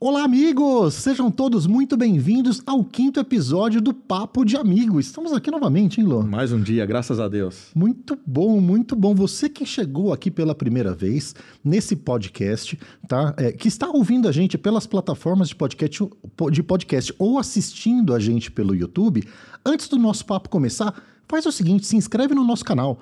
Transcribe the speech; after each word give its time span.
Olá, 0.00 0.22
amigos! 0.22 0.94
Sejam 0.94 1.28
todos 1.28 1.66
muito 1.66 1.96
bem-vindos 1.96 2.62
ao 2.64 2.84
quinto 2.84 3.18
episódio 3.18 3.80
do 3.80 3.92
Papo 3.92 4.44
de 4.44 4.56
Amigo. 4.56 5.00
Estamos 5.00 5.32
aqui 5.32 5.50
novamente, 5.50 6.00
hein, 6.00 6.06
Lô? 6.06 6.22
Mais 6.22 6.52
um 6.52 6.62
dia, 6.62 6.86
graças 6.86 7.18
a 7.18 7.26
Deus. 7.26 7.72
Muito 7.74 8.16
bom, 8.24 8.60
muito 8.60 8.94
bom. 8.94 9.12
Você 9.12 9.48
que 9.48 9.66
chegou 9.66 10.12
aqui 10.12 10.30
pela 10.30 10.54
primeira 10.54 10.94
vez 10.94 11.34
nesse 11.64 11.96
podcast, 11.96 12.78
tá? 13.08 13.34
É, 13.36 13.50
que 13.50 13.66
está 13.66 13.88
ouvindo 13.88 14.28
a 14.28 14.32
gente 14.32 14.56
pelas 14.56 14.86
plataformas 14.86 15.48
de 15.48 15.56
podcast, 15.56 16.08
de 16.52 16.62
podcast 16.62 17.12
ou 17.18 17.36
assistindo 17.36 18.14
a 18.14 18.20
gente 18.20 18.52
pelo 18.52 18.76
YouTube, 18.76 19.24
antes 19.66 19.88
do 19.88 19.98
nosso 19.98 20.24
papo 20.24 20.48
começar, 20.48 20.94
faz 21.26 21.44
o 21.44 21.50
seguinte: 21.50 21.84
se 21.84 21.96
inscreve 21.96 22.36
no 22.36 22.44
nosso 22.44 22.64
canal. 22.64 23.00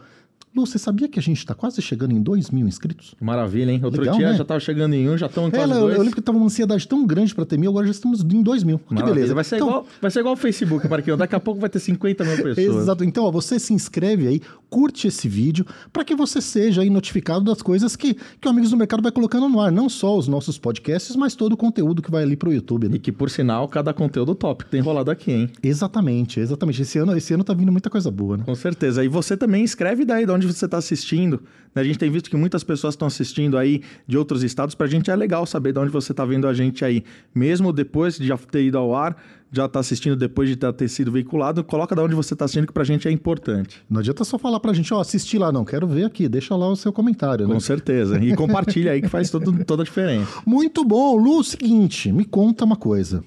Lu, 0.56 0.66
você 0.66 0.78
sabia 0.78 1.06
que 1.08 1.18
a 1.18 1.22
gente 1.22 1.38
está 1.38 1.54
quase 1.54 1.82
chegando 1.82 2.12
em 2.12 2.22
2 2.22 2.50
mil 2.50 2.66
inscritos? 2.66 3.14
Maravilha, 3.20 3.70
hein? 3.70 3.80
Outro 3.84 4.00
Legal, 4.00 4.16
dia 4.16 4.30
né? 4.30 4.36
já 4.36 4.42
estava 4.42 4.58
chegando 4.60 4.94
em 4.94 5.08
um, 5.08 5.18
já 5.18 5.26
estamos 5.26 5.48
em 5.48 5.52
quase 5.52 5.70
É, 5.72 5.74
dois. 5.74 5.92
eu 5.94 5.98
lembro 6.00 6.14
que 6.14 6.20
estava 6.20 6.38
uma 6.38 6.46
ansiedade 6.46 6.88
tão 6.88 7.06
grande 7.06 7.34
para 7.34 7.44
ter 7.44 7.58
mil, 7.58 7.70
agora 7.70 7.84
já 7.86 7.90
estamos 7.92 8.22
em 8.22 8.42
2 8.42 8.62
mil. 8.64 8.78
Que 8.78 8.94
Maravilha. 8.94 9.14
beleza. 9.14 9.34
Vai 9.34 9.44
ser, 9.44 9.56
Então, 9.56 9.68
igual, 9.68 9.86
vai 10.00 10.10
ser 10.10 10.20
igual 10.20 10.34
o 10.34 10.36
Facebook, 10.36 10.88
Marquinhos. 10.88 11.18
Daqui 11.18 11.34
a 11.34 11.40
pouco 11.40 11.60
vai 11.60 11.68
ter 11.68 11.78
50 11.78 12.24
mil 12.24 12.36
pessoas. 12.42 12.82
Exato. 12.82 13.04
Então, 13.04 13.24
ó, 13.24 13.30
você 13.30 13.58
se 13.58 13.74
inscreve 13.74 14.26
aí, 14.26 14.40
curte 14.70 15.06
esse 15.08 15.28
vídeo, 15.28 15.66
para 15.92 16.04
que 16.04 16.14
você 16.14 16.40
seja 16.40 16.80
aí 16.82 16.88
notificado 16.90 17.44
das 17.44 17.60
coisas 17.60 17.94
que, 17.96 18.14
que 18.14 18.46
o 18.48 18.50
Amigos 18.50 18.70
do 18.70 18.76
Mercado 18.76 19.02
vai 19.02 19.12
colocando 19.12 19.48
no 19.48 19.60
ar. 19.60 19.70
Não 19.70 19.88
só 19.88 20.16
os 20.16 20.26
nossos 20.26 20.56
podcasts, 20.58 21.14
mas 21.16 21.34
todo 21.34 21.52
o 21.52 21.56
conteúdo 21.56 22.00
que 22.00 22.10
vai 22.10 22.22
ali 22.22 22.36
pro 22.36 22.52
YouTube, 22.52 22.88
né? 22.88 22.96
E 22.96 22.98
que, 22.98 23.12
por 23.12 23.28
sinal, 23.30 23.68
cada 23.68 23.92
conteúdo 23.92 24.34
top 24.34 24.64
que 24.64 24.70
tem 24.70 24.80
rolado 24.80 25.10
aqui, 25.10 25.32
hein? 25.32 25.50
Exatamente, 25.62 26.40
exatamente. 26.40 26.80
Esse 26.82 26.98
ano, 26.98 27.16
esse 27.16 27.34
ano 27.34 27.44
tá 27.44 27.52
vindo 27.52 27.70
muita 27.70 27.90
coisa 27.90 28.10
boa, 28.10 28.36
né? 28.38 28.44
Com 28.46 28.54
certeza. 28.54 29.04
E 29.04 29.08
você 29.08 29.36
também 29.36 29.62
escreve 29.62 30.04
daí 30.04 30.24
de 30.24 30.32
onde 30.32 30.45
você 30.52 30.64
está 30.64 30.78
assistindo. 30.78 31.42
né? 31.74 31.82
A 31.82 31.84
gente 31.84 31.98
tem 31.98 32.10
visto 32.10 32.30
que 32.30 32.36
muitas 32.36 32.62
pessoas 32.64 32.94
estão 32.94 33.06
assistindo 33.06 33.56
aí 33.58 33.82
de 34.06 34.16
outros 34.16 34.42
estados. 34.42 34.74
Pra 34.74 34.86
gente 34.86 35.10
é 35.10 35.16
legal 35.16 35.46
saber 35.46 35.72
de 35.72 35.78
onde 35.78 35.90
você 35.90 36.12
está 36.12 36.24
vendo 36.24 36.46
a 36.46 36.54
gente 36.54 36.84
aí. 36.84 37.04
Mesmo 37.34 37.72
depois 37.72 38.18
de 38.18 38.26
já 38.26 38.36
ter 38.36 38.64
ido 38.64 38.78
ao 38.78 38.94
ar, 38.94 39.16
já 39.52 39.68
tá 39.68 39.80
assistindo 39.80 40.16
depois 40.16 40.48
de 40.48 40.56
ter 40.56 40.88
sido 40.88 41.12
veiculado, 41.12 41.62
coloca 41.64 41.94
de 41.94 42.00
onde 42.00 42.14
você 42.14 42.34
está 42.34 42.44
assistindo 42.44 42.66
que 42.66 42.72
pra 42.72 42.84
gente 42.84 43.06
é 43.06 43.10
importante. 43.10 43.82
Não 43.88 44.00
adianta 44.00 44.24
só 44.24 44.38
falar 44.38 44.60
pra 44.60 44.72
gente, 44.72 44.92
ó, 44.92 45.00
assistir 45.00 45.38
lá, 45.38 45.52
não, 45.52 45.64
quero 45.64 45.86
ver 45.86 46.04
aqui, 46.04 46.28
deixa 46.28 46.54
lá 46.56 46.68
o 46.68 46.76
seu 46.76 46.92
comentário, 46.92 47.46
né? 47.46 47.54
Com 47.54 47.60
certeza. 47.60 48.18
E 48.22 48.34
compartilha 48.34 48.92
aí 48.92 49.00
que 49.00 49.08
faz 49.08 49.30
todo, 49.30 49.64
toda 49.64 49.82
a 49.82 49.84
diferença. 49.84 50.42
Muito 50.44 50.84
bom, 50.84 51.16
Lu, 51.16 51.42
seguinte, 51.44 52.10
me 52.12 52.24
conta 52.24 52.64
uma 52.64 52.76
coisa. 52.76 53.24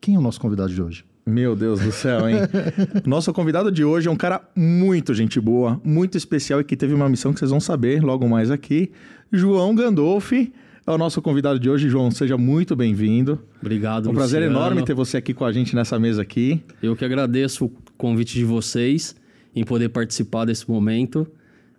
Quem 0.00 0.14
é 0.14 0.18
o 0.18 0.22
nosso 0.22 0.40
convidado 0.40 0.72
de 0.72 0.80
hoje? 0.80 1.04
Meu 1.28 1.54
Deus 1.54 1.78
do 1.80 1.92
céu, 1.92 2.26
hein? 2.26 2.36
Nosso 3.04 3.30
convidado 3.34 3.70
de 3.70 3.84
hoje 3.84 4.08
é 4.08 4.10
um 4.10 4.16
cara 4.16 4.40
muito 4.56 5.12
gente 5.12 5.38
boa, 5.38 5.78
muito 5.84 6.16
especial 6.16 6.58
e 6.60 6.64
que 6.64 6.74
teve 6.74 6.94
uma 6.94 7.06
missão 7.06 7.34
que 7.34 7.38
vocês 7.38 7.50
vão 7.50 7.60
saber 7.60 8.02
logo 8.02 8.26
mais 8.26 8.50
aqui. 8.50 8.90
João 9.30 9.74
Gandolfi 9.74 10.50
é 10.86 10.90
o 10.90 10.96
nosso 10.96 11.20
convidado 11.20 11.58
de 11.60 11.68
hoje. 11.68 11.90
João, 11.90 12.10
seja 12.10 12.38
muito 12.38 12.74
bem-vindo. 12.74 13.38
Obrigado, 13.60 14.08
É 14.08 14.10
um 14.10 14.14
prazer 14.14 14.40
Luciano. 14.40 14.58
enorme 14.58 14.82
ter 14.86 14.94
você 14.94 15.18
aqui 15.18 15.34
com 15.34 15.44
a 15.44 15.52
gente 15.52 15.76
nessa 15.76 15.98
mesa 15.98 16.22
aqui. 16.22 16.62
Eu 16.82 16.96
que 16.96 17.04
agradeço 17.04 17.66
o 17.66 17.72
convite 17.98 18.32
de 18.34 18.44
vocês 18.44 19.14
em 19.54 19.64
poder 19.64 19.90
participar 19.90 20.46
desse 20.46 20.66
momento. 20.70 21.26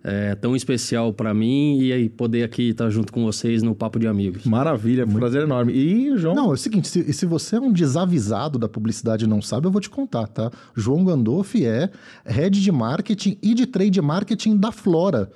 É 0.02 0.34
tão 0.34 0.56
especial 0.56 1.12
para 1.12 1.34
mim 1.34 1.78
e 1.78 1.92
aí 1.92 2.08
poder 2.08 2.42
aqui 2.42 2.70
estar 2.70 2.88
junto 2.88 3.12
com 3.12 3.22
vocês 3.22 3.62
no 3.62 3.74
Papo 3.74 3.98
de 3.98 4.06
Amigos. 4.06 4.44
Maravilha, 4.44 5.04
um 5.04 5.12
prazer 5.12 5.42
enorme. 5.42 5.74
E, 5.74 6.16
João, 6.16 6.34
Não, 6.34 6.50
é 6.50 6.54
o 6.54 6.56
seguinte, 6.56 6.88
se, 6.88 7.12
se 7.12 7.26
você 7.26 7.56
é 7.56 7.60
um 7.60 7.70
desavisado 7.70 8.58
da 8.58 8.68
publicidade 8.68 9.26
e 9.26 9.28
não 9.28 9.42
sabe, 9.42 9.66
eu 9.66 9.70
vou 9.70 9.80
te 9.80 9.90
contar, 9.90 10.26
tá? 10.26 10.50
João 10.74 11.04
Gandolfi 11.04 11.66
é 11.66 11.90
head 12.24 12.62
de 12.62 12.72
marketing 12.72 13.36
e 13.42 13.52
de 13.52 13.66
trade 13.66 14.00
marketing 14.00 14.56
da 14.56 14.72
Flora. 14.72 15.30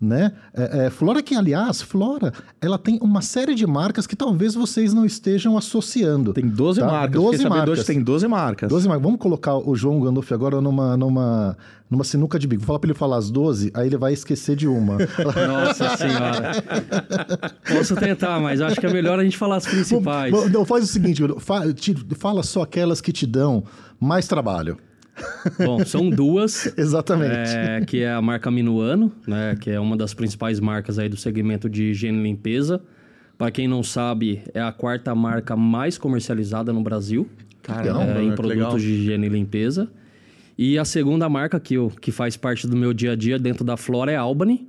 Né? 0.00 0.32
É, 0.52 0.86
é, 0.86 0.90
Flora 0.90 1.22
que, 1.22 1.34
aliás, 1.34 1.80
Flora, 1.82 2.32
ela 2.60 2.78
tem 2.78 2.98
uma 3.00 3.22
série 3.22 3.54
de 3.54 3.66
marcas 3.66 4.06
que 4.06 4.14
talvez 4.16 4.54
vocês 4.54 4.92
não 4.92 5.04
estejam 5.04 5.56
associando. 5.56 6.32
tem 6.32 6.46
12 6.48 6.80
tá? 6.80 6.86
marcas. 6.86 7.12
12 7.14 7.36
Fiquei 7.38 7.48
sabendo 7.48 7.66
marcas. 7.68 7.86
tem 7.86 8.02
12 8.02 8.28
marcas. 8.28 8.68
12 8.68 8.88
marcas. 8.88 9.02
Vamos 9.04 9.18
colocar 9.20 9.56
o 9.56 9.74
João 9.74 10.00
Gandolfi 10.00 10.34
agora 10.34 10.60
numa, 10.60 10.96
numa, 10.96 11.56
numa 11.90 12.04
sinuca 12.04 12.38
de 12.38 12.46
bico. 12.46 12.60
Vou 12.62 12.66
falar 12.68 12.78
pra 12.80 12.90
ele 12.90 12.98
falar 12.98 13.16
as 13.16 13.30
12, 13.30 13.70
aí 13.74 13.86
ele 13.86 13.96
vai 13.96 14.12
esquecer 14.12 14.56
de 14.56 14.66
uma. 14.68 14.98
Nossa 15.48 15.96
Senhora! 15.96 16.52
Posso 17.68 17.94
tentar, 17.96 18.40
mas 18.40 18.60
acho 18.60 18.80
que 18.80 18.86
é 18.86 18.92
melhor 18.92 19.18
a 19.18 19.24
gente 19.24 19.36
falar 19.36 19.56
as 19.56 19.66
principais. 19.66 20.30
Bom, 20.32 20.48
Não, 20.48 20.64
faz 20.64 20.84
o 20.84 20.86
seguinte, 20.86 21.22
fa- 21.38 21.72
te- 21.72 21.94
fala 22.16 22.42
só 22.42 22.62
aquelas 22.62 23.00
que 23.00 23.12
te 23.12 23.26
dão 23.26 23.64
mais 24.00 24.26
trabalho. 24.26 24.76
Bom, 25.64 25.84
são 25.84 26.10
duas. 26.10 26.72
Exatamente. 26.78 27.50
é, 27.56 27.80
que 27.86 28.00
é 28.00 28.12
a 28.12 28.20
marca 28.20 28.50
Minuano, 28.50 29.12
né, 29.26 29.56
que 29.60 29.70
é 29.70 29.78
uma 29.78 29.96
das 29.96 30.14
principais 30.14 30.60
marcas 30.60 30.98
aí 30.98 31.08
do 31.08 31.16
segmento 31.16 31.68
de 31.68 31.90
higiene 31.90 32.18
e 32.18 32.22
limpeza. 32.22 32.80
Para 33.36 33.50
quem 33.50 33.66
não 33.66 33.82
sabe, 33.82 34.42
é 34.52 34.60
a 34.60 34.72
quarta 34.72 35.14
marca 35.14 35.56
mais 35.56 35.98
comercializada 35.98 36.72
no 36.72 36.82
Brasil. 36.82 37.28
Caramba, 37.62 38.20
é, 38.20 38.22
em 38.22 38.34
produtos 38.34 38.48
legal. 38.48 38.78
de 38.78 38.86
higiene 38.86 39.26
e 39.26 39.30
limpeza. 39.30 39.90
E 40.56 40.78
a 40.78 40.84
segunda 40.84 41.28
marca 41.28 41.58
que, 41.58 41.74
eu, 41.74 41.90
que 42.00 42.12
faz 42.12 42.36
parte 42.36 42.66
do 42.66 42.76
meu 42.76 42.92
dia 42.92 43.12
a 43.12 43.16
dia 43.16 43.38
dentro 43.38 43.64
da 43.64 43.76
Flora 43.76 44.12
é 44.12 44.16
Albany, 44.16 44.68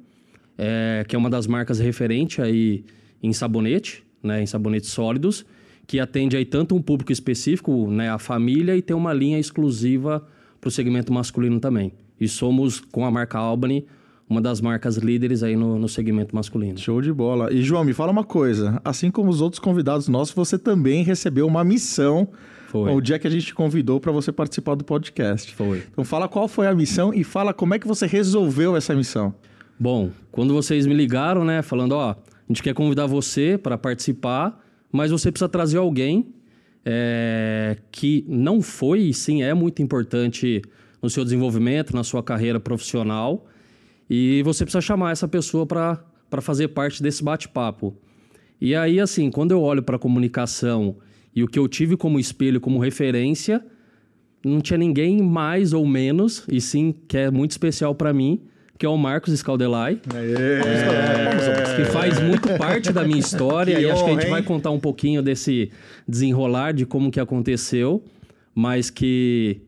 é, 0.57 1.05
que 1.07 1.15
é 1.15 1.19
uma 1.19 1.29
das 1.29 1.45
marcas 1.45 1.79
referente 1.79 2.41
aí 2.41 2.83
em 3.21 3.31
sabonete, 3.33 4.03
né, 4.23 4.41
em 4.41 4.45
sabonetes 4.45 4.89
sólidos, 4.89 5.45
que 5.85 5.99
atende 5.99 6.35
aí 6.35 6.45
tanto 6.45 6.75
um 6.75 6.81
público 6.81 7.11
específico, 7.11 7.89
né, 7.91 8.09
a 8.09 8.17
família, 8.17 8.75
e 8.75 8.81
tem 8.81 8.95
uma 8.95 9.13
linha 9.13 9.37
exclusiva 9.37 10.25
para 10.65 10.69
o 10.69 10.71
segmento 10.71 11.13
masculino 11.13 11.59
também. 11.59 11.93
E 12.19 12.27
somos, 12.27 12.79
com 12.79 13.05
a 13.05 13.11
marca 13.11 13.37
Albany, 13.37 13.85
uma 14.27 14.41
das 14.41 14.59
marcas 14.59 14.97
líderes 14.97 15.43
aí 15.43 15.55
no, 15.55 15.77
no 15.77 15.87
segmento 15.87 16.35
masculino. 16.35 16.75
Show 16.79 17.03
de 17.03 17.13
bola. 17.13 17.53
E, 17.53 17.61
João, 17.61 17.83
me 17.83 17.93
fala 17.93 18.11
uma 18.11 18.23
coisa. 18.23 18.81
Assim 18.83 19.11
como 19.11 19.29
os 19.29 19.41
outros 19.41 19.59
convidados 19.59 20.07
nossos, 20.07 20.33
você 20.33 20.57
também 20.57 21.03
recebeu 21.03 21.45
uma 21.45 21.63
missão 21.63 22.29
Foi. 22.69 22.91
o 22.91 22.99
dia 22.99 23.19
que 23.19 23.27
a 23.27 23.29
gente 23.29 23.45
te 23.45 23.53
convidou 23.53 23.99
para 23.99 24.11
você 24.11 24.31
participar 24.31 24.73
do 24.73 24.83
podcast. 24.83 25.53
Foi. 25.53 25.83
Então 25.91 26.03
fala 26.03 26.27
qual 26.27 26.47
foi 26.47 26.65
a 26.65 26.73
missão 26.73 27.13
e 27.13 27.23
fala 27.23 27.53
como 27.53 27.75
é 27.75 27.79
que 27.79 27.87
você 27.87 28.07
resolveu 28.07 28.75
essa 28.75 28.95
missão. 28.95 29.35
Bom, 29.79 30.09
quando 30.31 30.51
vocês 30.51 30.87
me 30.87 30.95
ligaram, 30.95 31.45
né, 31.45 31.61
falando, 31.61 31.91
ó, 31.91 32.09
a 32.09 32.17
gente 32.47 32.63
quer 32.63 32.73
convidar 32.73 33.05
você 33.05 33.55
para 33.55 33.77
participar, 33.77 34.59
mas 34.91 35.11
você 35.11 35.31
precisa 35.31 35.47
trazer 35.47 35.77
alguém 35.77 36.33
é, 36.85 37.77
que 37.91 38.23
não 38.27 38.61
foi 38.61 39.01
e 39.01 39.13
sim 39.13 39.41
é 39.41 39.53
muito 39.53 39.81
importante 39.81 40.61
no 41.01 41.09
seu 41.09 41.23
desenvolvimento, 41.23 41.95
na 41.95 42.03
sua 42.03 42.21
carreira 42.21 42.59
profissional, 42.59 43.47
e 44.09 44.43
você 44.43 44.63
precisa 44.63 44.81
chamar 44.81 45.11
essa 45.11 45.27
pessoa 45.27 45.65
para 45.65 46.41
fazer 46.41 46.69
parte 46.69 47.01
desse 47.01 47.23
bate-papo. 47.23 47.95
E 48.61 48.75
aí, 48.75 48.99
assim, 48.99 49.31
quando 49.31 49.51
eu 49.51 49.61
olho 49.61 49.83
para 49.83 49.95
a 49.95 49.99
comunicação 49.99 50.97
e 51.35 51.43
o 51.43 51.47
que 51.47 51.59
eu 51.59 51.67
tive 51.67 51.97
como 51.97 52.19
espelho, 52.19 52.61
como 52.61 52.79
referência, 52.79 53.65
não 54.43 54.61
tinha 54.61 54.77
ninguém 54.77 55.21
mais 55.21 55.73
ou 55.73 55.85
menos, 55.85 56.45
e 56.47 56.61
sim 56.61 56.93
que 57.07 57.17
é 57.17 57.31
muito 57.31 57.51
especial 57.51 57.95
para 57.95 58.13
mim, 58.13 58.41
que 58.77 58.85
é 58.85 58.89
o 58.89 58.97
Marcos 58.97 59.33
Scaldelai, 59.39 59.99
É. 60.13 61.75
que 61.75 61.85
faz 61.85 62.19
muito 62.21 62.49
parte 62.57 62.91
da 62.91 63.03
minha 63.03 63.19
história. 63.19 63.75
Que 63.75 63.81
e 63.83 63.89
acho 63.89 64.03
que 64.03 64.09
a 64.09 64.13
gente 64.13 64.21
honra, 64.23 64.31
vai 64.31 64.39
hein? 64.41 64.45
contar 64.45 64.71
um 64.71 64.79
pouquinho 64.79 65.21
desse 65.21 65.71
desenrolar 66.07 66.73
de 66.73 66.85
como 66.85 67.11
que 67.11 67.19
aconteceu, 67.19 68.03
mas 68.53 68.89
que 68.89 69.61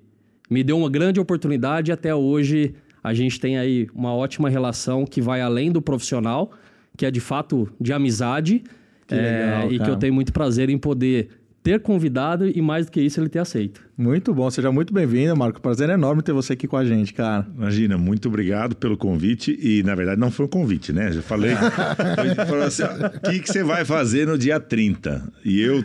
me 0.49 0.63
deu 0.63 0.77
uma 0.77 0.89
grande 0.89 1.19
oportunidade 1.19 1.91
e 1.91 1.93
até 1.93 2.13
hoje 2.13 2.73
a 3.03 3.13
gente 3.13 3.39
tem 3.39 3.57
aí 3.57 3.87
uma 3.93 4.13
ótima 4.13 4.49
relação 4.49 5.05
que 5.05 5.21
vai 5.21 5.41
além 5.41 5.71
do 5.71 5.81
profissional, 5.81 6.51
que 6.97 7.05
é 7.05 7.11
de 7.11 7.19
fato 7.19 7.69
de 7.79 7.93
amizade. 7.93 8.63
Que 9.07 9.15
é, 9.15 9.17
legal, 9.21 9.71
e 9.71 9.79
que 9.79 9.89
eu 9.89 9.95
tenho 9.95 10.13
muito 10.13 10.33
prazer 10.33 10.69
em 10.69 10.77
poder 10.77 11.29
ter 11.67 11.81
convidado 11.81 12.47
e 12.47 12.61
mais 12.61 12.85
do 12.85 12.91
que 12.93 13.01
isso 13.01 13.19
ele 13.19 13.27
ter 13.27 13.39
aceito. 13.39 13.81
Muito 13.97 14.33
bom, 14.33 14.49
seja 14.49 14.71
muito 14.71 14.93
bem-vindo, 14.93 15.35
Marco. 15.35 15.59
Prazer 15.61 15.89
enorme 15.89 16.21
ter 16.21 16.31
você 16.31 16.53
aqui 16.53 16.65
com 16.65 16.77
a 16.77 16.85
gente, 16.85 17.13
cara. 17.13 17.45
Imagina, 17.57 17.97
muito 17.97 18.29
obrigado 18.29 18.73
pelo 18.73 18.95
convite. 18.95 19.57
E, 19.61 19.83
na 19.83 19.93
verdade, 19.93 20.19
não 20.19 20.31
foi 20.31 20.45
um 20.45 20.49
convite, 20.49 20.93
né? 20.93 21.11
Já 21.11 21.21
falei. 21.21 21.55
Falou 22.47 22.63
assim, 22.63 22.83
o 22.83 23.19
que, 23.29 23.39
que 23.39 23.51
você 23.51 23.63
vai 23.63 23.83
fazer 23.83 24.25
no 24.27 24.37
dia 24.37 24.61
30? 24.61 25.33
E 25.43 25.59
eu, 25.59 25.83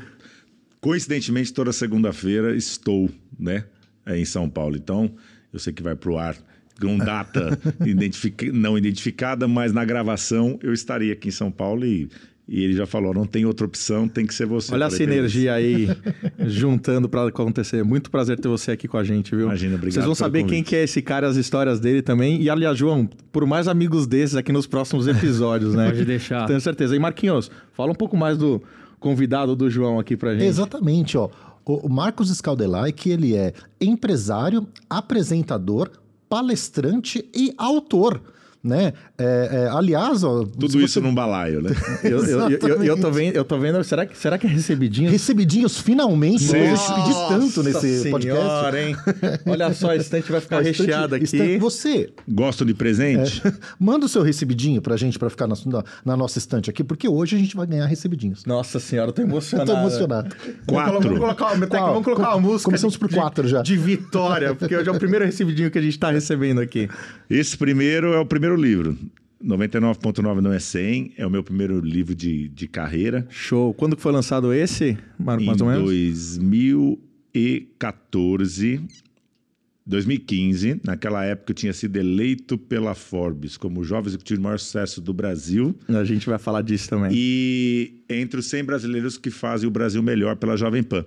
coincidentemente, 0.80 1.52
toda 1.52 1.72
segunda-feira 1.72 2.54
estou, 2.54 3.10
né? 3.36 3.64
é, 4.06 4.16
em 4.16 4.24
São 4.24 4.48
Paulo. 4.48 4.76
Então, 4.76 5.12
eu 5.52 5.58
sei 5.58 5.72
que 5.72 5.82
vai 5.82 5.96
pro 5.96 6.16
ar 6.16 6.36
com 6.80 6.96
data 6.96 7.58
identifica- 7.84 8.52
não 8.52 8.76
identificada, 8.76 9.46
mas 9.46 9.72
na 9.72 9.84
gravação 9.84 10.58
eu 10.62 10.72
estaria 10.72 11.12
aqui 11.12 11.28
em 11.28 11.32
São 11.32 11.50
Paulo 11.50 11.84
e, 11.84 12.08
e 12.46 12.64
ele 12.64 12.74
já 12.74 12.86
falou, 12.86 13.14
não 13.14 13.24
tem 13.24 13.46
outra 13.46 13.64
opção, 13.64 14.08
tem 14.08 14.26
que 14.26 14.34
ser 14.34 14.46
você. 14.46 14.74
Olha 14.74 14.86
a 14.86 14.90
sinergia 14.90 15.54
aí 15.54 15.88
juntando 16.46 17.08
para 17.08 17.28
acontecer. 17.28 17.84
Muito 17.84 18.10
prazer 18.10 18.38
ter 18.38 18.48
você 18.48 18.72
aqui 18.72 18.88
com 18.88 18.96
a 18.96 19.04
gente, 19.04 19.34
viu? 19.34 19.46
Imagina, 19.46 19.76
obrigado 19.76 19.94
Vocês 19.94 20.04
vão 20.04 20.14
saber 20.14 20.40
quem 20.40 20.48
convite. 20.48 20.68
que 20.68 20.76
é 20.76 20.82
esse 20.82 21.00
cara, 21.00 21.28
as 21.28 21.36
histórias 21.36 21.78
dele 21.78 22.02
também. 22.02 22.42
E 22.42 22.50
aliás, 22.50 22.76
João, 22.76 23.08
por 23.30 23.46
mais 23.46 23.68
amigos 23.68 24.06
desses 24.06 24.36
aqui 24.36 24.52
nos 24.52 24.66
próximos 24.66 25.06
episódios, 25.06 25.74
né? 25.74 25.86
Pode 25.86 26.04
deixar. 26.04 26.46
Tenho 26.46 26.60
certeza. 26.60 26.96
E 26.96 26.98
Marquinhos, 26.98 27.50
fala 27.72 27.92
um 27.92 27.94
pouco 27.94 28.16
mais 28.16 28.36
do 28.36 28.60
convidado 28.98 29.54
do 29.54 29.70
João 29.70 29.98
aqui 29.98 30.16
pra 30.16 30.32
gente. 30.34 30.44
Exatamente, 30.44 31.16
ó. 31.16 31.30
O 31.64 31.86
o 31.86 31.88
Marcos 31.88 32.28
Scaldelai, 32.28 32.90
que 32.90 33.08
ele 33.08 33.36
é 33.36 33.52
empresário, 33.80 34.66
apresentador, 34.90 35.90
palestrante 36.28 37.24
e 37.32 37.54
autor. 37.56 38.20
Né? 38.62 38.92
É, 39.18 39.64
é, 39.64 39.68
aliás, 39.70 40.22
ó, 40.24 40.44
Tudo 40.44 40.80
isso 40.80 41.00
num 41.00 41.14
balaio, 41.14 41.60
né? 41.62 41.70
Eu, 42.04 42.24
eu, 42.24 42.50
eu, 42.50 42.58
eu, 42.68 42.84
eu 42.84 43.00
tô 43.00 43.10
vendo, 43.10 43.34
eu 43.36 43.44
tô 43.44 43.58
vendo 43.58 43.82
será, 43.84 44.04
que, 44.06 44.16
será 44.16 44.36
que 44.38 44.46
é 44.46 44.50
recebidinho? 44.50 45.10
recebidinhos 45.10 45.78
finalmente. 45.78 46.42
Sim. 46.44 46.56
Eu 46.58 46.70
recebi 46.70 47.00
tanto 47.28 47.62
nesse 47.62 48.10
podcast. 48.10 48.40
senhora, 48.42 48.82
hein? 48.82 48.96
Olha 49.46 49.72
só, 49.72 49.90
a 49.90 49.96
estante 49.96 50.30
vai 50.30 50.40
ficar 50.40 50.58
A 50.58 50.60
recheada 50.62 51.16
aqui. 51.16 51.24
estante- 51.24 51.58
Você 51.58 52.10
Gostam 52.28 52.66
de 52.66 52.74
presente? 52.74 53.42
manda 53.78 54.06
o 54.06 54.08
seu 54.08 54.22
recebidinho 54.22 54.80
pra 54.82 54.96
gente 54.96 55.18
pra 55.18 55.28
ficar 55.30 55.46
na, 55.46 55.54
na- 55.66 55.84
na 56.04 56.16
nossa 56.16 56.38
estante 56.38 56.70
aqui, 56.70 56.82
porque 56.84 57.08
hoje 57.08 57.36
a 57.36 57.38
gente 57.38 57.56
vai 57.56 57.66
ganhar 57.66 57.86
recebidinhos. 57.86 58.44
Nossa 58.44 58.78
senhora, 58.80 59.08
eu 59.10 59.12
tô 59.12 59.22
Eu 59.22 59.28
emocionado. 59.28 59.70
tô 59.72 59.76
emocionado. 59.78 60.36
Quatro. 60.66 61.00
Vamos 61.00 61.18
colocar, 61.18 61.44
vamos 61.54 61.68
colocar, 61.68 61.86
vamos 61.86 62.04
colocar 62.04 62.22
uma 62.22 62.32
Com- 62.34 62.40
música. 62.40 62.64
começamos 62.64 62.92
de- 62.94 62.98
por 62.98 63.10
quatro 63.10 63.46
já. 63.48 63.62
De 63.62 63.76
vitória, 63.76 64.54
porque 64.54 64.76
hoje 64.76 64.88
é 64.88 64.92
o 64.92 64.98
primeiro 64.98 65.24
recebidinho 65.24 65.70
que 65.70 65.78
a 65.78 65.82
gente 65.82 65.98
tá 65.98 66.10
recebendo 66.10 66.60
aqui. 66.60 66.88
Esse 67.30 67.56
primeiro 67.56 68.12
é 68.12 68.18
o 68.18 68.26
primeiro 68.26 68.51
livro. 68.56 68.96
99.9 69.44 70.40
não 70.40 70.52
é 70.52 70.60
100, 70.60 71.14
é 71.16 71.26
o 71.26 71.30
meu 71.30 71.42
primeiro 71.42 71.80
livro 71.80 72.14
de, 72.14 72.48
de 72.48 72.68
carreira. 72.68 73.26
Show. 73.28 73.74
Quando 73.74 73.96
que 73.96 74.02
foi 74.02 74.12
lançado 74.12 74.52
esse, 74.52 74.96
Marco, 75.18 75.42
em 75.42 75.46
mais 75.46 75.60
ou 75.60 75.66
menos? 75.66 75.82
2014, 75.84 78.80
2015, 79.84 80.80
naquela 80.84 81.24
época 81.24 81.50
eu 81.50 81.54
tinha 81.56 81.72
sido 81.72 81.96
eleito 81.96 82.56
pela 82.56 82.94
Forbes 82.94 83.56
como 83.56 83.80
o 83.80 83.84
jovem 83.84 84.08
executivo 84.10 84.38
de 84.38 84.44
maior 84.44 84.58
sucesso 84.58 85.00
do 85.00 85.12
Brasil 85.12 85.74
A 85.88 86.04
gente 86.04 86.28
vai 86.28 86.38
falar 86.38 86.62
disso 86.62 86.88
também. 86.88 87.10
e 87.12 87.94
entre 88.08 88.38
os 88.38 88.46
100 88.46 88.62
brasileiros 88.64 89.18
que 89.18 89.30
fazem 89.30 89.66
o 89.68 89.72
Brasil 89.72 90.00
melhor 90.02 90.36
pela 90.36 90.56
Jovem 90.56 90.84
Pan. 90.84 91.04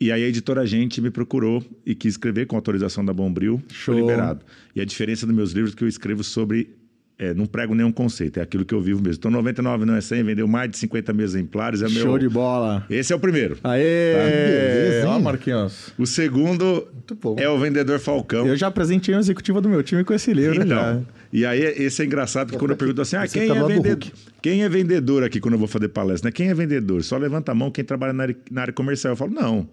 E 0.00 0.10
aí 0.10 0.24
a 0.24 0.28
editora 0.28 0.64
Gente 0.66 1.00
me 1.00 1.10
procurou 1.10 1.62
e 1.84 1.94
quis 1.94 2.14
escrever 2.14 2.46
com 2.46 2.56
autorização 2.56 3.04
da 3.04 3.12
Bombril, 3.12 3.62
Show. 3.68 3.94
foi 3.94 4.00
liberado. 4.02 4.40
E 4.74 4.80
a 4.80 4.84
diferença 4.84 5.26
dos 5.26 5.34
meus 5.36 5.52
livros 5.52 5.74
é 5.74 5.76
que 5.76 5.84
eu 5.84 5.88
escrevo 5.88 6.24
sobre 6.24 6.70
é, 7.18 7.34
não 7.34 7.44
prego 7.44 7.74
nenhum 7.74 7.92
conceito, 7.92 8.40
é 8.40 8.42
aquilo 8.42 8.64
que 8.64 8.74
eu 8.74 8.80
vivo 8.80 9.02
mesmo. 9.02 9.18
Então 9.18 9.30
99 9.30 9.84
não 9.84 9.94
é 9.94 10.00
100, 10.00 10.22
vendeu 10.22 10.48
mais 10.48 10.70
de 10.70 10.78
50 10.78 11.12
mil 11.12 11.22
exemplares, 11.22 11.82
é 11.82 11.88
meu 11.90 12.02
Show 12.02 12.18
de 12.18 12.30
bola. 12.30 12.86
Esse 12.88 13.12
é 13.12 13.16
o 13.16 13.20
primeiro. 13.20 13.58
Aê! 13.62 14.14
beleza, 14.14 15.08
Ó? 15.10 15.20
Marquinhos. 15.20 15.92
O 15.98 16.06
segundo 16.06 16.88
bom. 17.20 17.36
é 17.38 17.46
o 17.46 17.58
Vendedor 17.58 17.98
Falcão. 17.98 18.46
Eu 18.46 18.56
já 18.56 18.70
presenteei 18.70 19.14
um 19.14 19.20
executivo 19.20 19.60
do 19.60 19.68
meu 19.68 19.82
time 19.82 20.02
com 20.02 20.14
esse 20.14 20.32
livro 20.32 20.66
já. 20.66 20.98
E 21.32 21.46
aí 21.46 21.60
esse 21.60 22.02
é 22.02 22.04
engraçado, 22.04 22.48
porque 22.48 22.58
quando 22.58 22.72
eu 22.72 22.76
pergunto 22.76 23.00
assim, 23.02 23.16
ah, 23.16 23.26
quem 23.26 23.46
tá 23.46 23.56
é, 23.56 23.64
vendedor? 23.64 24.12
Quem 24.42 24.62
é 24.64 24.68
vendedor 24.68 25.22
aqui 25.22 25.40
quando 25.40 25.54
eu 25.54 25.58
vou 25.58 25.68
fazer 25.68 25.88
palestra? 25.88 26.28
Né? 26.28 26.32
Quem 26.32 26.48
é 26.48 26.54
vendedor? 26.54 27.04
Só 27.04 27.16
levanta 27.16 27.52
a 27.52 27.54
mão 27.54 27.70
quem 27.70 27.84
trabalha 27.84 28.12
na 28.12 28.24
área, 28.24 28.36
na 28.50 28.62
área 28.62 28.72
comercial. 28.72 29.12
Eu 29.12 29.16
falo, 29.16 29.32
não, 29.32 29.68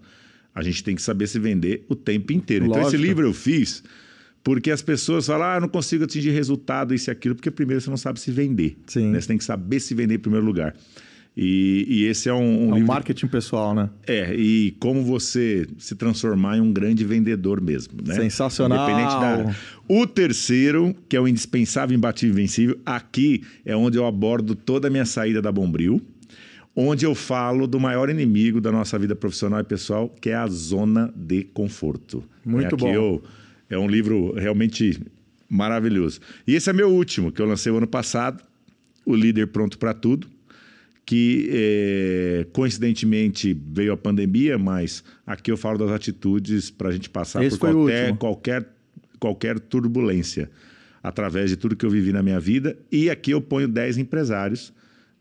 a 0.54 0.62
gente 0.62 0.84
tem 0.84 0.96
que 0.96 1.02
saber 1.02 1.28
se 1.28 1.40
vender 1.40 1.84
o 1.90 1.96
tempo 1.96 2.32
inteiro. 2.32 2.66
Então 2.66 2.78
esse 2.82 2.92
Lógico. 2.92 3.04
livro 3.04 3.28
eu 3.28 3.34
fiz 3.34 3.84
porque 4.44 4.72
as 4.72 4.82
pessoas 4.82 5.26
falam, 5.26 5.46
ah, 5.46 5.56
eu 5.56 5.62
não 5.62 5.68
consigo 5.68 6.06
atingir 6.06 6.30
resultado, 6.30 6.94
isso 6.94 7.10
e 7.10 7.12
aquilo, 7.12 7.36
porque 7.36 7.52
primeiro 7.52 7.82
você 7.82 7.90
não 7.90 7.98
sabe 7.98 8.20
se 8.20 8.32
vender. 8.32 8.78
Sim. 8.88 9.12
né? 9.12 9.20
Você 9.20 9.28
tem 9.28 9.38
que 9.38 9.44
saber 9.44 9.80
se 9.80 9.94
vender 9.94 10.16
em 10.16 10.20
primeiro 10.20 10.46
lugar. 10.46 10.74
E, 11.40 11.86
e 11.88 12.06
esse 12.06 12.28
é 12.28 12.34
um, 12.34 12.38
um 12.40 12.70
É 12.70 12.72
um 12.72 12.74
livro... 12.74 12.88
marketing 12.88 13.28
pessoal, 13.28 13.76
né? 13.76 13.92
É, 14.08 14.34
e 14.34 14.72
como 14.80 15.04
você 15.04 15.68
se 15.78 15.94
transformar 15.94 16.58
em 16.58 16.62
um 16.62 16.74
grande 16.74 17.06
vendedor 17.06 17.62
mesmo, 17.62 17.94
né? 18.04 18.16
Sensacional. 18.16 18.90
Independente 18.90 19.20
da. 19.22 19.56
O 19.88 20.08
terceiro, 20.08 20.96
que 21.08 21.16
é 21.16 21.22
o 21.22 21.28
indispensável, 21.28 21.96
imbatível 21.96 22.36
e 22.36 22.40
invencível, 22.40 22.80
aqui 22.84 23.44
é 23.64 23.76
onde 23.76 24.00
eu 24.00 24.08
abordo 24.08 24.56
toda 24.56 24.88
a 24.88 24.90
minha 24.92 25.06
saída 25.06 25.40
da 25.40 25.52
Bombril, 25.52 26.02
onde 26.76 27.06
eu 27.06 27.14
falo 27.14 27.68
do 27.68 27.80
maior 27.80 28.10
inimigo 28.10 28.60
da 28.60 28.72
nossa 28.72 28.98
vida 28.98 29.16
profissional 29.16 29.60
e 29.60 29.64
pessoal, 29.64 30.10
que 30.20 30.32
é 30.32 30.36
a 30.36 30.48
zona 30.48 31.14
de 31.16 31.44
conforto. 31.44 32.24
Muito 32.44 32.64
é, 32.64 32.68
aqui 32.70 32.78
bom. 32.78 32.94
eu- 32.94 33.24
é 33.70 33.78
um 33.78 33.88
livro 33.88 34.34
realmente 34.34 35.00
maravilhoso. 35.48 36.20
E 36.48 36.56
esse 36.56 36.68
é 36.68 36.74
meu 36.74 36.90
último, 36.90 37.32
que 37.32 37.40
eu 37.40 37.46
lancei 37.46 37.72
o 37.72 37.78
ano 37.78 37.88
passado, 37.88 38.42
O 39.06 39.14
Líder 39.16 39.48
Pronto 39.48 39.78
para 39.78 39.94
Tudo 39.94 40.28
que 41.10 41.50
eh, 41.54 42.48
coincidentemente 42.52 43.58
veio 43.72 43.94
a 43.94 43.98
pandemia, 43.98 44.58
mas 44.58 45.02
aqui 45.26 45.50
eu 45.50 45.56
falo 45.56 45.78
das 45.78 45.90
atitudes 45.90 46.70
para 46.70 46.90
a 46.90 46.92
gente 46.92 47.10
passar 47.10 47.42
Esse 47.46 47.58
por 47.58 47.72
qualquer, 47.72 48.18
qualquer, 48.18 48.68
qualquer 49.18 49.58
turbulência, 49.58 50.52
através 51.02 51.50
de 51.50 51.56
tudo 51.56 51.78
que 51.78 51.86
eu 51.86 51.90
vivi 51.90 52.12
na 52.12 52.22
minha 52.22 52.42
vida. 52.42 52.78
E 52.92 53.10
aqui 53.10 53.32
eu 53.32 53.40
ponho 53.40 53.70
10 53.70 53.98
empresários, 53.98 54.74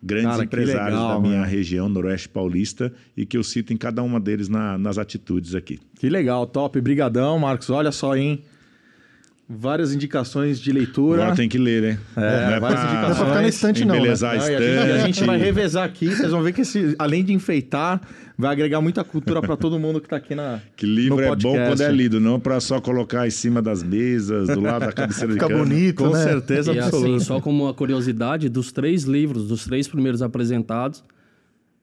grandes 0.02 0.32
Cara, 0.32 0.42
empresários 0.44 0.98
legal, 0.98 1.14
da 1.14 1.20
minha 1.28 1.38
mano. 1.42 1.50
região, 1.52 1.88
Noroeste 1.88 2.28
Paulista, 2.30 2.92
e 3.16 3.24
que 3.24 3.36
eu 3.36 3.44
cito 3.44 3.72
em 3.72 3.76
cada 3.76 4.02
uma 4.02 4.18
deles 4.18 4.48
na- 4.48 4.76
nas 4.76 4.98
atitudes 4.98 5.54
aqui. 5.54 5.78
Que 6.00 6.08
legal, 6.08 6.48
top. 6.48 6.80
Brigadão, 6.80 7.38
Marcos. 7.38 7.70
Olha 7.70 7.92
só, 7.92 8.16
hein? 8.16 8.42
Várias 9.48 9.94
indicações 9.94 10.58
de 10.58 10.72
leitura. 10.72 11.22
Agora 11.22 11.37
tem 11.37 11.48
que 11.48 11.56
ler, 11.56 11.81
né? 11.81 11.98
É, 12.16 12.58
várias 12.58 12.81
Não 12.82 12.88
é 12.88 12.93
indicações. 12.93 13.16
pra 13.19 13.26
ficar 13.26 13.43
na 13.43 13.48
estante, 13.48 13.84
não. 13.84 13.94
Né? 13.94 14.00
Embelezar 14.00 14.32
a 14.32 14.34
e 14.34 14.38
a, 14.38 14.43
gente, 14.43 14.54
a 14.54 14.98
gente 14.98 15.10
estante. 15.12 15.26
vai 15.26 15.38
revezar 15.38 15.84
aqui. 15.84 16.06
Vocês 16.08 16.31
vão 16.32 16.43
ver 16.43 16.52
que 16.52 16.62
esse, 16.62 16.96
além 16.98 17.22
de 17.25 17.32
enfeitar, 17.32 18.00
vai 18.37 18.50
agregar 18.50 18.81
muita 18.81 19.04
cultura 19.04 19.40
para 19.40 19.56
todo 19.56 19.78
mundo 19.78 20.00
que 20.00 20.08
tá 20.08 20.16
aqui 20.16 20.34
na. 20.34 20.60
Que 20.76 20.84
livro 20.84 21.19
no 21.19 21.22
é 21.22 21.37
bom 21.37 21.54
quando 21.54 21.81
é 21.81 21.93
lido, 21.93 22.19
não 22.19 22.40
para 22.40 22.58
só 22.58 22.81
colocar 22.81 23.25
em 23.25 23.31
cima 23.31 23.62
das 23.62 23.84
mesas, 23.84 24.48
do 24.48 24.60
lado 24.60 24.84
da 24.84 24.93
cabeceira 24.93 25.28
de 25.28 25.34
Fica 25.34 25.46
cama. 25.49 25.64
bonito, 25.64 26.02
Com 26.02 26.10
né? 26.10 26.25
certeza 26.25 26.72
E 26.72 26.81
absoluta. 26.81 27.08
assim, 27.16 27.25
só 27.25 27.40
como 27.40 27.64
uma 27.66 27.72
curiosidade, 27.75 28.49
dos 28.49 28.72
três 28.72 29.04
livros, 29.04 29.46
dos 29.46 29.64
três 29.64 29.87
primeiros 29.87 30.22
apresentados, 30.22 31.04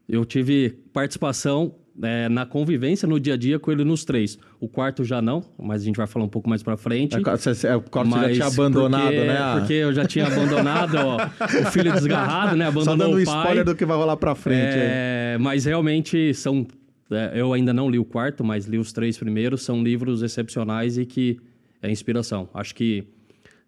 eu 0.09 0.25
tive 0.25 0.75
participação 0.91 1.75
é, 2.01 2.27
na 2.27 2.45
convivência 2.45 3.07
no 3.07 3.19
dia 3.19 3.35
a 3.35 3.37
dia 3.37 3.59
com 3.59 3.71
ele 3.71 3.83
nos 3.83 4.03
três. 4.03 4.37
O 4.59 4.67
quarto 4.67 5.03
já 5.03 5.21
não, 5.21 5.43
mas 5.61 5.81
a 5.81 5.85
gente 5.85 5.95
vai 5.97 6.07
falar 6.07 6.25
um 6.25 6.29
pouco 6.29 6.49
mais 6.49 6.63
pra 6.63 6.75
frente. 6.75 7.15
É, 7.15 7.19
é, 7.67 7.75
o 7.75 7.81
quarto 7.81 8.11
já 8.11 8.33
tinha 8.33 8.47
abandonado, 8.47 9.03
porque, 9.03 9.25
né? 9.25 9.55
Porque 9.59 9.73
eu 9.73 9.93
já 9.93 10.05
tinha 10.05 10.27
abandonado 10.27 10.95
ó, 10.95 11.17
o 11.17 11.71
filho 11.71 11.91
desgarrado, 11.91 12.55
né? 12.55 12.65
Só 12.65 12.71
Abandonou 12.71 12.97
dando 12.97 13.15
o 13.17 13.21
spoiler 13.21 13.55
pai. 13.55 13.63
do 13.63 13.75
que 13.75 13.85
vai 13.85 13.97
rolar 13.97 14.17
pra 14.17 14.33
frente. 14.33 14.73
aí. 14.75 14.81
É, 14.81 15.37
mas 15.39 15.65
realmente 15.65 16.33
são. 16.33 16.65
é, 17.11 17.31
eu 17.35 17.53
ainda 17.53 17.73
não 17.73 17.89
li 17.89 17.99
o 17.99 18.05
quarto, 18.05 18.43
mas 18.43 18.65
li 18.65 18.77
os 18.77 18.91
três 18.91 19.17
primeiros. 19.17 19.63
São 19.63 19.83
livros 19.83 20.21
excepcionais 20.23 20.97
e 20.97 21.05
que 21.05 21.39
é 21.81 21.91
inspiração. 21.91 22.49
Acho 22.53 22.73
que 22.73 23.03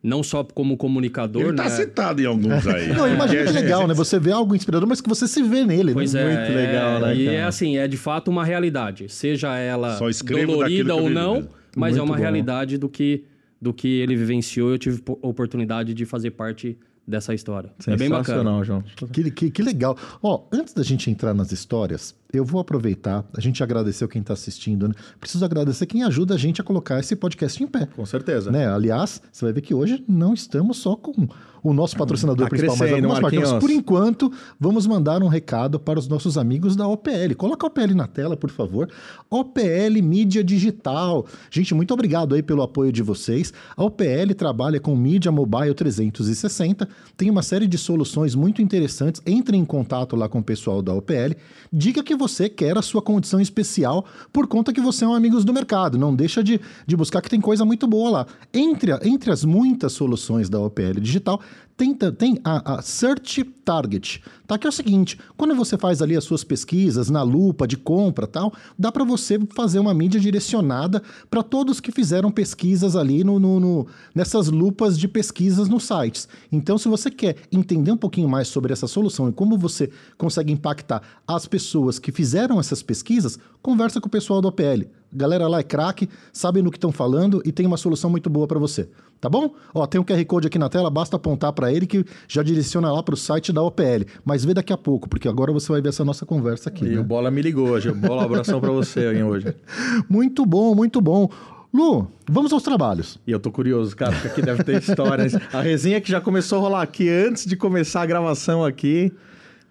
não 0.05 0.21
só 0.21 0.43
como 0.43 0.77
comunicador, 0.77 1.41
Ele 1.41 1.51
né? 1.53 1.63
tá 1.63 1.69
citado 1.69 2.21
em 2.21 2.25
alguns 2.25 2.65
aí. 2.67 2.89
Não, 2.89 3.07
imagina 3.07 3.41
É, 3.41 3.43
que 3.43 3.49
é, 3.49 3.61
legal, 3.61 3.87
né? 3.87 3.93
Você 3.93 4.19
vê 4.19 4.31
algo 4.31 4.55
inspirador, 4.55 4.87
mas 4.87 5.01
que 5.01 5.09
você 5.09 5.27
se 5.27 5.41
vê 5.41 5.65
nele, 5.65 5.93
Pois 5.93 6.13
né? 6.13 6.21
é, 6.21 6.37
Muito 6.37 6.55
legal, 6.55 6.99
né, 6.99 7.15
E 7.15 7.25
cara? 7.25 7.37
é 7.37 7.43
assim, 7.43 7.77
é 7.77 7.87
de 7.87 7.97
fato 7.97 8.29
uma 8.29 8.45
realidade. 8.45 9.09
Seja 9.09 9.57
ela 9.57 9.97
dolorida 9.97 10.95
ou 10.95 11.09
não, 11.09 11.33
mesmo. 11.35 11.49
mas 11.75 11.95
é 11.95 11.99
Muito 11.99 12.09
uma 12.11 12.15
bom. 12.17 12.21
realidade 12.21 12.77
do 12.77 12.87
que, 12.87 13.23
do 13.61 13.73
que 13.73 13.87
ele 13.99 14.15
vivenciou. 14.15 14.69
Eu 14.69 14.77
tive 14.77 15.01
po- 15.01 15.17
oportunidade 15.21 15.93
de 15.93 16.05
fazer 16.05 16.31
parte 16.31 16.77
dessa 17.07 17.33
história. 17.33 17.71
É 17.87 17.95
bem 17.95 18.09
bacana. 18.09 18.63
João. 18.63 18.83
Que, 19.11 19.29
que, 19.31 19.51
que 19.51 19.61
legal. 19.61 19.97
Ó, 20.23 20.43
antes 20.51 20.73
da 20.73 20.83
gente 20.83 21.09
entrar 21.09 21.33
nas 21.33 21.51
histórias, 21.51 22.15
eu 22.35 22.45
vou 22.45 22.59
aproveitar, 22.59 23.25
a 23.35 23.41
gente 23.41 23.61
agradeceu 23.63 24.07
quem 24.07 24.21
está 24.21 24.33
assistindo, 24.33 24.88
né? 24.88 24.93
Preciso 25.19 25.43
agradecer 25.43 25.86
quem 25.86 26.03
ajuda 26.03 26.36
a 26.36 26.38
gente 26.38 26.62
a 26.62 26.63
colocar 26.63 27.00
esse 27.00 27.15
podcast 27.15 27.62
em 27.63 27.67
pé. 27.67 27.88
Com 27.95 28.05
certeza. 28.05 28.51
Né? 28.51 28.67
Aliás, 28.67 29.21
você 29.31 29.45
vai 29.45 29.53
ver 29.53 29.62
que 29.62 29.74
hoje 29.74 30.03
não 30.07 30.33
estamos 30.33 30.77
só 30.77 30.95
com 30.95 31.27
o 31.65 31.74
nosso 31.74 31.98
patrocinador 31.98 32.45
Tá 32.45 32.50
principal, 32.50 32.77
mas 32.77 32.93
algumas 32.93 33.19
marcas. 33.19 33.53
Por 33.53 33.71
enquanto, 33.71 34.31
vamos 34.60 34.86
mandar 34.86 35.24
um 35.24 35.27
recado 35.27 35.79
para 35.79 35.98
os 35.98 36.07
nossos 36.07 36.38
amigos 36.38 36.75
da 36.75 36.88
OPL. 36.88 37.36
Coloca 37.36 37.65
a 37.65 37.67
OPL 37.67 37.95
na 37.95 38.05
tela, 38.05 38.38
por 38.38 38.51
favor. 38.51 38.88
OPL 39.31 40.03
Mídia 40.03 40.43
Digital. 40.43 41.25
Gente, 41.50 41.74
muito 41.74 41.91
obrigado 41.91 42.36
aí 42.36 42.43
pelo 42.43 42.62
apoio 42.62 42.91
de 42.91 43.01
vocês. 43.01 43.51
A 43.75 43.83
OPL 43.83 44.36
trabalha 44.38 44.79
com 44.79 44.95
mídia 44.95 45.31
mobile 45.31 45.74
360, 45.74 46.88
tem 47.17 47.31
uma 47.31 47.41
série 47.41 47.65
de 47.65 47.79
soluções 47.79 48.36
muito 48.36 48.62
interessantes. 48.62 49.19
Entre 49.25 49.57
em 49.57 49.65
contato 49.65 50.15
lá 50.15 50.29
com 50.29 50.39
o 50.39 50.43
pessoal 50.43 50.83
da 50.83 50.93
OPL. 50.93 51.36
Diga 51.74 52.03
que 52.03 52.15
você 52.15 52.25
quer 52.50 52.77
a 52.77 52.82
sua 52.82 53.01
condição 53.01 53.39
especial 53.39 54.05
por 54.32 54.48
conta 54.48 54.74
que 54.74 54.82
você 54.82 55.05
é 55.05 55.08
um 55.08 55.13
amigos 55.13 55.46
do 55.46 55.53
mercado. 55.53 55.98
Não 55.98 56.13
deixa 56.13 56.44
de, 56.44 56.60
de 56.86 56.96
buscar 56.96 57.22
que 57.22 57.29
tem 57.29 57.41
coisa 57.41 57.65
muito 57.65 57.88
boa 57.88 58.10
lá. 58.10 58.27
Entre, 58.53 58.91
entre 59.08 59.32
as 59.32 59.44
muitas 59.44 59.94
soluções 59.94 60.50
da 60.50 60.60
OPL 60.60 61.00
Digital, 61.00 61.39
tem, 61.77 61.94
tem 61.94 62.39
a, 62.44 62.75
a 62.75 62.82
Search 62.82 63.44
Target, 63.44 64.22
tá? 64.48 64.58
Que 64.58 64.65
é 64.65 64.70
o 64.70 64.74
seguinte, 64.74 65.20
quando 65.36 65.53
você 65.55 65.77
faz 65.77 66.01
ali 66.01 66.15
as 66.15 66.24
suas 66.24 66.44
pesquisas 66.44 67.10
na 67.10 67.22
lupa 67.22 67.67
de 67.67 67.75
compra 67.75 68.25
tal, 68.25 68.53
dá 68.79 68.91
para 68.91 69.03
você 69.03 69.38
fazer 69.55 69.79
uma 69.79 69.94
mídia 69.94 70.20
direcionada 70.20 71.01
para 71.29 71.44
todos 71.44 71.79
que 71.82 71.91
fizeram 71.91 72.32
pesquisas 72.32 72.96
ali 72.96 73.24
no, 73.24 73.39
no- 73.39 73.60
no- 73.60 73.88
nessas 74.13 74.48
lupas 74.48 74.98
de 74.98 75.08
pesquisas 75.08 75.67
nos 75.67 75.84
sites. 75.84 76.27
Então, 76.51 76.77
se 76.77 76.88
você 76.88 77.12
quer 77.12 77.36
entender 77.51 77.91
um 77.91 77.98
pouquinho 77.98 78.29
mais 78.29 78.48
sobre 78.48 78.72
essa 78.72 78.88
solução 78.88 79.27
e 79.27 79.34
como 79.34 79.58
você 79.58 79.89
consegue 80.17 80.53
impactar 80.53 81.01
as 81.27 81.46
pessoas 81.48 82.00
que 82.00 82.12
fizeram 82.12 82.60
essas 82.60 82.82
pesquisas, 82.82 83.38
conversa 83.62 84.00
com 84.00 84.08
o 84.08 84.12
pessoal 84.12 84.41
do 84.41 84.48
OPL. 84.48 84.86
Galera 85.15 85.48
lá 85.48 85.60
é 85.60 85.63
craque, 85.63 86.10
sabem 86.34 86.63
do 86.63 86.69
que 86.69 86.77
estão 86.77 86.91
falando 86.91 87.41
e 87.45 87.51
tem 87.51 87.65
uma 87.65 87.77
solução 87.77 88.10
muito 88.10 88.29
boa 88.29 88.48
para 88.48 88.60
você. 88.60 88.89
Tá 89.22 89.29
bom? 89.29 89.55
Ó, 89.74 89.86
tem 89.88 90.00
um 90.00 90.03
QR 90.03 90.24
Code 90.25 90.48
aqui 90.48 90.60
na 90.60 90.69
tela, 90.69 90.89
basta 90.89 91.15
apontar 91.15 91.53
para 91.53 91.72
ele 91.72 91.88
que 91.88 92.05
já 92.27 92.43
direciona 92.43 92.91
lá 92.91 93.01
para 93.01 93.13
o 93.13 93.17
site 93.17 93.53
da 93.53 93.63
OPL. 93.63 94.05
Mas 94.24 94.43
vê 94.43 94.53
daqui 94.53 94.74
a 94.74 94.77
pouco, 94.77 95.07
porque 95.07 95.27
agora 95.27 95.51
você 95.51 95.72
vai 95.72 95.81
ver 95.81 95.89
essa 95.89 96.03
nossa 96.03 96.25
conversa 96.25 96.69
aqui. 96.69 96.86
E 96.86 96.89
né? 96.89 97.00
o 97.00 97.03
Bola 97.03 97.31
me 97.31 97.41
ligou 97.41 97.69
hoje. 97.69 97.91
Bola, 97.91 98.24
abração 98.24 98.60
pra 98.60 98.72
você 98.72 99.00
aí 99.00 99.24
hoje. 99.24 99.55
Muito 100.10 100.45
bom, 100.45 100.75
muito 100.75 101.01
bom. 101.01 101.29
Lu, 101.74 102.07
vamos 102.29 102.53
aos 102.53 102.63
trabalhos. 102.63 103.19
E 103.27 103.31
eu 103.31 103.39
tô 103.39 103.51
curioso, 103.51 103.95
cara, 103.95 104.13
porque 104.13 104.27
aqui 104.27 104.41
deve 104.41 104.63
ter 104.63 104.81
histórias. 104.81 105.34
A 105.51 105.62
resenha 105.62 106.00
que 106.00 106.10
já 106.10 106.22
começou 106.22 106.60
a 106.60 106.62
rolar 106.62 106.81
aqui 106.81 107.10
antes 107.10 107.45
de 107.45 107.57
começar 107.57 108.01
a 108.01 108.05
gravação 108.05 108.63
aqui. 108.63 109.12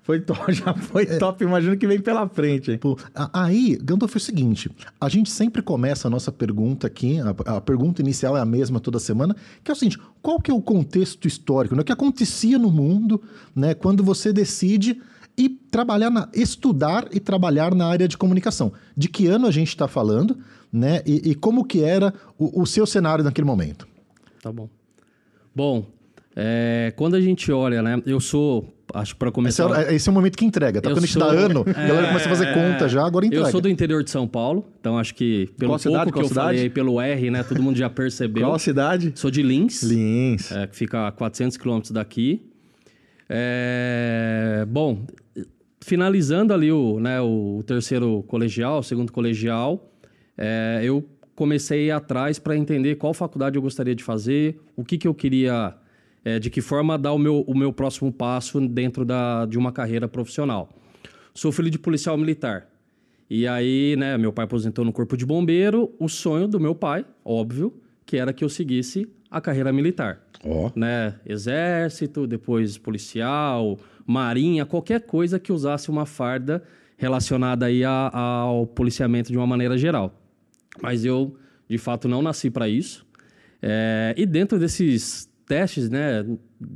Foi 0.04 0.20
top, 0.20 0.52
já 0.52 0.74
foi 0.74 1.06
top. 1.06 1.42
Imagino 1.42 1.76
que 1.78 1.86
vem 1.86 1.98
pela 1.98 2.28
frente. 2.28 2.76
Pô, 2.76 2.96
aí, 3.32 3.76
Gandalf, 3.82 4.14
é 4.14 4.18
o 4.18 4.20
seguinte: 4.20 4.70
a 5.00 5.08
gente 5.08 5.30
sempre 5.30 5.62
começa 5.62 6.06
a 6.06 6.10
nossa 6.10 6.30
pergunta 6.30 6.86
aqui, 6.86 7.18
a, 7.20 7.56
a 7.56 7.60
pergunta 7.60 8.02
inicial 8.02 8.36
é 8.36 8.40
a 8.40 8.44
mesma 8.44 8.78
toda 8.78 8.98
semana, 8.98 9.34
que 9.64 9.70
é 9.70 9.74
o 9.74 9.76
seguinte: 9.76 9.98
qual 10.20 10.38
que 10.38 10.50
é 10.50 10.54
o 10.54 10.60
contexto 10.60 11.26
histórico, 11.26 11.74
né? 11.74 11.80
O 11.80 11.84
que 11.84 11.92
acontecia 11.92 12.58
no 12.58 12.70
mundo, 12.70 13.20
né, 13.56 13.72
quando 13.74 14.04
você 14.04 14.30
decide 14.30 15.00
ir 15.38 15.48
trabalhar 15.70 16.10
na. 16.10 16.28
estudar 16.34 17.08
e 17.10 17.18
trabalhar 17.18 17.74
na 17.74 17.86
área 17.86 18.06
de 18.06 18.18
comunicação? 18.18 18.74
De 18.94 19.08
que 19.08 19.26
ano 19.26 19.46
a 19.46 19.50
gente 19.50 19.68
está 19.68 19.88
falando, 19.88 20.36
né? 20.70 21.00
E, 21.06 21.30
e 21.30 21.34
como 21.34 21.64
que 21.64 21.82
era 21.82 22.12
o, 22.38 22.60
o 22.60 22.66
seu 22.66 22.84
cenário 22.84 23.24
naquele 23.24 23.46
momento? 23.46 23.88
Tá 24.42 24.52
bom. 24.52 24.68
Bom, 25.56 25.86
é, 26.36 26.92
quando 26.94 27.14
a 27.14 27.20
gente 27.22 27.50
olha, 27.50 27.80
né? 27.80 28.02
Eu 28.04 28.20
sou, 28.20 28.70
acho 28.94 29.16
para 29.16 29.28
Esse 29.28 29.34
começar. 29.34 29.88
é, 29.90 29.94
esse 29.94 30.08
é 30.08 30.12
o 30.12 30.14
momento 30.14 30.38
que 30.38 30.44
entrega, 30.44 30.80
tá? 30.80 30.88
Eu 30.88 30.94
Quando 30.94 31.04
a 31.04 31.06
gente 31.06 31.18
dá 31.18 31.28
sou- 31.28 31.36
ano, 31.38 31.60
a 31.66 31.72
galera 31.72 32.06
começa 32.08 32.26
a 32.26 32.28
fazer 32.28 32.54
conta 32.54 32.88
já, 32.88 33.04
agora 33.04 33.26
entrega. 33.26 33.46
Eu 33.46 33.50
sou 33.50 33.60
do 33.60 33.68
interior 33.68 34.02
de 34.02 34.10
São 34.10 34.26
Paulo, 34.26 34.64
então 34.80 34.96
acho 34.98 35.14
que 35.14 35.48
pelo 35.58 35.72
Qual 35.72 35.78
cidade? 35.78 35.96
pouco 36.04 36.12
Qual 36.12 36.20
que 36.22 36.24
eu 36.24 36.28
cidade? 36.28 36.56
falei, 36.58 36.70
pelo 36.70 37.00
R, 37.00 37.30
né? 37.30 37.42
Todo 37.42 37.62
mundo 37.62 37.76
já 37.76 37.90
percebeu. 37.90 38.44
Qual 38.44 38.54
a 38.54 38.58
cidade? 38.58 39.12
Sou 39.16 39.30
de 39.30 39.42
Lins, 39.42 39.82
Lins. 39.82 40.50
é, 40.52 40.66
que 40.66 40.76
fica 40.76 41.08
a 41.08 41.12
400 41.12 41.56
quilômetros 41.56 41.90
daqui. 41.92 42.42
É, 43.28 44.64
bom, 44.68 45.04
finalizando 45.80 46.52
ali 46.52 46.70
o, 46.70 47.00
né, 47.00 47.20
o 47.20 47.62
terceiro 47.66 48.22
colegial, 48.28 48.78
o 48.78 48.82
segundo 48.82 49.10
colegial, 49.12 49.90
é, 50.36 50.80
eu 50.82 51.04
comecei 51.34 51.80
a 51.80 51.82
ir 51.86 51.90
atrás 51.90 52.38
para 52.38 52.56
entender 52.56 52.94
qual 52.94 53.12
faculdade 53.12 53.56
eu 53.56 53.62
gostaria 53.62 53.94
de 53.94 54.04
fazer, 54.04 54.60
o 54.76 54.84
que, 54.84 54.96
que 54.96 55.08
eu 55.08 55.14
queria, 55.14 55.74
é, 56.24 56.38
de 56.38 56.48
que 56.50 56.60
forma 56.60 56.96
dar 56.98 57.12
o 57.12 57.18
meu, 57.18 57.40
o 57.42 57.56
meu 57.56 57.72
próximo 57.72 58.12
passo 58.12 58.60
dentro 58.66 59.04
da, 59.04 59.44
de 59.46 59.58
uma 59.58 59.70
carreira 59.72 60.08
profissional. 60.08 60.68
Sou 61.34 61.50
filho 61.52 61.70
de 61.70 61.78
policial 61.78 62.16
militar. 62.16 62.66
E 63.28 63.46
aí, 63.48 63.96
né, 63.96 64.16
meu 64.18 64.32
pai 64.32 64.44
aposentou 64.44 64.84
no 64.84 64.92
corpo 64.92 65.16
de 65.16 65.24
bombeiro. 65.26 65.92
O 65.98 66.08
sonho 66.08 66.46
do 66.46 66.60
meu 66.60 66.74
pai, 66.74 67.04
óbvio, 67.24 67.74
que 68.06 68.16
era 68.16 68.32
que 68.32 68.44
eu 68.44 68.48
seguisse 68.48 69.08
a 69.30 69.40
carreira 69.40 69.72
militar 69.72 70.20
Ó. 70.44 70.70
né? 70.76 71.14
Exército, 71.26 72.26
depois 72.26 72.78
policial, 72.78 73.78
marinha, 74.06 74.64
qualquer 74.64 75.00
coisa 75.00 75.40
que 75.40 75.52
usasse 75.52 75.90
uma 75.90 76.06
farda 76.06 76.62
relacionada 76.96 77.66
aí 77.66 77.82
a- 77.84 78.10
ao 78.14 78.66
policiamento 78.66 79.32
de 79.32 79.36
uma 79.38 79.46
maneira 79.46 79.76
geral. 79.76 80.14
Mas 80.80 81.04
eu, 81.04 81.36
de 81.68 81.78
fato, 81.78 82.06
não 82.06 82.22
nasci 82.22 82.50
para 82.50 82.68
isso. 82.68 83.04
É, 83.60 84.14
e 84.16 84.24
dentro 84.26 84.58
desses 84.58 85.28
testes, 85.46 85.90
né? 85.90 86.24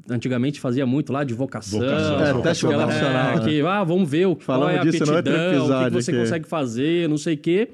Antigamente 0.09 0.61
fazia 0.61 0.87
muito 0.87 1.13
lá 1.13 1.25
de 1.25 1.35
vocação. 1.35 1.81
Vocação. 1.81 2.21
É, 2.21 2.43
teste 2.43 2.67
vocacional, 2.67 3.39
é, 3.39 3.41
que, 3.41 3.61
ah, 3.63 3.85
vamos 3.85 4.09
ver 4.09 4.27
o, 4.27 4.37
qual 4.37 4.61
Falamos 4.61 4.75
é 4.75 4.79
a 4.79 4.83
disso 4.83 5.03
aptidão, 5.03 5.21
o 5.21 5.85
que 5.85 5.85
que 5.85 5.91
você 5.91 6.11
aqui. 6.11 6.21
consegue 6.21 6.49
fazer, 6.49 7.09
não 7.09 7.17
sei 7.17 7.35
o 7.35 7.39
quê. 7.39 7.69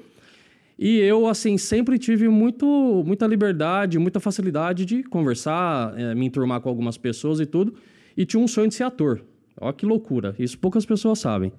E 0.77 0.99
eu, 0.99 1.25
assim, 1.27 1.57
sempre 1.57 1.97
tive 1.97 2.27
muito, 2.27 3.03
muita 3.05 3.25
liberdade, 3.25 3.97
muita 3.97 4.19
facilidade 4.19 4.85
de 4.85 5.03
conversar, 5.03 5.93
eh, 5.97 6.13
me 6.13 6.25
enturmar 6.25 6.59
com 6.59 6.67
algumas 6.67 6.97
pessoas 6.97 7.39
e 7.39 7.45
tudo. 7.45 7.73
E 8.15 8.25
tinha 8.25 8.41
um 8.41 8.47
sonho 8.47 8.67
de 8.67 8.75
ser 8.75 8.83
ator. 8.83 9.21
Olha 9.59 9.71
que 9.71 9.85
loucura. 9.85 10.35
Isso 10.37 10.57
poucas 10.57 10.85
pessoas 10.85 11.19
sabem. 11.19 11.53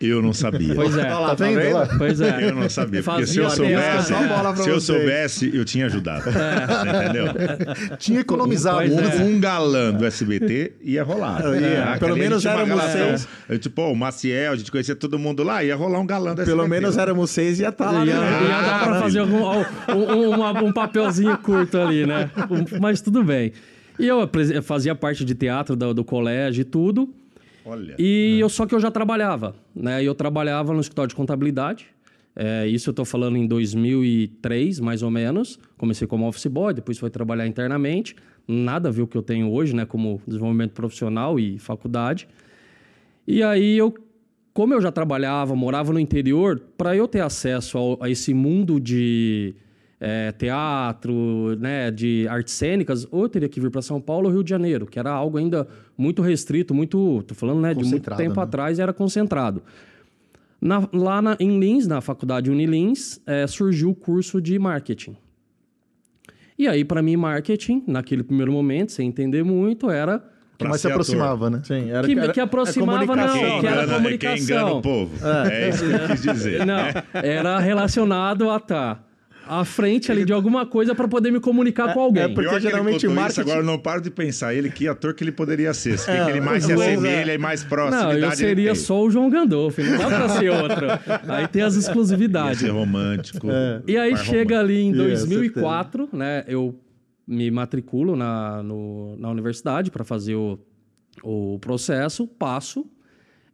Eu 0.00 0.22
não 0.22 0.32
sabia. 0.32 0.74
Pois 0.74 0.96
é. 0.96 1.02
Olha 1.02 1.18
lá, 1.18 1.34
Tá 1.36 1.44
vendo? 1.44 1.74
Lá. 1.74 1.88
Pois 1.98 2.20
é. 2.20 2.48
Eu 2.48 2.54
não 2.54 2.70
sabia. 2.70 3.02
Porque 3.02 3.26
se 3.26 3.38
eu 3.38 3.50
soubesse, 3.50 4.14
se 4.62 4.68
eu 4.70 4.80
soubesse, 4.80 5.56
eu 5.56 5.64
tinha 5.64 5.86
ajudado. 5.86 6.24
Entendeu? 6.30 7.96
Tinha 7.98 8.20
economizado. 8.20 8.78
Pois 8.78 9.20
é. 9.20 9.22
Um, 9.22 9.26
um 9.36 9.40
galã 9.40 9.92
do 9.92 10.04
SBT 10.06 10.72
ia 10.82 11.02
rolar. 11.02 11.42
Ia. 11.54 11.96
Pelo 11.98 12.16
menos 12.16 12.44
éramos 12.46 12.82
seis. 12.84 13.28
Eu, 13.48 13.58
tipo, 13.58 13.82
o 13.82 13.94
Maciel, 13.94 14.52
a 14.52 14.56
gente 14.56 14.70
conhecia 14.70 14.96
todo 14.96 15.18
mundo 15.18 15.42
lá, 15.42 15.62
ia 15.62 15.76
rolar 15.76 15.98
um 16.00 16.06
galã 16.06 16.30
do 16.34 16.44
Pelo 16.44 16.62
SBT. 16.62 16.68
menos 16.68 16.96
éramos 16.96 17.30
seis 17.30 17.58
e 17.58 17.62
ia 17.62 17.68
estar 17.68 17.90
lá. 17.90 18.04
Ia, 18.04 18.18
né? 18.18 18.38
ia 18.48 18.60
dar 18.62 18.84
pra 18.84 19.00
fazer 19.00 19.18
algum, 19.20 19.42
um, 19.44 20.32
um- 20.34 20.64
um 20.68 20.72
papelzinho 20.72 21.36
curto 21.38 21.78
ali, 21.78 22.06
né? 22.06 22.30
Um- 22.50 22.80
Mas 22.80 23.00
tudo 23.00 23.22
bem. 23.22 23.52
E 23.98 24.06
eu 24.06 24.28
fazia 24.62 24.94
parte 24.94 25.24
de 25.26 25.34
teatro 25.34 25.76
do, 25.76 25.92
do 25.92 26.04
colégio 26.04 26.62
e 26.62 26.64
tudo. 26.64 27.12
Olha. 27.64 27.94
E 27.98 28.38
eu 28.40 28.48
só 28.48 28.66
que 28.66 28.74
eu 28.74 28.80
já 28.80 28.90
trabalhava, 28.90 29.54
né? 29.74 30.02
Eu 30.02 30.14
trabalhava 30.14 30.72
no 30.72 30.80
escritório 30.80 31.08
de 31.08 31.14
contabilidade. 31.14 31.86
É, 32.34 32.66
isso 32.66 32.90
eu 32.90 32.94
tô 32.94 33.04
falando 33.04 33.36
em 33.36 33.46
2003, 33.46 34.80
mais 34.80 35.02
ou 35.02 35.10
menos. 35.10 35.58
Comecei 35.76 36.06
como 36.06 36.26
office 36.26 36.46
boy, 36.46 36.72
depois 36.72 36.98
fui 36.98 37.10
trabalhar 37.10 37.46
internamente. 37.46 38.14
Nada 38.46 38.88
a 38.88 38.92
ver 38.92 39.02
o 39.02 39.06
que 39.06 39.16
eu 39.16 39.22
tenho 39.22 39.50
hoje, 39.52 39.74
né? 39.74 39.84
Como 39.84 40.20
desenvolvimento 40.26 40.72
profissional 40.72 41.38
e 41.38 41.58
faculdade. 41.58 42.28
E 43.26 43.42
aí 43.42 43.76
eu, 43.76 43.94
como 44.54 44.74
eu 44.74 44.80
já 44.80 44.90
trabalhava, 44.90 45.54
morava 45.54 45.92
no 45.92 46.00
interior, 46.00 46.60
para 46.76 46.96
eu 46.96 47.06
ter 47.06 47.20
acesso 47.20 47.76
ao- 47.78 47.98
a 48.02 48.08
esse 48.08 48.32
mundo 48.34 48.80
de 48.80 49.54
é, 50.00 50.32
teatro, 50.32 51.56
né, 51.60 51.90
de 51.90 52.26
artes 52.28 52.54
cênicas, 52.54 53.06
ou 53.10 53.24
eu 53.24 53.28
teria 53.28 53.48
que 53.48 53.60
vir 53.60 53.70
para 53.70 53.82
São 53.82 54.00
Paulo 54.00 54.28
ou 54.28 54.32
Rio 54.32 54.42
de 54.42 54.48
Janeiro, 54.48 54.86
que 54.86 54.98
era 54.98 55.10
algo 55.10 55.36
ainda 55.36 55.68
muito 55.96 56.22
restrito, 56.22 56.72
muito, 56.74 57.22
tô 57.26 57.34
falando, 57.34 57.60
né, 57.60 57.74
de 57.74 57.84
muito 57.84 58.10
tempo 58.16 58.36
né? 58.36 58.42
atrás 58.42 58.78
era 58.78 58.92
concentrado. 58.94 59.62
Na- 60.60 60.88
lá 60.92 61.20
na- 61.22 61.36
em 61.38 61.58
Lins, 61.58 61.86
na 61.86 62.00
faculdade 62.00 62.50
Unilins, 62.50 63.20
é, 63.26 63.46
surgiu 63.46 63.90
o 63.90 63.94
curso 63.94 64.40
de 64.40 64.58
marketing. 64.58 65.16
E 66.58 66.68
aí, 66.68 66.84
para 66.84 67.00
mim, 67.02 67.16
marketing, 67.16 67.82
naquele 67.86 68.22
primeiro 68.22 68.52
momento, 68.52 68.92
sem 68.92 69.08
entender 69.08 69.42
muito, 69.42 69.90
era 69.90 70.22
que 70.58 70.64
mais 70.64 70.76
se 70.76 70.82
ser 70.82 70.88
ator. 70.88 71.00
aproximava, 71.00 71.48
né? 71.48 71.62
Sim, 71.64 71.90
era, 71.90 72.06
Que- 72.06 72.12
era- 72.18 72.32
que 72.34 72.40
aproximava, 72.40 73.04
é 73.04 73.06
comunicação, 73.06 73.42
não, 73.42 73.50
Quem 73.50 73.60
que 73.60 73.66
era 73.66 73.76
engana, 73.76 73.82
é 73.82 73.86
quem 73.86 73.96
comunicação. 73.96 74.44
engana 74.44 74.72
o 74.74 74.82
povo. 74.82 75.26
É, 75.50 75.68
isso 75.70 75.84
que 75.86 75.92
eu 75.94 76.08
quis 76.08 76.22
dizer. 76.22 76.66
Não, 76.66 76.78
era 77.22 77.58
relacionado 77.58 78.50
a 78.50 78.56
estar 78.58 79.09
à 79.52 79.64
frente 79.64 80.12
ali 80.12 80.24
de 80.24 80.32
alguma 80.32 80.64
coisa 80.64 80.94
para 80.94 81.08
poder 81.08 81.32
me 81.32 81.40
comunicar 81.40 81.92
com 81.92 82.00
alguém. 82.00 82.22
é 82.22 82.28
porque- 82.28 82.42
Pior 82.42 82.54
que 82.54 82.60
geralmente 82.60 82.94
ele 83.04 83.08
contou 83.08 83.14
marketing- 83.16 83.40
isso, 83.40 83.40
agora 83.40 83.58
eu 83.60 83.64
não 83.64 83.78
paro 83.78 84.00
de 84.00 84.10
pensar 84.10 84.54
ele 84.54 84.70
que 84.70 84.86
ator 84.86 85.12
que 85.12 85.24
ele 85.24 85.32
poderia 85.32 85.74
ser. 85.74 85.98
Se 85.98 86.06
bem 86.10 86.24
que 86.24 86.30
ele 86.30 86.40
mais 86.40 86.62
se 86.64 86.72
pois 86.74 86.88
é. 86.88 86.92
assemelha 86.92 87.34
e 87.34 87.38
mais 87.38 87.64
próximo. 87.64 88.02
Não, 88.02 88.12
eu 88.12 88.30
seria 88.32 88.74
só 88.76 89.02
o 89.02 89.10
João 89.10 89.28
Gandolf, 89.28 89.76
não 89.78 89.98
dá 89.98 90.06
pra 90.06 90.28
ser 90.28 90.50
outro. 90.50 90.86
Aí 91.28 91.48
tem 91.48 91.62
as 91.62 91.74
Ia 91.74 91.80
exclusividades. 91.80 92.60
ser 92.60 92.68
romântico. 92.70 93.48
E 93.86 93.96
aí 93.96 94.16
chega 94.18 94.54
romântico. 94.54 94.54
ali 94.60 94.80
em 94.82 94.92
Yeah, 94.92 95.08
2004, 95.18 96.08
né? 96.12 96.44
Eu 96.46 96.78
me 97.26 97.50
matriculo 97.50 98.14
na, 98.16 98.62
no- 98.62 99.16
na 99.16 99.30
universidade 99.30 99.90
para 99.90 100.04
fazer 100.04 100.34
o, 100.36 100.58
o 101.24 101.58
processo, 101.60 102.26
passo. 102.26 102.86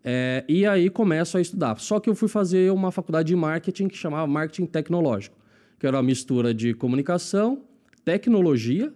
é, 0.05 0.45
e 0.49 0.65
aí 0.67 0.89
começo 0.89 1.37
a 1.37 1.41
estudar. 1.41 1.79
Só 1.81 1.99
que 1.99 2.09
eu 2.09 2.15
fui 2.15 2.29
fazer 2.29 2.71
uma 2.71 2.93
faculdade 2.93 3.29
de 3.29 3.35
marketing 3.37 3.89
que 3.89 3.97
chamava 3.97 4.27
Marketing 4.27 4.67
Tecnológico, 4.67 5.37
que 5.79 5.87
era 5.87 5.97
uma 5.97 6.03
mistura 6.03 6.55
de 6.55 6.75
comunicação, 6.75 7.63
tecnologia 8.05 8.93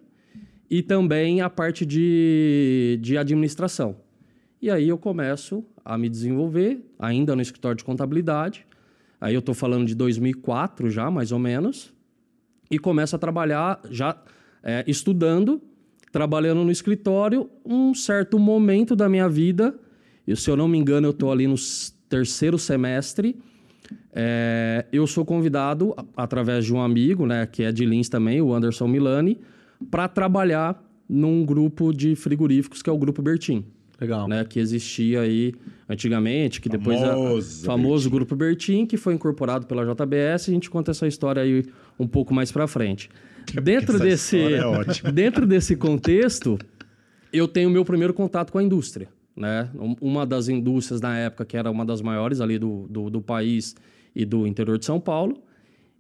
e 0.70 0.82
também 0.82 1.40
a 1.40 1.50
parte 1.50 1.84
de, 1.84 2.98
de 3.02 3.18
administração. 3.18 3.96
E 4.62 4.70
aí 4.70 4.88
eu 4.88 4.98
começo 4.98 5.64
a 5.84 5.96
me 5.96 6.08
desenvolver, 6.08 6.84
ainda 6.98 7.34
no 7.34 7.42
escritório 7.42 7.76
de 7.76 7.84
contabilidade. 7.84 8.66
Aí 9.20 9.34
eu 9.34 9.40
estou 9.40 9.54
falando 9.54 9.86
de 9.86 9.94
2004 9.94 10.90
já, 10.90 11.10
mais 11.10 11.32
ou 11.32 11.38
menos. 11.38 11.92
E 12.70 12.78
começo 12.78 13.16
a 13.16 13.18
trabalhar 13.18 13.80
já 13.90 14.16
é, 14.62 14.84
estudando, 14.86 15.60
trabalhando 16.12 16.62
no 16.62 16.70
escritório. 16.70 17.50
Um 17.64 17.94
certo 17.94 18.38
momento 18.38 18.94
da 18.94 19.08
minha 19.08 19.28
vida, 19.28 19.74
e 20.26 20.36
se 20.36 20.50
eu 20.50 20.56
não 20.56 20.68
me 20.68 20.78
engano, 20.78 21.08
eu 21.08 21.10
estou 21.10 21.32
ali 21.32 21.46
no 21.46 21.56
terceiro 22.08 22.58
semestre. 22.58 23.36
É, 24.12 24.86
eu 24.92 25.06
sou 25.06 25.24
convidado, 25.24 25.94
através 26.16 26.64
de 26.64 26.74
um 26.74 26.80
amigo, 26.80 27.26
né, 27.26 27.46
que 27.46 27.62
é 27.62 27.72
de 27.72 27.84
Lins 27.84 28.08
também, 28.08 28.40
o 28.40 28.52
Anderson 28.52 28.88
Milani, 28.88 29.38
para 29.90 30.08
trabalhar 30.08 30.82
num 31.08 31.44
grupo 31.44 31.92
de 31.92 32.14
frigoríficos 32.14 32.82
que 32.82 32.90
é 32.90 32.92
o 32.92 32.98
Grupo 32.98 33.20
Bertin 33.20 33.64
Legal. 34.00 34.26
né, 34.28 34.44
que 34.44 34.58
existia 34.58 35.20
aí 35.20 35.54
antigamente, 35.88 36.60
que 36.60 36.68
depois 36.68 36.98
Famoso 36.98 37.62
a, 37.62 37.66
famoso 37.66 38.10
grupo 38.10 38.34
Bertin, 38.34 38.86
que 38.86 38.96
foi 38.96 39.12
incorporado 39.12 39.66
pela 39.66 39.84
JBS, 39.84 40.48
a 40.48 40.52
gente 40.52 40.70
conta 40.70 40.92
essa 40.92 41.06
história 41.06 41.42
aí 41.42 41.64
um 41.98 42.06
pouco 42.06 42.32
mais 42.32 42.50
para 42.50 42.66
frente. 42.66 43.10
Dentro 43.62 43.96
essa 43.96 44.04
desse 44.04 44.40
é 44.54 44.64
ótima. 44.64 45.10
dentro 45.12 45.46
desse 45.46 45.76
contexto, 45.76 46.58
eu 47.32 47.46
tenho 47.46 47.68
meu 47.68 47.84
primeiro 47.84 48.14
contato 48.14 48.52
com 48.52 48.58
a 48.58 48.62
indústria, 48.62 49.08
né? 49.36 49.70
Um- 49.74 49.96
Uma 50.00 50.26
das 50.26 50.48
indústrias 50.48 51.00
na 51.00 51.16
época 51.18 51.44
que 51.44 51.56
era 51.56 51.70
uma 51.70 51.84
das 51.84 52.00
maiores 52.02 52.40
ali 52.40 52.58
do, 52.58 52.86
do, 52.88 53.10
do 53.10 53.20
país 53.22 53.74
e 54.14 54.24
do 54.24 54.46
interior 54.46 54.78
de 54.78 54.84
São 54.84 55.00
Paulo. 55.00 55.42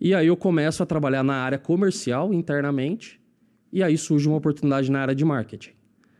E 0.00 0.14
aí 0.14 0.26
eu 0.26 0.36
começo 0.36 0.82
a 0.82 0.86
trabalhar 0.86 1.22
na 1.22 1.34
área 1.34 1.58
comercial 1.58 2.32
internamente, 2.32 3.20
e 3.72 3.82
aí 3.82 3.96
surge 3.98 4.26
uma 4.28 4.38
oportunidade 4.38 4.90
na 4.90 5.00
área 5.00 5.14
de 5.14 5.24
marketing 5.24 5.70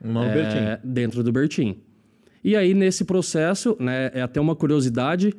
O 0.05 0.09
nome 0.09 0.29
é, 0.29 0.35
Bertin. 0.35 0.87
dentro 0.87 1.23
do 1.25 1.33
Bertin. 1.33 1.79
E 2.45 2.55
aí, 2.57 2.73
nesse 2.75 3.05
processo, 3.05 3.77
né, 3.81 4.11
é 4.15 4.23
até 4.23 4.41
uma 4.41 4.55
curiosidade 4.57 5.35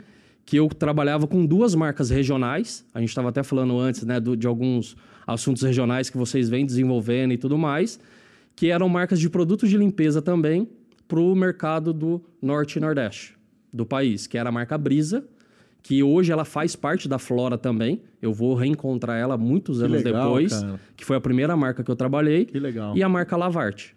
que 0.46 0.58
eu 0.58 0.68
trabalhava 0.70 1.26
com 1.28 1.46
duas 1.46 1.74
marcas 1.74 2.10
regionais. 2.10 2.86
A 2.94 3.00
gente 3.00 3.10
estava 3.10 3.30
até 3.30 3.42
falando 3.44 3.80
antes 3.80 4.04
né, 4.04 4.20
do, 4.20 4.36
de 4.36 4.46
alguns 4.46 4.96
assuntos 5.26 5.64
regionais 5.64 6.10
que 6.10 6.18
vocês 6.18 6.50
vêm 6.50 6.66
desenvolvendo 6.66 7.32
e 7.32 7.38
tudo 7.38 7.58
mais, 7.58 8.00
que 8.56 8.70
eram 8.70 8.90
marcas 8.90 9.20
de 9.20 9.30
produtos 9.30 9.70
de 9.70 9.78
limpeza 9.78 10.22
também 10.22 10.68
para 11.12 11.20
o 11.20 11.36
mercado 11.36 11.92
do 11.92 12.22
norte 12.42 12.78
e 12.78 12.80
nordeste 12.80 13.36
do 13.74 13.86
país, 13.86 14.28
que 14.28 14.38
era 14.38 14.48
a 14.48 14.52
marca 14.52 14.78
Brisa, 14.78 15.26
que 15.84 16.02
hoje 16.02 16.32
ela 16.32 16.46
faz 16.46 16.74
parte 16.74 17.10
da 17.10 17.20
Flora 17.20 17.58
também. 17.58 18.02
Eu 18.22 18.32
vou 18.32 18.56
reencontrar 18.56 19.18
ela 19.20 19.36
muitos 19.38 19.80
Que 19.80 19.84
anos 19.84 20.04
legal, 20.04 20.24
depois, 20.28 20.54
cara. 20.54 20.80
que 20.96 21.04
foi 21.04 21.18
a 21.18 21.20
primeira 21.20 21.58
marca 21.58 21.84
que 21.84 21.92
eu 21.92 21.98
trabalhei. 21.98 22.46
Que 22.46 22.58
legal. 22.62 22.96
E 22.96 23.04
a 23.04 23.10
marca 23.10 23.36
Lavarte. 23.36 23.94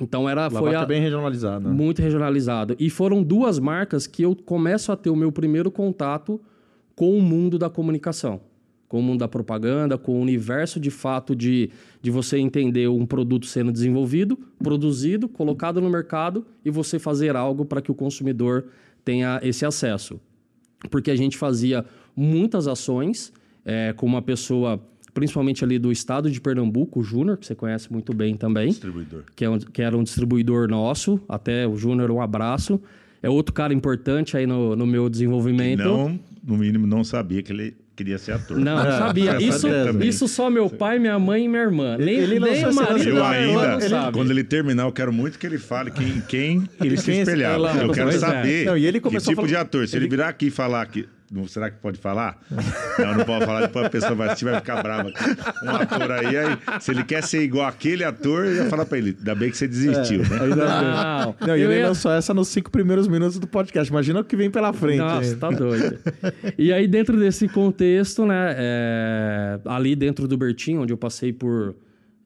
Então 0.00 0.28
era 0.28 0.48
foi 0.48 0.60
Lavarte 0.60 0.76
a, 0.76 0.82
é 0.82 0.86
bem 0.86 1.00
regionalizada. 1.02 1.68
muito 1.70 2.00
regionalizado. 2.00 2.76
E 2.78 2.88
foram 2.88 3.20
duas 3.20 3.58
marcas 3.58 4.06
que 4.06 4.22
eu 4.22 4.36
começo 4.36 4.92
a 4.92 4.96
ter 4.96 5.10
o 5.10 5.16
meu 5.16 5.32
primeiro 5.32 5.72
contato 5.72 6.40
com 6.94 7.18
o 7.18 7.20
mundo 7.20 7.58
da 7.58 7.68
comunicação, 7.68 8.40
com 8.88 9.00
o 9.00 9.02
mundo 9.02 9.20
da 9.20 9.28
propaganda, 9.28 9.98
com 9.98 10.12
o 10.18 10.20
universo 10.22 10.80
de 10.80 10.90
fato 10.90 11.36
de, 11.36 11.70
de 12.00 12.10
você 12.10 12.38
entender 12.38 12.88
um 12.88 13.04
produto 13.04 13.44
sendo 13.46 13.70
desenvolvido, 13.70 14.38
produzido, 14.62 15.28
colocado 15.28 15.80
no 15.80 15.90
mercado 15.90 16.46
e 16.64 16.70
você 16.70 16.98
fazer 16.98 17.36
algo 17.36 17.64
para 17.66 17.82
que 17.82 17.90
o 17.90 17.94
consumidor 17.94 18.64
tenha 19.04 19.38
esse 19.42 19.64
acesso. 19.66 20.18
Porque 20.90 21.10
a 21.10 21.16
gente 21.16 21.36
fazia 21.36 21.84
muitas 22.16 22.66
ações 22.66 23.32
eh, 23.64 23.92
com 23.94 24.06
uma 24.06 24.22
pessoa, 24.22 24.80
principalmente 25.12 25.62
ali 25.64 25.78
do 25.78 25.90
estado 25.92 26.30
de 26.30 26.40
Pernambuco, 26.40 27.00
o 27.00 27.02
Júnior, 27.02 27.36
que 27.36 27.44
você 27.46 27.54
conhece 27.54 27.92
muito 27.92 28.14
bem 28.14 28.36
também 28.36 28.68
Distribuidor. 28.68 29.24
que, 29.36 29.44
é 29.44 29.50
um- 29.50 29.58
que 29.58 29.82
era 29.82 29.96
um 29.98 30.02
distribuidor 30.02 30.68
nosso, 30.68 31.20
até 31.28 31.66
o 31.66 31.76
Júnior, 31.76 32.10
um 32.10 32.20
abraço. 32.22 32.80
É 33.22 33.28
outro 33.28 33.52
cara 33.52 33.74
importante 33.74 34.36
aí 34.36 34.46
no, 34.46 34.76
no 34.76 34.86
meu 34.86 35.08
E 35.08 35.10
desenvolvimento. 35.10 35.82
não, 35.82 36.18
no 36.42 36.56
mínimo, 36.56 36.86
não 36.86 37.02
sabia 37.02 37.42
que 37.42 37.52
ele 37.52 37.76
queria 37.98 38.16
ser 38.18 38.32
ator. 38.32 38.56
Não, 38.58 38.76
não 38.76 38.86
É, 38.90 38.96
sabia. 38.98 39.42
Isso, 39.42 39.66
isso 40.02 40.28
só 40.28 40.48
meu 40.48 40.70
pai, 40.70 40.98
minha 40.98 41.18
mãe 41.18 41.44
e 41.44 41.48
minha 41.48 41.62
irmã. 41.62 41.96
Nem, 41.98 42.14
Ele 42.16 42.38
nem 42.40 42.64
o 42.66 42.74
marido 42.74 43.08
Eu 43.10 43.14
da 43.16 43.28
minha 43.30 43.40
irmã 43.42 43.60
ainda, 43.60 43.78
não 43.78 43.88
sabe. 43.88 44.12
quando 44.12 44.30
ele 44.30 44.44
terminar, 44.44 44.84
eu 44.84 44.92
quero 44.92 45.12
muito 45.12 45.38
que 45.38 45.46
ele 45.46 45.58
fale 45.58 45.90
quem, 45.90 46.08
em 46.08 46.20
quem 46.20 46.68
ele 46.80 46.96
se 46.96 47.10
espelhava. 47.12 47.54
ela- 47.54 47.76
Eu 47.82 47.90
quero 47.92 48.08
é. 48.10 48.12
saber 48.18 48.66
Não, 48.66 48.76
e 48.76 48.86
ele 48.86 48.98
que 49.00 49.04
começou 49.04 49.30
a 49.32 49.34
tipo 49.34 49.42
falar- 49.42 49.48
de 49.48 49.56
ator. 49.56 49.88
Se 49.88 49.96
ele... 49.96 50.08
virar 50.08 50.28
aqui 50.28 50.46
e 50.46 50.50
falar 50.50 50.86
que... 50.86 51.06
Não, 51.30 51.46
será 51.46 51.70
que 51.70 51.76
pode 51.78 51.98
falar? 51.98 52.40
Não, 52.98 53.14
não 53.16 53.24
pode 53.26 53.44
falar, 53.44 53.60
depois 53.66 53.84
a 53.84 53.90
pessoa 53.90 54.14
vai, 54.14 54.28
assistir, 54.28 54.46
vai 54.46 54.54
ficar 54.60 54.82
brava. 54.82 55.10
Um 55.62 55.70
ator 55.70 56.10
aí, 56.10 56.36
aí, 56.36 56.58
se 56.80 56.90
ele 56.90 57.04
quer 57.04 57.22
ser 57.22 57.42
igual 57.42 57.66
aquele 57.66 58.02
ator, 58.02 58.46
eu 58.46 58.54
ia 58.56 58.64
falar 58.70 58.86
pra 58.86 58.96
ele, 58.96 59.14
ainda 59.18 59.34
bem 59.34 59.50
que 59.50 59.56
você 59.58 59.68
desistiu, 59.68 60.20
né? 60.20 60.38
Ainda 60.40 60.56
Não, 60.56 61.36
Não, 61.48 61.56
e 61.56 61.60
eu 61.60 61.70
ele 61.70 61.80
ia- 61.80 61.88
lançou 61.88 62.10
essa 62.12 62.32
nos 62.32 62.48
cinco 62.48 62.70
primeiros 62.70 63.06
minutos 63.06 63.38
do 63.38 63.46
podcast. 63.46 63.90
Imagina 63.92 64.20
o 64.20 64.24
que 64.24 64.36
vem 64.36 64.50
pela 64.50 64.72
frente. 64.72 65.00
Nossa, 65.00 65.28
hein? 65.32 65.36
tá 65.38 65.50
doido. 65.50 65.98
e 66.56 66.72
aí, 66.72 66.88
dentro 66.88 67.18
desse 67.18 67.46
contexto, 67.46 68.24
né? 68.24 68.54
é, 68.56 69.60
ali 69.66 69.94
dentro 69.94 70.26
do 70.26 70.36
Bertinho, 70.38 70.80
onde 70.82 70.92
eu 70.94 70.96
passei 70.98 71.30
por 71.32 71.74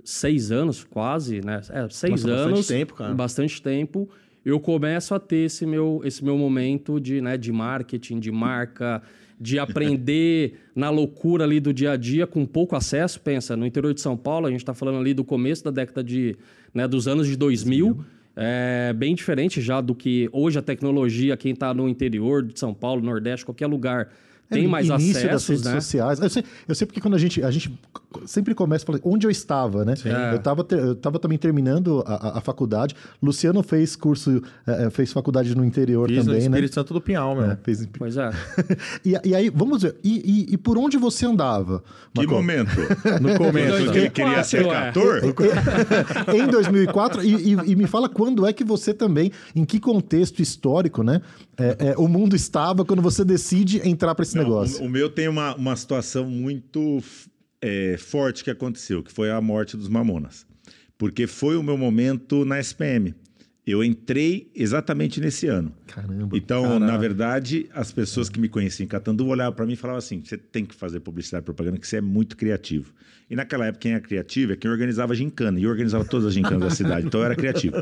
seis 0.05 0.53
anos, 0.53 0.85
quase, 0.85 1.41
né? 1.45 1.61
É, 1.71 1.89
seis 1.91 2.13
Nossa, 2.23 2.29
bastante 2.29 2.53
anos. 2.55 2.67
tempo, 2.69 2.95
cara. 2.95 3.15
Bastante 3.15 3.61
tempo. 3.63 4.09
Eu 4.45 4.59
começo 4.59 5.15
a 5.15 5.21
ter 5.21 5.47
esse 5.47 5.65
meu, 5.65 6.01
esse 6.05 6.25
meu 6.25 6.37
momento 6.37 6.99
de, 7.01 7.21
né, 7.21 7.37
de 7.37 7.53
marketing, 7.53 8.19
de 8.19 8.31
marca, 8.33 9.03
de 9.41 9.59
aprender 9.59 10.55
na 10.75 10.91
loucura 10.91 11.45
ali 11.45 11.61
do 11.61 11.73
dia 11.73 11.93
a 11.93 11.97
dia, 11.97 12.27
com 12.27 12.45
pouco 12.45 12.75
acesso. 12.75 13.21
Pensa, 13.21 13.57
no 13.57 13.65
interior 13.65 13.95
de 13.95 14.01
São 14.01 14.17
Paulo, 14.17 14.47
a 14.47 14.51
gente 14.51 14.61
está 14.61 14.75
falando 14.75 14.99
ali 14.99 15.15
do 15.15 15.25
começo 15.25 15.63
da 15.63 15.71
década 15.71 16.03
de, 16.03 16.37
né, 16.75 16.89
dos 16.89 17.07
anos 17.07 17.27
de 17.27 17.37
2000. 17.37 17.99
É 18.35 18.93
bem 18.95 19.15
diferente 19.15 19.61
já 19.61 19.81
do 19.81 19.95
que 19.95 20.29
hoje 20.33 20.59
a 20.59 20.63
tecnologia, 20.63 21.37
quem 21.37 21.53
está 21.53 21.73
no 21.75 21.89
interior 21.89 22.43
de 22.43 22.59
São 22.59 22.73
Paulo, 22.73 23.03
Nordeste, 23.03 23.45
qualquer 23.45 23.67
lugar, 23.67 24.11
tem 24.51 24.65
É, 24.65 24.69
mais 24.69 24.87
início 24.87 25.15
das 25.15 25.25
acessos, 25.43 25.49
redes 25.49 25.65
né? 25.65 25.81
sociais. 25.81 26.21
Eu 26.21 26.29
sei, 26.31 26.45
eu 26.69 26.75
sei 26.75 26.87
porque 26.87 27.01
quando 27.01 27.15
a 27.15 27.19
gente, 27.19 27.43
a 27.43 27.51
gente 27.51 27.73
sempre 28.27 28.55
começa 28.55 28.85
falando 28.85 29.01
onde 29.05 29.27
eu 29.27 29.31
estava, 29.31 29.85
né? 29.85 29.95
É. 30.05 30.33
Eu 30.33 30.37
estava 30.37 30.67
eu 30.71 30.95
tava 30.95 31.19
também 31.19 31.39
terminando 31.39 32.03
a, 32.07 32.15
a- 32.15 32.39
a 32.39 32.41
faculdade. 32.43 32.95
Luciano 33.23 33.63
fez 33.63 33.97
curso, 33.97 34.43
eh, 34.67 34.85
eh, 34.87 34.91
fez 34.91 35.11
faculdade 35.13 35.55
no 35.57 35.65
interior 35.65 36.09
Fiz 36.09 36.19
no 36.19 36.25
também, 36.25 36.41
né? 36.41 36.47
Espírito 36.49 36.75
Santo 36.75 36.93
do 36.93 37.01
Pinhal, 37.01 37.35
meu. 37.35 37.45
É, 37.53 37.57
fez... 37.63 37.89
Pois 37.99 38.17
é. 38.19 38.31
e, 39.05 39.15
e 39.25 39.35
aí, 39.35 39.49
vamos 39.49 39.83
ver. 39.83 39.97
E, 40.05 40.47
e- 40.51 40.55
e 40.55 40.57
por 40.59 40.77
onde 40.77 40.99
você 40.99 41.25
andava? 41.25 41.83
Que 42.13 42.21
Marco? 42.21 42.35
momento? 42.35 42.71
No 43.23 43.35
começo. 43.39 43.91
que 43.93 43.99
ele 43.99 44.11
queria 44.11 44.45
ser 44.45 44.63
2004, 44.65 45.03
é. 45.13 45.19
ator? 45.31 46.35
em 46.37 46.47
2004 46.49 47.23
e, 47.25 47.55
e- 47.55 47.71
e 47.73 47.77
me 47.77 47.87
fala 47.87 48.09
quando 48.09 48.47
é 48.47 48.53
que 48.53 48.65
você 48.65 48.93
também, 48.93 49.33
em 49.57 49.65
que 49.65 49.81
contexto 49.81 50.41
histórico, 50.43 51.03
né? 51.03 51.21
É, 51.63 51.89
é, 51.91 51.97
o 51.97 52.09
mundo 52.09 52.35
estava 52.35 52.85
quando 52.85 53.01
você 53.03 53.25
decide 53.25 53.87
entrar 53.89 54.15
para 54.15 54.23
esse 54.23 54.37
Não, 54.37 54.43
negócio. 54.45 54.83
O, 54.83 54.87
o 54.87 54.89
meu 54.89 55.09
tem 55.09 55.29
uma, 55.29 55.55
uma 55.55 55.77
situação 55.77 56.27
muito 56.27 57.03
é, 57.61 57.97
forte 57.97 58.43
que 58.43 58.51
aconteceu, 58.51 59.03
que 59.03 59.13
foi 59.13 59.31
a 59.31 59.41
morte 59.41 59.77
dos 59.77 59.89
Mamonas. 59.89 60.47
Porque 60.99 61.27
foi 61.27 61.57
o 61.57 61.63
meu 61.63 61.77
momento 61.77 62.45
na 62.45 62.59
SPM. 62.61 63.15
Eu 63.65 63.85
entrei 63.85 64.51
exatamente 64.57 65.21
nesse 65.21 65.47
ano. 65.47 65.73
Caramba. 65.87 66.37
Então, 66.37 66.63
Caramba. 66.65 66.87
na 66.87 66.97
verdade, 66.97 67.67
as 67.73 67.93
pessoas 67.93 68.29
que 68.29 68.41
me 68.41 68.49
conheciam 68.49 68.85
em 68.85 68.89
Catanduva 68.89 69.31
olhavam 69.31 69.53
para 69.55 69.65
mim 69.65 69.75
e 69.75 69.77
falavam 69.77 69.99
assim: 69.99 70.21
você 70.25 70.37
tem 70.37 70.65
que 70.65 70.75
fazer 70.75 70.99
publicidade 70.99 71.45
e 71.45 71.47
propaganda, 71.47 71.79
que 71.79 71.87
você 71.87 71.99
é 71.99 72.01
muito 72.01 72.37
criativo. 72.37 72.93
E 73.31 73.37
naquela 73.37 73.65
época, 73.67 73.83
quem 73.83 73.95
é 73.95 74.01
criativo 74.01 74.53
é 74.53 74.57
quem 74.57 74.69
organizava 74.71 75.13
a 75.13 75.17
gincana. 75.17 75.61
E 75.61 75.63
eu 75.63 75.71
organizava 75.71 76.05
todas 76.05 76.27
as 76.27 76.35
gincanas 76.35 76.61
da 76.61 76.71
cidade, 76.71 77.07
então 77.07 77.21
eu 77.21 77.27
era 77.27 77.37
criativo. 77.37 77.81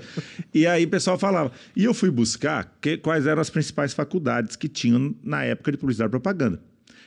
E 0.55 0.67
aí 0.67 0.85
o 0.85 0.89
pessoal 0.89 1.19
falava. 1.19 1.51
E 1.75 1.83
eu 1.83 1.95
fui 1.95 2.11
buscar 2.11 2.77
que- 2.81 2.99
quais 2.99 3.27
eram 3.27 3.41
as 3.41 3.49
principais 3.49 3.95
faculdades 3.95 4.57
que 4.57 4.69
tinham 4.69 5.15
na 5.25 5.43
época 5.45 5.73
de 5.73 5.79
publicidade 5.79 6.09
e 6.09 6.13
propaganda. 6.13 6.61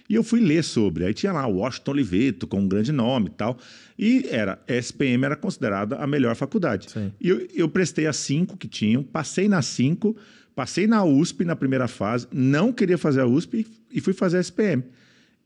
E 0.10 0.16
eu 0.16 0.24
fui 0.24 0.42
ler 0.42 0.64
sobre. 0.64 1.06
Aí 1.06 1.14
tinha 1.14 1.32
lá 1.32 1.48
o 1.48 1.58
Washington 1.58 1.92
Oliveto, 1.92 2.48
com 2.48 2.60
um 2.60 2.68
grande 2.68 2.92
nome 2.92 3.28
e 3.28 3.32
tal. 3.32 3.58
E 3.98 4.26
era, 4.30 4.62
SPM 4.68 5.26
era 5.26 5.36
considerada 5.36 5.96
a 5.96 6.06
melhor 6.06 6.36
faculdade. 6.36 6.92
Sim. 6.92 7.12
E 7.20 7.30
eu, 7.30 7.48
eu 7.54 7.70
prestei 7.70 8.06
as 8.06 8.18
cinco 8.18 8.58
que 8.58 8.68
tinham, 8.68 9.02
passei 9.02 9.48
nas 9.48 9.66
cinco, 9.66 10.16
passei 10.56 10.88
na 10.88 11.04
USP 11.04 11.46
na 11.46 11.56
primeira 11.56 11.88
fase, 11.88 12.28
não 12.32 12.72
queria 12.72 12.98
fazer 12.98 13.22
a 13.22 13.26
USP 13.26 13.66
e 13.92 14.02
fui 14.02 14.14
fazer 14.14 14.38
a 14.38 14.42
SPM. 14.42 14.84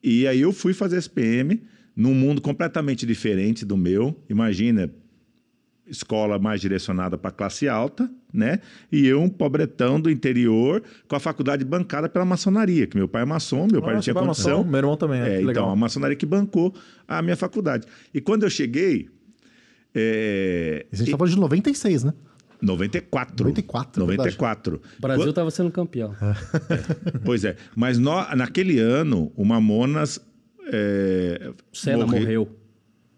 E 0.04 0.28
aí 0.28 0.41
eu 0.41 0.52
fui 0.52 0.74
fazer 0.74 0.96
a 0.96 1.00
SPM 1.00 1.62
num 1.96 2.13
mundo 2.13 2.41
completamente 2.41 3.06
diferente 3.06 3.65
do 3.65 3.76
meu. 3.76 4.15
Imagina, 4.30 4.91
escola 5.89 6.38
mais 6.38 6.60
direcionada 6.62 7.17
para 7.17 7.32
classe 7.32 7.67
alta, 7.67 8.10
né? 8.34 8.60
E 8.91 9.08
eu, 9.08 9.21
um 9.21 9.30
pobretão 9.30 10.00
do 10.02 10.10
interior, 10.10 10.84
com 11.08 11.15
a 11.15 11.19
faculdade 11.19 11.63
bancada 11.63 12.10
pela 12.10 12.26
maçonaria, 12.26 12.86
que 12.88 12.97
meu 12.97 13.08
pai 13.08 13.21
é 13.21 13.26
maçom, 13.26 13.67
meu 13.71 13.82
pai 13.82 13.91
não 13.91 13.95
Nossa, 13.97 14.04
tinha 14.04 14.13
condição. 14.13 14.58
maçom? 14.60 14.69
Meu 14.69 14.78
irmão 14.80 14.97
também 14.97 15.19
é, 15.21 15.23
É, 15.23 15.30
que 15.30 15.36
então, 15.38 15.47
legal. 15.47 15.69
a 15.69 15.76
maçonaria 15.76 16.15
que 16.15 16.26
bancou 16.26 16.73
a 17.08 17.21
minha 17.21 17.36
faculdade. 17.38 17.88
E 18.13 18.19
quando 18.21 18.43
eu 18.43 18.50
cheguei, 18.50 19.10
é, 19.95 20.86
A 20.91 20.95
gente 20.95 21.12
tá 21.12 21.17
falando 21.17 21.34
de 21.34 21.39
96, 21.39 22.04
né? 22.04 22.13
94. 22.62 23.43
94, 23.45 24.02
94. 24.02 24.82
O 24.97 25.02
Brasil 25.02 25.30
estava 25.30 25.52
sendo 25.52 25.69
campeão. 25.71 26.15
Pois 27.23 27.45
é. 27.45 27.56
Mas 27.76 27.97
nó- 28.00 28.28
naquele 28.36 28.80
ano, 28.80 29.32
o 29.36 29.45
Mamonas. 29.45 30.19
É, 30.73 31.52
Senna 31.71 32.06
morre- 32.06 32.19
morreu. 32.19 32.50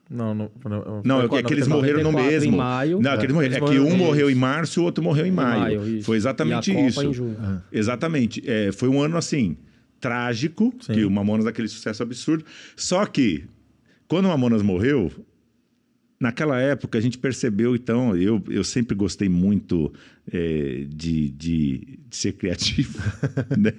Não, 0.10 0.34
não. 0.34 0.52
não, 0.66 1.02
Não, 1.06 1.22
é 1.22 1.30
que, 1.30 1.44
que 1.44 1.54
eles 1.54 1.68
99. 1.68 1.72
morreram 1.78 2.00
no 2.00 2.12
94 2.12 2.32
mesmo. 2.32 2.54
em 2.54 2.58
maio. 2.58 3.00
Não, 3.02 3.18
que 3.18 3.26
eles 3.26 3.34
morreram. 3.36 3.56
Eles 3.58 3.70
É 3.70 3.74
que 3.74 3.80
um 3.80 3.96
morreu 3.98 4.30
em 4.32 4.36
março 4.36 4.80
e 4.80 4.82
o 4.82 4.84
outro 4.86 5.04
morreu 5.04 5.26
em 5.26 5.32
maio. 5.32 5.80
maio. 5.82 6.04
Foi 6.04 6.18
exatamente 6.18 6.72
E 6.72 6.74
a 6.74 6.76
Copa 6.76 6.88
isso. 6.90 7.14
junho. 7.14 7.38
Exatamente. 7.72 8.44
É, 8.50 8.72
foi 8.72 8.90
um 8.90 9.00
ano 9.02 9.18
assim, 9.18 9.56
trágico, 10.00 10.74
Sim. 10.82 10.94
que 10.94 11.06
o 11.06 11.12
Mamonas 11.12 11.46
daquele 11.46 11.68
sucesso 11.68 12.02
absurdo. 12.02 12.44
Só 12.76 13.06
que, 13.06 13.44
quando 14.08 14.26
o 14.26 14.30
Mamonas 14.30 14.64
morreu, 14.64 15.12
naquela 16.20 16.60
época 16.60 16.98
a 16.98 17.02
gente 17.02 17.18
percebeu, 17.18 17.76
então, 17.76 18.16
eu, 18.18 18.44
eu 18.50 18.64
sempre 18.64 18.96
gostei 18.96 19.30
muito 19.30 19.94
é, 20.32 20.86
de, 20.90 21.30
de, 21.30 22.00
de 22.10 22.16
ser 22.18 22.34
criativo, 22.34 22.98
né? 23.58 23.74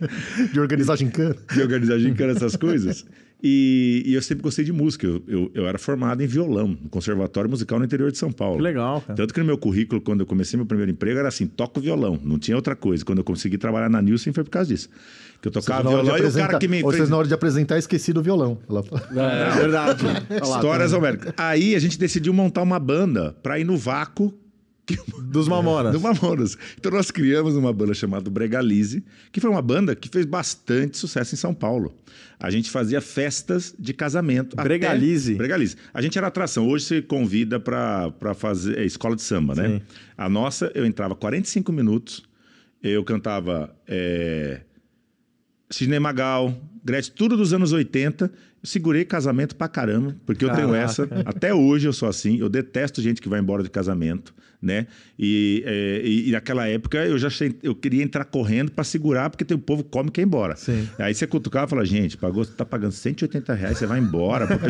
De 0.52 0.60
organizar 0.60 0.96
gincana. 0.96 1.34
de 1.52 1.60
organizar 1.60 1.98
gincana, 1.98 2.32
essas 2.32 2.54
coisas. 2.56 3.04
E, 3.42 4.02
e 4.06 4.14
eu 4.14 4.22
sempre 4.22 4.42
gostei 4.42 4.64
de 4.64 4.72
música. 4.72 5.06
Eu, 5.06 5.22
eu, 5.26 5.50
eu 5.54 5.66
era 5.66 5.78
formado 5.78 6.22
em 6.22 6.26
violão, 6.26 6.68
no 6.68 6.88
Conservatório 6.90 7.48
Musical 7.48 7.78
no 7.78 7.84
interior 7.84 8.10
de 8.12 8.18
São 8.18 8.30
Paulo. 8.30 8.56
Que 8.56 8.62
legal, 8.62 9.00
cara. 9.00 9.14
Tanto 9.14 9.32
que 9.32 9.40
no 9.40 9.46
meu 9.46 9.56
currículo, 9.56 10.00
quando 10.00 10.20
eu 10.20 10.26
comecei 10.26 10.56
meu 10.56 10.66
primeiro 10.66 10.90
emprego, 10.92 11.18
era 11.18 11.28
assim: 11.28 11.46
toco 11.46 11.80
violão. 11.80 12.18
Não 12.22 12.38
tinha 12.38 12.56
outra 12.56 12.76
coisa. 12.76 13.04
Quando 13.04 13.18
eu 13.18 13.24
consegui 13.24 13.56
trabalhar 13.56 13.88
na 13.88 14.02
Nielsen 14.02 14.32
foi 14.32 14.44
por 14.44 14.50
causa 14.50 14.68
disso. 14.68 14.88
Que 15.40 15.48
eu 15.48 15.52
tocava 15.52 15.82
de 15.82 15.88
violão 15.88 16.18
e 16.18 16.26
o 16.26 16.32
cara 16.32 16.58
que 16.58 16.68
me 16.68 16.80
fez. 16.80 16.84
vocês, 16.84 17.08
na 17.08 17.16
hora 17.16 17.26
de 17.26 17.32
apresentar, 17.32 17.78
esqueci 17.78 18.12
do 18.12 18.22
violão. 18.22 18.58
Ela 18.68 18.82
fala. 18.82 19.08
É 19.10 19.58
verdade. 19.58 20.04
Histórias 20.42 20.90
tá 20.90 20.98
homéricas. 20.98 21.34
Aí 21.36 21.74
a 21.74 21.78
gente 21.78 21.98
decidiu 21.98 22.34
montar 22.34 22.62
uma 22.62 22.78
banda 22.78 23.34
para 23.42 23.58
ir 23.58 23.64
no 23.64 23.76
vácuo? 23.76 24.34
Dos 25.22 25.46
Mamonas. 25.48 25.92
do 25.92 26.00
Mamonas. 26.00 26.56
Então 26.78 26.90
nós 26.92 27.10
criamos 27.10 27.54
uma 27.56 27.72
banda 27.72 27.94
chamada 27.94 28.30
Bregalize, 28.30 29.04
que 29.32 29.40
foi 29.40 29.50
uma 29.50 29.62
banda 29.62 29.94
que 29.94 30.08
fez 30.08 30.24
bastante 30.26 30.96
sucesso 30.98 31.34
em 31.34 31.38
São 31.38 31.52
Paulo. 31.54 31.94
A 32.38 32.50
gente 32.50 32.70
fazia 32.70 33.00
festas 33.00 33.74
de 33.78 33.92
casamento. 33.92 34.54
até- 34.54 34.62
Bregalize? 34.64 35.34
Bregalize. 35.34 35.76
A 35.92 36.00
gente 36.00 36.16
era 36.16 36.26
atração. 36.26 36.66
Hoje 36.68 36.84
você 36.86 37.02
convida 37.02 37.60
para 37.60 38.12
fazer 38.34 38.78
é, 38.78 38.84
escola 38.84 39.14
de 39.14 39.22
samba, 39.22 39.54
né? 39.54 39.68
Sim. 39.68 39.82
A 40.16 40.28
nossa, 40.28 40.70
eu 40.74 40.86
entrava 40.86 41.14
45 41.14 41.70
minutos, 41.72 42.22
eu 42.82 43.04
cantava 43.04 43.74
é, 43.86 44.62
Sidney 45.68 46.00
Magal, 46.00 46.54
Gretchen, 46.84 47.12
tudo 47.14 47.36
dos 47.36 47.52
anos 47.52 47.72
80. 47.72 48.24
Eu 48.24 48.30
segurei 48.68 49.04
casamento 49.04 49.54
pra 49.56 49.68
caramba, 49.68 50.16
porque 50.26 50.44
eu 50.44 50.50
tenho 50.54 50.68
Caraca. 50.70 50.84
essa. 50.84 51.08
Até 51.24 51.54
hoje 51.54 51.86
eu 51.88 51.92
sou 51.92 52.08
assim. 52.08 52.38
Eu 52.38 52.48
detesto 52.48 53.00
gente 53.00 53.20
que 53.20 53.28
vai 53.28 53.40
embora 53.40 53.62
de 53.62 53.70
casamento, 53.70 54.34
né? 54.60 54.86
E, 55.18 55.62
é, 55.64 56.02
e, 56.04 56.30
naquela 56.30 56.68
época 56.68 56.98
eu 57.04 57.18
já 57.18 57.28
achei, 57.28 57.54
eu 57.62 57.74
queria 57.74 58.02
entrar 58.02 58.24
correndo 58.24 58.70
pra 58.70 58.84
segurar, 58.84 59.30
porque 59.30 59.44
tem, 59.44 59.56
o 59.56 59.60
povo 59.60 59.82
come 59.82 60.08
e 60.08 60.12
quer 60.12 60.22
ir 60.22 60.24
embora. 60.24 60.56
Sim. 60.56 60.88
Aí 60.98 61.14
você 61.14 61.26
cutucava 61.26 61.66
e 61.66 61.70
falava, 61.70 61.86
gente, 61.86 62.16
pagou, 62.16 62.44
tá 62.44 62.64
pagando 62.64 62.92
180 62.92 63.54
reais, 63.54 63.78
você 63.78 63.86
vai 63.86 63.98
embora. 63.98 64.48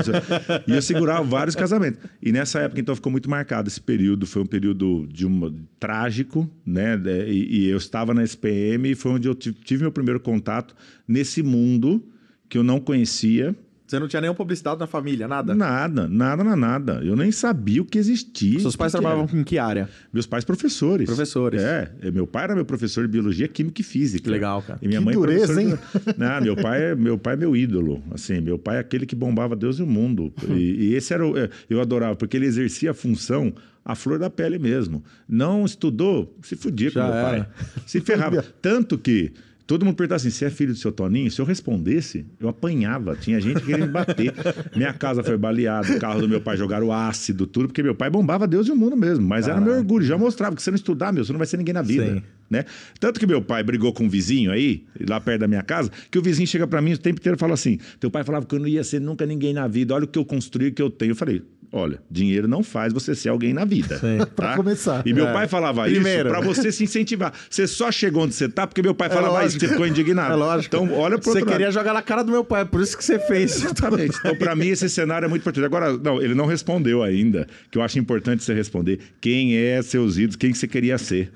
E 0.67 0.73
eu 0.73 0.83
segurava 0.83 1.23
vários 1.23 1.55
casamentos. 1.55 2.01
E 2.23 2.33
nessa 2.33 2.61
época, 2.61 2.81
então, 2.81 2.95
ficou 2.95 3.11
muito 3.11 3.29
marcado 3.29 3.69
esse 3.69 3.81
período. 3.81 4.27
Foi 4.27 4.43
um 4.43 4.47
período 4.47 5.07
de 5.11 5.27
uma, 5.27 5.53
trágico, 5.79 6.49
né? 6.65 7.01
E, 7.27 7.65
e 7.65 7.69
eu 7.69 7.77
estava 7.77 8.15
na 8.15 8.23
SPM 8.23 8.91
e 8.91 8.95
foi 8.95 9.13
onde 9.13 9.29
eu 9.29 9.35
tive 9.35 9.83
meu 9.83 9.93
primeiro 9.93 10.21
contato 10.21 10.75
nesse 11.07 11.43
mundo 11.43 12.05
que 12.49 12.59
eu 12.59 12.63
não 12.63 12.81
conhecia. 12.81 13.55
Você 13.91 13.99
não 13.99 14.07
tinha 14.07 14.21
nenhuma 14.21 14.37
publicidade 14.37 14.79
na 14.79 14.87
família, 14.87 15.27
nada? 15.27 15.53
Nada, 15.53 16.07
nada, 16.07 16.45
nada, 16.45 16.57
nada. 16.57 16.93
Eu 17.05 17.17
nem 17.17 17.33
sabia 17.33 17.83
o 17.83 17.85
que 17.85 17.99
existia. 17.99 18.61
Seus 18.61 18.77
pais 18.77 18.93
trabalhavam 18.93 19.29
em 19.37 19.43
que 19.43 19.59
área? 19.59 19.89
Meus 20.13 20.27
pais 20.27 20.45
professores. 20.45 21.07
Professores. 21.07 21.61
É, 21.61 21.91
é, 22.01 22.11
meu 22.13 22.25
pai 22.25 22.45
era 22.45 22.55
meu 22.55 22.65
professor 22.65 23.05
de 23.05 23.11
biologia, 23.11 23.49
química 23.49 23.81
e 23.81 23.85
física. 23.85 24.23
Que 24.23 24.31
legal, 24.31 24.63
cara. 24.63 24.79
E 24.81 24.87
minha 24.87 25.01
Que 25.01 25.07
mãe 25.07 25.15
dureza, 25.15 25.53
professora 25.55 26.13
de- 26.15 26.19
Não, 26.21 26.41
meu 26.41 26.55
pai 26.55 26.83
é 26.85 26.95
meu 26.95 27.19
pai 27.19 27.35
é 27.35 27.37
meu 27.37 27.57
ídolo. 27.57 28.01
Assim, 28.13 28.41
meu 28.41 28.61
pai 28.61 28.77
é 28.77 28.79
aquele 28.79 29.05
que 29.07 29.17
bombava 29.17 29.57
Deus 29.57 29.81
e 29.81 29.83
o 29.83 29.87
mundo. 29.89 30.33
E, 30.51 30.91
e 30.91 30.95
esse 30.95 31.13
era 31.13 31.27
o, 31.27 31.37
é, 31.37 31.51
eu 31.69 31.81
adorava 31.81 32.15
porque 32.15 32.37
ele 32.37 32.47
exercia 32.47 32.93
a 32.93 32.95
função 32.95 33.53
a 33.85 33.97
flor 33.97 34.21
da 34.21 34.31
pele 34.31 34.57
mesmo. 34.57 35.03
Não 35.29 35.65
estudou, 35.65 36.37
se 36.43 36.55
fudia 36.55 36.91
com 36.91 36.95
Já 37.01 37.05
meu 37.05 37.13
pai. 37.13 37.35
era. 37.41 37.51
Se 37.87 38.01
ferrava. 38.01 38.45
Tanto 38.63 38.97
que 38.97 39.33
Todo 39.71 39.85
mundo 39.85 39.95
perguntava 39.95 40.17
assim: 40.17 40.31
você 40.31 40.47
é 40.47 40.51
filho 40.51 40.73
do 40.73 40.79
seu 40.81 40.91
Toninho? 40.91 41.31
Se 41.31 41.41
eu 41.41 41.45
respondesse, 41.45 42.27
eu 42.41 42.49
apanhava. 42.49 43.15
Tinha 43.15 43.41
gente 43.41 43.61
querendo 43.61 43.87
me 43.87 43.93
bater. 43.93 44.35
Minha 44.75 44.93
casa 44.93 45.23
foi 45.23 45.39
baleada, 45.39 45.95
o 45.95 46.01
carro 46.01 46.21
do 46.21 46.29
meu 46.29 46.41
pai 46.41 46.57
jogaram 46.57 46.93
ácido, 46.93 47.47
tudo, 47.47 47.69
porque 47.69 47.81
meu 47.81 47.95
pai 47.95 48.11
bombava 48.11 48.49
Deus 48.49 48.67
e 48.67 48.73
o 48.73 48.77
mundo 48.77 48.97
mesmo. 48.97 49.25
Mas 49.25 49.47
era 49.47 49.61
meu 49.61 49.75
orgulho, 49.75 50.05
já 50.05 50.19
mostrava 50.19 50.57
que 50.57 50.63
você 50.63 50.73
não 50.73 50.75
estudar, 50.75 51.13
meu, 51.13 51.25
você 51.25 51.33
não 51.33 51.39
vai 51.39 51.47
ser 51.47 51.57
ninguém 51.57 51.73
na 51.73 51.83
vida. 51.83 52.15
Sim. 52.15 52.23
Né? 52.51 52.65
Tanto 52.99 53.21
que 53.21 53.27
meu 53.29 53.41
pai 53.41 53.63
brigou 53.63 53.93
com 53.93 54.07
um 54.07 54.09
vizinho 54.09 54.51
aí, 54.51 54.83
lá 55.09 55.21
perto 55.21 55.43
da 55.43 55.47
minha 55.47 55.63
casa, 55.63 55.89
que 56.11 56.19
o 56.19 56.23
vizinho 56.23 56.49
chega 56.49 56.67
pra 56.67 56.83
mim 56.83 56.95
o 56.95 56.99
tempo 56.99 57.21
inteiro 57.21 57.37
e 57.37 57.39
fala 57.39 57.55
assim: 57.55 57.79
teu 58.01 58.11
pai 58.11 58.25
falava 58.25 58.45
que 58.47 58.55
eu 58.57 58.59
não 58.59 58.67
ia 58.67 58.83
ser 58.83 59.01
nunca 59.01 59.25
ninguém 59.25 59.55
na 59.55 59.69
vida, 59.69 59.95
olha 59.95 60.05
o 60.05 60.09
que 60.09 60.19
eu 60.19 60.25
construí, 60.25 60.71
o 60.71 60.73
que 60.73 60.83
eu 60.83 60.91
tenho. 60.91 61.13
Eu 61.13 61.17
falei. 61.17 61.45
Olha, 61.73 62.01
dinheiro 62.11 62.49
não 62.49 62.65
faz 62.65 62.93
você 62.93 63.15
ser 63.15 63.29
alguém 63.29 63.53
na 63.55 63.65
vida. 63.65 63.97
Sim. 63.99 64.19
tá? 64.19 64.27
Pra 64.27 64.57
começar. 64.57 65.03
E 65.07 65.13
meu 65.13 65.29
É. 65.29 65.33
pai 65.33 65.47
falava 65.47 65.85
Primeiro. 65.85 66.29
isso 66.29 66.37
pra 66.37 66.41
você 66.41 66.73
se 66.73 66.83
incentivar. 66.83 67.33
Você 67.49 67.67
só 67.67 67.93
chegou 67.93 68.25
onde 68.25 68.35
você 68.35 68.49
tá 68.49 68.67
porque 68.67 68.83
meu 68.83 68.93
pai 68.95 69.09
falava 69.09 69.35
isso, 69.35 69.43
lógico. 69.55 69.61
você 69.61 69.69
ficou 69.69 69.87
indignado. 69.87 70.33
É 70.33 70.37
lógico. 70.37 70.75
Então, 70.75 70.93
olha 70.99 71.17
pro 71.17 71.31
Você 71.33 71.43
queria 71.43 71.67
lado. 71.67 71.73
jogar 71.75 71.93
na 71.95 72.03
cara 72.03 72.25
do 72.25 72.33
meu 72.33 72.43
pai, 72.45 72.65
por 72.65 72.81
isso 72.81 72.97
que 72.99 73.05
você 73.05 73.21
fez. 73.21 73.57
Exatamente. 73.65 74.17
Então, 74.19 74.35
pra 74.35 74.57
mim, 74.57 74.67
esse 74.69 74.89
cenário 74.89 75.27
é 75.27 75.29
muito 75.29 75.43
importante. 75.43 75.65
Agora, 75.65 75.97
não, 75.97 76.21
ele 76.21 76.35
não 76.35 76.47
respondeu 76.47 77.05
ainda, 77.05 77.47
que 77.71 77.79
eu 77.79 77.83
acho 77.83 77.99
importante 78.01 78.43
você 78.43 78.53
responder. 78.53 78.99
Quem 79.21 79.57
é 79.57 79.81
seus 79.81 80.17
ídolos? 80.19 80.37
Quem 80.37 80.53
você 80.53 80.67
queria 80.67 80.99
ser? 80.99 81.31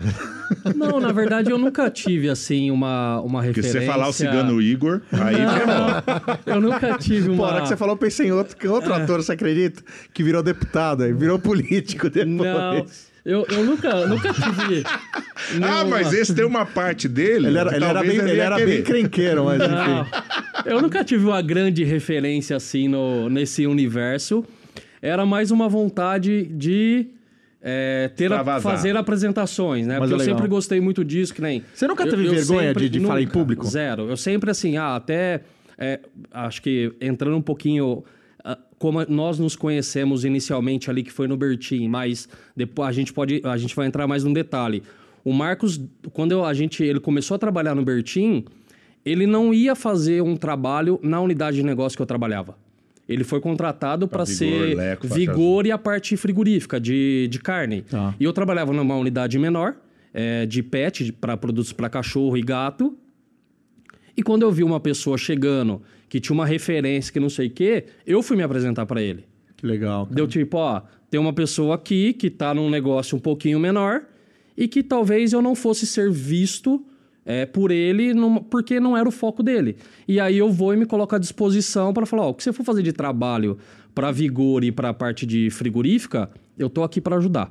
Não, 0.74 0.98
na 1.00 1.12
verdade 1.12 1.50
eu 1.50 1.58
nunca 1.58 1.88
tive 1.90 2.28
assim 2.28 2.70
uma, 2.70 3.20
uma 3.20 3.42
Porque 3.42 3.60
referência. 3.60 3.80
se 3.80 3.86
você 3.86 3.92
falar 3.92 4.08
o 4.08 4.12
cigano 4.12 4.60
Igor, 4.60 5.00
aí 5.12 5.36
ferrou. 5.36 6.34
Eu 6.56 6.60
nunca 6.60 6.98
tive 6.98 7.28
uma. 7.28 7.36
Pô, 7.36 7.42
hora 7.44 7.62
que 7.62 7.68
você 7.68 7.76
falou, 7.76 7.94
eu 7.94 7.98
pensei 7.98 8.26
em 8.28 8.32
outro, 8.32 8.56
que 8.56 8.66
outro 8.66 8.92
ator, 8.92 9.22
você 9.22 9.32
acredita? 9.32 9.82
Que 10.12 10.23
virou 10.24 10.42
deputado, 10.42 11.02
aí 11.04 11.12
virou 11.12 11.38
político 11.38 12.08
depois. 12.10 12.26
Não, 12.34 12.86
eu, 13.24 13.46
eu 13.50 13.64
nunca, 13.64 14.06
nunca 14.06 14.32
tive. 14.32 14.82
Ah, 15.46 15.58
nenhuma- 15.84 15.84
mas 15.84 16.12
esse 16.12 16.34
tem 16.34 16.44
uma 16.44 16.64
parte 16.64 17.06
dele. 17.06 17.48
Ele 17.48 17.58
era, 17.58 17.76
ele 17.76 17.84
era, 17.84 18.00
bem, 18.02 18.16
ele 18.16 18.38
era 18.40 18.56
bem 18.56 18.82
crenqueiro, 18.82 19.44
mas 19.44 19.58
Não, 19.58 20.00
enfim. 20.00 20.10
eu 20.64 20.80
nunca 20.80 21.04
tive 21.04 21.24
uma 21.26 21.42
grande 21.42 21.84
referência 21.84 22.56
assim 22.56 22.88
no, 22.88 23.28
nesse 23.28 23.66
universo. 23.66 24.44
Era 25.02 25.26
mais 25.26 25.50
uma 25.50 25.68
vontade 25.68 26.44
de 26.44 27.08
é, 27.60 28.10
ter 28.16 28.32
a- 28.32 28.60
fazer 28.60 28.96
apresentações, 28.96 29.86
né? 29.86 29.98
Mas 29.98 30.08
Porque 30.08 30.22
é 30.22 30.26
eu 30.26 30.34
sempre 30.34 30.48
gostei 30.48 30.80
muito 30.80 31.04
disso, 31.04 31.34
que 31.34 31.42
nem. 31.42 31.62
Você 31.74 31.86
nunca 31.86 32.04
eu- 32.04 32.10
teve 32.10 32.24
eu 32.26 32.30
vergonha 32.34 32.68
sempre- 32.68 32.88
de- 32.88 32.98
de 32.98 33.06
falar 33.06 33.20
em 33.20 33.24
nunca, 33.24 33.38
público? 33.38 33.66
Zero. 33.66 34.08
Eu 34.08 34.16
sempre 34.16 34.50
assim, 34.50 34.76
ah, 34.78 34.96
até 34.96 35.40
é, 35.76 36.00
acho 36.32 36.62
que 36.62 36.92
entrando 37.00 37.36
um 37.36 37.42
pouquinho 37.42 38.02
ah, 38.04 38.13
como 38.78 39.04
nós 39.06 39.38
nos 39.38 39.56
conhecemos 39.56 40.24
inicialmente 40.24 40.90
ali 40.90 41.02
que 41.02 41.12
foi 41.12 41.26
no 41.28 41.36
Bertim, 41.36 41.88
mas 41.88 42.28
depois 42.56 42.88
a 42.88 42.92
gente 42.92 43.12
pode 43.12 43.40
a 43.44 43.56
gente 43.56 43.74
vai 43.74 43.86
entrar 43.86 44.06
mais 44.06 44.24
num 44.24 44.32
detalhe. 44.32 44.82
O 45.24 45.32
Marcos, 45.32 45.80
quando 46.12 46.32
eu- 46.32 46.44
a 46.44 46.52
gente 46.52 46.82
ele 46.82 47.00
começou 47.00 47.34
a 47.34 47.38
trabalhar 47.38 47.74
no 47.74 47.82
Bertim, 47.82 48.44
ele 49.04 49.26
não 49.26 49.54
ia 49.54 49.74
fazer 49.74 50.22
um 50.22 50.36
trabalho 50.36 50.98
na 51.02 51.20
unidade 51.20 51.56
de 51.56 51.62
negócio 51.62 51.96
que 51.96 52.02
eu 52.02 52.06
trabalhava. 52.06 52.56
Ele 53.08 53.22
foi 53.22 53.38
contratado 53.40 54.08
para 54.08 54.24
ser 54.24 54.76
Leco, 54.76 55.06
vigor 55.08 55.66
e 55.66 55.70
a 55.70 55.76
parte 55.78 56.16
frigorífica 56.16 56.80
de, 56.80 57.28
de 57.30 57.38
carne. 57.38 57.82
Tá. 57.82 58.14
E 58.18 58.24
eu 58.24 58.32
trabalhava 58.32 58.72
numa 58.72 58.96
unidade 58.96 59.38
menor, 59.38 59.76
é, 60.12 60.46
de 60.46 60.62
pet, 60.62 61.12
para 61.12 61.36
produtos 61.36 61.70
para 61.72 61.90
cachorro 61.90 62.36
e 62.36 62.40
gato. 62.42 62.96
E 64.16 64.22
quando 64.22 64.42
eu 64.42 64.50
vi 64.50 64.62
uma 64.62 64.80
pessoa 64.80 65.18
chegando 65.18 65.82
que 66.14 66.20
tinha 66.20 66.32
uma 66.32 66.46
referência 66.46 67.12
que 67.12 67.18
não 67.18 67.28
sei 67.28 67.48
o 67.48 67.50
quê, 67.50 67.86
eu 68.06 68.22
fui 68.22 68.36
me 68.36 68.44
apresentar 68.44 68.86
para 68.86 69.02
ele. 69.02 69.24
Que 69.56 69.66
legal. 69.66 70.04
cara. 70.04 70.14
Deu 70.14 70.28
tipo, 70.28 70.56
ó, 70.58 70.80
tem 71.10 71.18
uma 71.18 71.32
pessoa 71.32 71.74
aqui 71.74 72.12
que 72.12 72.30
tá 72.30 72.54
num 72.54 72.70
negócio 72.70 73.16
um 73.16 73.20
pouquinho 73.20 73.58
menor 73.58 74.02
e 74.56 74.68
que 74.68 74.80
talvez 74.80 75.32
eu 75.32 75.42
não 75.42 75.56
fosse 75.56 75.84
ser 75.88 76.12
visto 76.12 76.80
é, 77.26 77.44
por 77.46 77.72
ele 77.72 78.14
numa- 78.14 78.40
porque 78.42 78.78
não 78.78 78.96
era 78.96 79.08
o 79.08 79.10
foco 79.10 79.42
dele. 79.42 79.74
E 80.06 80.20
aí 80.20 80.38
eu 80.38 80.52
vou 80.52 80.72
e 80.72 80.76
me 80.76 80.86
coloco 80.86 81.16
à 81.16 81.18
disposição 81.18 81.92
para 81.92 82.06
falar, 82.06 82.26
ó, 82.26 82.30
o 82.30 82.34
que 82.34 82.44
você 82.44 82.52
for 82.52 82.62
fazer 82.62 82.84
de 82.84 82.92
trabalho 82.92 83.58
para 83.92 84.12
vigor 84.12 84.62
e 84.62 84.70
para 84.70 84.94
parte 84.94 85.26
de 85.26 85.50
frigorífica, 85.50 86.30
eu 86.56 86.70
tô 86.70 86.84
aqui 86.84 87.00
para 87.00 87.16
ajudar. 87.16 87.46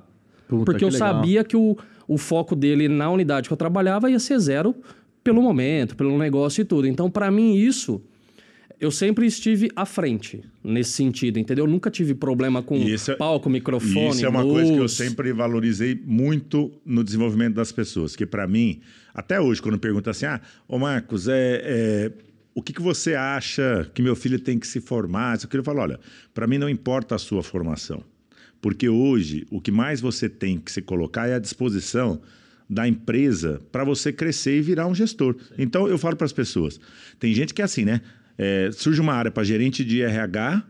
Puta, 0.47 0.63
porque 0.63 0.79
que 0.79 0.85
eu 0.85 0.89
legal. 0.89 1.15
sabia 1.15 1.43
que 1.43 1.57
o, 1.57 1.75
o 2.07 2.17
foco 2.17 2.55
dele 2.55 2.87
na 2.87 3.11
unidade 3.11 3.49
que 3.49 3.53
eu 3.53 3.57
trabalhava 3.57 4.09
ia 4.09 4.19
ser 4.19 4.39
zero 4.39 4.73
pelo 5.21 5.41
momento, 5.41 5.97
pelo 5.97 6.17
negócio 6.17 6.61
e 6.61 6.63
tudo. 6.65 6.87
Então, 6.87 7.11
para 7.11 7.29
mim, 7.29 7.55
isso 7.55 8.01
eu 8.83 8.91
sempre 8.91 9.25
estive 9.25 9.71
à 9.77 9.85
frente 9.85 10.43
nesse 10.61 10.91
sentido, 10.91 11.39
entendeu? 11.39 11.63
Eu 11.63 11.71
nunca 11.71 11.89
tive 11.89 12.13
problema 12.13 12.61
com 12.61 12.75
isso 12.75 13.11
é- 13.11 13.15
palco, 13.15 13.49
microfone, 13.49 14.09
isso 14.09 14.25
é 14.25 14.29
uma 14.29 14.43
coisa 14.43 14.69
que 14.69 14.77
eu 14.77 14.81
luz. 14.81 14.91
sempre 14.91 15.31
valorizei 15.31 15.97
muito 16.05 16.69
no 16.85 17.01
desenvolvimento 17.01 17.55
das 17.55 17.71
pessoas. 17.71 18.13
Que 18.13 18.25
para 18.25 18.45
mim, 18.45 18.81
até 19.13 19.39
hoje, 19.39 19.61
quando 19.61 19.79
pergunta 19.79 20.11
assim, 20.11 20.25
ah, 20.25 20.41
ô 20.67 20.77
Marcos, 20.77 21.29
é, 21.29 21.61
é, 21.63 22.11
o 22.53 22.61
que, 22.61 22.73
que 22.73 22.81
você 22.81 23.15
acha 23.15 23.89
que 23.93 24.01
meu 24.01 24.17
filho 24.17 24.37
tem 24.37 24.59
que 24.59 24.67
se 24.67 24.81
formar? 24.81 25.37
Isso 25.37 25.45
aqui 25.45 25.57
eu 25.57 25.63
falo, 25.63 25.79
olha, 25.79 25.97
para 26.33 26.45
mim 26.45 26.57
não 26.57 26.67
importa 26.67 27.15
a 27.15 27.17
sua 27.17 27.41
formação. 27.41 28.03
Porque 28.61 28.89
hoje, 28.89 29.47
o 29.49 29.61
que 29.61 29.71
mais 29.71 30.01
você 30.01 30.27
tem 30.27 30.59
que 30.59 30.71
se 30.71 30.81
colocar 30.81 31.27
é 31.27 31.35
a 31.35 31.39
disposição 31.39 32.21
da 32.69 32.85
empresa 32.85 33.61
para 33.71 33.85
você 33.85 34.11
crescer 34.11 34.57
e 34.57 34.61
virar 34.61 34.87
um 34.87 34.95
gestor. 34.95 35.37
Então, 35.57 35.87
eu 35.87 35.97
falo 35.97 36.17
para 36.17 36.25
as 36.25 36.33
pessoas, 36.33 36.81
tem 37.17 37.33
gente 37.33 37.53
que 37.53 37.61
é 37.61 37.65
assim, 37.65 37.85
né? 37.85 38.01
É, 38.37 38.69
surge 38.71 38.99
uma 38.99 39.13
área 39.13 39.31
para 39.31 39.43
gerente 39.43 39.83
de 39.83 40.01
RH, 40.01 40.63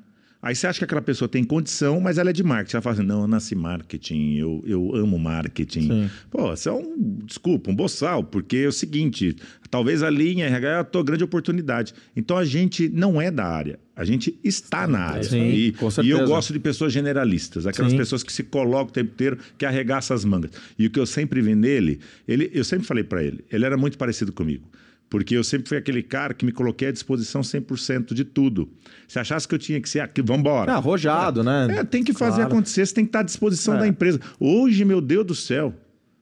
Aí 0.44 0.54
você 0.54 0.68
acha 0.68 0.80
que 0.80 0.84
aquela 0.84 1.02
pessoa 1.02 1.30
tem 1.30 1.42
condição, 1.42 2.02
mas 2.02 2.18
ela 2.18 2.30
é 2.30 2.34
de 2.34 2.44
marketing. 2.44 2.76
Ela 2.76 2.82
fala 2.82 2.96
assim: 2.96 3.06
não, 3.06 3.22
eu 3.22 3.28
nasci 3.28 3.56
marketing, 3.56 4.36
eu, 4.36 4.62
eu 4.68 4.94
amo 4.94 5.18
marketing. 5.18 5.88
Sim. 5.88 6.10
Pô, 6.30 6.48
você 6.50 6.68
é 6.68 6.72
um, 6.74 7.20
desculpa, 7.24 7.72
um 7.72 7.76
boçal, 7.76 8.26
porque 8.26 8.58
é 8.58 8.68
o 8.68 8.72
seguinte: 8.74 9.38
talvez 9.72 10.04
ali 10.04 10.34
em 10.34 10.42
RH 10.42 10.68
é 10.68 10.80
a 10.80 10.84
tua 10.84 11.02
grande 11.02 11.24
oportunidade. 11.24 11.94
Então 12.14 12.36
a 12.38 12.44
gente 12.44 12.90
não 12.90 13.22
é 13.22 13.32
da 13.32 13.46
área, 13.46 13.80
a 13.96 14.04
gente 14.04 14.38
está 14.44 14.86
na 14.86 15.00
área. 15.00 15.24
Sim, 15.24 15.48
e, 15.48 15.72
com 15.72 15.86
e 15.86 15.88
eu 15.88 15.92
certeza. 15.92 16.26
gosto 16.26 16.52
de 16.52 16.60
pessoas 16.60 16.92
generalistas, 16.92 17.66
aquelas 17.66 17.94
Sim. 17.94 17.98
pessoas 17.98 18.22
que 18.22 18.34
se 18.34 18.44
colocam 18.44 18.90
o 18.90 18.92
tempo 18.92 19.14
inteiro, 19.14 19.38
que 19.58 19.66
arregaçam 19.66 20.14
as 20.14 20.26
mangas. 20.26 20.52
E 20.78 20.88
o 20.88 20.90
que 20.90 21.00
eu 21.00 21.06
sempre 21.06 21.42
vi 21.42 21.56
nele, 21.56 22.02
ele, 22.28 22.52
eu 22.54 22.66
sempre 22.66 22.86
falei 22.86 23.06
para 23.06 23.24
ele, 23.24 23.46
ele 23.50 23.64
era 23.64 23.78
muito 23.78 23.98
parecido 23.98 24.34
comigo. 24.34 24.68
Porque 25.14 25.38
eu 25.38 25.44
sempre 25.44 25.70
fui 25.70 25.78
aquele 25.78 26.02
cara 26.02 26.34
que 26.34 26.44
me 26.44 26.52
coloquei 26.52 26.88
à 26.88 26.92
disposição 26.92 27.42
100% 27.42 28.16
de 28.16 28.24
tudo. 28.26 28.68
Se 29.08 29.20
achasse 29.20 29.48
que 29.48 29.54
eu 29.54 29.60
tinha 29.60 29.80
que 29.80 29.88
ser 29.88 30.00
aqui, 30.00 30.24
vamos 30.24 30.40
embora. 30.40 30.72
Ah, 30.72 30.78
arrojado, 30.78 31.44
né? 31.44 31.68
É, 31.70 31.84
tem 31.84 32.04
que 32.04 32.14
fazer 32.14 32.38
Claro. 32.38 32.52
acontecer, 32.52 32.84
você 32.84 32.96
tem 32.96 33.06
que 33.06 33.10
estar 33.10 33.20
à 33.20 33.24
disposição 33.24 33.76
É. 33.76 33.82
da 33.82 33.88
empresa. 33.88 34.20
Hoje, 34.40 34.84
meu 34.84 35.00
Deus 35.00 35.24
do 35.24 35.36
céu, 35.36 35.72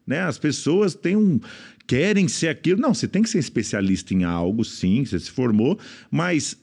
né? 0.05 0.19
As 0.23 0.37
pessoas 0.37 0.93
têm 0.93 1.15
um 1.15 1.39
querem 1.87 2.27
ser 2.27 2.49
aquilo. 2.49 2.81
Não, 2.81 2.93
você 2.93 3.07
tem 3.07 3.23
que 3.23 3.29
ser 3.29 3.39
especialista 3.39 4.13
em 4.13 4.25
algo, 4.25 4.65
sim, 4.65 5.05
você 5.05 5.17
se 5.21 5.31
formou, 5.31 5.79
mas 6.11 6.57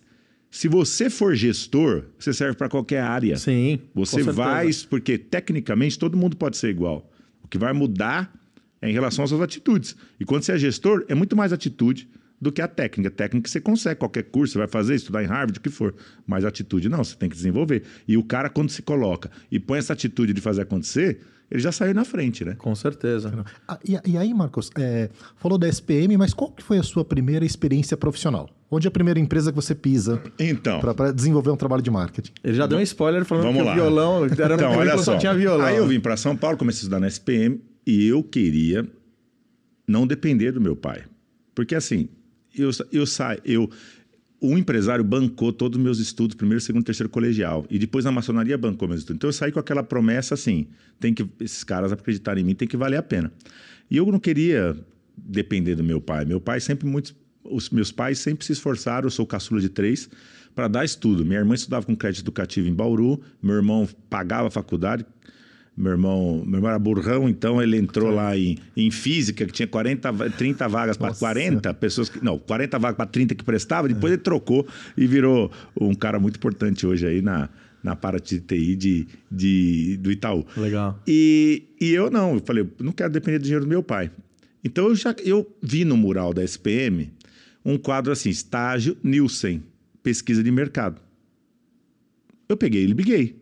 se 0.51 0.69
você 0.69 1.09
for 1.09 1.35
gestor, 1.35 2.05
você 2.19 2.35
serve 2.35 2.59
para 2.59 2.69
qualquer 2.69 3.01
área. 3.01 3.39
Sim. 3.39 3.79
Você 3.95 4.23
vai, 4.23 4.69
porque 4.91 5.17
tecnicamente 5.17 5.99
todo 5.99 6.15
mundo 6.15 6.37
pode 6.37 6.59
ser 6.59 6.69
igual. 6.69 7.11
O 7.43 7.49
que 7.49 7.57
vai 7.57 7.73
mudar 7.73 8.31
é 8.35 8.38
em 8.83 8.93
relação 8.93 9.25
às 9.25 9.31
suas 9.31 9.43
atitudes. 9.43 9.97
E 10.19 10.25
quando 10.25 10.43
você 10.43 10.53
é 10.53 10.59
gestor, 10.59 11.05
é 11.09 11.15
muito 11.15 11.37
mais 11.37 11.53
atitude 11.53 12.09
do 12.41 12.53
que 12.53 12.63
a 12.63 12.69
técnica. 12.69 13.11
Técnica 13.11 13.49
você 13.49 13.61
consegue, 13.61 13.99
qualquer 13.99 14.25
curso 14.25 14.53
você 14.53 14.59
vai 14.59 14.69
fazer, 14.69 14.95
estudar 14.95 15.23
em 15.23 15.27
Harvard, 15.27 15.59
o 15.59 15.63
que 15.63 15.71
for. 15.71 15.95
Mas 16.27 16.45
atitude 16.45 16.89
não, 16.89 17.03
você 17.03 17.17
tem 17.17 17.29
que 17.29 17.37
desenvolver. 17.37 17.83
E 18.07 18.17
o 18.17 18.23
cara, 18.23 18.49
quando 18.49 18.71
se 18.71 18.83
coloca 18.83 19.31
e 19.51 19.59
põe 19.59 19.79
essa 19.79 19.93
atitude 19.93 20.33
de 20.33 20.41
fazer 20.41 20.63
acontecer, 20.63 21.21
ele 21.51 21.61
já 21.61 21.73
saiu 21.73 21.95
na 21.95 22.05
frente, 22.05 22.45
né? 22.45 22.55
Com 22.57 22.75
certeza. 22.75 23.45
Ah, 23.67 23.79
e, 23.85 23.99
e 24.05 24.17
aí, 24.17 24.33
Marcos, 24.35 24.71
é, 24.79 25.09
falou 25.37 25.59
da 25.59 25.67
SPM, 25.67 26.17
mas 26.17 26.35
qual 26.35 26.53
que 26.53 26.63
foi 26.63 26.79
a 26.79 26.83
sua 26.83 27.05
primeira 27.05 27.45
experiência 27.45 27.97
profissional? 27.97 28.51
Onde 28.71 28.87
é 28.87 28.89
a 28.89 28.91
primeira 28.91 29.19
empresa 29.19 29.51
que 29.51 29.57
você 29.57 29.75
pisa 29.75 30.23
Então, 30.39 30.79
para 30.79 31.11
desenvolver 31.11 31.51
um 31.51 31.57
trabalho 31.57 31.81
de 31.83 31.91
marketing? 31.91 32.33
Ele 32.45 32.55
já 32.55 32.67
deu 32.67 32.77
um 32.77 32.83
spoiler 32.83 33.25
falando 33.25 33.45
Vamos 33.45 33.61
que 33.63 33.67
lá. 33.67 33.73
o 33.73 33.75
violão 33.77 34.25
era 34.27 34.49
no 34.49 34.55
então 34.57 34.77
olha 34.77 34.97
só 34.99 35.05
só. 35.05 35.17
tinha 35.17 35.33
violão. 35.33 35.65
Aí 35.65 35.77
eu 35.77 35.87
vim 35.87 35.99
para 35.99 36.19
São 36.19 36.37
Paulo, 36.37 36.59
comecei 36.59 36.81
a 36.81 36.83
estudar 36.83 37.01
na 37.01 37.09
SPM 37.09 37.59
e 37.89 38.07
eu 38.07 38.23
queria 38.23 38.87
não 39.87 40.07
depender 40.07 40.53
do 40.53 40.61
meu 40.61 40.77
pai. 40.77 41.05
Porque 41.55 41.75
assim, 41.75 42.11
eu, 42.55 42.69
eu 42.93 43.07
saio, 43.07 43.41
eu 43.47 43.71
o 44.41 44.59
empresário 44.59 45.03
bancou 45.03 45.53
todos 45.53 45.79
os 45.79 45.83
meus 45.83 45.99
estudos, 45.99 46.37
primeiro, 46.37 46.61
segundo, 46.61 46.85
terceiro 46.85 47.09
colegial. 47.09 47.67
E 47.71 47.79
depois 47.79 48.05
na 48.05 48.13
maçonaria 48.13 48.59
bancou 48.59 48.87
meus 48.87 49.01
estudos. 49.01 49.17
Então 49.17 49.29
eu 49.29 49.33
saí 49.33 49.51
com 49.51 49.59
aquela 49.59 49.83
promessa 49.83 50.35
assim: 50.35 50.69
tem 51.01 51.15
que 51.15 51.27
esses 51.41 51.65
caras 51.65 51.91
acreditarem 51.91 52.45
em 52.45 52.47
mim, 52.47 52.55
tem 52.55 52.69
que 52.69 52.77
valer 52.77 52.99
a 52.99 53.03
pena. 53.03 53.33
E 53.91 53.97
eu 53.97 54.05
não 54.13 54.21
queria 54.21 54.77
depender 55.17 55.75
do 55.75 55.83
meu 55.83 55.99
pai. 55.99 56.27
Meu 56.27 56.43
pai 56.43 56.61
sempre 56.61 56.87
muito. 56.87 57.17
Os 57.43 57.71
meus 57.71 57.91
pais 57.91 58.19
sempre 58.19 58.45
se 58.45 58.53
esforçaram, 58.53 59.07
eu 59.07 59.11
sou 59.11 59.27
caçula 59.27 59.59
de 59.63 59.71
três, 59.71 60.11
para 60.55 60.69
dar 60.69 60.85
estudo. 60.85 61.25
Minha 61.25 61.39
irmã 61.39 61.55
estudava 61.55 61.87
com 61.87 61.97
crédito 61.97 62.21
educativo 62.21 62.69
em 62.69 62.75
Bauru, 62.75 63.19
meu 63.43 63.57
irmão 63.57 63.89
pagava 64.11 64.49
a 64.49 64.51
faculdade, 64.51 65.07
meu 65.79 65.93
irmão, 65.93 66.43
meu 66.45 66.57
irmão 66.59 66.69
era 66.71 66.79
burrão, 66.79 67.29
então 67.29 67.63
ele 67.63 67.77
entrou 67.77 68.11
lá 68.11 68.37
em, 68.37 68.59
em 68.77 68.91
física, 68.91 69.47
que 69.47 69.53
tinha 69.53 69.69
40, 69.69 70.11
va- 70.13 70.29
30 70.29 70.69
vagas 70.69 70.97
para 70.97 71.15
40 71.15 71.73
pessoas. 71.75 72.09
Que, 72.09 72.23
não, 72.25 72.37
40 72.39 72.79
vagas 72.79 72.97
para 72.97 73.07
30 73.07 73.35
que 73.37 73.45
prestava, 73.45 73.87
depois 73.89 74.13
ele 74.13 74.23
trocou 74.23 74.67
e 74.97 75.07
virou 75.07 75.51
um 75.81 75.95
cara 75.95 76.19
muito 76.19 76.37
importante 76.37 76.85
hoje 76.87 77.07
aí 77.07 77.23
na, 77.23 77.49
na 77.83 77.95
parte 77.95 78.39
de 78.39 78.41
TI 78.41 78.75
de, 78.77 79.07
de, 79.31 79.97
do 79.99 80.11
Itaú. 80.11 80.45
Legal. 80.57 81.01
E, 81.07 81.63
e 81.81 81.91
eu 81.93 82.11
não, 82.11 82.35
eu 82.35 82.43
falei, 82.45 82.69
não 82.81 82.91
quero 82.93 83.13
depender 83.13 83.39
do 83.39 83.43
dinheiro 83.45 83.65
do 83.65 83.69
meu 83.69 83.83
pai. 83.83 84.11
Então 84.65 84.89
eu 84.89 84.97
já 84.97 85.15
eu 85.25 85.47
vi 85.63 85.85
no 85.85 85.97
mural 85.97 86.35
da 86.35 86.43
SPM 86.43 87.13
um 87.65 87.79
quadro 87.79 88.11
assim, 88.13 88.31
estágio 88.31 88.97
Nielsen, 89.03 89.63
pesquisa 90.03 90.43
de 90.43 90.51
mercado. 90.51 91.01
Eu 92.49 92.57
peguei 92.57 92.83
e 92.85 92.87
liguei. 92.87 93.37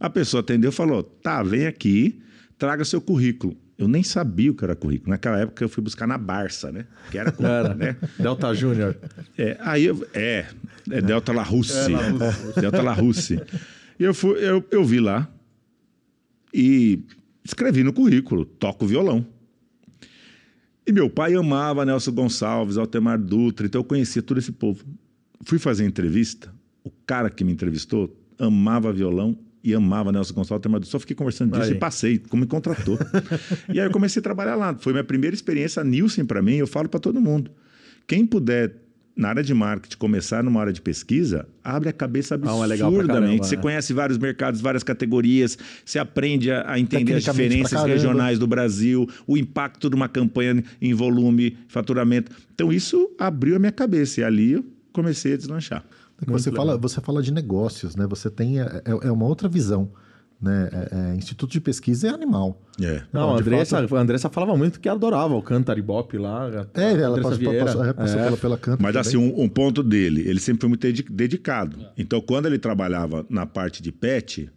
A 0.00 0.08
pessoa 0.08 0.40
atendeu 0.40 0.70
e 0.70 0.72
falou: 0.72 1.02
tá, 1.02 1.42
vem 1.42 1.66
aqui, 1.66 2.22
traga 2.58 2.84
seu 2.84 3.00
currículo. 3.02 3.54
Eu 3.76 3.86
nem 3.86 4.02
sabia 4.02 4.50
o 4.50 4.54
que 4.54 4.64
era 4.64 4.74
currículo. 4.74 5.10
Naquela 5.10 5.38
época 5.38 5.64
eu 5.64 5.68
fui 5.68 5.82
buscar 5.82 6.06
na 6.06 6.18
Barça, 6.18 6.72
né? 6.72 6.86
Que 7.10 7.18
era 7.18 7.30
currículo, 7.30 7.66
Era, 7.66 7.74
né? 7.74 7.96
Delta 8.18 8.54
Júnior. 8.54 8.96
É, 9.38 9.56
aí 9.60 9.84
eu, 9.84 10.06
é, 10.12 10.46
é 10.90 11.00
Delta 11.00 11.32
La 11.32 11.42
Russe. 11.42 11.90
Delta 12.60 12.82
La 12.82 12.92
Russe. 12.92 13.40
E 13.98 14.04
eu, 14.04 14.12
fui, 14.12 14.32
eu, 14.38 14.64
eu 14.70 14.84
vi 14.84 15.00
lá 15.00 15.30
e 16.52 17.02
escrevi 17.44 17.82
no 17.82 17.92
currículo, 17.92 18.44
toco 18.44 18.86
violão. 18.86 19.26
E 20.86 20.92
meu 20.92 21.08
pai 21.08 21.34
amava 21.34 21.84
Nelson 21.84 22.12
Gonçalves, 22.12 22.76
Altemar 22.76 23.18
Dutra, 23.18 23.66
então 23.66 23.80
eu 23.80 23.84
conhecia 23.84 24.22
todo 24.22 24.38
esse 24.38 24.52
povo. 24.52 24.84
Fui 25.42 25.58
fazer 25.58 25.86
entrevista, 25.86 26.52
o 26.84 26.90
cara 27.06 27.30
que 27.30 27.44
me 27.44 27.52
entrevistou 27.52 28.14
amava 28.38 28.92
violão 28.92 29.38
e 29.62 29.74
amava 29.74 30.10
Nelson 30.12 30.34
Gonçalves, 30.34 30.70
Dutra. 30.70 30.86
Só 30.88 30.98
fiquei 30.98 31.14
conversando 31.16 31.52
disso 31.52 31.70
Aí. 31.70 31.76
e 31.76 31.78
passei, 31.78 32.18
como 32.18 32.42
me 32.42 32.46
contratou. 32.46 32.98
e 33.72 33.78
aí 33.80 33.86
eu 33.86 33.90
comecei 33.90 34.20
a 34.20 34.22
trabalhar 34.22 34.54
lá. 34.56 34.74
Foi 34.78 34.92
minha 34.92 35.04
primeira 35.04 35.34
experiência 35.34 35.82
Nielsen 35.84 36.24
para 36.24 36.40
mim, 36.42 36.56
eu 36.56 36.66
falo 36.66 36.88
para 36.88 37.00
todo 37.00 37.20
mundo. 37.20 37.50
Quem 38.06 38.26
puder 38.26 38.74
na 39.16 39.28
área 39.28 39.42
de 39.42 39.52
marketing 39.52 39.98
começar 39.98 40.42
numa 40.42 40.60
área 40.60 40.72
de 40.72 40.80
pesquisa, 40.80 41.46
abre 41.62 41.90
a 41.90 41.92
cabeça 41.92 42.34
Ah, 42.34 42.36
absurdamente. 42.36 42.64
é 42.64 42.74
legal 42.74 42.92
pra 42.92 43.06
caramba, 43.14 43.44
você 43.44 43.56
né? 43.56 43.62
conhece 43.62 43.92
vários 43.92 44.16
mercados, 44.16 44.60
várias 44.62 44.82
categorias, 44.82 45.58
você 45.84 45.98
aprende 45.98 46.50
a, 46.50 46.78
entender 46.78 47.14
as 47.14 47.24
diferenças 47.24 47.82
regionais 47.84 48.38
do 48.38 48.46
Brasil, 48.46 49.06
o 49.26 49.36
impacto 49.36 49.90
de 49.90 49.96
uma 49.96 50.08
campanha 50.08 50.64
em 50.80 50.94
volume, 50.94 51.58
faturamento. 51.68 52.32
Então 52.54 52.72
isso 52.72 53.10
abriu 53.18 53.56
a 53.56 53.58
minha 53.58 53.72
cabeça 53.72 54.22
e 54.22 54.24
ali 54.24 54.52
eu 54.52 54.64
comecei 54.92 55.34
a 55.34 55.36
deslanchar. 55.36 55.84
Você 56.26 56.50
fala, 56.52 56.76
você 56.78 57.00
fala 57.00 57.22
de 57.22 57.32
negócios, 57.32 57.96
né? 57.96 58.06
Você 58.08 58.30
tem 58.30 58.60
é, 58.60 58.82
é- 58.84 59.08
é 59.08 59.10
uma 59.12 59.24
outra 59.26 59.48
visão, 59.48 59.90
né? 60.40 60.68
É- 60.72 61.12
é, 61.12 61.14
Instituto 61.16 61.50
de 61.52 61.60
pesquisa 61.60 62.08
é 62.08 62.10
animal. 62.10 62.60
É. 62.80 63.02
Não, 63.12 63.20
Não, 63.28 63.34
a 63.36 63.38
Andressa, 63.40 63.80
fato- 63.82 63.96
a 63.96 64.00
Andressa 64.00 64.28
falava 64.30 64.56
muito 64.56 64.80
que 64.80 64.88
adorava 64.88 65.34
o 65.34 65.42
Cantar 65.42 65.80
Bop 65.82 66.16
lá. 66.16 66.48
É, 66.74 66.92
ela 66.92 67.20
passou, 67.20 67.38
Vieira. 67.38 67.64
passou- 67.64 67.84
é, 67.84 67.92
passou 67.92 68.20
É. 68.20 68.24
pela, 68.24 68.36
pela 68.36 68.58
canta. 68.58 68.82
Mas 68.82 68.92
também. 68.92 69.00
assim, 69.08 69.16
um, 69.16 69.42
um 69.42 69.48
ponto 69.48 69.82
dele, 69.82 70.22
ele 70.28 70.40
sempre 70.40 70.60
foi 70.62 70.68
muito 70.68 70.80
dedi- 70.82 71.06
dedicado. 71.10 71.76
Então, 71.96 72.20
quando 72.20 72.46
ele 72.46 72.58
trabalhava 72.58 73.24
na 73.28 73.44
parte 73.46 73.82
de 73.82 73.92
pet, 73.92 74.50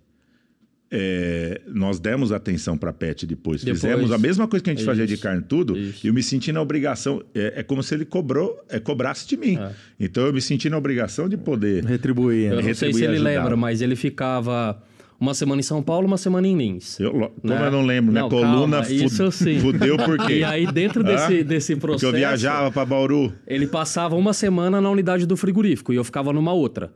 é, 0.95 1.60
nós 1.67 1.99
demos 1.99 2.32
atenção 2.32 2.77
para 2.77 2.93
pet 2.93 3.25
depois. 3.25 3.63
Depois. 3.63 3.82
Fizemos 3.82 4.12
a 4.12 4.17
mesma 4.19 4.47
coisa 4.47 4.63
que 4.63 4.69
a 4.69 4.73
gente 4.75 4.86
fazia 4.86 5.08
de 5.08 5.17
carne 5.17 5.41
tudo, 5.41 5.75
Isso. 5.75 6.06
e 6.06 6.08
eu 6.08 6.13
me 6.13 6.21
senti 6.21 6.51
na 6.51 6.62
obrigação. 6.62 7.23
É, 7.34 7.53
é 7.58 7.63
como 7.63 7.82
se 7.82 7.95
ele 7.95 8.06
cobrou, 8.06 8.63
é, 8.69 8.79
cobrasse 8.79 9.27
de 9.27 9.36
mim. 9.36 9.58
Então, 9.99 10.27
eu 10.27 10.32
me 10.34 10.39
senti 10.39 10.69
na 10.69 10.77
obrigação 10.77 11.27
de 11.27 11.36
poder. 11.36 11.84
Retribuir. 11.84 12.43
Eu 12.45 12.49
né? 12.49 12.56
não 12.58 12.62
sei 12.62 12.89
retribuir 12.89 12.93
se 12.93 13.01
e 13.01 13.06
ele 13.06 13.15
ajudar. 13.15 13.29
lembra, 13.41 13.58
mas 13.58 13.82
ele 13.82 13.95
ficava 13.95 14.79
uma 15.19 15.34
semana 15.34 15.62
em 15.62 15.63
São 15.63 15.82
Paulo, 15.82 16.06
uma 16.06 16.17
semana 16.17 16.47
em 16.47 16.56
Lins. 16.56 16.99
Eu, 16.99 17.12
como 17.12 17.32
Né? 17.43 17.65
eu 17.67 17.71
não 17.71 17.86
lembro, 17.86 18.12
minha 18.12 18.23
Não, 18.23 18.29
coluna 18.29 18.84
calma, 18.84 19.32
sim. 19.32 19.60
fudeu 19.60 19.97
por 19.97 20.17
quê? 20.27 20.34
E 20.39 20.43
aí, 20.43 20.71
dentro 20.71 21.03
desse, 21.03 21.39
Hã? 21.39 21.43
desse 21.43 21.75
Porque 21.75 21.88
processo. 21.88 22.06
eu 22.08 22.13
viajava 22.19 22.71
para 22.71 22.86
Bauru. 22.86 23.34
Ele 23.47 23.65
passava 23.65 24.15
uma 24.15 24.34
semana 24.34 24.79
na 24.79 24.89
unidade 24.91 25.25
do 25.25 25.36
frigorífico 25.36 25.91
e 25.91 25.95
eu 25.95 26.03
ficava 26.03 26.32
numa 26.32 26.53
outra. 26.53 26.91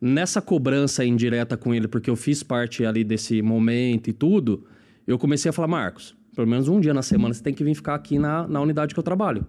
Nessa 0.00 0.42
cobrança 0.42 1.04
indireta 1.04 1.56
com 1.56 1.74
ele, 1.74 1.88
porque 1.88 2.10
eu 2.10 2.16
fiz 2.16 2.42
parte 2.42 2.84
ali 2.84 3.02
desse 3.02 3.40
momento 3.40 4.08
e 4.08 4.12
tudo, 4.12 4.64
eu 5.06 5.18
comecei 5.18 5.48
a 5.48 5.52
falar, 5.52 5.68
Marcos, 5.68 6.14
pelo 6.34 6.46
menos 6.46 6.68
um 6.68 6.78
dia 6.78 6.92
na 6.92 7.02
semana 7.02 7.32
você 7.32 7.42
tem 7.42 7.54
que 7.54 7.64
vir 7.64 7.74
ficar 7.74 7.94
aqui 7.94 8.18
na, 8.18 8.46
na 8.46 8.60
unidade 8.60 8.92
que 8.92 9.00
eu 9.00 9.04
trabalho. 9.04 9.46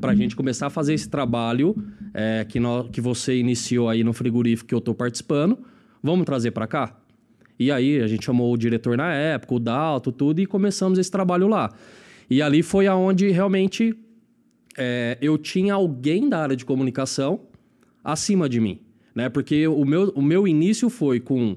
Pra 0.00 0.14
gente 0.16 0.34
começar 0.34 0.66
a 0.66 0.70
fazer 0.70 0.94
esse 0.94 1.08
trabalho 1.08 1.76
é, 2.12 2.44
que, 2.44 2.58
que 2.90 3.00
você 3.00 3.38
iniciou 3.38 3.88
aí 3.88 4.02
no 4.02 4.12
frigorífico 4.12 4.68
que 4.68 4.74
eu 4.74 4.80
tô 4.80 4.94
participando, 4.94 5.58
vamos 6.02 6.26
trazer 6.26 6.50
para 6.50 6.66
cá? 6.66 6.98
E 7.56 7.70
aí 7.70 8.00
a 8.00 8.08
gente 8.08 8.24
chamou 8.24 8.52
o 8.52 8.56
diretor 8.56 8.96
na 8.96 9.14
época, 9.14 9.54
o 9.54 9.60
Dalto, 9.60 10.10
tudo, 10.10 10.40
e 10.40 10.46
começamos 10.46 10.98
esse 10.98 11.10
trabalho 11.10 11.46
lá. 11.46 11.72
E 12.28 12.42
ali 12.42 12.62
foi 12.64 12.88
aonde 12.88 13.30
realmente 13.30 13.96
é, 14.76 15.16
eu 15.20 15.38
tinha 15.38 15.74
alguém 15.74 16.28
da 16.28 16.40
área 16.40 16.56
de 16.56 16.64
comunicação 16.64 17.40
acima 18.02 18.48
de 18.48 18.60
mim, 18.60 18.80
né? 19.14 19.28
Porque 19.28 19.66
o 19.66 19.84
meu, 19.84 20.12
o 20.14 20.22
meu 20.22 20.46
início 20.48 20.88
foi 20.90 21.20
com 21.20 21.56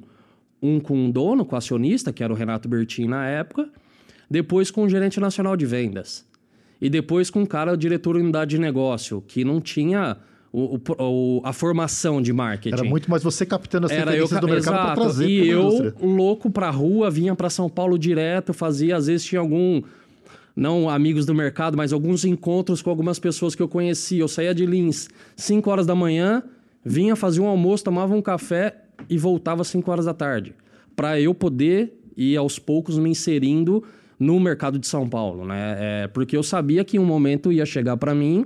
um 0.62 0.80
com 0.80 0.98
um 0.98 1.12
dono, 1.12 1.46
com 1.46 1.56
o 1.56 1.58
acionista, 1.58 2.12
que 2.12 2.24
era 2.24 2.32
o 2.34 2.36
Renato 2.36 2.68
Bertin 2.68 3.06
na 3.06 3.26
época, 3.28 3.70
depois 4.30 4.72
com 4.72 4.84
o 4.84 4.90
gerente 4.90 5.20
nacional 5.20 5.56
de 5.56 5.66
vendas 5.66 6.26
e 6.82 6.90
depois 6.90 7.30
com 7.30 7.42
um 7.42 7.46
cara 7.46 7.74
o 7.74 7.78
diretor 7.78 8.16
de 8.16 8.22
unidade 8.24 8.52
de 8.52 8.60
negócio 8.60 9.24
que 9.28 9.44
não 9.46 9.62
tinha 9.62 10.18
o- 10.52 10.76
o- 10.76 10.82
o- 11.04 11.42
a 11.44 11.52
formação 11.54 12.22
de 12.22 12.32
marketing. 12.34 12.76
Era 12.76 12.84
muito 12.84 13.10
mais 13.12 13.22
você 13.22 13.46
captando 13.46 13.86
as 13.88 13.92
Era 13.92 14.16
eu, 14.16 14.28
do 14.28 14.48
mercado 14.48 14.74
para 14.86 14.96
trazer 14.96 15.28
E 15.30 15.48
eu, 15.50 15.62
indústria. 15.62 15.94
louco 16.02 16.50
pra 16.50 16.70
rua, 16.70 17.12
vinha 17.12 17.36
pra 17.36 17.50
São 17.50 17.70
Paulo 17.70 18.00
direto, 18.00 18.54
fazia, 18.54 18.96
às 18.96 19.08
vezes 19.08 19.26
tinha 19.26 19.40
algum, 19.42 19.82
não 20.56 20.90
amigos 20.90 21.26
do 21.26 21.36
mercado, 21.36 21.76
mas 21.78 21.92
alguns 21.92 22.24
encontros 22.24 22.82
com 22.82 22.90
algumas 22.90 23.20
pessoas 23.20 23.54
que 23.54 23.62
eu 23.62 23.68
conhecia. 23.68 24.22
Eu 24.22 24.28
saía 24.30 24.56
de 24.56 24.66
Lins 24.66 25.10
5 25.36 25.70
horas 25.70 25.86
da 25.86 25.94
manhã, 25.94 26.42
vinha, 26.86 27.16
fazia 27.16 27.42
um 27.42 27.48
almoço, 27.48 27.84
tomava 27.84 28.14
um 28.14 28.22
café 28.22 28.76
e 29.10 29.18
voltava 29.18 29.64
às 29.64 29.68
5 29.70 29.90
horas 29.92 30.06
da 30.06 30.14
tarde. 30.14 30.54
Pra 30.96 31.20
eu 31.20 31.34
poder 31.34 32.00
ir 32.16 32.38
aos 32.38 32.60
poucos 32.60 32.98
me 32.98 33.10
inserindo 33.10 33.84
no 34.20 34.40
mercado 34.40 34.80
de 34.80 34.88
São 34.88 35.10
Paulo, 35.10 35.46
né? 35.46 35.76
É, 35.80 36.08
porque 36.08 36.38
eu 36.38 36.44
sabia 36.44 36.86
que 36.86 36.98
um 36.98 37.06
momento 37.06 37.52
ia 37.52 37.66
chegar 37.66 37.98
pra 37.98 38.14
mim 38.16 38.46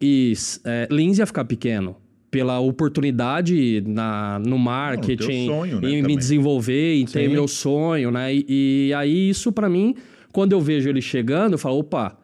e 0.00 0.32
é, 0.64 0.88
Lins 0.90 1.18
ia 1.18 1.26
ficar 1.26 1.44
pequeno. 1.44 1.96
Pela 2.28 2.58
oportunidade 2.58 3.82
na, 3.86 4.38
no 4.40 4.58
marketing, 4.58 5.46
sonho, 5.46 5.80
né, 5.80 5.88
em 5.88 5.96
me 5.96 6.02
também. 6.02 6.18
desenvolver, 6.18 6.96
em 6.96 7.06
ter 7.06 7.28
Sim. 7.28 7.32
meu 7.32 7.46
sonho, 7.46 8.10
né? 8.10 8.34
E, 8.34 8.88
e 8.88 8.94
aí, 8.94 9.30
isso 9.30 9.52
pra 9.52 9.68
mim, 9.70 9.94
quando 10.32 10.52
eu 10.52 10.60
vejo 10.60 10.88
ele 10.88 11.00
chegando, 11.00 11.52
eu 11.52 11.58
falo, 11.58 11.78
opa, 11.78 12.18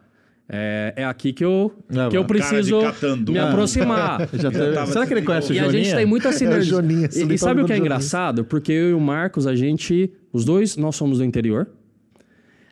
é, 0.49 0.93
é 0.97 1.05
aqui 1.05 1.31
que 1.33 1.43
eu, 1.43 1.71
É, 1.89 2.09
que 2.09 2.17
eu 2.17 2.25
preciso 2.25 2.79
me 3.27 3.37
Ah. 3.39 3.49
aproximar. 3.49 4.27
Já 4.33 4.51
teve- 4.51 4.73
tava 4.73 4.91
Será 4.91 5.07
que 5.07 5.13
ele 5.13 5.21
conhece 5.23 5.51
o 5.51 5.55
E 5.55 5.59
a 5.59 5.63
Joninha? 5.65 5.83
gente 5.85 5.95
tem 5.95 6.05
muita 6.05 6.31
sinergia. 6.33 6.73
Joninha, 6.75 7.09
e, 7.13 7.19
e 7.23 7.27
tá 7.27 7.37
sabe 7.37 7.61
o 7.61 7.65
que 7.65 7.71
é 7.71 7.75
Joninha. 7.75 7.77
engraçado? 7.79 8.43
Porque 8.45 8.71
eu 8.71 8.89
e 8.89 8.93
o 8.93 8.99
Marcos, 8.99 9.47
a 9.47 9.55
gente, 9.55 10.11
os 10.31 10.43
dois, 10.45 10.75
nós 10.77 10.95
somos 10.95 11.17
do 11.19 11.23
interior. 11.23 11.67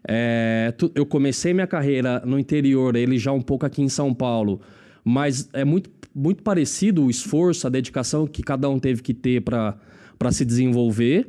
É, 0.08 0.74
tu- 0.78 0.92
eu 0.96 1.06
comecei 1.06 1.54
minha 1.54 1.68
carreira 1.68 2.22
no 2.26 2.40
interior, 2.40 2.96
ele 2.96 3.18
já 3.18 3.32
um 3.32 3.42
pouco 3.42 3.66
aqui 3.66 3.82
em 3.82 3.90
São 3.90 4.14
Paulo, 4.14 4.60
mas 5.04 5.48
é 5.54 5.64
muito, 5.64 5.90
muito 6.14 6.42
parecido 6.44 7.06
o 7.06 7.10
esforço, 7.10 7.68
a 7.68 7.70
dedicação 7.70 8.26
que 8.26 8.42
cada 8.42 8.68
um 8.68 8.80
teve 8.80 9.02
que 9.02 9.14
ter 9.14 9.42
para 9.42 9.78
se 10.32 10.44
desenvolver. 10.44 11.28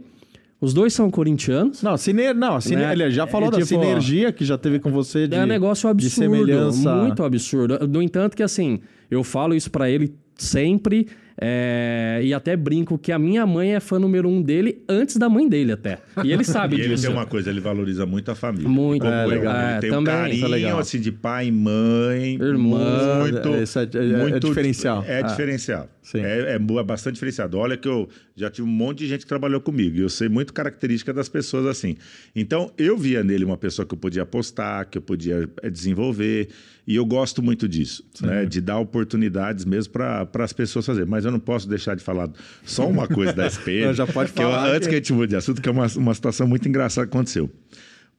Os 0.62 0.72
dois 0.72 0.94
são 0.94 1.10
corintianos. 1.10 1.82
Não, 1.82 1.96
siner... 1.96 2.32
não 2.32 2.60
siner... 2.60 2.86
Né? 2.86 2.92
ele 2.92 3.10
já 3.10 3.26
falou 3.26 3.48
É, 3.48 3.50
da 3.50 3.56
tipo, 3.56 3.66
sinergia 3.66 4.30
que 4.32 4.44
já 4.44 4.56
teve 4.56 4.78
com 4.78 4.92
você 4.92 5.26
de, 5.26 5.34
É 5.34 5.42
um 5.42 5.46
negócio 5.46 5.88
absurdo, 5.88 6.72
muito 7.02 7.24
absurdo. 7.24 7.88
No 7.88 8.00
entanto 8.00 8.36
que 8.36 8.44
assim, 8.44 8.80
eu 9.10 9.24
falo 9.24 9.56
isso 9.56 9.68
pra 9.72 9.90
ele 9.90 10.14
sempre, 10.36 11.08
É, 11.40 12.20
e 12.22 12.32
até 12.34 12.56
brinco 12.56 12.98
que 12.98 13.10
a 13.12 13.18
minha 13.18 13.46
mãe 13.46 13.74
é 13.74 13.80
fã 13.80 13.98
número 13.98 14.28
um 14.28 14.42
dele 14.42 14.82
antes 14.88 15.16
da 15.16 15.28
mãe 15.28 15.48
dele, 15.48 15.72
até. 15.72 15.98
E 16.24 16.32
ele 16.32 16.44
sabe 16.44 16.76
E 16.76 16.80
ele 16.80 16.88
disso. 16.90 17.04
tem 17.04 17.12
uma 17.12 17.26
coisa, 17.26 17.50
ele 17.50 17.60
valoriza 17.60 18.04
muito 18.06 18.30
a 18.30 18.34
família. 18.34 18.68
Muito. 18.68 19.02
Como 19.02 19.14
É, 19.14 19.24
eu. 19.24 19.28
legal. 19.28 19.54
Ele 19.54 19.64
É, 19.76 19.78
tem 19.80 19.90
também, 19.90 20.14
um 20.14 20.16
é 20.16 20.20
carinho 20.22 20.48
legal. 20.48 20.78
assim, 20.78 21.00
de 21.00 21.10
pai, 21.12 21.50
mãe. 21.50 22.34
Irmã. 22.34 23.20
Muito, 23.20 23.48
Isso 23.62 23.78
é- 23.78 23.82
é- 23.82 24.36
é 24.36 24.38
diferencial. 24.38 25.04
É 25.06 25.18
Ah. 25.20 25.22
diferencial. 25.22 25.88
É, 26.14 26.18
é 26.18 26.54
é 26.56 26.82
bastante 26.82 27.14
diferenciado. 27.14 27.56
Olha 27.58 27.76
que 27.76 27.88
eu 27.88 28.08
já 28.36 28.50
tive 28.50 28.66
um 28.66 28.70
monte 28.70 28.98
de 28.98 29.06
gente 29.08 29.20
que 29.20 29.26
trabalhou 29.28 29.60
comigo. 29.60 29.96
E 29.96 30.00
eu 30.00 30.08
sei 30.08 30.28
muito 30.28 30.52
característica 30.52 31.12
das 31.12 31.28
pessoas 31.28 31.64
assim. 31.66 31.96
Então, 32.34 32.70
eu 32.76 32.96
via 32.98 33.22
nele 33.22 33.44
uma 33.44 33.56
pessoa 33.56 33.86
que 33.86 33.94
eu 33.94 33.98
podia 33.98 34.22
apostar, 34.22 34.88
que 34.88 34.98
eu 34.98 35.02
podia 35.02 35.48
eh, 35.62 35.70
desenvolver. 35.70 36.48
E 36.92 36.96
eu 36.96 37.06
gosto 37.06 37.42
muito 37.42 37.66
disso, 37.66 38.04
né? 38.20 38.44
De 38.44 38.60
dar 38.60 38.78
oportunidades 38.78 39.64
mesmo 39.64 39.92
para 39.92 40.28
as 40.40 40.52
pessoas 40.52 40.84
fazerem. 40.84 41.08
Mas 41.08 41.24
eu 41.24 41.30
não 41.30 41.40
posso 41.40 41.66
deixar 41.68 41.94
de 41.96 42.02
falar 42.02 42.30
só 42.64 42.86
uma 42.86 43.08
coisa 43.08 43.32
da 43.32 43.46
SPM. 43.46 43.86
Não, 43.88 43.94
já 43.94 44.06
pode 44.06 44.30
que 44.32 44.42
eu- 44.42 44.50
falar 44.50 44.68
antes 44.70 44.86
que- 44.88 44.94
a 44.94 44.98
gente 44.98 45.12
mude 45.12 45.30
de 45.30 45.36
assunto, 45.36 45.62
que 45.62 45.68
é 45.68 45.72
uma, 45.72 45.86
uma 45.96 46.14
situação 46.14 46.46
muito 46.46 46.68
engraçada 46.68 47.06
que 47.06 47.16
aconteceu. 47.16 47.50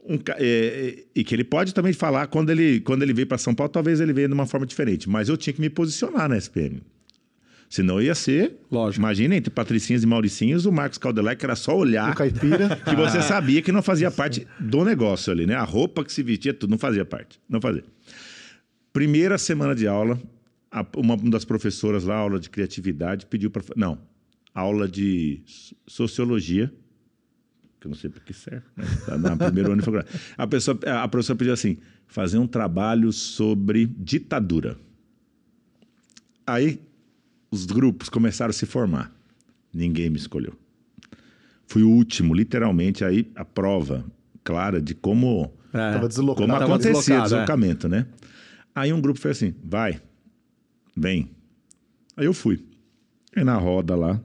Um 0.05 0.15
é, 0.15 0.35
é, 0.39 1.03
e 1.15 1.23
que 1.23 1.33
ele 1.35 1.43
pode 1.43 1.73
também 1.73 1.93
falar 1.93 2.27
quando 2.27 2.49
ele, 2.49 2.81
quando 2.81 3.03
ele 3.03 3.13
veio 3.13 3.27
para 3.27 3.37
São 3.37 3.53
Paulo, 3.53 3.71
talvez 3.71 4.01
ele 4.01 4.11
veio 4.11 4.27
de 4.27 4.33
uma 4.33 4.45
forma 4.47 4.65
diferente. 4.65 5.07
Mas 5.07 5.29
eu 5.29 5.37
tinha 5.37 5.53
que 5.53 5.61
me 5.61 5.69
posicionar 5.69 6.27
na 6.27 6.35
SPM. 6.35 6.81
Senão 7.69 7.99
ia 7.99 8.13
ser. 8.13 8.57
Lógico. 8.71 9.01
Imagina, 9.01 9.35
entre 9.35 9.49
Patricinhos 9.49 10.03
e 10.03 10.05
Mauricinhos, 10.05 10.65
o 10.67 10.71
Marcos 10.71 10.99
Caldelec 10.99 11.43
era 11.43 11.55
só 11.55 11.75
olhar 11.75 12.11
O 12.11 12.15
caipira. 12.15 12.75
que 12.85 12.95
você 12.95 13.19
sabia 13.21 13.63
que 13.63 13.71
não 13.71 13.81
fazia 13.81 14.11
parte 14.11 14.45
do 14.59 14.83
negócio 14.85 15.31
ali, 15.33 15.47
né? 15.47 15.55
A 15.55 15.63
roupa 15.63 16.03
que 16.05 16.13
se 16.13 16.21
vestia, 16.21 16.53
tudo 16.53 16.69
não 16.69 16.77
fazia 16.77 17.03
parte. 17.03 17.39
Não 17.49 17.59
fazia. 17.59 17.83
Primeira 18.93 19.37
semana 19.39 19.73
de 19.73 19.87
aula, 19.87 20.19
uma 20.95 21.17
das 21.17 21.43
professoras 21.43 22.03
lá, 22.03 22.15
aula 22.15 22.39
de 22.39 22.49
criatividade, 22.49 23.25
pediu 23.25 23.49
para. 23.49 23.63
Não, 23.75 23.97
aula 24.53 24.87
de 24.87 25.41
so- 25.45 25.75
sociologia, 25.87 26.71
que 27.79 27.87
eu 27.87 27.89
não 27.89 27.95
sei 27.97 28.09
para 28.11 28.21
que 28.21 28.33
serve, 28.33 28.65
né? 28.77 28.85
Tá 29.05 29.17
na 29.17 29.35
primeiro 29.35 29.71
ano 29.71 29.81
de 29.81 29.85
faculdade. 29.85 30.09
A, 30.37 30.45
pessoa, 30.47 30.79
a 31.01 31.07
professora 31.07 31.37
pediu 31.39 31.53
assim: 31.53 31.77
fazer 32.05 32.37
um 32.37 32.45
trabalho 32.47 33.11
sobre 33.11 33.87
ditadura. 33.87 34.77
Aí 36.45 36.79
os 37.49 37.65
grupos 37.65 38.09
começaram 38.09 38.51
a 38.51 38.53
se 38.53 38.65
formar. 38.67 39.11
Ninguém 39.73 40.09
me 40.09 40.17
escolheu. 40.17 40.53
Fui 41.65 41.81
o 41.81 41.89
último, 41.89 42.33
literalmente, 42.35 43.03
aí 43.03 43.31
a 43.35 43.43
prova 43.43 44.05
clara 44.43 44.79
de 44.79 44.93
como 44.93 45.51
É. 45.73 45.93
Tava 45.93 46.07
deslocado. 46.07 46.45
como 46.47 46.53
Tava 46.59 46.65
acontecia 46.65 46.91
o 46.91 46.99
deslocado, 47.01 47.21
é. 47.21 47.23
deslocamento, 47.39 47.89
né? 47.89 48.05
Aí 48.75 48.91
um 48.91 49.01
grupo 49.01 49.19
fez 49.19 49.37
assim, 49.37 49.53
vai, 49.63 50.01
vem. 50.95 51.29
Aí 52.17 52.25
eu 52.25 52.33
fui. 52.33 52.65
Aí 53.35 53.43
na 53.43 53.57
roda 53.57 53.95
lá, 53.95 54.23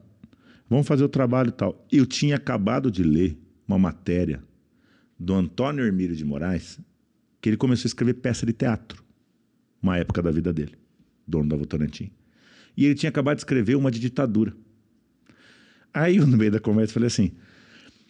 vamos 0.69 0.87
fazer 0.87 1.05
o 1.05 1.09
trabalho 1.09 1.49
e 1.49 1.53
tal. 1.53 1.87
Eu 1.91 2.07
tinha 2.07 2.37
acabado 2.37 2.91
de 2.91 3.03
ler 3.03 3.39
uma 3.67 3.79
matéria 3.79 4.43
do 5.19 5.35
Antônio 5.35 5.85
Hermílio 5.85 6.17
de 6.17 6.25
Moraes, 6.25 6.79
que 7.41 7.49
ele 7.49 7.57
começou 7.57 7.87
a 7.87 7.91
escrever 7.91 8.15
peça 8.15 8.47
de 8.47 8.53
teatro, 8.53 9.03
uma 9.83 9.97
época 9.99 10.23
da 10.23 10.31
vida 10.31 10.53
dele, 10.53 10.77
dono 11.27 11.49
da 11.49 11.57
Votorantim. 11.57 12.11
E 12.77 12.85
ele 12.85 12.95
tinha 12.95 13.11
acabado 13.11 13.37
de 13.37 13.41
escrever 13.41 13.75
uma 13.77 13.91
de 13.91 13.99
ditadura. 13.99 14.57
Aí 15.93 16.17
eu, 16.17 16.27
no 16.27 16.37
meio 16.37 16.53
da 16.53 16.61
conversa, 16.61 16.95
falei 16.95 17.09
assim: 17.09 17.33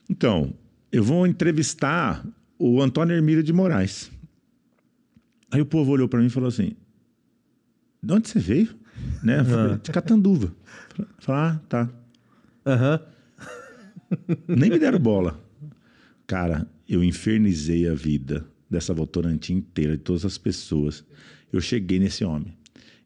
então, 0.09 0.55
eu 0.91 1.03
vou 1.03 1.27
entrevistar 1.27 2.27
o 2.59 2.83
Antônio 2.83 3.15
Hermílio 3.15 3.43
de 3.43 3.53
Moraes. 3.53 4.11
Aí 5.51 5.61
o 5.61 5.67
povo 5.67 5.93
olhou 5.93 6.09
para 6.09 6.21
mim 6.21 6.27
e 6.27 6.31
falou 6.31 6.49
assim: 6.49 6.73
de 8.03 8.13
onde 8.13 8.29
você 8.29 8.39
veio? 8.39 8.69
Né? 9.23 9.43
Falei, 9.45 9.77
de 9.79 9.91
Catanduva. 9.93 10.53
Falei, 11.19 11.41
ah, 11.43 11.61
tá. 11.69 11.89
Aham. 12.67 13.01
Nem 14.47 14.71
me 14.71 14.79
deram 14.79 14.99
bola. 14.99 15.41
Cara, 16.27 16.67
eu 16.89 17.03
infernizei 17.05 17.89
a 17.89 17.95
vida 17.95 18.47
dessa 18.69 18.93
Votorantim 18.93 19.55
inteira, 19.55 19.97
de 19.97 20.03
todas 20.03 20.25
as 20.25 20.37
pessoas. 20.39 21.05
Eu 21.53 21.61
cheguei 21.61 21.99
nesse 21.99 22.25
homem. 22.25 22.53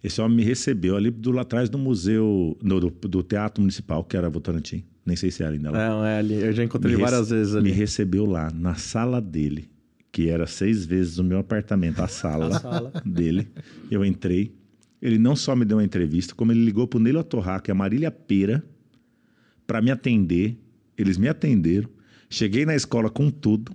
Esse 0.03 0.21
homem 0.21 0.39
me 0.39 0.43
recebeu 0.43 0.97
ali 0.97 1.11
do 1.11 1.31
lá 1.31 1.43
atrás 1.43 1.69
do 1.69 1.79
museu, 1.79 2.57
no- 2.61 2.81
do, 2.81 2.91
do 2.91 3.23
Teatro 3.23 3.61
Municipal, 3.61 4.03
que 4.03 4.17
era 4.17 4.29
Votorantim. 4.29 4.85
Nem 5.07 5.17
sei 5.17 5.31
se 5.31 5.43
era 5.43 5.53
ainda 5.53 5.71
lá. 5.71 6.09
É, 6.09 6.15
é 6.15 6.19
ali. 6.19 6.35
Eu 6.35 6.53
já 6.53 6.65
encontrei 6.65 6.97
Me 6.97 7.01
várias 7.03 7.31
vezes 7.31 7.55
ali. 7.55 7.65
Me 7.71 7.71
recebeu 7.77 8.25
lá, 8.25 8.51
na 8.53 8.75
sala 8.75 9.21
dele, 9.21 9.69
que 10.13 10.29
era 10.29 10.47
seis 10.47 10.85
vezes 10.85 11.19
o 11.19 11.25
meu 11.25 11.39
apartamento, 11.39 12.01
a 12.03 12.07
sala, 12.09 12.57
A 12.57 12.61
sala. 12.61 12.93
dele. 13.05 13.49
Eu 13.91 14.05
entrei. 14.05 14.55
Ele 15.01 15.19
não 15.19 15.35
só 15.35 15.57
me 15.57 15.65
deu 15.65 15.79
uma 15.79 15.85
entrevista, 15.85 16.35
como 16.35 16.53
ele 16.53 16.65
ligou 16.65 16.87
para 16.87 16.99
o 16.99 17.01
Neilo 17.03 17.25
Torraca 17.25 17.71
e 17.71 17.73
a 17.73 17.75
Marília 17.75 18.11
Pera 18.11 18.63
para 19.67 19.81
me 19.83 19.91
atender. 19.91 20.57
Eles 20.97 21.17
me 21.19 21.29
atenderam. 21.29 21.89
Cheguei 22.31 22.65
na 22.65 22.77
escola 22.77 23.11
com 23.11 23.31
tudo. 23.31 23.73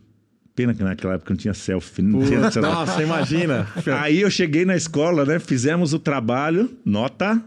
Pena 0.55 0.73
que 0.73 0.83
naquela 0.83 1.15
época 1.15 1.31
não 1.33 1.37
tinha 1.37 1.53
selfie. 1.53 2.01
Não 2.01 2.23
tinha 2.23 2.49
celular. 2.49 2.73
Nossa, 2.85 3.03
imagina. 3.03 3.67
Aí 3.99 4.21
eu 4.21 4.29
cheguei 4.31 4.63
na 4.65 4.75
escola, 4.75 5.25
né? 5.25 5.37
Fizemos 5.39 5.93
o 5.93 5.99
trabalho, 5.99 6.75
nota 6.85 7.43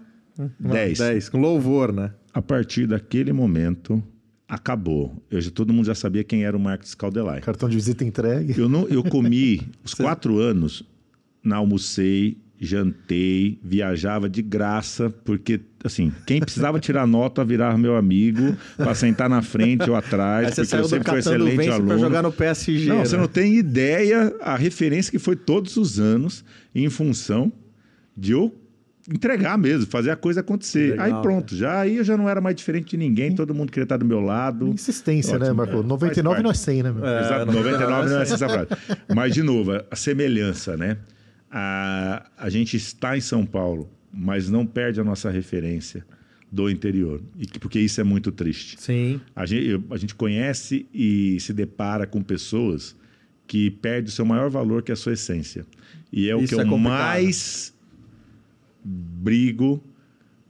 10. 0.60 0.98
10, 0.98 1.28
com 1.28 1.38
louvor, 1.40 1.92
né? 1.92 2.12
A 2.32 2.40
partir 2.42 2.86
daquele 2.86 3.32
momento, 3.32 4.02
acabou. 4.50 5.14
Eu 5.30 5.40
já, 5.40 5.50
todo 5.50 5.72
mundo 5.72 5.86
já 5.86 5.94
sabia 5.94 6.24
quem 6.24 6.44
era 6.44 6.56
o 6.56 6.60
Marcos 6.60 6.92
Caldelai. 6.94 7.40
Cartão 7.40 7.68
de 7.68 7.76
visita 7.76 8.04
entregue. 8.04 8.58
Eu, 8.58 8.68
não, 8.68 8.88
eu 8.88 9.04
comi 9.04 9.62
os 9.84 9.94
quatro 9.94 10.38
anos, 10.38 10.82
na 11.42 11.56
almocei, 11.56 12.36
jantei, 12.58 13.58
viajava 13.62 14.28
de 14.28 14.42
graça, 14.42 15.08
porque, 15.08 15.60
assim, 15.84 16.12
quem 16.26 16.40
precisava 16.40 16.80
tirar 16.80 17.06
nota 17.06 17.44
virava 17.44 17.78
meu 17.78 17.96
amigo 17.96 18.56
para 18.76 18.94
sentar 18.94 19.30
na 19.30 19.40
frente 19.40 19.88
ou 19.88 19.94
atrás, 19.94 20.48
Aí 20.48 20.52
você 20.52 20.62
porque 20.62 20.66
saiu 20.66 20.80
eu 20.80 20.84
do 20.84 20.88
sempre 20.90 21.10
fui 21.10 21.18
excelente 21.20 21.68
aluno. 21.70 21.86
pra 21.86 21.96
jogar 21.98 22.22
no 22.22 22.32
PSG. 22.32 22.88
Não, 22.88 22.98
né? 22.98 23.04
você 23.04 23.16
não 23.16 23.28
tem 23.28 23.54
ideia 23.56 24.34
a 24.42 24.56
referência 24.56 25.12
que 25.12 25.18
foi 25.18 25.36
todos 25.36 25.76
os 25.76 26.00
anos 26.00 26.44
em 26.74 26.90
função 26.90 27.52
de 28.16 28.32
eu 28.32 28.54
entregar 29.12 29.58
mesmo, 29.58 29.86
fazer 29.86 30.10
a 30.10 30.16
coisa 30.16 30.40
acontecer. 30.40 30.90
Legal, 30.92 31.06
aí 31.16 31.22
pronto, 31.22 31.54
já 31.56 31.80
aí 31.80 31.96
eu 31.96 32.04
já 32.04 32.16
não 32.16 32.28
era 32.28 32.40
mais 32.40 32.54
diferente 32.56 32.90
de 32.90 32.96
ninguém, 32.96 33.34
todo 33.34 33.54
mundo 33.54 33.70
queria 33.72 33.84
estar 33.84 33.96
do 33.96 34.04
meu 34.04 34.20
lado. 34.20 34.68
Insistência, 34.68 35.38
né, 35.38 35.46
Ótimo. 35.46 35.56
Marco? 35.56 35.80
É, 35.80 35.82
99 35.82 36.34
faz 36.36 36.42
não 36.44 36.50
é 36.50 36.54
100, 36.54 36.82
né, 36.82 36.92
meu? 36.92 37.04
É, 37.06 37.20
Exato, 37.20 37.46
99 37.46 37.70
99 37.72 38.10
não 38.10 38.18
é 38.18 38.22
essa 38.22 38.48
frase. 38.48 38.68
Mas, 39.14 39.34
de 39.34 39.42
novo, 39.42 39.72
a 39.90 39.96
semelhança, 39.96 40.76
né? 40.76 40.96
A, 41.50 42.26
a 42.38 42.48
gente 42.48 42.76
está 42.76 43.16
em 43.16 43.20
São 43.20 43.44
Paulo, 43.44 43.90
mas 44.12 44.48
não 44.48 44.64
perde 44.64 45.00
a 45.00 45.04
nossa 45.04 45.30
referência 45.30 46.04
do 46.50 46.70
interior. 46.70 47.20
E, 47.38 47.46
que- 47.46 47.58
porque 47.58 47.78
isso 47.80 48.00
é 48.00 48.04
muito 48.04 48.30
triste. 48.30 48.76
Sim. 48.80 49.20
A 49.34 49.46
gente, 49.46 49.84
a 49.90 49.96
gente 49.96 50.14
conhece 50.14 50.86
e 50.94 51.38
se 51.40 51.52
depara 51.52 52.06
com 52.06 52.22
pessoas 52.22 52.94
que 53.46 53.70
perdem 53.70 54.08
o 54.08 54.12
seu 54.12 54.24
maior 54.24 54.48
valor, 54.48 54.82
que 54.82 54.92
é 54.92 54.94
a 54.94 54.96
sua 54.96 55.12
essência. 55.14 55.66
E 56.12 56.28
é 56.30 56.36
o 56.36 56.40
Isso 56.40 56.54
que 56.54 56.60
é 56.60 56.64
eu 56.64 56.68
complicado. 56.68 56.98
mais 56.98 57.72
brigo 58.84 59.82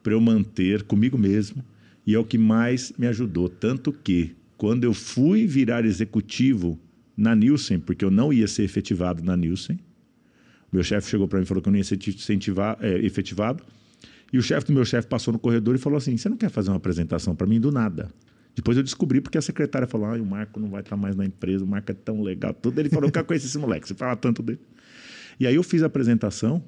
para 0.02 0.12
eu 0.12 0.20
manter 0.20 0.82
comigo 0.82 1.18
mesmo. 1.18 1.64
E 2.06 2.14
é 2.14 2.18
o 2.18 2.24
que 2.24 2.38
mais 2.38 2.92
me 2.98 3.06
ajudou. 3.06 3.48
Tanto 3.48 3.92
que, 3.92 4.34
quando 4.56 4.84
eu 4.84 4.94
fui 4.94 5.46
virar 5.46 5.84
executivo 5.84 6.78
na 7.16 7.34
Nielsen, 7.34 7.78
porque 7.78 8.04
eu 8.04 8.10
não 8.10 8.32
ia 8.32 8.48
ser 8.48 8.62
efetivado 8.62 9.22
na 9.22 9.36
Nielsen, 9.36 9.78
meu 10.72 10.82
chefe 10.82 11.10
chegou 11.10 11.26
para 11.26 11.38
mim 11.38 11.44
e 11.44 11.46
falou 11.46 11.62
que 11.62 11.68
eu 11.68 11.72
não 11.72 11.78
ia 11.78 11.84
ser 11.84 11.98
é, 12.80 12.98
efetivado. 13.04 13.62
E 14.32 14.38
o 14.38 14.42
chefe 14.42 14.68
do 14.68 14.72
meu 14.72 14.84
chefe 14.84 15.08
passou 15.08 15.32
no 15.32 15.38
corredor 15.38 15.74
e 15.74 15.78
falou 15.78 15.96
assim: 15.96 16.16
Você 16.16 16.28
não 16.28 16.36
quer 16.36 16.48
fazer 16.48 16.70
uma 16.70 16.76
apresentação 16.76 17.34
para 17.34 17.46
mim 17.46 17.60
do 17.60 17.72
nada? 17.72 18.10
Depois 18.54 18.76
eu 18.76 18.82
descobri 18.82 19.20
porque 19.20 19.36
a 19.36 19.42
secretária 19.42 19.88
falou: 19.88 20.06
Ah, 20.06 20.14
o 20.14 20.24
Marco 20.24 20.60
não 20.60 20.70
vai 20.70 20.80
estar 20.80 20.96
mais 20.96 21.16
na 21.16 21.24
empresa, 21.24 21.64
o 21.64 21.66
Marco 21.66 21.90
é 21.90 21.94
tão 21.94 22.22
legal. 22.22 22.54
Tudo. 22.54 22.78
Ele 22.78 22.88
falou: 22.88 23.08
Eu 23.08 23.12
quero 23.12 23.26
conhecer 23.26 23.46
esse 23.46 23.58
moleque, 23.58 23.88
você 23.88 23.94
fala 23.94 24.14
tanto 24.14 24.42
dele. 24.42 24.60
E 25.38 25.46
aí 25.46 25.54
eu 25.54 25.62
fiz 25.62 25.82
a 25.82 25.86
apresentação 25.86 26.62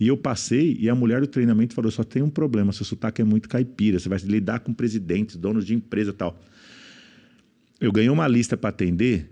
e 0.00 0.08
eu 0.08 0.16
passei 0.16 0.78
e 0.80 0.88
a 0.88 0.94
mulher 0.94 1.20
do 1.20 1.26
treinamento 1.26 1.74
falou: 1.74 1.90
Só 1.90 2.02
tem 2.02 2.22
um 2.22 2.30
problema, 2.30 2.72
seu 2.72 2.86
sotaque 2.86 3.20
é 3.20 3.24
muito 3.24 3.48
caipira, 3.48 3.98
você 3.98 4.08
vai 4.08 4.18
lidar 4.20 4.60
com 4.60 4.72
presidentes, 4.72 5.36
donos 5.36 5.66
de 5.66 5.74
empresa 5.74 6.10
tal. 6.10 6.40
Eu 7.78 7.92
ganhei 7.92 8.08
uma 8.08 8.26
lista 8.26 8.56
para 8.56 8.70
atender, 8.70 9.30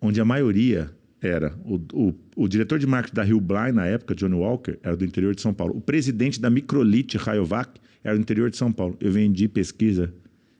onde 0.00 0.20
a 0.20 0.24
maioria 0.24 0.90
era 1.20 1.58
o, 1.64 1.80
o, 1.92 2.14
o 2.36 2.48
diretor 2.48 2.78
de 2.78 2.86
marketing 2.86 3.16
da 3.16 3.22
Rio 3.22 3.40
Blind, 3.40 3.74
na 3.74 3.86
época, 3.86 4.14
Johnny 4.14 4.34
Walker, 4.34 4.78
era 4.82 4.94
do 4.94 5.04
interior 5.04 5.34
de 5.34 5.40
São 5.40 5.54
Paulo. 5.54 5.74
O 5.76 5.80
presidente 5.80 6.40
da 6.40 6.50
Microlite, 6.50 7.16
Rayovac, 7.16 7.80
era 8.04 8.14
do 8.14 8.20
interior 8.20 8.50
de 8.50 8.56
São 8.56 8.70
Paulo. 8.70 8.96
Eu 9.00 9.10
vendi 9.10 9.48
pesquisa 9.48 10.12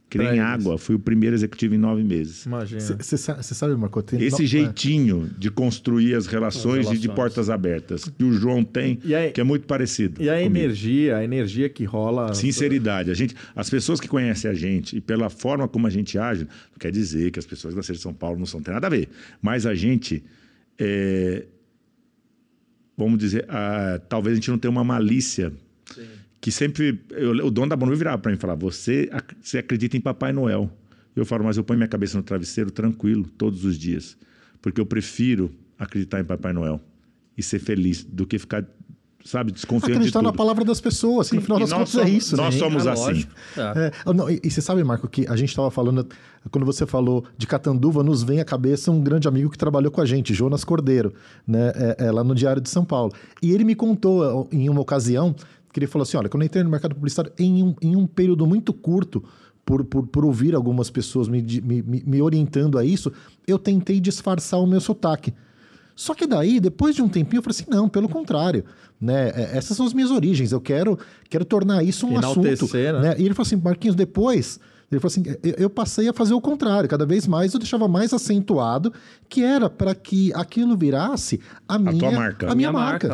que 0.09 0.19
nem 0.19 0.39
água. 0.39 0.79
Fui 0.79 0.95
o 0.95 0.99
primeiro 0.99 1.35
executivo 1.35 1.75
em 1.75 1.79
nove 1.79 2.03
meses. 2.05 2.47
Imagina. 2.47 2.81
Você 2.81 3.17
sabe, 3.55 3.75
Marco? 3.75 4.01
Tem 4.03 4.23
Esse 4.23 4.43
no- 4.43 4.49
jeitinho 4.49 5.29
de 5.37 5.51
construir 5.51 6.15
as 6.15 6.27
relações, 6.27 6.87
As 6.87 6.93
e 6.93 6.99
de 6.99 7.03
relações. 7.09 7.15
portas 7.17 7.51
abertas 7.51 8.05
que 8.05 8.23
o 8.23 8.33
João 8.33 8.63
tem, 8.63 9.01
E 9.05 9.15
aí- 9.15 9.33
que 9.33 9.41
é 9.41 9.45
muito 9.45 9.67
parecido. 9.67 10.23
E 10.23 10.31
a 10.31 10.35
comigo. 10.35 10.57
energia, 10.57 11.17
a 11.17 11.25
energia 11.25 11.69
que 11.69 11.85
rola. 11.85 12.33
Sinceridade. 12.35 13.11
A 13.11 13.15
gente, 13.15 13.35
as 13.55 13.69
pessoas 13.69 13.99
que 14.01 14.07
conhecem 14.07 14.49
a 14.51 14.55
gente 14.55 14.97
e 14.97 15.01
pela 15.01 15.29
forma 15.29 15.67
como 15.67 15.87
a 15.87 15.91
gente 15.91 16.17
age, 16.17 16.45
não 16.45 16.79
quer 16.79 16.93
dizer 16.93 17.33
que 17.33 17.39
as 17.41 17.47
pessoas 17.47 17.75
da 17.75 17.83
Cidade 17.83 17.99
de 17.99 18.03
São 18.05 18.15
Paulo 18.15 18.39
não 18.39 18.47
são, 18.47 18.63
tem 18.63 18.73
nada 18.73 18.87
a 18.87 18.91
ver. 18.91 19.09
Mas 19.43 19.67
a 19.67 19.75
gente, 19.75 20.23
é, 20.79 21.47
vamos 22.97 23.19
dizer, 23.19 23.45
ah, 23.49 24.01
talvez 24.09 24.33
a 24.33 24.37
gente 24.37 24.51
não 24.51 24.59
tenha 24.59 24.71
uma 24.71 24.85
malícia 24.85 25.53
que 26.47 26.53
sempre. 26.53 27.01
eu- 27.11 27.33
o 27.45 27.51
dono 27.51 27.69
da 27.69 27.75
Bonubia 27.75 27.99
virava 27.99 28.19
para 28.19 28.31
mim 28.31 28.39
e 28.39 28.41
falava: 28.41 28.61
você, 28.61 29.11
você 29.43 29.59
acredita 29.59 29.97
em 29.97 30.01
Papai 30.01 30.33
Noel? 30.33 30.71
Eu 31.17 31.27
falo, 31.27 31.43
mas 31.43 31.57
eu 31.57 31.65
ponho 31.65 31.77
minha 31.77 31.89
cabeça 31.89 32.17
no 32.17 32.23
travesseiro 32.23 32.71
tranquilo 32.71 33.25
todos 33.37 33.65
os 33.65 33.77
dias. 33.77 34.17
Porque 34.63 34.81
eu 34.81 34.87
prefiro 34.87 35.51
acreditar 35.77 36.21
em 36.21 36.25
Papai 36.25 36.53
Noel 36.53 36.81
e 37.37 37.43
ser 37.43 37.59
feliz 37.59 38.05
do 38.05 38.25
que 38.29 38.39
ficar, 38.39 38.65
sabe, 39.25 39.51
desconfiando 39.51 39.95
Acreditar 39.97 40.21
de 40.21 40.25
na 40.25 40.31
tudo. 40.31 40.39
palavra 40.39 40.65
das 40.65 40.81
pessoas, 40.81 41.29
que 41.29 41.35
no 41.35 41.43
final 41.43 41.59
E 41.59 41.63
das 41.63 41.71
nós 41.71 41.79
contas 41.81 41.93
somos- 41.95 42.07
é 42.07 42.11
isso. 42.11 42.37
Nós 42.37 42.55
né? 42.55 42.61
somos 42.61 42.87
É 42.87 42.91
assim. 42.91 43.27
É. 43.57 43.93
É, 44.09 44.13
não, 44.15 44.31
e, 44.31 44.41
e 44.45 44.49
você 44.49 44.61
sabe, 44.61 44.85
Marco, 44.85 45.09
que 45.09 45.27
a 45.27 45.35
gente 45.35 45.49
estava 45.49 45.69
falando, 45.71 46.07
quando 46.51 46.65
você 46.65 46.87
falou 46.87 47.25
de 47.37 47.45
Catanduva, 47.47 48.05
nos 48.05 48.23
vem 48.23 48.39
à 48.39 48.45
cabeça 48.45 48.93
um 48.93 49.03
grande 49.03 49.27
amigo 49.27 49.51
que 49.51 49.59
trabalhou 49.59 49.91
com 49.91 50.01
a 50.01 50.07
gente, 50.07 50.33
Jonas 50.33 50.63
Cordeiro, 50.65 51.13
né, 51.47 51.73
é, 51.75 52.07
é, 52.07 52.13
lá 52.13 52.23
no 52.23 52.37
Diário 52.37 52.63
de 52.63 52.71
São 52.71 52.85
Paulo. 52.85 53.13
E 53.43 53.51
ele 53.53 53.65
me 53.65 53.75
contou 53.75 54.49
em 54.53 54.69
uma 54.69 54.81
ocasião 54.81 55.35
que 55.77 55.81
ele 55.81 55.87
falou 55.87 56.05
assim: 56.05 56.17
olha, 56.17 56.29
quando 56.29 56.43
eu 56.43 56.47
entrei 56.47 56.65
no 56.65 56.71
mercado 56.71 56.95
publicitário, 56.95 57.31
em 57.39 57.63
um, 57.63 57.75
em 57.83 57.95
um 57.95 58.07
período 58.07 58.47
muito 58.47 58.73
curto, 58.73 59.23
por, 59.63 59.85
por, 59.85 60.07
por 60.07 60.25
ouvir 60.25 60.55
algumas 60.55 60.89
pessoas 60.89 61.29
me, 61.29 61.43
me 61.43 61.83
me 61.83 62.23
orientando 62.23 62.79
a 62.79 62.85
isso, 62.85 63.13
eu 63.47 63.59
tentei 63.59 64.01
disfarçar 64.01 64.59
o 64.59 64.67
meu 64.67 64.81
sotaque. 64.81 65.35
Só 65.95 66.15
que 66.15 66.27
daí, 66.27 66.61
depois 66.61 66.95
de 66.95 67.03
um 67.03 67.09
tempinho, 67.11 67.41
eu 67.41 67.43
falei 67.43 67.59
assim: 67.59 67.67
não, 67.69 67.91
pelo 67.91 68.09
contrário. 68.09 68.65
Né? 68.99 69.29
é, 69.37 69.59
Essas 69.59 69.77
são 69.77 69.85
as 69.85 69.93
minhas 69.93 70.11
origens. 70.11 70.51
Eu 70.51 70.63
quero, 70.63 70.99
quero 71.29 71.45
tornar 71.45 71.83
isso 71.83 72.07
um 72.07 72.17
Enaltecer, 72.17 72.53
assunto. 72.53 73.03
né? 73.03 73.11
né? 73.11 73.15
E 73.19 73.25
ele 73.27 73.35
falou 73.35 73.47
assim: 73.47 73.57
Marquinhos, 73.57 73.95
depois. 73.95 74.59
Ele 74.91 75.01
falou 75.01 75.09
assim: 75.13 75.25
eu, 75.43 75.55
eu 75.59 75.71
passei 75.71 76.09
a 76.09 76.13
fazer 76.13 76.33
o 76.33 76.41
contrário. 76.41 76.89
Cada 76.89 77.05
vez 77.05 77.27
mais 77.27 77.53
eu 77.53 77.59
deixava 77.59 77.89
mais 77.89 78.13
acentuado, 78.15 78.93
que 79.29 79.43
era 79.43 79.69
para 79.69 79.95
que 79.95 80.33
aquilo 80.33 80.77
virasse 80.77 81.41
a 81.69 81.77
minha 81.79 81.99
tua 81.99 82.11
marca. 82.13 82.47
A 82.47 82.55
minha, 82.55 82.71
Minha 82.71 82.73
marca. 82.73 83.09
É, 83.09 83.11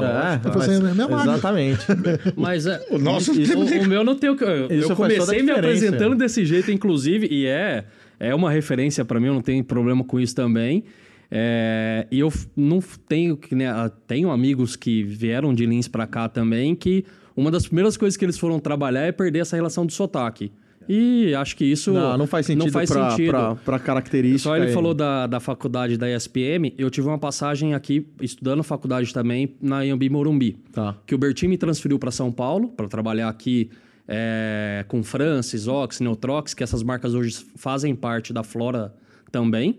assim, 0.59 0.83
mas- 0.83 0.91
"É 0.91 0.95
minha 0.95 1.09
marca. 1.09 1.31
Exatamente. 1.33 1.87
Mas 2.37 2.67
é, 2.67 2.87
O 2.91 2.99
nosso 2.99 3.33
isso- 3.41 3.57
o, 3.59 3.63
o 3.65 3.89
meu 3.89 4.05
não 4.05 4.15
tem 4.15 4.29
o 4.29 4.37
que. 4.37 4.45
Eu, 4.45 4.69
eu 4.69 4.97
comecei 4.97 5.43
me 5.43 5.51
apresentando 5.51 6.15
desse 6.15 6.45
jeito, 6.45 6.71
inclusive, 6.71 7.27
e 7.31 7.47
é, 7.47 7.85
é 8.21 8.35
uma 8.35 8.51
referência 8.51 9.03
para 9.05 9.19
mim, 9.19 9.29
eu 9.29 9.35
não 9.35 9.41
tenho 9.43 9.65
problema 9.65 10.05
com 10.05 10.21
isso 10.21 10.35
também. 10.35 10.85
É, 11.31 12.07
e 12.11 12.21
eu 12.21 12.31
não 12.55 12.81
tenho 13.09 13.35
que 13.39 13.55
né, 13.55 13.67
ah, 13.71 13.91
tenho 14.07 14.31
amigos 14.31 14.77
que 14.77 15.03
vieram 15.03 15.55
de 15.55 15.65
Lins 15.65 15.89
para 15.89 16.07
cá 16.07 16.29
também 16.29 16.75
que 16.75 17.07
uma 17.35 17.51
das 17.51 17.65
primeiras 17.67 17.97
coisas 17.97 18.19
que 18.19 18.25
eles 18.27 18.39
foram 18.39 18.59
trabalhar 18.61 19.01
é 19.07 19.13
perder 19.13 19.39
essa 19.39 19.57
relação 19.57 19.87
do 19.87 19.93
sotaque. 19.93 20.53
E 20.95 21.35
acho 21.35 21.57
que 21.57 21.65
isso 21.65 21.91
Não, 21.91 22.19
não 22.19 22.27
faz 22.27 22.45
sentido, 22.45 22.67
não 22.67 22.71
faz 22.73 22.91
pra, 22.91 23.11
sentido. 23.13 23.31
pra- 23.31 23.55
pra 23.55 23.79
característica. 23.79 24.43
Só 24.43 24.57
ele 24.57 24.67
aí. 24.67 24.73
falou 24.75 24.93
da, 24.93 25.27
da 25.27 25.41
faculdade 25.41 25.97
da 25.97 26.07
ESPM, 26.15 26.75
eu 26.77 26.91
tive 26.91 27.09
uma 27.09 27.19
passagem 27.19 27.73
aqui, 27.73 28.07
estudando 28.21 28.63
faculdade 28.63 29.11
também, 29.15 29.57
na 29.61 29.83
Iambi 29.83 30.11
Morumbi. 30.11 30.59
Tá. 30.71 30.95
Que 31.07 31.15
o 31.15 31.19
Bertin 31.19 31.49
me 31.49 31.57
transferiu 31.57 31.99
para 31.99 32.11
São 32.11 32.31
Paulo, 32.31 32.69
para 32.69 32.89
trabalhar 32.89 33.31
aqui 33.31 33.71
é, 34.07 34.85
com 34.89 35.03
Francis, 35.03 35.67
Ox, 35.67 35.99
Neutrox, 36.01 36.53
que 36.53 36.63
essas 36.63 36.83
marcas 36.83 37.15
hoje 37.15 37.43
fazem 37.57 37.95
parte 37.95 38.31
da 38.33 38.43
Flora 38.43 38.93
também. 39.31 39.79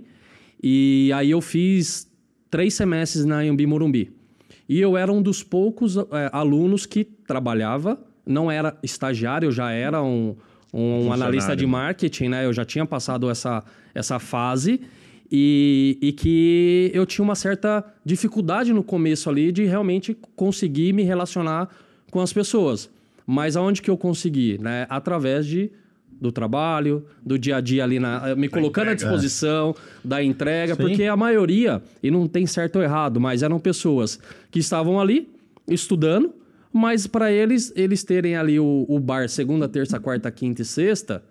E 0.63 1.11
aí 1.13 1.29
eu 1.29 1.41
fiz 1.41 2.09
três 2.49 2.73
semestres 2.73 3.23
na 3.23 3.41
Iambi 3.43 3.67
Morumbi. 3.67 4.11
E 4.67 4.79
eu 4.79 4.97
era 4.97 5.11
um 5.11 5.21
dos 5.21 5.43
poucos 5.43 5.95
é, 5.97 6.03
alunos 6.31 6.87
que 6.87 7.03
trabalhava, 7.03 7.99
não 8.25 8.49
era 8.49 8.75
estagiário, 8.81 9.47
eu 9.47 9.51
já 9.51 9.69
era 9.71 10.01
um, 10.01 10.35
um 10.73 11.13
analista 11.13 11.55
de 11.55 11.65
marketing, 11.65 12.29
né? 12.29 12.45
Eu 12.45 12.53
já 12.53 12.65
tinha 12.65 12.85
passado 12.85 13.29
essa, 13.29 13.63
essa 13.93 14.17
fase 14.17 14.81
e, 15.31 15.97
e 16.01 16.11
que 16.11 16.91
eu 16.93 17.05
tinha 17.05 17.23
uma 17.23 17.35
certa 17.35 17.85
dificuldade 18.03 18.73
no 18.73 18.83
começo 18.83 19.29
ali 19.29 19.51
de 19.51 19.65
realmente 19.65 20.17
conseguir 20.35 20.93
me 20.93 21.03
relacionar 21.03 21.69
com 22.09 22.19
as 22.21 22.33
pessoas. 22.33 22.89
Mas 23.25 23.55
aonde 23.55 23.81
que 23.81 23.89
eu 23.89 23.97
consegui? 23.97 24.57
Né? 24.59 24.85
Através 24.89 25.45
de 25.45 25.71
do 26.19 26.31
trabalho, 26.31 27.05
do 27.21 27.37
dia 27.37 27.57
a 27.57 27.61
dia 27.61 27.83
ali, 27.83 27.99
na, 27.99 28.33
me 28.33 28.47
colocando 28.47 28.89
à 28.89 28.93
disposição, 28.93 29.75
da 30.05 30.23
entrega, 30.23 30.73
Sim. 30.73 30.81
porque 30.81 31.03
a 31.03 31.17
maioria, 31.17 31.81
e 32.01 32.09
não 32.09 32.29
tem 32.29 32.45
certo 32.45 32.77
ou 32.77 32.81
errado, 32.81 33.19
mas 33.19 33.43
eram 33.43 33.59
pessoas 33.59 34.17
que 34.49 34.59
estavam 34.59 35.01
ali 35.01 35.27
estudando, 35.67 36.33
mas 36.73 37.05
para 37.07 37.31
eles, 37.31 37.71
eles 37.75 38.03
terem 38.03 38.35
ali 38.35 38.59
o, 38.59 38.85
o 38.89 38.99
bar 38.99 39.29
segunda, 39.29 39.69
terça, 39.69 39.99
quarta, 39.99 40.29
quinta 40.31 40.63
e 40.63 40.65
sexta, 40.65 41.23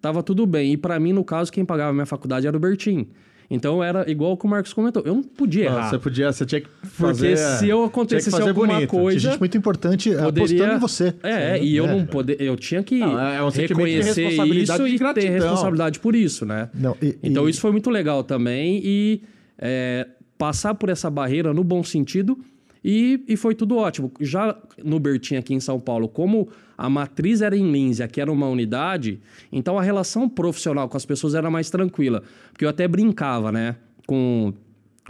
tava 0.00 0.22
tudo 0.22 0.44
bem. 0.46 0.72
E 0.74 0.76
para 0.76 1.00
mim, 1.00 1.12
no 1.12 1.24
caso, 1.24 1.50
quem 1.50 1.64
pagava 1.64 1.90
a 1.90 1.92
minha 1.94 2.06
faculdade 2.06 2.46
era 2.46 2.56
o 2.56 2.60
Bertim. 2.60 3.08
Então 3.52 3.82
era 3.82 4.08
igual 4.08 4.30
o 4.32 4.36
que 4.36 4.46
o 4.46 4.48
Marcos 4.48 4.72
comentou. 4.72 5.02
Eu 5.04 5.12
não 5.16 5.22
podia 5.24 5.64
errar. 5.64 5.90
você 5.90 5.98
podia, 5.98 6.30
você 6.32 6.46
tinha 6.46 6.60
que 6.60 6.68
Porque 6.68 6.88
fazer. 6.88 7.36
se 7.36 7.68
eu 7.68 7.78
tinha 7.78 7.86
acontecesse 7.86 8.40
alguma 8.40 8.54
bonito. 8.74 8.88
Tinha 8.90 9.02
coisa, 9.02 9.18
gente 9.30 9.40
muito 9.40 9.58
importante 9.58 10.10
apostando 10.10 10.40
poderia 10.40 10.74
em 10.74 10.78
você. 10.78 11.14
É, 11.20 11.60
e 11.60 11.76
eu 11.76 11.84
não 11.88 12.06
poder, 12.06 12.36
eu 12.40 12.54
tinha 12.56 12.80
que 12.80 13.00
Não, 13.00 13.18
é 13.18 13.42
um 13.42 13.50
sentimento 13.50 13.86
de 13.86 13.92
reconhecer 13.96 14.22
responsabilidade 14.22 14.82
isso 14.82 14.88
e 14.88 14.94
e 14.94 14.98
gratidão. 14.98 15.28
ter 15.28 15.32
responsabilidade 15.36 15.98
por 15.98 16.14
isso, 16.14 16.46
né? 16.46 16.68
Não, 16.72 16.96
e- 17.02 17.18
então 17.24 17.48
e- 17.48 17.50
isso 17.50 17.60
foi 17.60 17.72
muito 17.72 17.90
legal 17.90 18.22
também 18.22 18.80
e 18.84 19.22
é, 19.58 20.06
passar 20.38 20.74
por 20.76 20.88
essa 20.88 21.10
barreira 21.10 21.52
no 21.52 21.64
bom 21.64 21.82
sentido 21.82 22.38
e, 22.84 23.22
e 23.28 23.36
foi 23.36 23.54
tudo 23.54 23.76
ótimo. 23.76 24.12
Já 24.20 24.56
no 24.82 24.98
Bertin 24.98 25.36
aqui 25.36 25.54
em 25.54 25.60
São 25.60 25.78
Paulo, 25.78 26.08
como 26.08 26.48
a 26.76 26.88
matriz 26.88 27.42
era 27.42 27.56
em 27.56 27.70
Lins, 27.70 27.98
e 27.98 28.02
aqui 28.02 28.20
era 28.20 28.32
uma 28.32 28.48
unidade, 28.48 29.20
então 29.52 29.78
a 29.78 29.82
relação 29.82 30.28
profissional 30.28 30.88
com 30.88 30.96
as 30.96 31.04
pessoas 31.04 31.34
era 31.34 31.50
mais 31.50 31.68
tranquila, 31.68 32.22
porque 32.52 32.64
eu 32.64 32.68
até 32.68 32.88
brincava, 32.88 33.52
né, 33.52 33.76
com 34.06 34.52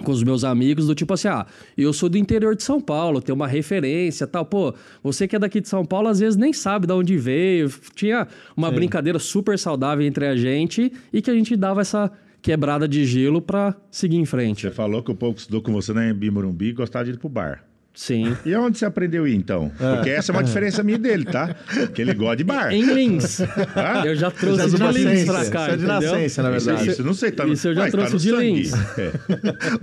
com 0.00 0.12
os 0.12 0.22
meus 0.22 0.44
amigos 0.44 0.86
do 0.86 0.94
tipo 0.94 1.12
assim, 1.12 1.28
ah, 1.28 1.46
eu 1.76 1.92
sou 1.92 2.08
do 2.08 2.16
interior 2.16 2.54
de 2.54 2.62
São 2.62 2.80
Paulo, 2.80 3.20
tenho 3.20 3.36
uma 3.36 3.46
referência 3.46 4.26
tal. 4.26 4.46
Pô, 4.46 4.74
você 5.02 5.28
que 5.28 5.36
é 5.36 5.38
daqui 5.38 5.60
de 5.60 5.68
São 5.68 5.84
Paulo, 5.84 6.08
às 6.08 6.20
vezes 6.20 6.36
nem 6.36 6.52
sabe 6.52 6.86
de 6.86 6.92
onde 6.92 7.18
veio. 7.18 7.70
Tinha 7.94 8.26
uma 8.56 8.70
brincadeira 8.70 9.18
super 9.18 9.58
saudável 9.58 10.06
entre 10.06 10.26
a 10.26 10.36
gente 10.36 10.92
e 11.12 11.20
que 11.20 11.30
a 11.30 11.34
gente 11.34 11.56
dava 11.56 11.80
essa 11.82 12.10
quebrada 12.42 12.88
de 12.88 13.04
gelo 13.04 13.40
pra 13.40 13.74
seguir 13.90 14.16
em 14.16 14.26
frente. 14.26 14.62
Você 14.62 14.70
falou 14.70 15.02
que 15.02 15.10
o 15.10 15.14
pouco 15.14 15.38
estudou 15.38 15.62
com 15.62 15.72
você 15.72 15.92
na 15.92 16.08
Embi 16.08 16.30
Morumbi 16.30 16.68
e 16.68 16.72
gostava 16.72 17.04
de 17.04 17.12
ir 17.12 17.18
pro 17.18 17.28
bar. 17.28 17.69
Sim. 17.92 18.36
E 18.46 18.54
onde 18.54 18.78
você 18.78 18.84
aprendeu 18.86 19.24
a 19.24 19.28
ir, 19.28 19.34
então? 19.34 19.70
Porque 19.76 20.10
essa 20.10 20.30
é 20.30 20.32
uma 20.32 20.44
diferença 20.44 20.82
minha 20.82 20.96
dele, 20.98 21.24
tá? 21.24 21.54
Porque 21.74 22.00
ele 22.00 22.14
gosta 22.14 22.36
de 22.36 22.44
bar. 22.44 22.72
Em 22.72 22.82
Lins. 22.94 23.40
Eu 24.06 24.14
já 24.14 24.30
trouxe 24.30 24.66
Isso 24.66 24.82
é 24.82 24.92
de 24.92 24.98
de 24.98 25.04
Lins 25.04 25.24
pra 25.24 25.34
cá, 25.34 25.42
isso 25.42 25.54
é 25.56 25.76
de 25.76 25.84
entendeu? 25.84 25.88
nascença, 26.12 26.42
na 26.42 26.56
Isso, 26.56 26.66
verdade. 26.66 26.90
isso, 26.90 27.04
não 27.04 27.14
sei, 27.14 27.32
tá 27.32 27.44
no, 27.44 27.52
Isso 27.52 27.68
eu 27.68 27.74
já 27.74 27.80
mas 27.82 27.90
trouxe 27.90 28.12
tá 28.12 28.18
de 28.18 28.30
sangue. 28.30 28.52
Lins. 28.52 28.72
É. 28.72 29.12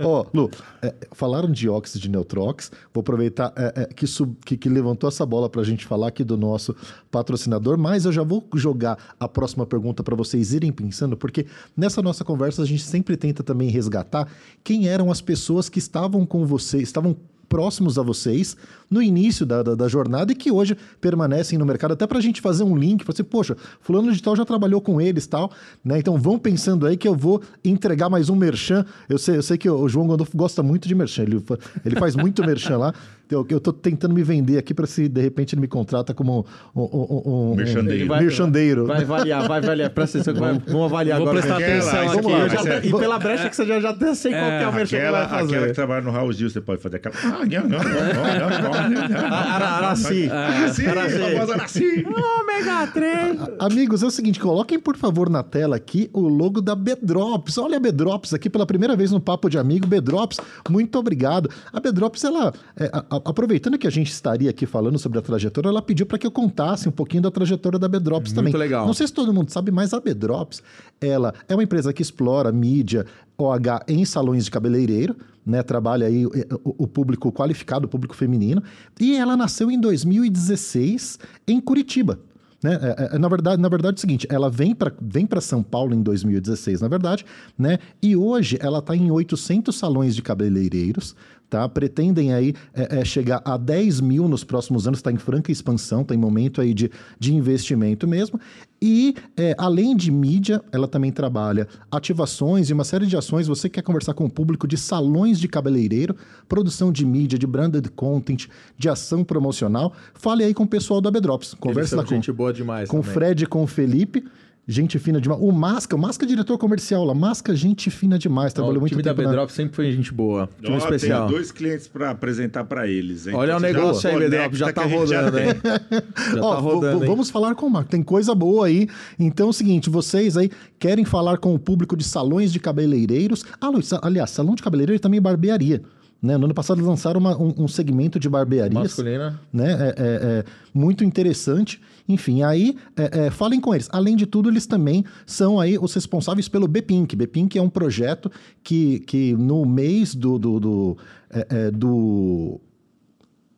Ó, 0.02 0.24
Lu, 0.34 0.50
é, 0.82 0.94
falaram 1.12 1.50
de 1.52 1.68
óxido 1.68 2.00
de 2.00 2.08
Neutrox. 2.10 2.72
Vou 2.92 3.02
aproveitar 3.02 3.52
é, 3.54 3.82
é, 3.82 3.84
que, 3.86 4.06
sub- 4.06 4.36
que- 4.44 4.56
que 4.56 4.68
levantou 4.68 5.06
essa 5.08 5.24
bola 5.26 5.48
para 5.50 5.60
a 5.60 5.64
gente 5.64 5.84
falar 5.84 6.08
aqui 6.08 6.24
do 6.24 6.36
nosso 6.36 6.74
patrocinador, 7.10 7.76
mas 7.78 8.04
eu 8.04 8.12
já 8.12 8.22
vou 8.22 8.48
jogar 8.54 8.98
a 9.20 9.28
próxima 9.28 9.66
pergunta 9.66 10.02
para 10.02 10.16
vocês 10.16 10.52
irem 10.52 10.72
pensando, 10.72 11.16
porque 11.16 11.46
nessa 11.76 12.02
nossa 12.02 12.24
conversa 12.24 12.62
a 12.62 12.66
gente 12.66 12.82
sempre 12.82 13.16
tenta 13.16 13.42
também 13.42 13.68
resgatar 13.68 14.28
quem 14.64 14.88
eram 14.88 15.10
as 15.10 15.20
pessoas 15.20 15.68
que 15.68 15.78
estavam 15.78 16.24
com 16.26 16.44
você, 16.46 16.78
estavam 16.78 17.16
próximos 17.48 17.98
a 17.98 18.02
vocês 18.02 18.56
no 18.90 19.02
início 19.02 19.44
da, 19.44 19.62
da, 19.62 19.74
da 19.74 19.88
jornada 19.88 20.32
e 20.32 20.34
que 20.34 20.50
hoje 20.50 20.76
permanecem 21.00 21.58
no 21.58 21.66
mercado, 21.66 21.92
até 21.92 22.06
para 22.06 22.18
a 22.18 22.20
gente 22.20 22.40
fazer 22.40 22.64
um 22.64 22.76
link, 22.76 23.04
para 23.04 23.14
você, 23.14 23.22
poxa, 23.22 23.56
fulano 23.80 24.12
de 24.12 24.22
tal 24.22 24.36
já 24.36 24.44
trabalhou 24.44 24.80
com 24.80 25.00
eles 25.00 25.26
tal, 25.26 25.50
né? 25.84 25.98
Então 25.98 26.16
vão 26.18 26.38
pensando 26.38 26.86
aí 26.86 26.96
que 26.96 27.06
eu 27.06 27.14
vou 27.14 27.42
entregar 27.64 28.08
mais 28.08 28.28
um 28.28 28.36
merchan. 28.36 28.84
Eu 29.08 29.18
sei, 29.18 29.36
eu 29.36 29.42
sei 29.42 29.58
que 29.58 29.68
o 29.68 29.88
João 29.88 30.08
Gandolfo 30.08 30.36
gosta 30.36 30.62
muito 30.62 30.88
de 30.88 30.94
merchan, 30.94 31.22
ele, 31.22 31.42
ele 31.84 31.96
faz 31.96 32.14
muito 32.16 32.42
merchan 32.46 32.78
lá. 32.78 32.94
Eu, 33.30 33.44
tô 33.60 33.72
tentando 33.72 34.14
me 34.14 34.22
vender 34.22 34.56
aqui 34.58 34.72
para 34.72 34.86
se 34.86 35.08
de 35.08 35.20
repente 35.20 35.54
ele 35.54 35.60
me 35.60 35.68
contrata 35.68 36.14
como 36.14 36.46
um, 36.74 36.80
um, 36.80 36.84
um, 36.84 37.22
um, 37.52 37.54
Merchandeiro. 37.54 38.04
um 38.04 38.08
Vai- 38.08 38.20
merchandeiro. 38.22 38.86
Vai 38.86 39.02
avaliar, 39.02 39.46
vai 39.48 39.58
avaliar. 39.58 39.90
Presta 39.90 40.18
atenção, 40.20 40.34
vai- 40.40 40.62
vamos 40.66 40.84
avaliar 40.86 41.18
Vou 41.18 41.28
agora. 41.28 41.42
prestar 41.46 41.62
atenção 41.62 42.10
aqui. 42.12 42.22
vai 42.30 42.48
já 42.48 42.60
até- 42.60 42.86
e 42.86 42.90
pela 42.90 43.18
brecha 43.18 43.48
que 43.50 43.56
você 43.56 43.66
já, 43.66 43.80
já 43.80 43.90
até 43.90 44.14
sei 44.14 44.32
qual 44.32 44.44
que 44.44 44.64
é 44.64 44.68
o 44.68 44.72
merchan 44.72 44.96
que 44.96 45.02
Aquela, 45.02 45.18
vai 45.26 45.28
fazer. 45.40 45.52
aquela 45.54 45.66
que 45.68 45.72
trabalha 45.74 46.00
no 46.02 46.10
Raul 46.10 46.32
Gil, 46.32 46.48
você 46.50 46.60
pode 46.60 46.80
fazer 46.82 46.96
aquela. 46.96 47.14
Ah, 47.22 47.44
não, 47.44 47.62
não, 47.68 47.68
não, 47.68 49.08
não, 49.10 49.34
Araci. 49.36 50.28
Araci, 50.30 50.86
Araci. 50.86 51.18
famosa 51.18 51.54
Araci. 51.54 52.06
Ômega 52.06 52.86
3. 52.92 53.40
Amigos, 53.58 54.02
é 54.02 54.06
o 54.06 54.10
seguinte, 54.10 54.40
coloquem 54.40 54.78
por 54.78 54.96
favor 54.96 55.28
na 55.28 55.42
tela 55.42 55.76
aqui 55.76 56.08
o 56.12 56.28
logo 56.28 56.60
da 56.60 56.74
Bedrops. 56.74 57.58
Olha 57.58 57.76
a 57.76 57.80
Bedrops 57.80 58.32
aqui 58.34 58.48
pela 58.48 58.66
primeira 58.66 58.96
vez 58.96 59.10
no 59.10 59.20
Papo 59.20 59.48
de 59.48 59.58
Amigo. 59.58 59.86
Bedrops, 59.86 60.38
muito 60.68 60.98
obrigado. 60.98 61.50
A 61.72 61.80
Bedrops, 61.80 62.24
ela, 62.24 62.52
é, 62.76 62.90
a- 62.92 63.04
aproveitando 63.24 63.78
que 63.78 63.86
a 63.86 63.90
gente 63.90 64.10
estaria 64.10 64.50
aqui 64.50 64.66
falando 64.66 64.98
sobre 64.98 65.18
a 65.18 65.22
trajetória, 65.22 65.68
ela 65.68 65.82
pediu 65.82 66.06
para 66.06 66.18
que 66.18 66.26
eu 66.26 66.30
contasse 66.30 66.88
um 66.88 66.92
pouquinho 66.92 67.22
da 67.22 67.30
trajetória 67.30 67.78
da 67.78 67.88
Bedrops 67.88 68.32
também. 68.32 68.52
legal. 68.54 68.86
Não 68.86 68.94
sei 68.94 69.06
se 69.06 69.12
todo 69.12 69.32
mundo 69.32 69.50
sabe, 69.50 69.70
mas 69.70 69.92
a 69.94 70.00
Bedrops, 70.00 70.62
ela 71.00 71.32
é 71.48 71.54
uma 71.54 71.62
empresa 71.62 71.92
que 71.92 72.02
explora 72.02 72.50
mídia 72.52 73.04
OH 73.36 73.84
em 73.88 74.04
salões 74.04 74.44
de 74.44 74.50
cabeleireiro, 74.50 75.16
né? 75.46 75.62
Trabalha 75.62 76.06
aí 76.06 76.26
o, 76.26 76.30
o- 76.64 76.74
o 76.84 76.86
público 76.86 77.32
qualificado, 77.32 77.86
o 77.86 77.88
público 77.88 78.14
feminino. 78.14 78.62
E 79.00 79.16
ela 79.16 79.36
nasceu 79.36 79.70
em 79.70 79.80
2016 79.80 81.18
em 81.46 81.60
Curitiba. 81.60 82.18
Né? 82.62 82.76
É, 82.82 83.14
é, 83.14 83.18
na, 83.18 83.28
verdade, 83.28 83.62
na 83.62 83.68
verdade 83.68 83.94
é 83.94 83.98
o 83.98 84.00
seguinte, 84.00 84.26
ela 84.28 84.50
vem 84.50 84.74
para 84.74 84.92
vem 85.00 85.28
São 85.40 85.62
Paulo 85.62 85.94
em 85.94 86.02
2016, 86.02 86.80
na 86.80 86.88
verdade, 86.88 87.24
né? 87.56 87.78
E 88.02 88.16
hoje 88.16 88.58
ela 88.60 88.80
está 88.80 88.96
em 88.96 89.10
800 89.12 89.76
salões 89.76 90.16
de 90.16 90.22
cabeleireiros, 90.22 91.14
Tá? 91.50 91.66
Pretendem 91.68 92.34
aí 92.34 92.54
é, 92.74 93.00
é, 93.00 93.04
chegar 93.04 93.40
a 93.42 93.56
10 93.56 94.00
mil 94.02 94.28
nos 94.28 94.44
próximos 94.44 94.86
anos, 94.86 94.98
está 94.98 95.10
em 95.10 95.16
franca 95.16 95.50
expansão, 95.50 96.02
está 96.02 96.14
em 96.14 96.18
momento 96.18 96.60
aí 96.60 96.74
de, 96.74 96.90
de 97.18 97.34
investimento 97.34 98.06
mesmo. 98.06 98.38
E 98.80 99.14
é, 99.36 99.54
além 99.58 99.96
de 99.96 100.10
mídia, 100.10 100.62
ela 100.70 100.86
também 100.86 101.10
trabalha 101.10 101.66
ativações 101.90 102.68
e 102.68 102.72
uma 102.72 102.84
série 102.84 103.06
de 103.06 103.16
ações. 103.16 103.48
Você 103.48 103.68
quer 103.68 103.82
conversar 103.82 104.14
com 104.14 104.26
o 104.26 104.30
público 104.30 104.68
de 104.68 104.76
salões 104.76 105.40
de 105.40 105.48
cabeleireiro, 105.48 106.14
produção 106.46 106.92
de 106.92 107.04
mídia, 107.04 107.38
de 107.38 107.46
branded 107.46 107.88
content, 107.96 108.46
de 108.76 108.88
ação 108.88 109.24
promocional. 109.24 109.92
Fale 110.14 110.44
aí 110.44 110.52
com 110.52 110.64
o 110.64 110.68
pessoal 110.68 111.00
da 111.00 111.10
Bedrops. 111.10 111.54
Converse 111.54 111.94
lá 111.94 112.04
com, 112.04 112.10
gente 112.10 112.30
boa 112.30 112.52
demais 112.52 112.88
com 112.88 113.00
o 113.00 113.02
Fred 113.02 113.44
e 113.44 113.46
com 113.46 113.62
o 113.62 113.66
Felipe. 113.66 114.24
Gente 114.70 114.98
fina 114.98 115.18
demais. 115.18 115.40
O 115.40 115.50
Masca, 115.50 115.96
o 115.96 115.98
Masca 115.98 116.26
é 116.26 116.28
diretor 116.28 116.58
comercial 116.58 117.02
lá. 117.02 117.14
Masca, 117.14 117.56
gente 117.56 117.90
fina 117.90 118.18
demais. 118.18 118.52
Trabalhou 118.52 118.76
o 118.76 118.80
muito 118.80 118.90
time 118.90 119.02
da 119.02 119.12
tempo 119.12 119.22
na- 119.22 119.28
Bedrop 119.30 119.48
sempre 119.48 119.74
foi 119.74 119.90
gente 119.90 120.12
boa. 120.12 120.46
Time 120.62 120.74
Ó, 120.74 120.78
especial. 120.78 121.26
Tenho 121.26 121.38
dois 121.38 121.50
clientes 121.50 121.88
para 121.88 122.10
apresentar 122.10 122.64
para 122.64 122.86
eles. 122.86 123.26
hein? 123.26 123.34
Olha 123.34 123.56
o 123.56 123.60
negócio 123.60 124.02
já 124.02 124.10
aí, 124.10 124.18
Bedrop. 124.28 124.52
Já 124.54 124.70
tá 124.70 124.86
já 124.86 124.94
rodando, 124.94 125.32
tem. 125.32 125.48
hein? 125.48 125.54
Já 126.34 126.42
Ó, 126.42 126.54
tá 126.54 126.60
rodando? 126.60 127.06
Vamos 127.06 127.30
falar 127.30 127.54
com 127.54 127.64
o 127.66 127.70
Marco. 127.70 127.88
Tem 127.90 128.02
coisa 128.02 128.34
boa 128.34 128.66
aí. 128.66 128.86
Então 129.18 129.46
é 129.46 129.50
o 129.50 129.52
seguinte, 129.54 129.88
vocês 129.88 130.36
aí 130.36 130.50
querem 130.78 131.04
falar 131.06 131.38
com 131.38 131.54
o 131.54 131.58
público 131.58 131.96
de 131.96 132.04
salões 132.04 132.52
de 132.52 132.60
cabeleireiros. 132.60 133.46
Ah, 133.58 133.70
Luiz, 133.70 133.90
aliás, 134.02 134.28
salão 134.30 134.54
de 134.54 134.62
cabeleireiro 134.62 134.98
e 134.98 135.00
também 135.00 135.18
barbearia. 135.18 135.80
Né? 136.20 136.36
No 136.36 136.44
ano 136.46 136.52
passado 136.54 136.84
lançaram 136.84 137.20
uma- 137.20 137.40
um, 137.40 137.54
um 137.56 137.68
segmento 137.68 138.18
de 138.20 138.28
barbearias. 138.28 138.74
Masculina. 138.82 139.40
Né? 139.52 139.72
É, 139.72 139.88
é- 139.88 139.94
é 140.40 140.44
muito 140.74 141.04
interessante. 141.04 141.80
Enfim, 142.08 142.42
aí 142.42 142.74
é, 142.96 143.26
é, 143.26 143.30
falem 143.30 143.60
com 143.60 143.74
eles. 143.74 143.88
Além 143.92 144.16
de 144.16 144.24
tudo, 144.26 144.48
eles 144.48 144.66
também 144.66 145.04
são 145.26 145.60
aí 145.60 145.78
os 145.78 145.92
responsáveis 145.92 146.48
pelo 146.48 146.66
Bpink. 146.66 147.14
Bpink 147.14 147.58
é 147.58 147.62
um 147.62 147.68
projeto 147.68 148.30
que, 148.62 149.00
que 149.00 149.34
no 149.36 149.66
mês 149.66 150.14
do, 150.14 150.38
do, 150.38 150.58
do, 150.60 150.96
é, 151.30 151.46
é, 151.50 151.70
do 151.70 152.60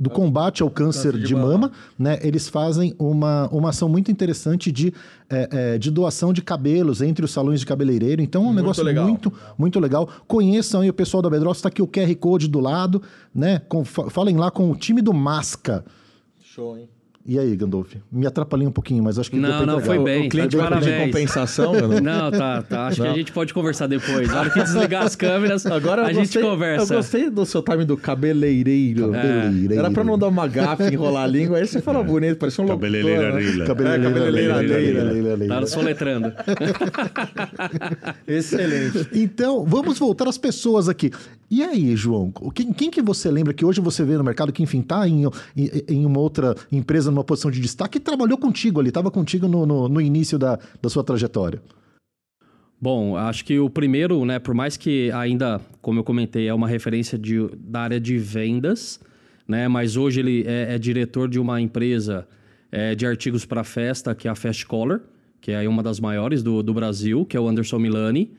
do 0.02 0.08
combate 0.08 0.62
ao 0.62 0.70
câncer, 0.70 1.12
Câncer 1.12 1.18
de 1.20 1.26
de, 1.26 1.34
mama, 1.34 1.46
mama. 1.52 1.72
né? 1.98 2.18
Eles 2.22 2.48
fazem 2.48 2.94
uma, 2.98 3.46
uma 3.52 3.68
ação 3.68 3.86
muito 3.86 4.10
interessante 4.10 4.72
de, 4.72 4.94
é, 5.28 5.48
é, 5.74 5.78
de 5.78 5.90
doação 5.90 6.32
de 6.32 6.40
cabelos 6.40 7.02
entre 7.02 7.22
os 7.22 7.30
salões 7.30 7.60
de 7.60 7.66
cabeleireiro. 7.66 8.22
Então 8.22 8.40
é 8.40 8.44
um 8.44 8.48
Muito 8.48 8.62
negócio 8.62 8.82
legal. 8.82 9.06
muito, 9.06 9.30
muito 9.58 9.78
legal. 9.78 10.08
Conheçam 10.26 10.80
aí 10.80 10.88
o 10.88 10.94
pessoal 10.94 11.22
da 11.22 11.28
Bedross, 11.28 11.58
está 11.58 11.68
aqui 11.68 11.82
o 11.82 11.86
QR 11.86 12.14
Code 12.16 12.48
do 12.48 12.60
lado, 12.60 13.02
né? 13.34 13.58
Com- 13.68 13.84
fa- 13.84 14.08
falem 14.08 14.38
lá 14.38 14.50
com 14.50 14.70
o 14.70 14.74
time 14.74 15.02
do 15.02 15.12
Masca. 15.12 15.84
Show, 16.40 16.78
hein? 16.78 16.88
E 17.26 17.38
aí, 17.38 17.54
Gandolf? 17.54 17.94
Me 18.10 18.26
atrapalhei 18.26 18.66
um 18.66 18.72
pouquinho, 18.72 19.04
mas 19.04 19.18
acho 19.18 19.30
que 19.30 19.36
Não, 19.36 19.66
não, 19.66 19.78
foi 19.78 19.98
bem. 20.02 20.26
o 20.26 20.28
cliente 20.30 20.56
tá 20.56 20.68
vai 20.70 20.80
de 20.80 20.86
pedir 20.86 21.04
compensação. 21.04 21.72
Não, 22.00 22.30
tá, 22.30 22.62
tá. 22.62 22.86
Acho 22.86 23.02
que 23.02 23.06
a 23.08 23.12
gente 23.12 23.30
pode 23.30 23.52
conversar 23.52 23.86
depois. 23.86 24.26
Na 24.28 24.40
hora 24.40 24.50
que 24.50 24.62
desligar 24.62 25.04
as 25.04 25.14
câmeras, 25.14 25.66
Agora 25.66 26.02
a 26.06 26.12
gostei, 26.12 26.24
gente 26.24 26.40
conversa. 26.40 26.94
Eu 26.94 26.96
gostei 26.96 27.28
do 27.30 27.44
seu 27.44 27.62
time 27.62 27.84
do 27.84 27.96
cabeleireiro. 27.96 29.12
Cabeleireiro. 29.12 29.74
Era 29.74 29.90
pra 29.90 30.02
não 30.02 30.18
dar 30.18 30.28
uma 30.28 30.48
gafe, 30.48 30.84
enrolar 30.84 31.24
a 31.24 31.26
língua. 31.26 31.58
Aí 31.58 31.66
você 31.66 31.82
fala 31.82 32.02
bonito, 32.02 32.38
parecia 32.38 32.64
um 32.64 32.66
locutor. 32.66 32.88
Cabeleireira 32.90 33.34
né? 33.58 33.66
Cabeleireira, 33.66 35.44
É. 35.44 35.48
Tá 35.48 35.66
soletrando. 35.66 36.32
Excelente. 38.26 39.08
Então, 39.12 39.64
vamos 39.66 39.98
voltar 39.98 40.26
às 40.28 40.38
pessoas 40.38 40.88
aqui. 40.88 41.10
E 41.50 41.62
aí, 41.64 41.96
João, 41.96 42.32
o- 42.40 42.50
quem, 42.50 42.72
quem 42.72 42.90
que 42.90 43.02
você 43.02 43.28
lembra 43.30 43.52
que 43.52 43.64
hoje 43.64 43.80
você 43.80 44.04
vê 44.04 44.16
no 44.16 44.22
mercado 44.24 44.52
que, 44.52 44.62
enfim, 44.62 44.80
tá 44.82 45.06
em, 45.08 45.24
em, 45.56 45.70
em 45.88 46.06
uma 46.06 46.20
outra 46.20 46.54
empresa, 46.70 47.09
numa 47.10 47.24
posição 47.24 47.50
de 47.50 47.60
destaque, 47.60 47.98
e 47.98 48.00
trabalhou 48.00 48.38
contigo 48.38 48.80
ali, 48.80 48.88
estava 48.88 49.10
contigo 49.10 49.48
no, 49.48 49.66
no, 49.66 49.88
no 49.88 50.00
início 50.00 50.38
da, 50.38 50.58
da 50.80 50.88
sua 50.88 51.04
trajetória? 51.04 51.62
Bom, 52.80 53.14
acho 53.14 53.44
que 53.44 53.58
o 53.58 53.68
primeiro, 53.68 54.24
né, 54.24 54.38
por 54.38 54.54
mais 54.54 54.76
que 54.76 55.12
ainda, 55.12 55.60
como 55.82 56.00
eu 56.00 56.04
comentei, 56.04 56.48
é 56.48 56.54
uma 56.54 56.66
referência 56.66 57.18
de, 57.18 57.46
da 57.58 57.80
área 57.80 58.00
de 58.00 58.16
vendas, 58.16 58.98
né, 59.46 59.68
mas 59.68 59.98
hoje 59.98 60.20
ele 60.20 60.44
é, 60.46 60.74
é 60.74 60.78
diretor 60.78 61.28
de 61.28 61.38
uma 61.38 61.60
empresa 61.60 62.26
é, 62.72 62.94
de 62.94 63.04
artigos 63.04 63.44
para 63.44 63.62
festa, 63.64 64.14
que 64.14 64.26
é 64.26 64.30
a 64.30 64.34
Fast 64.34 64.64
Color, 64.64 65.02
que 65.42 65.52
é 65.52 65.68
uma 65.68 65.82
das 65.82 66.00
maiores 66.00 66.42
do, 66.42 66.62
do 66.62 66.72
Brasil, 66.72 67.26
que 67.26 67.36
é 67.36 67.40
o 67.40 67.46
Anderson 67.46 67.78
Milani, 67.78 68.30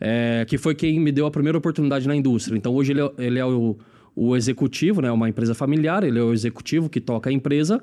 é, 0.00 0.46
que 0.48 0.56
foi 0.56 0.74
quem 0.74 0.98
me 0.98 1.12
deu 1.12 1.26
a 1.26 1.30
primeira 1.30 1.58
oportunidade 1.58 2.08
na 2.08 2.16
indústria. 2.16 2.56
Então 2.56 2.74
hoje 2.74 2.92
ele 2.92 3.02
é, 3.02 3.10
ele 3.18 3.38
é 3.38 3.44
o, 3.44 3.76
o 4.16 4.34
executivo, 4.34 5.02
né, 5.02 5.10
uma 5.12 5.28
empresa 5.28 5.54
familiar, 5.54 6.02
ele 6.02 6.18
é 6.18 6.22
o 6.22 6.32
executivo 6.32 6.88
que 6.88 7.00
toca 7.00 7.28
a 7.28 7.32
empresa 7.32 7.82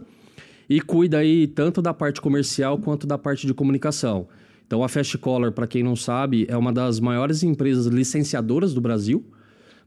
e 0.70 0.80
cuida 0.80 1.17
aí 1.17 1.47
tanto 1.47 1.82
da 1.82 1.93
parte 1.93 2.22
comercial 2.22 2.78
quanto 2.78 3.07
da 3.07 3.17
parte 3.17 3.47
de 3.47 3.53
comunicação. 3.53 4.28
Então, 4.67 4.84
a 4.84 4.88
Fast 4.88 5.17
Color, 5.17 5.51
para 5.51 5.65
quem 5.65 5.82
não 5.82 5.95
sabe, 5.95 6.45
é 6.47 6.55
uma 6.55 6.72
das 6.72 6.99
maiores 6.99 7.41
empresas 7.41 7.88
licenciadoras 7.88 8.72
do 8.72 8.80
Brasil, 8.80 9.26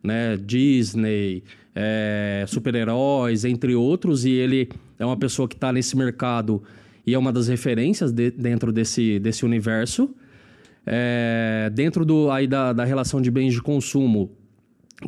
né? 0.02 0.36
Disney, 0.36 1.44
é, 1.72 2.44
super-heróis, 2.48 3.44
entre 3.44 3.76
outros, 3.76 4.24
e 4.24 4.30
ele 4.30 4.68
é 4.98 5.06
uma 5.06 5.16
pessoa 5.16 5.46
que 5.46 5.54
está 5.54 5.72
nesse 5.72 5.96
mercado 5.96 6.60
e 7.06 7.14
é 7.14 7.18
uma 7.18 7.32
das 7.32 7.46
referências 7.46 8.10
de- 8.10 8.32
dentro 8.32 8.72
desse, 8.72 9.20
desse 9.20 9.44
universo. 9.44 10.10
É, 10.84 11.70
dentro 11.72 12.04
do, 12.04 12.28
aí 12.28 12.48
da, 12.48 12.72
da 12.72 12.84
relação 12.84 13.20
de 13.20 13.30
bens 13.30 13.54
de 13.54 13.62
consumo, 13.62 14.32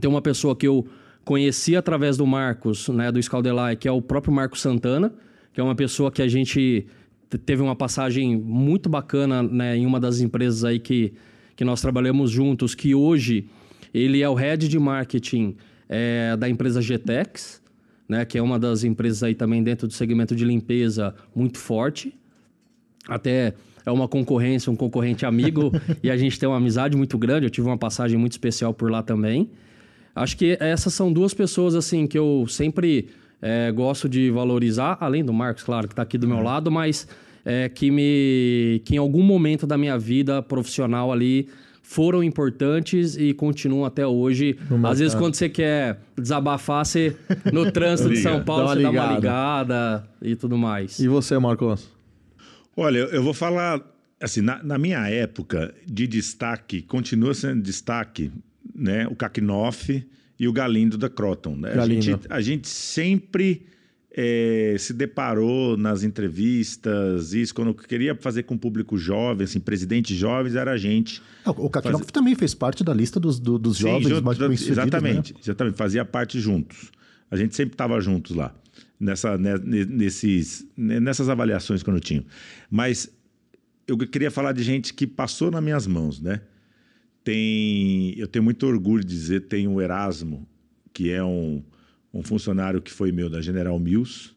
tem 0.01 0.09
uma 0.09 0.23
pessoa 0.23 0.55
que 0.55 0.69
eu 0.69 0.87
conheci 1.25 1.75
através 1.75 2.17
do 2.17 2.25
Marcos, 2.25 2.89
né, 2.91 3.11
do 3.11 3.21
Scaldelai, 3.21 3.75
que 3.75 3.89
é 3.89 3.91
o 3.91 4.01
próprio 4.01 4.33
Marcos 4.33 4.61
Santana, 4.61 5.13
que 5.55 5.61
é 5.61 5.65
uma 5.65 5.75
pessoa 5.75 6.13
que 6.13 6.21
a 6.21 6.29
gente 6.29 6.87
te- 7.31 7.39
teve 7.39 7.63
uma 7.63 7.75
passagem 7.75 8.37
muito 8.37 8.91
bacana 8.91 9.43
né, 9.43 9.77
em 9.77 9.87
uma 9.87 9.99
das 9.99 10.21
empresas 10.21 10.65
aí 10.65 10.79
que, 10.79 11.15
que 11.57 11.65
nós 11.65 11.81
trabalhamos 11.81 12.31
juntos, 12.31 12.75
que 12.75 12.95
hoje 12.95 13.47
ele 13.95 14.21
é 14.21 14.29
o 14.29 14.35
head 14.35 14.69
de 14.69 14.79
marketing 14.79 15.57
é, 15.89 16.37
da 16.37 16.49
empresa 16.49 16.83
Getex, 16.83 17.63
né, 18.07 18.27
que 18.27 18.37
é 18.37 18.43
uma 18.43 18.59
das 18.59 18.85
empresas 18.85 19.23
aí 19.23 19.35
também 19.35 19.63
dentro 19.63 19.87
do 19.87 19.95
segmento 19.95 20.37
de 20.37 20.45
limpeza 20.45 21.15
muito 21.35 21.57
forte 21.57 22.13
até 23.09 23.55
é 23.85 23.91
uma 23.91 24.09
concorrência, 24.09 24.73
um 24.73 24.77
concorrente 24.77 25.27
amigo, 25.27 25.71
e 26.03 26.11
a 26.11 26.17
gente 26.17 26.39
tem 26.39 26.49
uma 26.49 26.57
amizade 26.57 26.97
muito 26.97 27.19
grande. 27.19 27.47
Eu 27.47 27.51
tive 27.51 27.67
uma 27.67 27.77
passagem 27.77 28.19
muito 28.19 28.33
especial 28.33 28.73
por 28.73 28.91
lá 28.91 29.03
também. 29.03 29.51
Acho 30.15 30.37
que 30.37 30.57
essas 30.61 30.95
são 30.95 31.13
duas 31.13 31.35
pessoas 31.35 31.75
assim 31.75 32.07
que 32.07 32.19
eu 32.19 32.47
sempre 32.49 33.09
é, 33.47 33.71
gosto 33.71 34.09
de 34.09 34.31
valorizar, 34.31 34.97
além 34.99 35.23
do 35.23 35.31
Marcos, 35.31 35.63
claro, 35.63 35.87
que 35.87 35.93
está 35.93 36.01
aqui 36.01 36.17
do 36.17 36.27
meu 36.27 36.41
lado, 36.41 36.71
mas 36.71 37.07
é, 37.45 37.69
que 37.69 37.91
me 37.91 38.81
que 38.87 38.95
em 38.95 38.99
algum 38.99 39.23
momento 39.23 39.67
da 39.67 39.77
minha 39.77 39.99
vida 39.99 40.41
profissional 40.41 41.13
ali 41.13 41.51
foram 41.83 42.25
importantes 42.25 43.19
e 43.19 43.35
continuam 43.35 43.85
até 43.85 44.07
hoje. 44.07 44.57
Às 44.83 44.99
vezes, 44.99 45.15
quando 45.15 45.35
você 45.35 45.51
quer 45.51 46.01
desabafar, 46.17 46.87
você 46.87 47.15
no 47.53 47.71
trânsito 47.71 48.09
de 48.09 48.17
São. 48.17 48.43
Paulo, 48.43 48.69
Dá 48.69 48.75
você 48.75 48.83
dá 48.83 48.91
uma 48.91 49.15
ligada. 49.15 50.09
e 50.23 50.35
tudo 50.35 50.57
mais. 50.57 50.99
E 50.99 51.07
você, 51.07 51.39
Marcos? 51.39 51.87
Olha, 52.75 52.97
eu 53.01 53.09
eu 53.09 53.23
vou 53.23 53.35
falar 53.35 53.83
assim, 54.19 54.41
na, 54.41 54.63
na 54.63 54.79
minha 54.79 55.07
época 55.11 55.75
de 55.87 56.07
destaque, 56.07 56.81
continua 56.81 57.35
sendo 57.35 57.61
destaque, 57.61 58.33
né? 58.75 59.07
O 59.07 59.15
Kakinoff 59.15 60.03
e 60.39 60.49
o 60.49 60.53
Galindo 60.53 60.97
da 60.99 61.09
Croton. 61.09 61.57
Né? 61.57 61.73
A, 61.75 61.87
gente, 61.87 62.11
a 62.29 62.41
gente 62.41 62.69
sempre 62.69 63.67
eh, 64.17 64.77
se 64.79 64.93
deparou 64.93 65.77
nas 65.77 66.03
entrevistas, 66.05 67.33
isso, 67.33 67.55
quando 67.55 67.69
eu 67.69 67.75
queria 67.75 68.15
fazer 68.15 68.45
com 68.45 68.55
o 68.55 68.59
público 68.59 68.97
jovem, 68.97 69.45
assim, 69.45 69.61
presidentes 69.61 70.17
jovens, 70.17 70.55
era 70.55 70.73
a 70.73 70.77
gente. 70.77 71.21
Ah, 71.45 71.51
O 71.51 71.69
Kakinoff 71.71 72.13
também 72.13 72.35
fez 72.35 72.55
parte 72.55 72.83
da 72.85 72.93
lista 72.95 73.19
dos, 73.21 73.39
do- 73.39 73.59
dos 73.59 73.77
Sim, 73.79 73.83
jovens 73.85 74.21
mais 74.21 74.39
bem-sucedidos, 74.39 74.79
Exatamente, 74.79 75.33
né? 75.35 75.41
exatamente. 75.43 75.77
Fazia 75.77 76.05
parte 76.05 76.39
juntos. 76.41 76.91
A 77.31 77.37
gente 77.37 77.55
sempre 77.57 77.75
estava 77.75 78.01
juntos 78.01 78.35
lá, 78.37 78.55
nessa, 79.01 79.37
né, 79.39 79.57
ne- 79.63 79.85
nesses, 79.85 80.67
ne- 80.77 81.01
nessas 81.01 81.29
avaliações 81.29 81.83
quando 81.83 81.97
eu 81.97 82.01
tinha. 82.03 82.25
Mas 82.71 83.11
eu 83.87 83.97
queria 83.99 84.31
falar 84.31 84.53
de 84.53 84.63
gente 84.63 84.95
que 84.95 85.07
passou 85.07 85.51
nas 85.51 85.63
minhas 85.63 85.87
mãos, 85.87 86.21
né? 86.21 86.41
Tem, 87.25 88.15
eu 88.19 88.29
tenho 88.29 88.45
muito 88.45 88.67
orgulho 88.67 89.03
de 89.03 89.09
dizer, 89.15 89.41
tem 89.49 89.67
o 89.67 89.81
Erasmo, 89.81 90.47
que 90.93 91.11
é 91.11 91.25
um, 91.25 91.63
um 92.13 92.23
funcionário 92.23 92.81
que 92.83 92.93
foi 92.93 93.11
meu 93.11 93.31
da 93.31 93.41
General 93.41 93.79
Mills, 93.79 94.31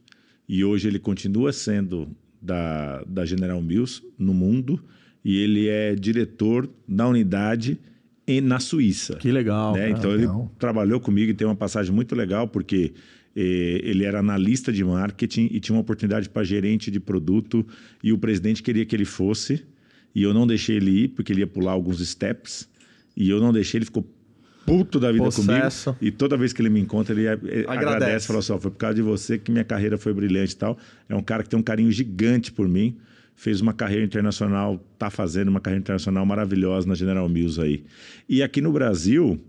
e 0.48 0.64
hoje 0.64 0.88
ele 0.88 0.98
continua 0.98 1.52
sendo 1.52 2.08
da, 2.42 3.04
da 3.04 3.26
General 3.26 3.62
Mills 3.62 4.02
no 4.18 4.34
mundo, 4.34 4.82
e 5.24 5.38
ele 5.38 5.68
é 5.68 5.94
diretor 5.94 6.70
da 6.88 7.06
unidade 7.08 7.78
em, 8.26 8.40
na 8.42 8.60
Suíça 8.60 9.16
Que 9.16 9.32
legal. 9.32 9.74
né? 9.74 9.90
Então 9.90 10.12
ele 10.12 10.22
legal. 10.22 10.50
trabalhou 10.58 11.00
comigo 11.00 11.32
e 11.32 11.34
tem 11.34 11.46
uma 11.46 11.56
passagem 11.56 11.94
muito 11.94 12.16
legal 12.16 12.48
porque 12.48 12.94
eh, 13.36 13.82
ele 13.84 14.04
era 14.04 14.20
analista 14.20 14.72
de 14.72 14.84
marketing 14.84 15.50
e 15.52 15.60
tinha 15.60 15.76
uma 15.76 15.82
oportunidade 15.82 16.30
para 16.30 16.44
gerente 16.44 16.90
de 16.92 17.00
produto 17.00 17.66
e 18.04 18.12
o 18.12 18.18
presidente 18.18 18.64
queria 18.64 18.86
que 18.86 18.96
ele 18.96 19.06
fosse 19.06 19.64
e 20.14 20.24
eu 20.24 20.34
não 20.34 20.48
deixei 20.48 20.78
ele 20.78 21.04
ir 21.04 21.08
porque 21.10 21.32
ele 21.32 21.42
ia 21.42 21.48
pular 21.48 21.72
alguns 21.72 22.06
steps 22.08 22.70
e 23.18 23.30
eu 23.30 23.42
não 23.42 23.52
deixei 23.52 23.80
ele 23.80 23.86
ficou 23.86 24.08
puto 24.66 25.00
da 25.00 25.12
vida 25.12 25.24
Possesso. 25.26 25.94
comigo 25.94 25.98
e 26.02 26.12
toda 26.12 26.38
vez 26.38 26.54
que 26.54 26.62
ele 26.62 26.70
me 26.70 26.80
encontra 26.80 27.14
ele 27.14 27.26
eh, 27.26 27.32
agradece, 27.32 27.68
Agradece. 27.68 28.28
fala 28.28 28.40
assim, 28.40 28.54
ó, 28.54 28.60
foi 28.60 28.72
por 28.72 28.78
causa 28.78 28.96
de 28.96 29.02
você 29.02 29.38
que 29.38 29.52
minha 29.52 29.64
carreira 29.64 29.98
foi 29.98 30.14
brilhante 30.14 30.54
e 30.54 30.58
tal 30.58 30.78
é 31.10 31.16
um 31.16 31.24
cara 31.24 31.42
que 31.44 31.50
tem 31.50 31.60
um 31.60 31.64
carinho 31.64 31.92
gigante 31.92 32.52
por 32.52 32.68
mim 32.68 32.98
fez 33.38 33.62
uma 33.62 33.72
carreira 33.72 34.04
internacional, 34.04 34.84
está 34.94 35.12
fazendo 35.12 35.50
uma 35.50 35.60
carreira 35.60 35.80
internacional 35.80 36.26
maravilhosa 36.26 36.88
na 36.88 36.96
General 36.96 37.30
Mills 37.30 37.62
aí. 37.62 37.84
E 38.28 38.42
aqui 38.42 38.62
no 38.62 38.72
Brasil, 38.72 39.40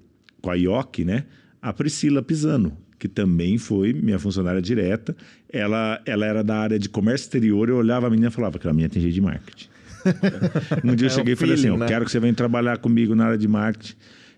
com 0.43 0.51
a 0.51 0.55
IOC, 0.55 1.07
né? 1.07 1.25
a 1.61 1.73
Priscila 1.73 2.23
Pisano, 2.23 2.77
que 2.99 3.09
também 3.09 3.57
foi 3.57 3.95
minha 3.95 4.19
funcionária 4.19 4.61
direta. 4.61 5.17
Ela, 5.51 6.01
ela 6.05 6.27
era 6.27 6.45
da 6.45 6.57
área 6.59 6.79
de 6.79 6.89
comércio 6.89 7.25
exterior. 7.25 7.69
Eu 7.71 7.77
olhava 7.77 8.07
a 8.07 8.11
menina 8.11 8.29
e 8.29 8.31
falava 8.31 8.59
que 8.59 8.69
a 8.69 8.73
minha 8.73 8.89
tem 8.91 9.01
jeito 9.01 9.15
de 9.15 9.21
marketing. 9.23 9.69
um 10.85 10.95
dia 10.95 11.07
eu 11.09 11.11
É 11.11 11.15
cheguei 11.15 11.33
e 11.35 11.37
falei 11.37 11.55
assim: 11.55 11.63
feeling, 11.63 11.77
eu 11.77 11.81
né? 11.81 11.87
quero 11.87 12.05
que 12.05 12.11
você 12.11 12.21
venha 12.21 12.35
trabalhar 12.35 12.79
comigo 12.79 13.15
na 13.15 13.27
área 13.27 13.39
de 13.39 13.49
marketing. 13.49 13.95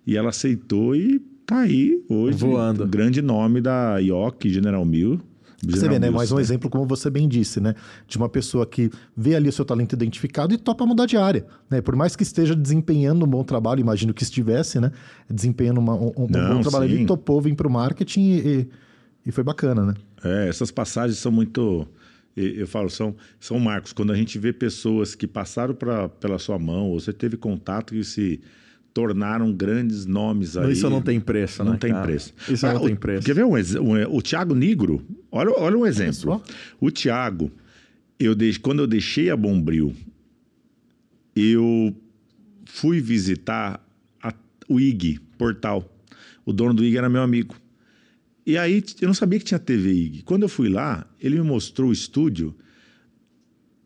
E 0.06 0.16
ela 0.16 0.30
aceitou 0.30 0.96
e 0.96 1.18
tá 1.46 1.60
aí 1.60 2.02
hoje. 2.08 2.38
Voando. 2.38 2.86
Grande 2.86 3.20
nome 3.22 3.60
da 3.60 3.98
IOC, 3.98 4.48
General 4.48 4.84
Mills. 4.84 5.22
Você 5.62 5.86
vê, 5.90 5.98
né? 5.98 6.08
Mais 6.08 6.32
um 6.32 6.40
exemplo, 6.40 6.70
como 6.70 6.86
você 6.86 7.10
bem 7.10 7.28
disse, 7.28 7.60
né? 7.60 7.74
De 8.08 8.16
uma 8.16 8.30
pessoa 8.30 8.64
que 8.64 8.90
vê 9.14 9.34
ali 9.34 9.46
o 9.50 9.52
seu 9.52 9.62
talento 9.62 9.92
identificado 9.92 10.54
e 10.54 10.56
topa 10.56 10.86
mudar 10.86 11.04
de 11.04 11.18
área. 11.18 11.44
Né? 11.68 11.82
Por 11.82 11.94
mais 11.94 12.16
que 12.16 12.22
esteja 12.22 12.56
desempenhando 12.56 13.26
um 13.26 13.28
bom 13.28 13.44
trabalho, 13.44 13.78
imagino 13.78 14.14
que 14.14 14.22
estivesse, 14.22 14.80
né? 14.80 14.90
Desempenhando 15.28 15.76
uma- 15.78 15.94
um, 15.96 16.12
um 16.16 16.26
Não, 16.30 16.54
bom 16.56 16.60
trabalho, 16.62 16.88
sim. 16.88 16.94
ele 16.96 17.04
topou 17.04 17.42
vir 17.42 17.54
para 17.54 17.68
o 17.68 17.70
marketing 17.70 18.20
e, 18.22 18.38
e- 18.48 18.68
e 19.26 19.30
foi 19.32 19.44
bacana, 19.44 19.84
né? 19.84 19.94
É, 20.24 20.48
essas 20.48 20.70
passagens 20.70 21.18
são 21.18 21.30
muito. 21.30 21.86
Eu 22.36 22.66
falo, 22.66 22.88
são, 22.88 23.14
são 23.38 23.58
marcos. 23.58 23.92
Quando 23.92 24.12
a 24.12 24.16
gente 24.16 24.38
vê 24.38 24.52
pessoas 24.52 25.14
que 25.14 25.26
passaram 25.26 25.74
pra, 25.74 26.08
pela 26.08 26.38
sua 26.38 26.58
mão, 26.58 26.86
ou 26.88 26.98
você 27.00 27.12
teve 27.12 27.36
contato 27.36 27.94
e 27.94 28.04
se 28.04 28.40
tornaram 28.94 29.52
grandes 29.52 30.06
nomes 30.06 30.56
aí. 30.56 30.72
Isso 30.72 30.88
não 30.90 31.02
tem 31.02 31.20
preço, 31.20 31.62
Não 31.64 31.72
né, 31.72 31.78
tem 31.78 31.92
preço. 32.02 32.32
Isso 32.48 32.66
Ah, 32.66 32.74
não 32.74 32.82
o- 32.82 32.86
tem 32.86 32.96
preço. 32.96 33.26
Quer 33.26 33.34
ver 33.34 33.44
um, 33.44 33.54
um- 33.54 34.16
o 34.16 34.22
Thiago 34.22 34.54
Nigro? 34.54 35.02
Olha, 35.30 35.50
olha 35.56 35.76
um 35.76 35.86
exemplo. 35.86 36.42
O 36.80 36.90
Thiago, 36.90 37.50
eu 38.18 38.34
deix- 38.34 38.58
quando 38.58 38.80
eu 38.80 38.86
deixei 38.86 39.28
a 39.30 39.36
Bombril, 39.36 39.94
eu 41.34 41.94
fui 42.64 43.00
visitar 43.00 43.84
a- 44.22 44.34
o 44.68 44.80
IG, 44.80 45.18
portal. 45.38 45.88
O 46.44 46.52
dono 46.52 46.74
do 46.74 46.84
IG 46.84 46.96
era 46.96 47.08
meu 47.08 47.22
amigo. 47.22 47.54
E 48.50 48.58
aí 48.58 48.82
eu 49.00 49.06
não 49.06 49.14
sabia 49.14 49.38
que 49.38 49.44
tinha 49.44 49.58
TV 49.60 49.92
IG. 49.92 50.22
Quando 50.22 50.42
eu 50.42 50.48
fui 50.48 50.68
lá, 50.68 51.06
ele 51.20 51.36
me 51.40 51.44
mostrou 51.46 51.90
o 51.90 51.92
estúdio 51.92 52.54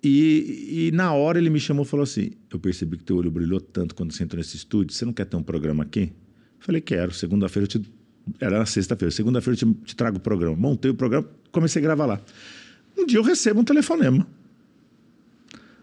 e, 0.03 0.89
e 0.89 0.91
na 0.93 1.13
hora 1.13 1.39
ele 1.39 1.51
me 1.51 1.59
chamou 1.61 1.85
e 1.85 1.89
falou 1.89 2.05
assim: 2.05 2.33
Eu 2.51 2.59
percebi 2.59 2.97
que 2.99 3.05
teu 3.05 3.17
olho 3.17 3.31
brilhou 3.31 3.61
tanto 3.61 3.95
quando 3.95 4.13
você 4.13 4.23
entrou 4.25 4.39
nesse 4.39 4.57
estúdio. 4.57 4.95
Você 4.95 5.05
não 5.05 5.13
quer 5.13 5.25
ter 5.27 5.37
um 5.37 5.43
programa 5.43 5.83
aqui? 5.83 6.13
Eu 6.59 6.65
falei: 6.67 6.81
Quero. 6.81 7.13
Segunda-feira 7.13 7.65
eu 7.65 7.69
te. 7.69 7.83
Era 8.41 8.59
na 8.59 8.67
sexta-feira. 8.67 9.11
Segunda-feira 9.11 9.59
eu 9.61 9.75
te, 9.75 9.81
te 9.85 9.97
trago 9.97 10.17
o 10.17 10.21
programa. 10.21 10.57
Montei 10.57 10.91
o 10.91 10.95
programa, 10.95 11.29
comecei 11.53 11.81
a 11.81 11.83
gravar 11.83 12.07
lá. 12.07 12.21
Um 12.97 13.05
dia 13.07 13.19
eu 13.19 13.23
recebo 13.23 13.61
um 13.61 13.65
telefonema. 13.65 14.27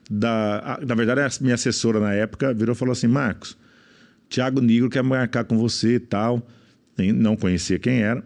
Da, 0.10 0.76
a- 0.76 0.86
na 0.86 0.96
verdade, 0.96 1.22
a 1.22 1.44
minha 1.44 1.56
assessora 1.56 2.00
na 2.00 2.14
época 2.14 2.54
virou 2.54 2.74
e 2.74 2.78
falou 2.78 2.92
assim: 2.94 3.08
Marcos, 3.08 3.58
Tiago 4.30 4.60
Nigro 4.62 4.90
quer 4.90 5.04
marcar 5.04 5.46
com 5.46 5.58
você 5.58 5.96
e 5.96 6.00
tal. 6.00 6.46
Não 7.16 7.36
conhecia 7.36 7.80
quem 7.80 8.02
era. 8.02 8.24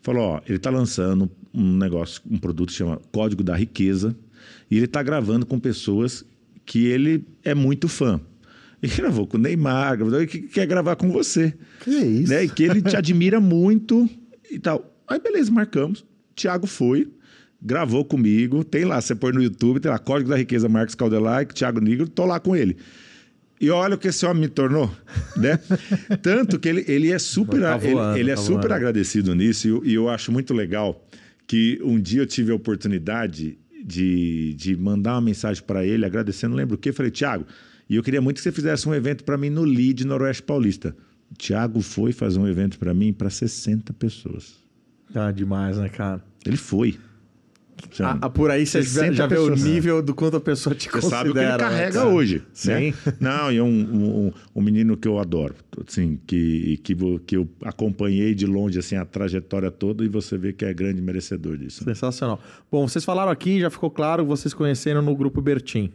Falou: 0.00 0.22
Ó, 0.22 0.40
ele 0.46 0.56
está 0.56 0.70
lançando 0.70 1.30
um 1.52 1.76
negócio, 1.76 2.20
um 2.30 2.38
produto 2.38 2.68
que 2.70 2.74
chama 2.74 3.00
Código 3.10 3.42
da 3.42 3.56
Riqueza. 3.56 4.16
E 4.70 4.76
ele 4.76 4.86
está 4.86 5.02
gravando 5.02 5.46
com 5.46 5.58
pessoas 5.58 6.24
que 6.64 6.86
ele 6.86 7.24
é 7.44 7.54
muito 7.54 7.88
fã. 7.88 8.20
Ele 8.82 8.94
gravou 8.94 9.26
com 9.26 9.36
o 9.36 9.40
Neymar, 9.40 9.96
gravou, 9.96 10.20
e 10.20 10.26
que 10.26 10.40
quer 10.40 10.66
gravar 10.66 10.96
com 10.96 11.10
você. 11.10 11.54
Que 11.84 11.90
isso? 11.90 12.32
Né? 12.32 12.44
E 12.44 12.48
que 12.48 12.64
ele 12.64 12.82
te 12.82 12.96
admira 12.96 13.40
muito 13.40 14.08
e 14.50 14.58
tal. 14.58 14.96
Aí, 15.06 15.20
beleza, 15.20 15.52
marcamos. 15.52 16.04
Tiago 16.34 16.66
foi, 16.66 17.08
gravou 17.60 18.04
comigo. 18.04 18.64
Tem 18.64 18.84
lá, 18.84 19.00
você 19.00 19.14
põe 19.14 19.32
no 19.32 19.42
YouTube, 19.42 19.78
tem 19.78 19.90
lá 19.90 19.98
Código 19.98 20.30
da 20.30 20.36
Riqueza, 20.36 20.68
Marcos 20.68 20.94
Caldelaic, 20.94 21.54
Tiago 21.54 21.80
Nigro, 21.80 22.08
tô 22.08 22.24
lá 22.24 22.40
com 22.40 22.56
ele. 22.56 22.76
E 23.62 23.70
olha 23.70 23.94
o 23.94 23.98
que 23.98 24.08
esse 24.08 24.26
homem 24.26 24.42
me 24.42 24.48
tornou, 24.48 24.90
né? 25.36 25.56
Tanto 26.20 26.58
que 26.58 26.68
ele, 26.68 26.84
ele 26.88 27.12
é 27.12 27.18
super, 27.18 27.60
Tá 27.60 27.78
ele- 27.80 27.92
voando, 27.94 28.18
ele, 28.18 28.30
é 28.30 28.34
tá 28.34 28.40
super 28.40 28.54
voando. 28.62 28.74
agradecido 28.74 29.34
nisso 29.36 29.68
e 29.68 29.70
eu, 29.70 29.84
e 29.86 29.94
eu 29.94 30.08
acho 30.08 30.32
muito 30.32 30.52
legal 30.52 31.06
que 31.46 31.78
um 31.84 32.00
dia 32.00 32.22
eu 32.22 32.26
tive 32.26 32.50
a 32.50 32.54
oportunidade 32.56 33.56
de, 33.84 34.54
de 34.54 34.76
mandar 34.76 35.14
uma 35.14 35.20
mensagem 35.20 35.62
para 35.62 35.84
ele 35.86 36.04
agradecendo, 36.04 36.56
lembro 36.56 36.74
o 36.74 36.78
que, 36.78 36.92
falei, 36.92 37.10
Tiago, 37.12 37.46
e 37.88 37.94
eu 37.96 38.02
queria 38.02 38.20
muito 38.20 38.36
que 38.38 38.42
você 38.42 38.50
fizesse 38.52 38.88
um 38.88 38.94
evento 38.94 39.22
para 39.22 39.36
mim 39.38 39.48
no 39.50 39.62
LEAD 39.64 40.04
Noroeste 40.06 40.42
Paulista. 40.42 40.96
O 41.30 41.34
Tiago 41.34 41.80
foi 41.80 42.12
fazer 42.12 42.38
um 42.40 42.48
evento 42.48 42.78
para 42.78 42.92
mim 42.92 43.12
para 43.12 43.30
60 43.30 43.92
pessoas. 43.92 44.54
Tá 45.12 45.30
demais, 45.30 45.76
né, 45.78 45.88
cara? 45.88 46.22
Ele 46.44 46.56
foi. 46.56 46.96
Ah, 48.00 48.18
ah, 48.22 48.30
por 48.30 48.50
aí 48.50 48.64
você 48.66 48.82
60 48.82 49.12
já 49.14 49.26
vê 49.26 49.38
o 49.38 49.54
nível 49.54 50.02
do 50.02 50.14
quanto 50.14 50.36
a 50.36 50.40
pessoa 50.40 50.74
te 50.74 50.84
Você 50.84 50.90
considera. 50.90 51.16
sabe 51.18 51.30
o 51.30 51.32
que 51.32 51.38
ele 51.38 51.48
né, 51.48 51.58
carrega 51.58 51.92
cara? 51.92 52.08
hoje. 52.08 52.42
Sim. 52.52 52.70
né? 52.70 52.94
Não, 53.20 53.52
e 53.52 53.56
é 53.56 53.62
um, 53.62 53.68
um, 53.68 54.32
um 54.54 54.62
menino 54.62 54.96
que 54.96 55.06
eu 55.08 55.18
adoro. 55.18 55.54
Assim, 55.86 56.18
que, 56.26 56.78
que, 56.82 56.94
que 57.26 57.36
eu 57.36 57.48
acompanhei 57.64 58.34
de 58.34 58.46
longe 58.46 58.78
assim, 58.78 58.96
a 58.96 59.04
trajetória 59.04 59.70
toda 59.70 60.04
e 60.04 60.08
você 60.08 60.38
vê 60.38 60.52
que 60.52 60.64
é 60.64 60.72
grande 60.72 61.00
merecedor 61.02 61.56
disso. 61.56 61.84
Sensacional. 61.84 62.40
Bom, 62.70 62.86
vocês 62.86 63.04
falaram 63.04 63.30
aqui, 63.30 63.60
já 63.60 63.70
ficou 63.70 63.90
claro, 63.90 64.24
vocês 64.24 64.54
conheceram 64.54 65.02
no 65.02 65.14
grupo 65.14 65.40
Bertim. 65.40 65.92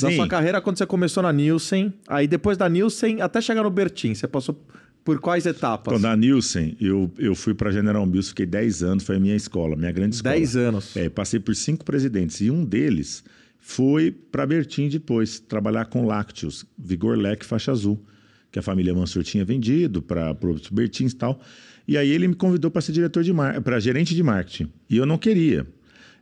Da 0.00 0.08
Sim. 0.08 0.16
sua 0.16 0.28
carreira, 0.28 0.60
quando 0.60 0.78
você 0.78 0.86
começou 0.86 1.20
na 1.20 1.32
Nielsen, 1.32 1.92
aí 2.06 2.28
depois 2.28 2.56
da 2.56 2.68
Nielsen, 2.68 3.20
até 3.20 3.40
chegar 3.40 3.64
no 3.64 3.70
Bertim, 3.70 4.14
você 4.14 4.28
passou 4.28 4.56
por 5.04 5.20
quais 5.20 5.46
etapas? 5.46 5.92
Então, 5.92 6.00
da 6.00 6.16
Nielsen, 6.16 6.76
eu, 6.80 7.10
eu 7.18 7.34
fui 7.34 7.54
para 7.54 7.70
General 7.70 8.04
Mills, 8.06 8.30
fiquei 8.30 8.46
10 8.46 8.82
anos, 8.82 9.04
foi 9.04 9.16
a 9.16 9.20
minha 9.20 9.36
escola, 9.36 9.76
minha 9.76 9.92
grande 9.92 10.16
escola. 10.16 10.34
10 10.34 10.56
anos. 10.56 10.96
É, 10.96 11.08
passei 11.08 11.40
por 11.40 11.54
cinco 11.54 11.84
presidentes 11.84 12.40
e 12.40 12.50
um 12.50 12.64
deles 12.64 13.24
foi 13.58 14.10
para 14.10 14.46
Bertim 14.46 14.88
depois, 14.88 15.38
trabalhar 15.38 15.84
com 15.84 16.06
lácteos, 16.06 16.64
Vigor 16.78 17.16
Lec 17.16 17.44
Faixa 17.44 17.70
Azul, 17.70 18.02
que 18.50 18.58
a 18.58 18.62
família 18.62 18.92
Mansur 18.92 19.22
tinha 19.22 19.44
vendido 19.44 20.02
para 20.02 20.36
os 20.42 20.68
Bertins 20.68 21.12
e 21.12 21.16
tal. 21.16 21.40
E 21.86 21.96
aí 21.96 22.08
ele 22.08 22.26
me 22.28 22.34
convidou 22.34 22.70
para 22.70 22.80
ser 22.80 22.92
diretor 22.92 23.22
de 23.22 23.32
para 23.62 23.78
gerente 23.78 24.14
de 24.14 24.22
marketing. 24.22 24.70
E 24.88 24.96
eu 24.96 25.06
não 25.06 25.18
queria. 25.18 25.66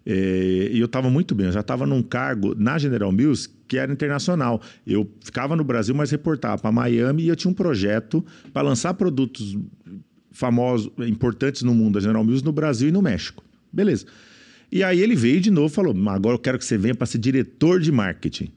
É, 0.05 0.71
E 0.73 0.79
eu 0.79 0.87
estava 0.87 1.09
muito 1.09 1.35
bem, 1.35 1.47
eu 1.47 1.53
já 1.53 1.61
estava 1.61 1.87
num 1.87 2.03
cargo 2.03 2.55
na 2.55 2.79
General 2.79 3.11
Mills 3.13 3.49
que 3.69 3.77
era 3.77 3.93
internacional. 3.93 4.61
Eu 4.87 5.09
ficava 5.21 5.55
no 5.55 5.63
Brasil, 5.63 5.95
mas 5.95 6.11
reportava 6.11 6.61
para 6.61 6.73
Miami 6.73 7.25
e 7.25 7.29
eu 7.29 7.37
tinha 7.37 7.51
um 7.51 7.55
projeto 7.55 8.25
para 8.53 8.63
lançar 8.63 8.95
produtos 8.95 9.57
famosos, 10.33 10.91
importantes 11.07 11.63
no 11.63 11.75
mundo 11.75 11.95
da 11.95 12.01
General 12.01 12.25
Mills 12.25 12.45
no 12.45 12.53
Brasil 12.53 12.89
e 12.89 12.93
no 12.93 13.03
México. 13.03 13.45
Beleza. 13.73 14.07
E 14.73 14.83
aí 14.83 15.01
ele 15.01 15.15
veio 15.15 15.41
de 15.41 15.51
novo 15.51 15.73
e 15.73 15.75
falou: 15.75 15.95
"Mas 15.95 16.15
agora 16.15 16.35
eu 16.35 16.39
quero 16.39 16.59
que 16.59 16.65
você 16.65 16.79
venha 16.79 16.95
para 16.95 17.07
ser 17.07 17.19
diretor 17.19 17.81
de 17.81 17.93
marketing. 17.93 18.51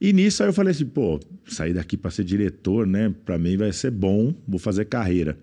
E 0.00 0.12
nisso 0.12 0.42
aí 0.42 0.48
eu 0.48 0.52
falei 0.52 0.72
assim: 0.72 0.86
pô, 0.86 1.20
sair 1.46 1.72
daqui 1.72 1.96
para 1.96 2.10
ser 2.10 2.24
diretor, 2.24 2.86
né? 2.86 3.14
Para 3.24 3.38
mim 3.38 3.56
vai 3.56 3.72
ser 3.72 3.90
bom, 3.90 4.34
vou 4.48 4.58
fazer 4.58 4.86
carreira. 4.86 5.38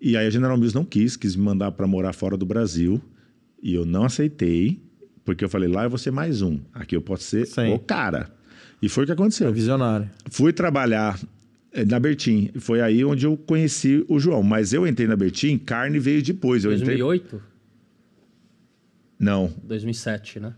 E 0.00 0.16
aí 0.16 0.26
a 0.26 0.30
General 0.30 0.56
Mills 0.56 0.74
não 0.74 0.84
quis, 0.84 1.16
quis 1.16 1.36
me 1.36 1.42
mandar 1.42 1.72
para 1.72 1.86
morar 1.86 2.12
fora 2.12 2.36
do 2.36 2.44
Brasil. 2.44 3.00
E 3.62 3.74
eu 3.74 3.84
não 3.84 4.04
aceitei, 4.04 4.80
porque 5.24 5.44
eu 5.44 5.48
falei: 5.48 5.68
lá 5.68 5.84
eu 5.84 5.90
vou 5.90 5.98
ser 5.98 6.10
mais 6.10 6.42
um. 6.42 6.58
Aqui 6.72 6.96
eu 6.96 7.02
posso 7.02 7.24
ser 7.24 7.46
Sim. 7.46 7.72
o 7.72 7.78
cara. 7.78 8.30
E 8.82 8.88
foi 8.88 9.04
o 9.04 9.06
que 9.06 9.12
aconteceu. 9.12 9.52
Visionário. 9.52 10.10
Fui 10.30 10.52
trabalhar 10.52 11.18
eh, 11.72 11.84
na 11.84 12.00
Bertim. 12.00 12.50
Foi 12.58 12.80
aí 12.80 13.04
onde 13.04 13.26
eu 13.26 13.36
conheci 13.36 14.04
o 14.08 14.18
João. 14.18 14.42
Mas 14.42 14.72
eu 14.72 14.86
entrei 14.86 15.06
na 15.06 15.16
Bertim, 15.16 15.58
carne 15.58 15.98
veio 15.98 16.22
depois. 16.22 16.64
Eu 16.64 16.72
entrei. 16.72 16.96
2008? 16.96 17.42
Não. 19.18 19.52
2007, 19.64 20.40
né? 20.40 20.54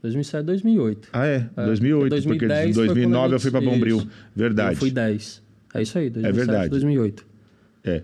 2007, 0.00 0.44
2008. 0.44 1.08
Ah, 1.12 1.26
é. 1.26 1.48
É, 1.56 1.64
2008, 1.64 2.08
porque 2.08 2.28
porque 2.28 2.46
2010 2.46 2.68
de 2.68 2.74
foi 2.74 2.86
2009 2.86 3.22
quando 3.22 3.32
a 3.32 3.36
eu 3.36 3.40
fui 3.40 3.50
para 3.50 3.60
Bombril. 3.60 4.08
Verdade. 4.34 4.72
Eu 4.72 4.76
fui 4.76 4.90
10. 4.90 5.42
É 5.74 5.82
isso 5.82 5.98
aí, 5.98 6.10
2007, 6.10 6.46
verdade. 6.46 6.70
2008. 6.70 7.26
É, 7.84 8.02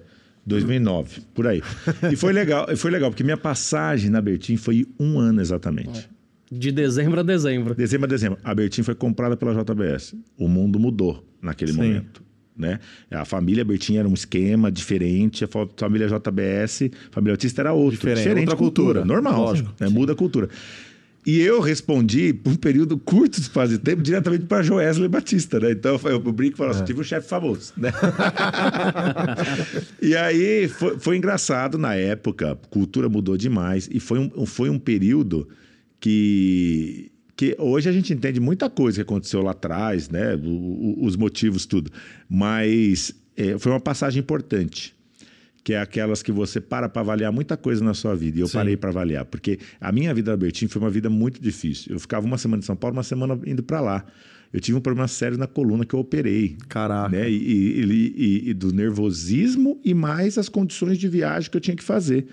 2009, 0.49 1.21
por 1.35 1.47
aí. 1.47 1.63
E 2.11 2.17
foi 2.17 2.33
legal, 2.33 2.67
foi 2.77 2.91
legal, 2.91 3.11
porque 3.11 3.23
minha 3.25 3.37
passagem 3.37 4.11
na 4.11 4.21
Bertim 4.21 4.57
foi 4.57 4.87
um 4.99 5.19
ano 5.19 5.41
exatamente. 5.41 6.09
De 6.51 6.73
dezembro 6.73 7.21
a 7.21 7.23
dezembro. 7.23 7.75
Dezembro 7.75 8.07
a 8.07 8.09
dezembro. 8.09 8.39
A 8.43 8.55
Bertim 8.55 8.83
foi 8.83 8.95
comprada 8.95 9.37
pela 9.37 9.53
JBS. 9.55 10.15
O 10.39 10.49
mundo 10.49 10.79
mudou 10.81 11.23
naquele 11.43 11.73
Sim. 11.73 11.77
momento. 11.79 12.23
Né? 12.57 12.81
A 13.11 13.25
família 13.25 13.65
Bertim 13.65 13.99
era 13.99 14.09
um 14.09 14.15
esquema 14.15 14.73
diferente, 14.73 15.45
a 15.45 15.47
fa- 15.47 15.69
família 15.77 16.09
JBS, 16.09 16.91
a 17.09 17.13
família 17.13 17.35
Autista 17.35 17.63
era 17.63 17.73
outro. 17.73 17.93
Diferente, 17.93 18.19
Diferente, 18.19 18.41
outra 18.49 18.57
cultura, 18.57 19.01
cultura, 19.01 19.05
normal. 19.05 19.41
lógico. 19.45 19.73
né? 19.79 19.89
Muda 19.89 20.13
a 20.15 20.17
cultura. 20.17 20.49
E 21.31 21.41
eu 21.43 21.61
respondi 21.61 22.33
por 22.33 22.53
um 22.53 22.57
período 22.57 22.97
curto 22.97 23.35
de 23.35 23.43
espaço 23.43 23.73
de 23.73 23.79
tempo 23.79 24.01
diretamente 24.01 24.47
para 24.47 24.63
Joesley 24.63 25.09
Batista, 25.11 25.61
né? 25.61 25.73
Então 25.73 26.01
eu, 26.05 26.19
brinco 26.21 26.55
e 26.55 26.57
falo 26.57 26.71
assim, 26.71 26.85
tive 26.85 27.01
um 27.01 27.05
chefe 27.05 27.29
famoso, 27.29 27.75
né? 27.77 27.91
e 30.01 30.17
aí 30.17 30.69
foi, 30.69 30.99
foi 30.99 31.17
engraçado 31.19 31.77
na 31.77 31.95
época, 31.95 32.53
a 32.53 32.57
cultura 32.57 33.11
mudou 33.11 33.37
demais 33.37 33.91
e 33.93 34.01
foi 34.01 34.19
um, 34.19 34.47
foi 34.47 34.71
um 34.71 34.79
período 34.79 35.47
que, 36.01 37.11
que 37.37 37.55
hoje 37.59 37.89
a 37.89 37.93
gente 37.93 38.13
entende 38.13 38.41
muita 38.41 38.71
coisa 38.71 38.97
que 38.97 39.03
aconteceu 39.03 39.43
lá 39.43 39.51
atrás, 39.51 40.09
né? 40.09 40.35
O- 40.37 40.49
o- 40.49 41.05
os 41.05 41.15
motivos, 41.15 41.67
tudo. 41.67 41.91
Mas 42.29 43.13
é, 43.37 43.59
foi 43.59 43.73
uma 43.73 43.81
passagem 43.81 44.21
importante 44.21 44.95
que 45.69 45.75
é 45.75 45.79
aquelas 45.79 46.23
que 46.23 46.33
você 46.33 46.63
para 46.63 46.89
para 46.89 47.03
avaliar 47.03 47.31
muita 47.31 47.55
coisa 47.55 47.85
na 47.85 47.93
sua 47.93 48.15
vida. 48.17 48.39
E 48.39 48.41
eu 48.41 48.49
Sim. 48.49 48.55
parei 48.55 48.75
para 48.75 48.89
avaliar, 48.89 49.27
porque 49.27 49.59
a 49.79 49.93
minha 49.93 50.15
vida 50.15 50.31
da 50.31 50.37
Bertin 50.39 50.67
foi 50.67 50.81
uma 50.81 50.89
vida 50.89 51.11
muito 51.11 51.43
difícil. 51.43 51.93
Eu 51.93 52.01
ficava 52.01 52.25
uma 52.25 52.39
semana 52.39 52.61
em 52.63 52.65
São 52.65 52.75
Paulo, 52.75 52.97
uma 52.97 53.03
semana 53.03 53.39
indo 53.45 53.63
para 53.63 53.79
lá. 53.83 54.03
Eu 54.51 54.61
tive 54.61 54.79
um 54.79 54.81
problema 54.81 55.07
sério 55.07 55.37
na 55.37 55.47
coluna 55.47 55.85
que 55.85 55.93
eu 55.95 56.01
operei. 56.01 56.57
Caraca. 56.71 57.11
Né? 57.15 57.29
E, 57.31 57.35
e- 57.35 57.85
e- 57.85 58.15
e- 58.17 58.49
e 58.49 58.55
do 58.55 58.73
nervosismo 58.73 59.79
e 59.85 59.93
mais 59.93 60.39
as 60.39 60.49
condições 60.49 60.97
de 60.97 61.07
viagem 61.07 61.51
que 61.51 61.57
eu 61.59 61.61
tinha 61.61 61.77
que 61.77 61.85
fazer. 61.85 62.27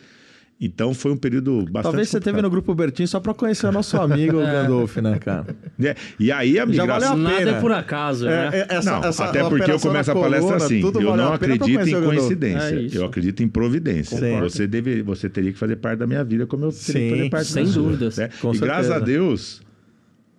Então 0.60 0.93
foi 0.93 1.12
um 1.12 1.18
período 1.18 1.64
bastante. 1.64 1.84
Talvez 1.84 2.08
você 2.08 2.14
teve 2.20 2.24
complicado. 2.32 2.43
no 2.43 2.49
grupo 2.49 2.74
Bertinho 2.74 3.08
só 3.10 3.20
pra 3.20 3.34
conhecer 3.34 3.68
o 3.68 3.74
nosso 3.74 3.97
amigo 3.99 4.38
Gandolf, 4.39 4.95
né, 4.97 5.20
cara? 5.20 5.47
Né? 5.78 5.95
E 6.18 6.32
aí 6.32 6.58
a 6.58 6.62
Já 6.62 6.66
migração. 6.66 7.10
valeu 7.10 7.12
a 7.12 7.30
Nada 7.30 7.38
pena. 7.45 7.58
é 7.58 7.60
por 7.62 7.72
acaso, 7.74 8.26
né? 8.26 8.49
É, 8.53 8.58
é, 8.60 8.68
essa- 8.78 8.91
não, 8.91 9.03
essa 9.03 9.26
até 9.26 9.43
porque 9.49 9.70
eu 9.70 9.80
começo 9.80 10.12
a 10.12 10.16
palestra 10.16 10.56
assim. 10.56 10.80
Eu 10.82 11.18
não 11.18 11.34
acredito 11.34 11.70
em 11.70 12.03
coincidência. 12.03 12.76
É 12.76 12.88
eu 12.97 13.06
acredito 13.06 13.43
em 13.43 13.49
providência. 13.49 14.18
Sim. 14.18 14.39
Você, 14.39 14.66
deve, 14.66 15.01
você 15.01 15.28
teria 15.30 15.51
que 15.51 15.58
fazer 15.60 15.76
parte 15.76 15.99
da 15.99 16.08
minha 16.08 16.24
vida 16.24 16.47
como 16.47 16.64
eu 16.66 16.72
teria 16.72 16.82
Sim, 16.93 16.93
que 16.93 17.10
fazer 17.18 17.30
parte 17.30 17.47
sem 17.51 17.66
da 17.66 17.72
sua, 17.72 17.84
dúvidas. 17.84 18.18
né? 18.18 18.30
Com 18.41 18.56
e 18.56 18.58
graças 18.58 18.91
a 18.91 18.95
certeza. 18.95 19.06
Deus, 19.20 19.62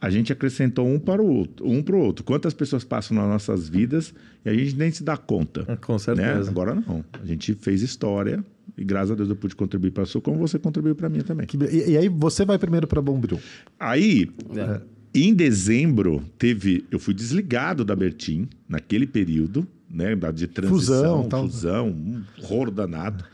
a 0.01 0.09
gente 0.09 0.33
acrescentou 0.33 0.87
um 0.89 0.99
para 0.99 1.21
o 1.21 1.27
outro, 1.27 1.69
um 1.69 1.83
para 1.83 1.95
o 1.95 1.99
outro. 1.99 2.25
Quantas 2.25 2.55
pessoas 2.55 2.85
passam 2.85 3.15
nas 3.17 3.29
nossas 3.29 3.69
vidas 3.69 4.15
e 4.45 4.49
a 4.49 4.55
gente 4.55 4.75
nem 4.77 4.91
se 4.91 5.05
dá 5.05 5.17
conta. 5.19 5.65
É, 5.69 5.77
Com 5.77 5.93
né? 5.93 5.99
certeza. 5.99 6.51
Agora 6.51 6.75
não. 6.75 7.05
A 7.23 7.27
gente 7.27 7.53
fez 7.55 7.83
história 7.83 8.43
e 8.77 8.85
graças 8.85 9.11
a 9.11 9.15
Deus 9.15 9.29
eu 9.29 9.37
pude 9.37 9.55
contribuir 9.55 9.91
para 9.91 10.03
a 10.05 10.07
sua, 10.07 10.21
como 10.21 10.39
você 10.39 10.59
contribuiu 10.59 10.95
para 10.95 11.09
mim 11.09 11.21
também. 11.21 11.47
E, 11.71 11.91
e 11.93 11.97
aí 11.99 12.09
você 12.09 12.45
vai 12.45 12.59
primeiro 12.59 12.87
para 12.87 13.01
Bombril. 13.03 13.39
Aí, 13.79 14.31
É. 14.57 14.81
em 15.15 15.33
dezembro, 15.35 16.23
teve. 16.39 16.85
Eu 16.91 16.99
fui 16.99 17.15
desligado 17.15 17.85
da 17.85 17.95
Bertin 17.97 18.49
naquele 18.69 19.07
período, 19.07 19.67
né? 19.91 20.15
da- 20.17 20.31
De 20.31 20.47
transição, 20.47 21.23
Fusão, 21.23 21.29
tal. 21.29 21.43
fusão, 21.45 21.89
um 21.89 22.23
horror 22.43 22.71
danado. 22.71 23.25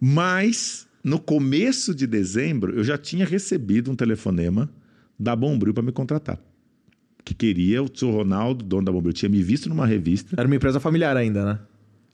Mas, 0.00 0.86
no 1.02 1.18
começo 1.18 1.94
de 1.94 2.06
dezembro, 2.06 2.76
eu 2.76 2.84
já 2.84 2.98
tinha 2.98 3.24
recebido 3.24 3.90
um 3.90 3.96
telefonema 3.96 4.68
da 5.18 5.34
Bombril 5.34 5.72
para 5.72 5.82
me 5.82 5.92
contratar. 5.92 6.38
Que 7.24 7.34
queria 7.34 7.82
o 7.82 7.88
seu 7.92 8.10
Ronaldo, 8.10 8.64
dono 8.64 8.84
da 8.84 8.92
Bombril, 8.92 9.12
tinha 9.12 9.28
me 9.28 9.42
visto 9.42 9.68
numa 9.68 9.86
revista. 9.86 10.36
Era 10.38 10.46
uma 10.46 10.54
empresa 10.54 10.78
familiar 10.78 11.16
ainda, 11.16 11.44
né? 11.44 11.58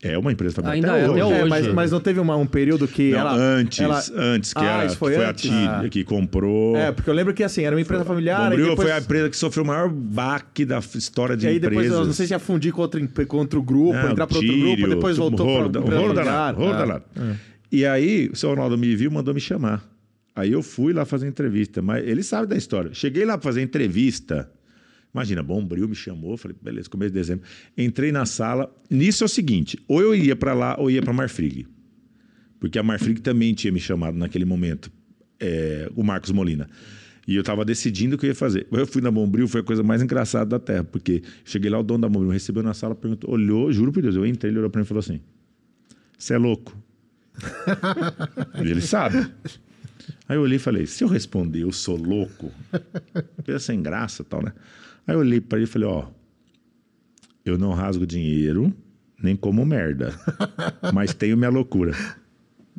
É 0.05 0.19
uma 0.19 0.33
empresa 0.33 0.57
familiar 0.57 0.75
Ainda 0.75 0.89
até 0.89 1.01
é, 1.01 1.09
hoje. 1.09 1.21
até 1.23 1.31
É, 1.39 1.41
hoje. 1.43 1.49
mas, 1.49 1.67
mas 1.69 1.91
não 1.93 2.01
teve 2.01 2.19
uma- 2.19 2.35
um 2.37 2.45
período 2.45 2.89
que 2.89 3.13
Não, 3.13 3.19
ela... 3.21 3.35
antes, 3.37 3.79
ela- 3.79 4.03
antes, 4.17 4.53
que 4.53 4.59
Ah, 4.61 4.83
era, 4.83 4.89
foi 4.91 5.15
foi, 5.15 5.25
antes? 5.25 5.45
a 5.49 5.55
Tília 5.55 5.71
Ah. 5.85 5.89
que 5.89 6.03
comprou. 6.03 6.77
É, 6.77 6.91
porque 6.91 7.09
eu 7.09 7.15
lembro 7.15 7.33
que 7.33 7.45
assim, 7.45 7.63
era 7.63 7.77
uma 7.77 7.81
empresa 7.81 8.05
familiar 8.05 8.51
Bombril 8.51 8.67
e 8.67 8.71
depois... 8.71 8.89
foi 8.89 8.97
a 8.97 9.01
empresa 9.01 9.31
que 9.31 9.37
sofreu 9.37 9.63
o 9.63 9.67
maior 9.69 9.89
baque 9.89 10.65
da 10.65 10.81
história 10.81 11.37
de 11.37 11.47
E 11.47 11.51
aí 11.51 11.57
empresas. 11.59 11.85
depois, 11.85 12.01
eu 12.01 12.05
não 12.07 12.13
sei 12.13 12.27
se 12.27 12.33
ia 12.33 12.41
fundir 12.41 12.73
com 12.73 12.83
outro, 12.83 13.09
com 13.29 13.37
outro 13.37 13.63
grupo, 13.63 13.93
Não, 13.93 14.11
entrar 14.11 14.27
para 14.27 14.39
outro 14.39 14.59
grupo, 14.59 14.89
depois 14.89 15.17
tudo, 15.17 15.29
voltou 15.37 15.47
rolo, 15.47 15.71
para 15.71 15.81
da- 15.81 15.81
rolo 15.81 15.93
familiar. 16.09 16.25
danado, 16.25 16.59
rolo 16.59 16.73
Ah. 16.73 16.77
danado. 16.79 17.05
E 17.71 17.87
aí, 17.87 18.29
o 18.33 18.37
seu 18.37 18.51
Ronaldo 18.51 18.77
me 18.77 18.97
viu, 18.97 19.09
mandou 19.11 19.33
me 19.33 19.41
chamar. 19.41 19.85
Aí 20.35 20.51
eu 20.51 20.63
fui 20.65 20.93
lá 20.93 21.05
fazer 21.05 21.29
entrevista, 21.29 21.81
mas 21.81 22.05
ele 22.07 22.23
sabe 22.25 22.49
da 22.49 22.57
história. 22.57 22.91
Cheguei 22.93 23.25
lá 23.25 23.39
para 23.39 23.45
fazer 23.45 23.63
entrevista. 23.63 24.51
Imagina, 25.15 25.43
Bombril 25.43 25.89
me 25.89 25.95
chamou, 25.95 26.37
falei, 26.37 26.57
beleza, 26.61 26.89
começo 26.89 27.11
de 27.11 27.19
dezembro. 27.19 27.45
Entrei 27.77 28.11
na 28.11 28.25
sala. 28.25 28.75
Nisso 28.89 29.25
é 29.25 29.27
o 29.27 29.29
seguinte: 29.29 29.79
ou 29.87 30.01
eu 30.01 30.15
ia 30.15 30.35
para 30.35 30.55
lá 30.55 30.77
ou 30.79 30.91
ia 30.91 31.03
para 31.03 31.13
Marfrig. 31.13 31.67
Porque 32.59 32.79
a 32.79 32.83
Marfrig 32.83 33.21
também 33.21 33.53
tinha 33.53 33.73
me 33.73 33.81
chamado 33.81 34.17
naquele 34.17 34.45
momento, 34.45 34.91
é, 35.39 35.91
o 35.95 36.03
Marcos 36.03 36.31
Molina. 36.31 36.69
E 37.27 37.37
eu 37.37 37.41
estava 37.41 37.65
decidindo 37.65 38.17
o 38.17 38.19
que 38.19 38.27
eu 38.27 38.29
ia 38.29 38.35
fazer. 38.35 38.67
Eu 38.73 38.87
fui 38.87 39.03
na 39.03 39.11
Bombril, 39.11 39.47
foi 39.47 39.61
a 39.61 39.65
coisa 39.65 39.83
mais 39.83 40.03
engraçada 40.03 40.47
da 40.47 40.59
Terra, 40.59 40.85
porque 40.85 41.23
cheguei 41.45 41.71
lá, 41.71 41.79
o 41.79 41.83
dono 41.83 42.01
da 42.01 42.09
Bombril 42.09 42.33
recebeu 42.33 42.63
na 42.63 42.75
sala, 42.75 42.95
perguntou, 42.95 43.31
olhou, 43.31 43.73
juro 43.73 43.93
por 43.93 44.03
Deus, 44.03 44.17
eu 44.17 44.27
entrei, 44.27 44.51
ele 44.51 44.59
olhou 44.59 44.71
para 44.71 44.81
mim 44.81 44.85
e 44.85 44.89
falou 44.89 45.01
assim: 45.01 45.21
Você 46.19 46.35
é 46.35 46.39
louco? 46.39 46.77
e 48.65 48.71
ele 48.71 48.81
sabe. 48.81 49.19
Aí 50.29 50.37
eu 50.37 50.43
olhei 50.43 50.57
e 50.57 50.61
falei: 50.61 50.87
Se 50.87 51.05
eu 51.05 51.09
responder, 51.09 51.63
eu 51.63 51.73
sou 51.73 51.97
louco, 51.97 52.51
coisa 53.45 53.61
sem 53.61 53.83
graça 53.83 54.25
tal, 54.25 54.43
né? 54.43 54.53
Aí 55.07 55.15
eu 55.15 55.21
olhei 55.21 55.41
para 55.41 55.59
ele 55.59 55.65
e 55.65 55.71
falei: 55.71 55.89
Ó, 55.89 56.07
eu 57.45 57.59
não 57.59 57.73
rasgo 57.73 58.07
dinheiro, 58.07 58.73
nem 59.23 59.35
como 59.37 59.65
merda, 59.67 60.15
mas 60.93 61.13
tenho 61.15 61.37
minha 61.37 61.51
loucura. 61.51 61.93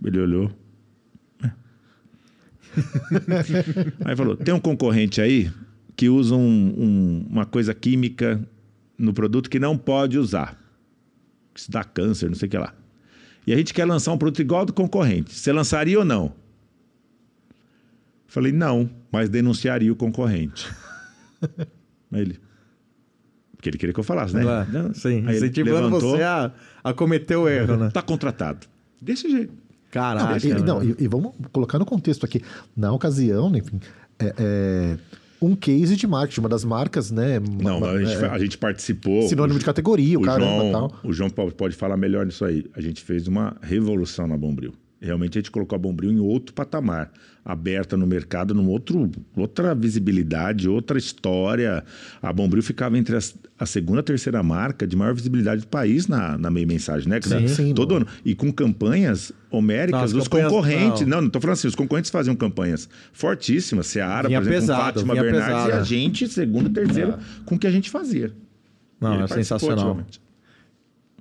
Ele 0.04 0.20
olhou. 0.20 0.52
É. 1.44 1.52
Aí 4.06 4.16
falou: 4.16 4.36
tem 4.36 4.54
um 4.54 4.60
concorrente 4.60 5.22
aí 5.22 5.52
que 5.96 6.10
usa 6.10 6.36
um- 6.36 6.74
um- 6.78 7.28
uma 7.30 7.46
coisa 7.46 7.74
química 7.74 8.46
no 8.98 9.14
produto 9.14 9.50
que 9.50 9.60
não 9.60 9.78
pode 9.78 10.18
usar. 10.18 10.60
Se 11.56 11.70
dá 11.70 11.84
câncer, 11.84 12.28
não 12.30 12.36
sei 12.36 12.48
o 12.48 12.50
que 12.52 12.58
lá. 12.58 12.74
E 13.46 13.54
a 13.54 13.58
gente 13.58 13.74
quer 13.74 13.86
lançar 13.86 14.12
um 14.12 14.18
produto 14.18 14.40
igual 14.42 14.62
ao 14.62 14.66
do 14.66 14.74
concorrente. 14.74 15.34
Você 15.36 15.52
lançaria 15.52 16.00
ou 16.00 16.06
não? 16.06 16.34
Falei, 18.26 18.52
não, 18.52 18.90
mas 19.12 19.30
denunciaria 19.30 19.92
o 19.92 19.96
concorrente. 19.96 20.68
Aí 22.14 22.22
ele. 22.22 22.40
Porque 23.56 23.70
ele 23.70 23.78
queria 23.78 23.94
que 23.94 24.00
eu 24.00 24.04
falasse, 24.04 24.36
né? 24.36 24.44
Lá, 24.44 24.66
Não. 24.66 24.94
Sim, 24.94 25.24
Aí 25.26 25.36
ele 25.36 25.38
incentivando 25.38 25.86
levantou, 25.86 26.18
você 26.18 26.24
a, 26.24 26.52
a 26.84 26.94
cometer 26.94 27.36
o 27.38 27.48
erro, 27.48 27.78
né? 27.78 27.90
Tá 27.94 28.02
contratado. 28.02 28.68
Desse 29.02 29.30
jeito. 29.30 29.54
Caraca. 29.90 30.46
E, 30.46 30.54
né? 30.54 30.60
não, 30.60 30.84
e, 30.84 30.96
e 31.00 31.08
vamos 31.08 31.34
colocar 31.52 31.78
no 31.80 31.86
contexto 31.86 32.26
aqui. 32.26 32.42
Na 32.76 32.92
ocasião, 32.92 33.50
né, 33.50 33.60
enfim, 33.60 33.80
é, 34.20 34.34
é 34.38 34.98
um 35.42 35.56
case 35.56 35.96
de 35.96 36.08
marketing, 36.08 36.40
uma 36.42 36.50
das 36.50 36.64
marcas, 36.66 37.12
né? 37.12 37.40
Não, 37.40 37.78
uma- 37.78 37.92
a 37.92 38.04
gente, 38.04 38.24
é, 38.24 38.28
a 38.28 38.38
gente 38.40 38.58
participou. 38.58 39.28
sinônimo 39.28 39.60
de 39.60 39.66
categoria, 39.66 40.18
o, 40.18 40.22
o 40.22 40.26
caramba 40.26 40.46
João, 40.52 40.72
tal. 40.72 41.00
O 41.04 41.14
João 41.14 41.30
pode, 41.30 41.54
pode 41.54 41.76
falar 41.76 41.96
melhor 41.96 42.26
nisso 42.26 42.44
aí. 42.44 42.66
A 42.76 42.82
gente 42.82 43.02
fez 43.04 43.28
uma 43.28 43.56
revolução 43.62 44.28
na 44.28 44.36
Bombril. 44.38 44.74
Realmente 45.04 45.38
a 45.38 45.42
gente 45.42 45.52
colocou 45.52 45.76
a 45.76 45.80
Bombril 45.80 46.12
em 46.14 46.20
outro 46.20 46.54
patamar, 46.54 47.12
aberta 47.44 47.98
no 47.98 48.08
mercado, 48.08 48.54
num 48.54 48.70
outro, 48.70 49.12
outra 49.36 49.76
visibilidade, 49.76 50.70
outra 50.70 50.98
história. 50.98 51.84
A 52.22 52.32
Bombril 52.32 52.64
ficava 52.64 52.98
entre 52.98 53.14
as, 53.18 53.36
a 53.60 53.66
segunda 53.66 54.00
e 54.00 54.04
terceira 54.04 54.42
marca 54.42 54.88
de 54.88 54.96
maior 54.96 55.14
visibilidade 55.14 55.60
do 55.62 55.68
país 55.68 56.08
na, 56.08 56.38
na 56.38 56.50
meia 56.50 56.66
mensagem, 56.66 57.10
né? 57.10 57.20
Sim, 57.22 57.48
sim, 57.50 57.74
Todo 57.74 57.92
no- 57.92 57.98
ano. 57.98 58.08
E 58.24 58.34
com 58.34 58.50
campanhas 58.50 59.34
homéricas 59.52 60.14
Não, 60.14 60.20
dos 60.20 60.28
campanhas- 60.30 60.50
concorrentes. 60.52 61.02
não. 61.02 61.08
Não, 61.18 61.22
não 61.24 61.30
tô 61.30 61.42
falando 61.42 61.54
assim, 61.56 61.68
os 61.68 61.76
concorrentes 61.76 62.10
faziam 62.10 62.34
campanhas 62.36 62.88
fortíssimas. 63.12 63.88
Seara, 63.88 64.30
Vinha 64.30 64.40
por 64.40 64.48
exemplo, 64.48 64.62
pesado, 64.62 64.84
Fátima 65.02 65.14
Bernardes 65.14 65.46
pesado. 65.48 65.70
e 65.70 65.74
a 65.74 65.84
gente, 65.84 66.28
segundo 66.30 66.70
e 66.70 66.74
terceiro, 66.74 67.18
com 67.46 67.56
o 67.56 67.60
que 67.60 67.68
a 67.68 67.72
gente 67.72 67.90
fazia. 67.90 68.32
Não, 69.02 69.22
é 69.22 69.28
sensacional. 69.28 70.00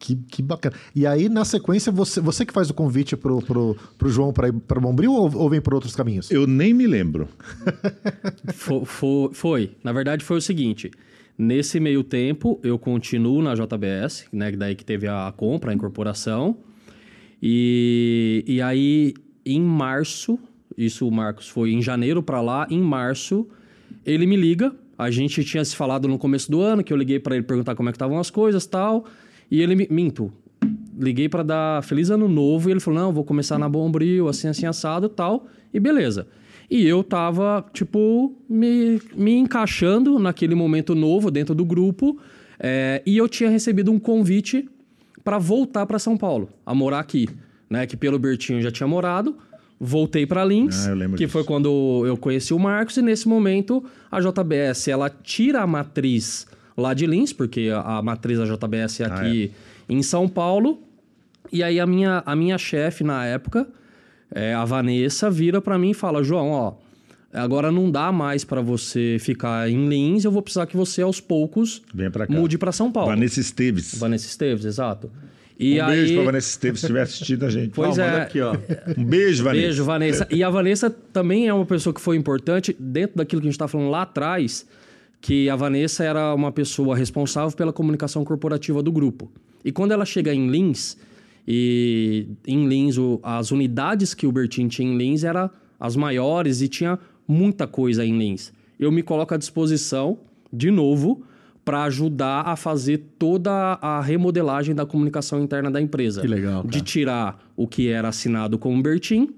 Que, 0.04 0.16
que 0.16 0.42
bacana. 0.42 0.74
E 0.96 1.06
aí, 1.06 1.28
na 1.28 1.44
sequência, 1.44 1.92
você, 1.92 2.20
você 2.20 2.44
que 2.44 2.52
faz 2.52 2.68
o 2.68 2.74
convite 2.74 3.16
pro, 3.16 3.40
pro, 3.40 3.76
pro 3.96 4.08
João 4.08 4.32
para 4.32 4.48
ir 4.48 4.52
para 4.52 4.80
Bombril 4.80 5.12
ou, 5.12 5.30
ou 5.36 5.48
vem 5.48 5.60
por 5.60 5.74
outros 5.74 5.94
caminhos? 5.94 6.28
Eu 6.28 6.44
nem 6.44 6.74
me 6.74 6.88
lembro. 6.88 7.28
Fo- 8.52 8.84
fo- 8.84 9.30
foi. 9.32 9.70
Na 9.84 9.92
verdade, 9.92 10.24
foi 10.24 10.38
o 10.38 10.40
seguinte. 10.40 10.90
Nesse 11.38 11.78
meio 11.78 12.02
tempo, 12.02 12.58
eu 12.64 12.80
continuo 12.80 13.40
na 13.42 13.54
JBS, 13.54 14.26
né? 14.32 14.50
Daí 14.50 14.74
que 14.74 14.84
teve 14.84 15.06
a 15.06 15.32
compra, 15.36 15.70
a 15.70 15.74
incorporação. 15.74 16.56
E, 17.40 18.44
e 18.46 18.60
aí, 18.60 19.14
em 19.46 19.60
março, 19.60 20.38
isso 20.76 21.06
o 21.06 21.10
Marcos 21.12 21.48
foi 21.48 21.72
em 21.72 21.80
janeiro 21.80 22.22
para 22.22 22.40
lá, 22.40 22.66
em 22.70 22.80
março, 22.80 23.46
ele 24.04 24.26
me 24.26 24.34
liga. 24.36 24.72
A 24.98 25.10
gente 25.10 25.42
tinha 25.44 25.64
se 25.64 25.74
falado 25.74 26.06
no 26.06 26.18
começo 26.18 26.50
do 26.50 26.60
ano, 26.60 26.84
que 26.84 26.92
eu 26.92 26.96
liguei 26.96 27.18
para 27.18 27.34
ele 27.36 27.44
perguntar 27.44 27.74
como 27.74 27.88
é 27.88 27.92
que 27.92 27.96
estavam 27.96 28.18
as 28.18 28.30
coisas 28.30 28.66
tal. 28.66 29.04
E 29.52 29.60
ele 29.60 29.76
me. 29.76 29.86
Minto. 29.90 30.32
Liguei 30.98 31.28
para 31.28 31.42
dar 31.42 31.82
feliz 31.82 32.08
ano 32.10 32.26
novo 32.28 32.68
e 32.68 32.72
ele 32.72 32.80
falou: 32.80 32.98
não, 33.00 33.12
vou 33.12 33.22
começar 33.24 33.58
na 33.58 33.68
Bombril, 33.68 34.28
assim, 34.28 34.48
assim, 34.48 34.64
assado 34.66 35.08
tal. 35.08 35.46
E 35.74 35.78
beleza. 35.78 36.26
E 36.70 36.86
eu 36.86 37.04
tava, 37.04 37.62
tipo, 37.72 38.34
me, 38.48 38.98
me 39.14 39.32
encaixando 39.36 40.18
naquele 40.18 40.54
momento 40.54 40.94
novo 40.94 41.30
dentro 41.30 41.54
do 41.54 41.64
grupo. 41.66 42.18
é, 42.58 43.02
e 43.04 43.16
eu 43.16 43.28
tinha 43.28 43.50
recebido 43.50 43.90
um 43.92 43.98
convite 43.98 44.68
para 45.22 45.38
voltar 45.38 45.84
para 45.84 45.98
São 45.98 46.16
Paulo, 46.16 46.48
a 46.64 46.74
morar 46.74 47.00
aqui, 47.00 47.28
né? 47.68 47.86
Que 47.86 47.96
pelo 47.96 48.18
Bertinho 48.18 48.62
já 48.62 48.70
tinha 48.70 48.86
morado. 48.86 49.36
Voltei 49.78 50.24
para 50.24 50.44
Lins, 50.44 50.86
Ah, 50.86 50.94
que 51.10 51.16
disso. 51.16 51.28
foi 51.32 51.42
quando 51.44 52.04
eu 52.06 52.16
conheci 52.16 52.54
o 52.54 52.58
Marcos 52.58 52.96
e 52.96 53.02
nesse 53.02 53.26
momento 53.28 53.82
a 54.10 54.20
JBS 54.20 54.86
ela 54.88 55.10
tira 55.10 55.60
a 55.60 55.66
matriz 55.66 56.46
lá 56.76 56.94
de 56.94 57.06
Lins, 57.06 57.32
porque 57.32 57.70
a, 57.74 57.98
a 57.98 58.02
matriz 58.02 58.38
da 58.38 58.44
JBS 58.44 59.00
é 59.00 59.04
Ah, 59.04 59.14
aqui 59.14 59.52
em 59.88 60.02
São 60.02 60.28
Paulo. 60.28 60.80
E 61.52 61.62
aí 61.62 61.78
a 61.78 61.86
minha, 61.86 62.22
a 62.24 62.34
minha 62.34 62.56
chefe 62.56 63.04
na 63.04 63.26
época, 63.26 63.66
é, 64.34 64.54
a 64.54 64.64
Vanessa, 64.64 65.30
vira 65.30 65.60
para 65.60 65.78
mim 65.78 65.90
e 65.90 65.94
fala: 65.94 66.22
João, 66.22 66.50
ó, 66.50 66.74
agora 67.32 67.70
não 67.70 67.90
dá 67.90 68.10
mais 68.10 68.44
para 68.44 68.60
você 68.62 69.18
ficar 69.20 69.68
em 69.68 69.88
Lins, 69.88 70.24
eu 70.24 70.30
vou 70.30 70.40
precisar 70.40 70.66
que 70.66 70.76
você 70.76 71.02
aos 71.02 71.20
poucos 71.20 71.82
pra 72.12 72.26
cá. 72.26 72.32
mude 72.32 72.56
para 72.56 72.72
São 72.72 72.90
Paulo. 72.90 73.10
Vanessa 73.10 73.40
Esteves. 73.40 73.94
Vanessa 73.98 74.26
Esteves, 74.26 74.64
exato. 74.64 75.10
E 75.58 75.80
um 75.80 75.84
aí, 75.84 75.96
beijo 75.96 76.14
pra 76.14 76.24
Vanessa 76.24 76.48
Esteves 76.48 76.80
se 76.80 76.86
estiver 76.86 77.02
assistindo 77.02 77.44
a 77.44 77.50
gente. 77.50 77.70
Pois 77.70 77.98
é. 77.98 78.10
manda 78.10 78.22
aqui, 78.22 78.40
ó. 78.40 78.56
Um 78.96 79.04
beijo, 79.04 79.44
Vanessa. 79.44 79.62
Beijo, 79.62 79.84
Vanessa. 79.84 80.28
E 80.30 80.42
a 80.42 80.50
Vanessa 80.50 80.90
também 80.90 81.46
é 81.46 81.54
uma 81.54 81.66
pessoa 81.66 81.94
que 81.94 82.00
foi 82.00 82.16
importante 82.16 82.74
dentro 82.78 83.18
daquilo 83.18 83.40
que 83.40 83.46
a 83.46 83.50
gente 83.50 83.54
está 83.54 83.68
falando 83.68 83.90
lá 83.90 84.02
atrás, 84.02 84.66
que 85.22 85.48
a 85.48 85.56
Vanessa 85.56 86.04
era 86.04 86.34
uma 86.34 86.52
pessoa 86.52 86.94
responsável 86.96 87.56
pela 87.56 87.72
comunicação 87.72 88.24
corporativa 88.24 88.82
do 88.82 88.92
grupo. 88.92 89.30
E 89.64 89.72
quando 89.72 89.92
ela 89.92 90.04
chega 90.04 90.34
em 90.34 90.50
Lins, 90.50 90.98
E 91.44 92.28
em 92.46 92.68
Lins, 92.68 92.96
o- 92.98 93.18
as 93.20 93.50
unidades 93.50 94.14
que 94.14 94.28
o 94.28 94.32
Bertin 94.32 94.68
tinha 94.68 94.88
em 94.88 94.96
Lins 94.96 95.24
eram 95.24 95.50
as 95.80 95.96
maiores 95.96 96.60
e 96.62 96.68
tinha 96.68 96.96
muita 97.26 97.66
coisa 97.66 98.04
em 98.06 98.16
Lins. 98.16 98.52
Eu 98.78 98.92
me 98.92 99.02
coloco 99.02 99.34
à 99.34 99.36
disposição, 99.36 100.18
de 100.52 100.70
novo, 100.70 101.24
para 101.64 101.82
ajudar 101.82 102.42
a 102.42 102.54
fazer 102.54 102.98
toda 103.18 103.50
a 103.82 104.00
remodelagem 104.00 104.72
da 104.72 104.86
comunicação 104.86 105.42
interna 105.42 105.68
da 105.68 105.80
empresa. 105.80 106.20
Que 106.20 106.28
legal, 106.28 106.62
De 106.62 106.70
cara. 106.78 106.84
tirar 106.84 107.52
o 107.56 107.66
que 107.66 107.88
era 107.88 108.06
assinado 108.08 108.56
como 108.56 108.80
Bertin 108.80 109.28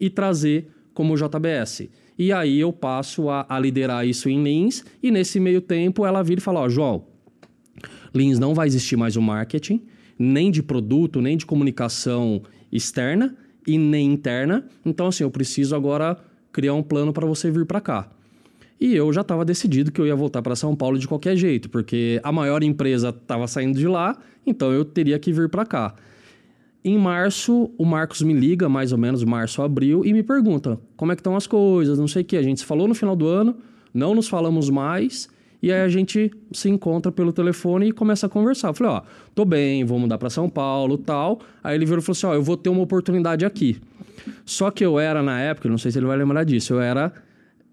e 0.00 0.08
trazer 0.08 0.66
como 0.94 1.14
JBS. 1.14 1.90
E 2.20 2.34
aí 2.34 2.60
eu 2.60 2.70
passo 2.70 3.30
a, 3.30 3.46
a 3.48 3.58
liderar 3.58 4.06
isso 4.06 4.28
em 4.28 4.42
Lins 4.42 4.84
e 5.02 5.10
nesse 5.10 5.40
meio 5.40 5.62
tempo 5.62 6.04
ela 6.04 6.22
vira 6.22 6.38
e 6.38 6.42
fala, 6.42 6.60
ó, 6.60 6.68
João, 6.68 7.06
Lins 8.14 8.38
não 8.38 8.52
vai 8.52 8.66
existir 8.66 8.94
mais 8.94 9.16
o 9.16 9.22
marketing, 9.22 9.80
nem 10.18 10.50
de 10.50 10.62
produto, 10.62 11.22
nem 11.22 11.34
de 11.34 11.46
comunicação 11.46 12.42
externa 12.70 13.34
e 13.66 13.78
nem 13.78 14.12
interna. 14.12 14.66
Então, 14.84 15.06
assim, 15.06 15.24
eu 15.24 15.30
preciso 15.30 15.74
agora 15.74 16.14
criar 16.52 16.74
um 16.74 16.82
plano 16.82 17.10
para 17.10 17.26
você 17.26 17.50
vir 17.50 17.64
para 17.64 17.80
cá. 17.80 18.10
E 18.78 18.94
eu 18.94 19.10
já 19.14 19.22
estava 19.22 19.42
decidido 19.42 19.90
que 19.90 19.98
eu 19.98 20.06
ia 20.06 20.14
voltar 20.14 20.42
para 20.42 20.54
São 20.54 20.76
Paulo 20.76 20.98
de 20.98 21.08
qualquer 21.08 21.38
jeito, 21.38 21.70
porque 21.70 22.20
a 22.22 22.30
maior 22.30 22.62
empresa 22.62 23.08
estava 23.08 23.48
saindo 23.48 23.78
de 23.78 23.88
lá, 23.88 24.14
então 24.46 24.70
eu 24.70 24.84
teria 24.84 25.18
que 25.18 25.32
vir 25.32 25.48
para 25.48 25.64
cá. 25.64 25.94
Em 26.82 26.96
março, 26.96 27.70
o 27.76 27.84
Marcos 27.84 28.22
me 28.22 28.32
liga, 28.32 28.68
mais 28.68 28.90
ou 28.90 28.98
menos 28.98 29.22
março, 29.22 29.60
abril, 29.60 30.02
e 30.04 30.14
me 30.14 30.22
pergunta 30.22 30.80
como 30.96 31.12
é 31.12 31.14
que 31.14 31.20
estão 31.20 31.36
as 31.36 31.46
coisas, 31.46 31.98
não 31.98 32.08
sei 32.08 32.22
o 32.22 32.24
quê. 32.24 32.36
A 32.38 32.42
gente 32.42 32.60
se 32.60 32.66
falou 32.66 32.88
no 32.88 32.94
final 32.94 33.14
do 33.14 33.26
ano, 33.26 33.56
não 33.92 34.14
nos 34.14 34.28
falamos 34.28 34.70
mais, 34.70 35.28
e 35.62 35.70
aí 35.70 35.82
a 35.82 35.88
gente 35.88 36.30
se 36.52 36.70
encontra 36.70 37.12
pelo 37.12 37.32
telefone 37.32 37.88
e 37.88 37.92
começa 37.92 38.26
a 38.26 38.28
conversar. 38.30 38.68
Eu 38.68 38.74
falei, 38.74 38.92
ó, 38.94 39.02
tô 39.34 39.44
bem, 39.44 39.84
vou 39.84 39.98
mudar 39.98 40.16
para 40.16 40.30
São 40.30 40.48
Paulo 40.48 40.96
tal. 40.96 41.40
Aí 41.62 41.74
ele 41.74 41.84
virou 41.84 42.00
e 42.00 42.02
falou 42.02 42.16
assim, 42.16 42.26
ó, 42.26 42.34
eu 42.34 42.42
vou 42.42 42.56
ter 42.56 42.70
uma 42.70 42.80
oportunidade 42.80 43.44
aqui. 43.44 43.78
Só 44.46 44.70
que 44.70 44.84
eu 44.84 44.98
era, 44.98 45.22
na 45.22 45.38
época, 45.38 45.68
não 45.68 45.76
sei 45.76 45.90
se 45.90 45.98
ele 45.98 46.06
vai 46.06 46.16
lembrar 46.16 46.44
disso, 46.44 46.72
eu 46.74 46.80
era 46.80 47.12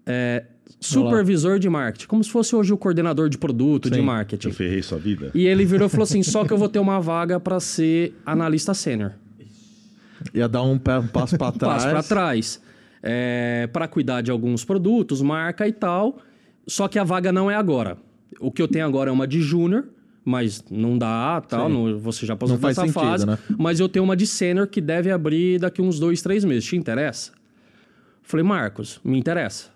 é, 0.04 0.44
supervisor 0.80 1.58
de 1.58 1.68
marketing, 1.68 2.06
como 2.06 2.22
se 2.22 2.30
fosse 2.30 2.54
hoje 2.54 2.72
o 2.72 2.76
coordenador 2.78 3.28
de 3.28 3.36
produto, 3.38 3.90
de 3.90 3.96
Sim. 3.96 4.02
marketing. 4.02 4.48
Eu 4.48 4.54
ferrei 4.54 4.82
sua 4.82 4.98
vida. 4.98 5.30
E 5.34 5.46
ele 5.46 5.64
virou 5.64 5.86
e 5.86 5.90
falou 5.90 6.04
assim: 6.04 6.22
só 6.22 6.44
que 6.44 6.52
eu 6.52 6.58
vou 6.58 6.68
ter 6.68 6.78
uma 6.78 7.00
vaga 7.00 7.38
para 7.40 7.58
ser 7.60 8.14
analista 8.24 8.72
sênior. 8.74 9.12
Ia 10.34 10.48
dar 10.48 10.62
um, 10.62 10.78
pé- 10.78 10.98
um 10.98 11.06
passo 11.06 11.36
para 11.38 11.52
trás. 11.52 11.82
Passo 11.84 11.88
para 11.94 12.02
trás. 12.02 12.60
É, 13.02 13.68
para 13.72 13.86
cuidar 13.86 14.20
de 14.22 14.30
alguns 14.30 14.64
produtos, 14.64 15.22
marca 15.22 15.66
e 15.68 15.72
tal. 15.72 16.18
Só 16.66 16.88
que 16.88 16.98
a 16.98 17.04
vaga 17.04 17.30
não 17.32 17.50
é 17.50 17.54
agora. 17.54 17.96
O 18.40 18.50
que 18.50 18.60
eu 18.60 18.68
tenho 18.68 18.84
agora 18.84 19.10
é 19.10 19.12
uma 19.12 19.26
de 19.26 19.40
júnior, 19.40 19.84
mas 20.24 20.64
não 20.70 20.98
dá, 20.98 21.40
tal. 21.40 21.68
Não, 21.68 21.98
você 21.98 22.26
já 22.26 22.36
passou 22.36 22.54
Não 22.56 22.60
por 22.60 22.62
faz 22.74 22.76
essa 22.78 22.86
sentido, 22.86 23.00
fase. 23.10 23.26
né? 23.26 23.38
Mas 23.56 23.78
eu 23.80 23.88
tenho 23.88 24.04
uma 24.04 24.16
de 24.16 24.26
sênior 24.26 24.66
que 24.66 24.80
deve 24.80 25.10
abrir 25.10 25.58
daqui 25.60 25.80
uns 25.80 25.98
dois, 25.98 26.20
três 26.22 26.44
meses. 26.44 26.64
Te 26.64 26.76
interessa? 26.76 27.30
Falei, 28.22 28.44
Marcos, 28.44 29.00
me 29.04 29.18
interessa. 29.18 29.70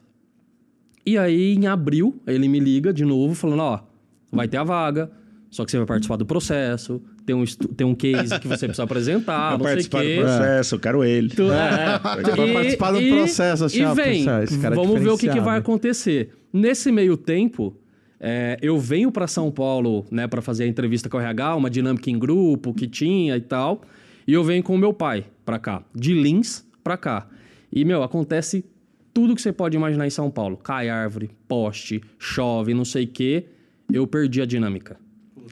E 1.04 1.18
aí, 1.18 1.54
em 1.54 1.66
abril, 1.66 2.20
ele 2.26 2.48
me 2.48 2.60
liga 2.60 2.92
de 2.92 3.04
novo, 3.04 3.34
falando: 3.34 3.60
ó, 3.60 3.80
vai 4.30 4.46
ter 4.48 4.56
a 4.58 4.64
vaga, 4.64 5.10
só 5.50 5.64
que 5.64 5.70
você 5.70 5.76
vai 5.78 5.86
participar 5.86 6.16
do 6.16 6.24
processo, 6.26 7.02
tem 7.26 7.34
um, 7.34 7.44
tem 7.44 7.86
um 7.86 7.94
case 7.94 8.38
que 8.40 8.46
você 8.48 8.66
precisa 8.66 8.84
apresentar, 8.84 9.50
não 9.50 9.56
o 9.56 9.62
participar 9.62 10.02
do 10.02 10.20
processo, 10.20 10.74
eu 10.74 10.78
quero 10.80 11.04
ele. 11.04 11.28
Tu- 11.30 11.42
é. 11.52 11.98
Vai 11.98 12.52
participar 12.52 12.92
do 12.92 12.98
processo, 13.08 13.64
assim, 13.64 13.80
e 13.80 13.84
ó, 13.84 13.94
vem, 13.94 14.24
é 14.28 14.70
vamos 14.70 15.00
ver 15.00 15.10
o 15.10 15.18
que, 15.18 15.26
que 15.28 15.40
vai 15.40 15.58
acontecer. 15.58 16.30
Nesse 16.52 16.92
meio 16.92 17.16
tempo, 17.16 17.76
é, 18.20 18.56
eu 18.62 18.78
venho 18.78 19.10
para 19.10 19.26
São 19.26 19.50
Paulo, 19.50 20.06
né, 20.10 20.26
para 20.28 20.40
fazer 20.40 20.64
a 20.64 20.66
entrevista 20.68 21.08
com 21.08 21.16
o 21.16 21.20
RH, 21.20 21.56
uma 21.56 21.68
dinâmica 21.70 22.08
em 22.10 22.18
grupo 22.18 22.72
que 22.72 22.86
tinha 22.86 23.36
e 23.36 23.40
tal, 23.40 23.82
e 24.26 24.32
eu 24.32 24.44
venho 24.44 24.62
com 24.62 24.74
o 24.74 24.78
meu 24.78 24.92
pai 24.92 25.24
para 25.44 25.58
cá, 25.58 25.82
de 25.94 26.14
Lins 26.14 26.64
para 26.84 26.96
cá. 26.96 27.26
E, 27.72 27.84
meu, 27.84 28.02
acontece 28.02 28.64
tudo 29.12 29.34
que 29.34 29.42
você 29.42 29.52
pode 29.52 29.76
imaginar 29.76 30.06
em 30.06 30.10
São 30.10 30.30
Paulo. 30.30 30.56
Cai 30.56 30.88
árvore, 30.88 31.30
poste, 31.46 32.02
chove, 32.18 32.74
não 32.74 32.84
sei 32.84 33.04
o 33.04 33.08
quê. 33.08 33.46
Eu 33.92 34.06
perdi 34.06 34.40
a 34.40 34.46
dinâmica. 34.46 34.96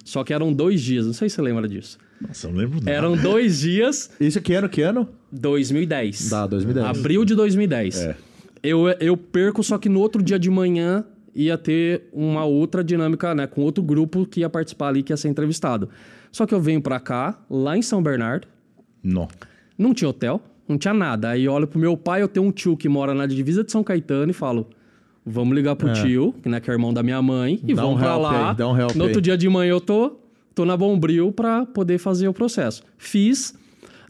Só 0.04 0.24
que 0.24 0.32
eram 0.32 0.52
dois 0.52 0.80
dias, 0.80 1.06
não 1.06 1.12
sei 1.12 1.28
se 1.28 1.36
você 1.36 1.42
lembra 1.42 1.68
disso. 1.68 1.98
Nossa, 2.26 2.46
eu 2.46 2.52
não 2.52 2.58
lembro 2.58 2.78
nada. 2.78 2.90
Eram 2.90 3.16
dois 3.16 3.60
dias, 3.60 4.10
Isso 4.20 4.40
que 4.40 4.52
ano? 4.54 4.68
Que 4.68 4.82
ano? 4.82 5.08
2010. 5.32 6.30
Dá, 6.30 6.46
2010. 6.46 6.86
Abril 6.98 7.24
de 7.24 7.34
2010. 7.34 8.00
É. 8.00 8.16
Eu, 8.62 8.88
eu 9.00 9.16
perco, 9.16 9.62
só 9.62 9.78
que 9.78 9.88
no 9.88 10.00
outro 10.00 10.22
dia 10.22 10.38
de 10.38 10.50
manhã 10.50 11.04
ia 11.34 11.56
ter 11.56 12.08
uma 12.12 12.44
outra 12.44 12.82
dinâmica, 12.84 13.34
né? 13.34 13.46
Com 13.46 13.62
outro 13.62 13.82
grupo 13.82 14.26
que 14.26 14.40
ia 14.40 14.50
participar 14.50 14.88
ali, 14.88 15.02
que 15.02 15.12
ia 15.12 15.16
ser 15.16 15.28
entrevistado. 15.28 15.88
Só 16.32 16.46
que 16.46 16.54
eu 16.54 16.60
venho 16.60 16.80
pra 16.82 17.00
cá, 17.00 17.40
lá 17.48 17.76
em 17.76 17.82
São 17.82 18.02
Bernardo, 18.02 18.46
Não. 19.02 19.28
não 19.78 19.94
tinha 19.94 20.08
hotel, 20.08 20.40
não 20.70 20.78
tinha 20.78 20.94
nada. 20.94 21.30
Aí 21.30 21.48
olho 21.48 21.66
pro 21.66 21.78
meu 21.78 21.96
pai, 21.96 22.22
eu 22.22 22.28
tenho 22.28 22.46
um 22.46 22.50
tio 22.50 22.76
que 22.76 22.88
mora 22.88 23.14
na 23.14 23.26
divisa 23.26 23.62
de 23.62 23.70
São 23.70 23.84
Caetano 23.84 24.30
e 24.30 24.34
falo... 24.34 24.68
Vamos 25.24 25.54
ligar 25.54 25.76
pro 25.76 25.92
tio, 25.92 26.34
que, 26.42 26.48
né, 26.48 26.60
que 26.60 26.70
é 26.70 26.72
irmão 26.72 26.94
da 26.94 27.02
minha 27.02 27.20
mãe, 27.20 27.60
e 27.62 27.74
Dá 27.74 27.82
vamos 27.82 27.98
um 27.98 28.02
pra 28.02 28.16
lá. 28.16 28.56
aí, 28.58 28.64
um 28.64 28.74
no 28.96 29.04
outro 29.04 29.18
aí. 29.18 29.20
dia 29.20 29.36
de 29.36 29.48
manhã 29.50 29.72
eu 29.72 29.80
tô, 29.80 30.16
tô 30.54 30.64
na 30.64 30.74
Bombril 30.78 31.30
pra 31.30 31.66
poder 31.66 31.98
fazer 31.98 32.26
o 32.26 32.32
processo. 32.32 32.82
Fiz. 32.96 33.54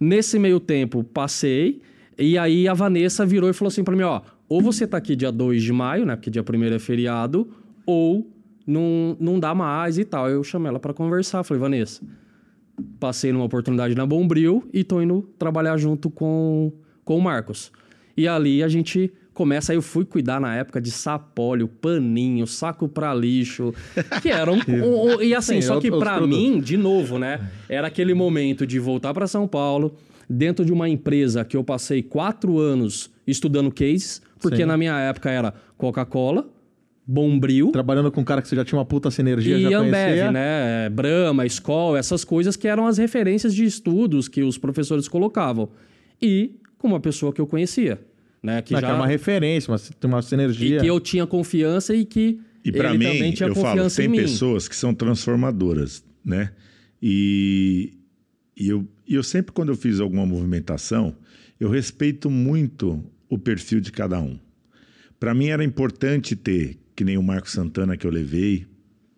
Nesse 0.01 0.39
meio 0.39 0.61
tempo, 0.61 1.03
passei. 1.03 1.83
E 2.17 2.39
aí 2.39 2.69
a 2.69 2.75
Vanessa 2.75 3.27
virou 3.27 3.51
e 3.51 3.53
falou 3.53 3.69
assim 3.69 3.83
pra 3.83 3.97
mim, 3.97 4.05
ó... 4.05 4.21
Ou 4.49 4.61
você 4.61 4.85
tá 4.85 4.97
aqui 4.97 5.15
dia 5.15 5.31
2 5.31 5.63
de 5.63 5.73
maio, 5.73 6.05
né? 6.05 6.17
Porque 6.17 6.29
dia 6.29 6.43
1 6.43 6.75
é 6.75 6.79
feriado. 6.81 7.49
Ou 7.87 8.29
não, 8.67 9.17
não 9.21 9.39
dá 9.39 9.55
mais 9.55 9.97
e 9.97 10.05
tal. 10.05 10.29
Eu 10.29 10.43
chamei 10.43 10.69
ela 10.69 10.81
pra 10.81 10.93
conversar. 10.93 11.45
Falei, 11.45 11.61
Vanessa, 11.61 12.03
passei 12.99 13.33
numa 13.33 13.45
oportunidade 13.45 13.95
na 13.95 14.05
Bombril 14.07 14.69
e 14.73 14.83
tô 14.85 15.01
indo 15.01 15.29
trabalhar 15.39 15.77
junto 15.77 16.11
com, 16.11 16.73
com 17.05 17.17
o 17.17 17.21
Marcos. 17.23 17.71
E 18.17 18.27
ali 18.29 18.63
a 18.63 18.69
gente 18.69 19.13
começa, 19.33 19.73
aí 19.73 19.77
eu 19.79 19.83
fui 19.83 20.05
cuidar 20.05 20.41
na 20.41 20.55
época 20.57 20.81
de 20.81 20.91
sapólio, 20.91 21.67
paninho, 21.69 22.47
saco 22.47 22.89
pra 22.89 23.15
lixo, 23.15 23.73
que 24.21 24.29
eram... 24.29 24.55
um- 24.69 25.15
um- 25.17 25.23
e 25.23 25.35
assim, 25.35 25.55
Sim, 25.61 25.63
só 25.69 25.81
que 25.81 25.87
outros 25.91 26.03
pra 26.03 26.17
produtos. 26.19 26.39
mim, 26.39 26.61
de 26.61 26.77
novo, 26.77 27.19
né? 27.19 27.49
Era 27.69 27.87
aquele 27.87 28.13
momento 28.13 28.67
de 28.67 28.79
voltar 28.79 29.15
pra 29.15 29.27
São 29.27 29.49
Paulo, 29.49 29.95
dentro 30.29 30.65
de 30.65 30.73
uma 30.73 30.89
empresa 30.89 31.45
que 31.45 31.57
eu 31.57 31.65
passei 31.65 32.03
quatro 32.03 32.59
anos 32.59 33.11
estudando 33.27 33.71
cases, 33.73 34.21
porque 34.41 34.59
Sim. 34.59 34.65
na 34.67 34.77
minha 34.77 34.99
época 34.99 35.31
era 35.31 35.55
Coca-Cola, 35.79 36.47
Bombril, 37.13 37.73
Trabalhando 37.73 38.11
com 38.13 38.21
um 38.21 38.25
cara 38.25 38.41
que 38.41 38.47
você 38.49 38.55
já 38.55 38.65
tinha 38.65 38.79
uma 38.79 38.85
puta 38.85 39.11
sinergia, 39.11 39.59
e 39.59 39.63
já 39.63 39.79
Ambev, 39.79 39.93
conhecia. 39.93 40.31
né? 40.33 40.89
Brahma, 40.91 41.45
Skol, 41.47 41.97
essas 41.97 42.23
coisas 42.25 42.55
que 42.57 42.69
eram 42.69 42.87
as 42.87 42.99
referências 42.99 43.53
de 43.55 43.65
estudos 43.65 44.29
que 44.29 44.43
os 44.43 44.57
professores 44.57 45.09
colocavam. 45.09 45.69
E 46.23 46.53
com 46.79 46.87
uma 46.89 47.01
pessoa 47.01 47.33
que 47.33 47.41
eu 47.41 47.47
conhecia, 47.47 48.01
né? 48.43 48.63
Que 48.63 48.73
Não, 48.75 48.81
já 48.81 48.87
que 48.87 48.93
é 48.93 48.97
uma 48.97 49.07
referência, 49.07 49.73
uma, 49.73 49.79
tem 49.79 50.09
uma 50.11 50.21
e 50.21 50.23
sinergia. 50.23 50.81
que 50.81 50.87
eu 50.87 51.01
tinha 51.01 51.27
confiança 51.27 51.95
e 51.95 52.05
que 52.05 52.39
E 52.65 52.71
para 52.71 52.91
ele 52.91 52.99
mim, 52.99 53.05
também 53.13 53.33
tinha 53.33 53.49
eu 53.49 53.55
falo, 53.55 53.67
confiança 53.69 53.97
tem 53.97 54.07
em 54.07 54.09
mim. 54.09 54.19
pessoas 54.19 54.69
que 54.69 54.77
são 54.77 54.95
transformadoras, 54.95 56.05
né? 56.25 56.53
E, 57.03 57.95
e 58.57 58.69
eu, 58.69 58.87
e 59.07 59.15
eu 59.15 59.23
sempre, 59.23 59.53
quando 59.53 59.71
eu 59.71 59.77
fiz 59.77 59.99
alguma 60.01 60.25
movimentação, 60.25 61.15
eu 61.59 61.69
respeito 61.71 62.31
muito 62.31 63.03
o 63.29 63.37
perfil 63.39 63.81
de 63.81 63.91
cada 63.91 64.21
um. 64.21 64.39
Para 65.19 65.35
mim 65.35 65.49
era 65.49 65.63
importante 65.65 66.35
ter, 66.35 66.79
que 67.01 67.05
nem 67.05 67.17
o 67.17 67.23
Marco 67.23 67.49
Santana 67.49 67.97
que 67.97 68.07
eu 68.07 68.11
levei, 68.11 68.67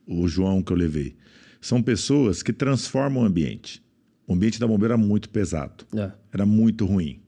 o 0.06 0.28
João 0.28 0.62
que 0.62 0.72
eu 0.72 0.76
levei. 0.76 1.16
São 1.60 1.82
pessoas 1.82 2.40
que 2.40 2.52
transformam 2.52 3.24
o 3.24 3.26
ambiente. 3.26 3.82
O 4.24 4.34
ambiente 4.34 4.60
da 4.60 4.68
bombeira 4.68 4.94
era 4.94 5.02
muito 5.02 5.28
pesado 5.28 5.84
É. 5.92 6.12
era 6.32 6.46
muito 6.46 6.86
ruim. 6.86 7.18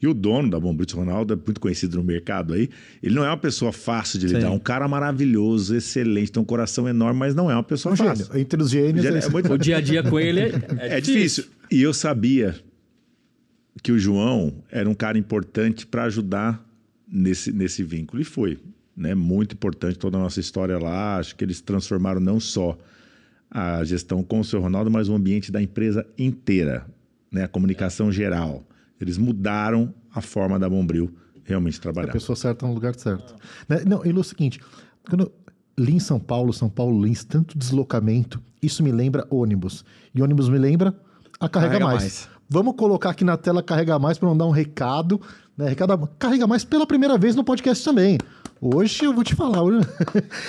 E 0.00 0.06
o 0.06 0.12
dono 0.12 0.50
da 0.50 0.60
Bombril, 0.60 0.86
Ronaldo, 0.94 1.32
é 1.32 1.36
muito 1.36 1.58
conhecido 1.58 1.96
no 1.96 2.04
mercado 2.04 2.52
aí. 2.52 2.68
Ele 3.02 3.14
não 3.14 3.24
é 3.24 3.28
uma 3.30 3.38
pessoa 3.38 3.72
fácil 3.72 4.18
de 4.18 4.26
lidar, 4.26 4.42
Sim. 4.50 4.56
um 4.56 4.58
cara 4.58 4.86
maravilhoso, 4.86 5.74
excelente, 5.74 6.30
tem 6.32 6.42
um 6.42 6.44
coração 6.44 6.86
enorme, 6.86 7.18
mas 7.18 7.34
não 7.34 7.50
é 7.50 7.54
uma 7.54 7.62
pessoa 7.64 7.94
Um 7.94 7.96
fácil. 7.96 8.26
gênio. 8.26 8.40
Entre 8.42 8.62
os 8.62 8.68
gênios. 8.70 9.02
Gênio 9.02 9.18
é 9.22 9.24
é 9.24 9.28
muito- 9.30 9.50
O 9.54 9.56
dia 9.56 9.78
a 9.78 9.80
dia 9.80 10.02
com 10.02 10.20
ele 10.20 10.40
é, 10.40 10.52
É 10.98 11.00
difícil. 11.00 11.46
E 11.70 11.80
eu 11.80 11.94
sabia 11.94 12.54
que 13.82 13.90
o 13.90 13.98
João 13.98 14.62
era 14.70 14.86
um 14.88 14.94
cara 14.94 15.16
importante 15.16 15.86
para 15.86 16.04
ajudar 16.04 16.62
nesse, 17.10 17.50
nesse 17.52 17.82
vínculo. 17.82 18.20
E 18.20 18.24
foi. 18.24 18.58
Né? 18.98 19.14
Muito 19.14 19.54
importante 19.54 19.96
toda 19.96 20.18
a 20.18 20.20
nossa 20.20 20.40
história 20.40 20.76
lá. 20.76 21.18
Acho 21.18 21.36
que 21.36 21.44
eles 21.44 21.60
transformaram 21.60 22.20
não 22.20 22.40
só 22.40 22.76
a 23.48 23.84
gestão 23.84 24.24
com 24.24 24.40
o 24.40 24.44
seu 24.44 24.60
Ronaldo, 24.60 24.90
mas 24.90 25.08
o 25.08 25.14
ambiente 25.14 25.52
da 25.52 25.62
empresa 25.62 26.04
inteira, 26.18 26.84
né? 27.30 27.44
a 27.44 27.48
comunicação 27.48 28.10
geral. 28.10 28.64
Eles 29.00 29.16
mudaram 29.16 29.94
a 30.12 30.20
forma 30.20 30.58
da 30.58 30.68
Bombril 30.68 31.14
realmente 31.44 31.78
A 31.78 31.82
trabalhar. 31.82 32.12
pessoa 32.12 32.34
certa 32.34 32.66
no 32.66 32.74
lugar 32.74 32.94
certo. 32.96 33.36
Né? 33.68 33.84
Não, 33.86 34.04
e 34.04 34.10
é 34.10 34.12
o 34.12 34.24
seguinte, 34.24 34.60
quando 35.08 35.22
eu 35.22 35.32
li 35.78 35.94
em 35.94 36.00
São 36.00 36.18
Paulo, 36.18 36.52
São 36.52 36.68
Paulo, 36.68 37.00
Lins, 37.02 37.22
tanto 37.22 37.56
deslocamento, 37.56 38.42
isso 38.60 38.82
me 38.82 38.90
lembra 38.90 39.24
ônibus. 39.30 39.84
E 40.12 40.20
ônibus 40.20 40.48
me 40.48 40.58
lembra 40.58 40.92
a 41.38 41.48
Carrega, 41.48 41.78
Carrega 41.78 41.84
mais. 41.86 42.02
Mais. 42.02 42.28
Vamos 42.50 42.74
colocar 42.74 43.10
aqui 43.10 43.24
na 43.24 43.36
tela 43.36 43.62
Carrega 43.62 43.96
Mais 43.98 44.18
para 44.18 44.28
mandar 44.28 44.46
um 44.46 44.50
recado. 44.50 45.20
Né? 45.56 45.68
recado. 45.68 46.08
Carrega 46.18 46.46
Mais 46.48 46.64
pela 46.64 46.86
primeira 46.86 47.16
vez 47.16 47.36
no 47.36 47.44
podcast 47.44 47.84
também. 47.84 48.18
Hoje 48.60 49.04
eu 49.04 49.14
vou 49.14 49.22
te 49.22 49.34
falar. 49.34 49.60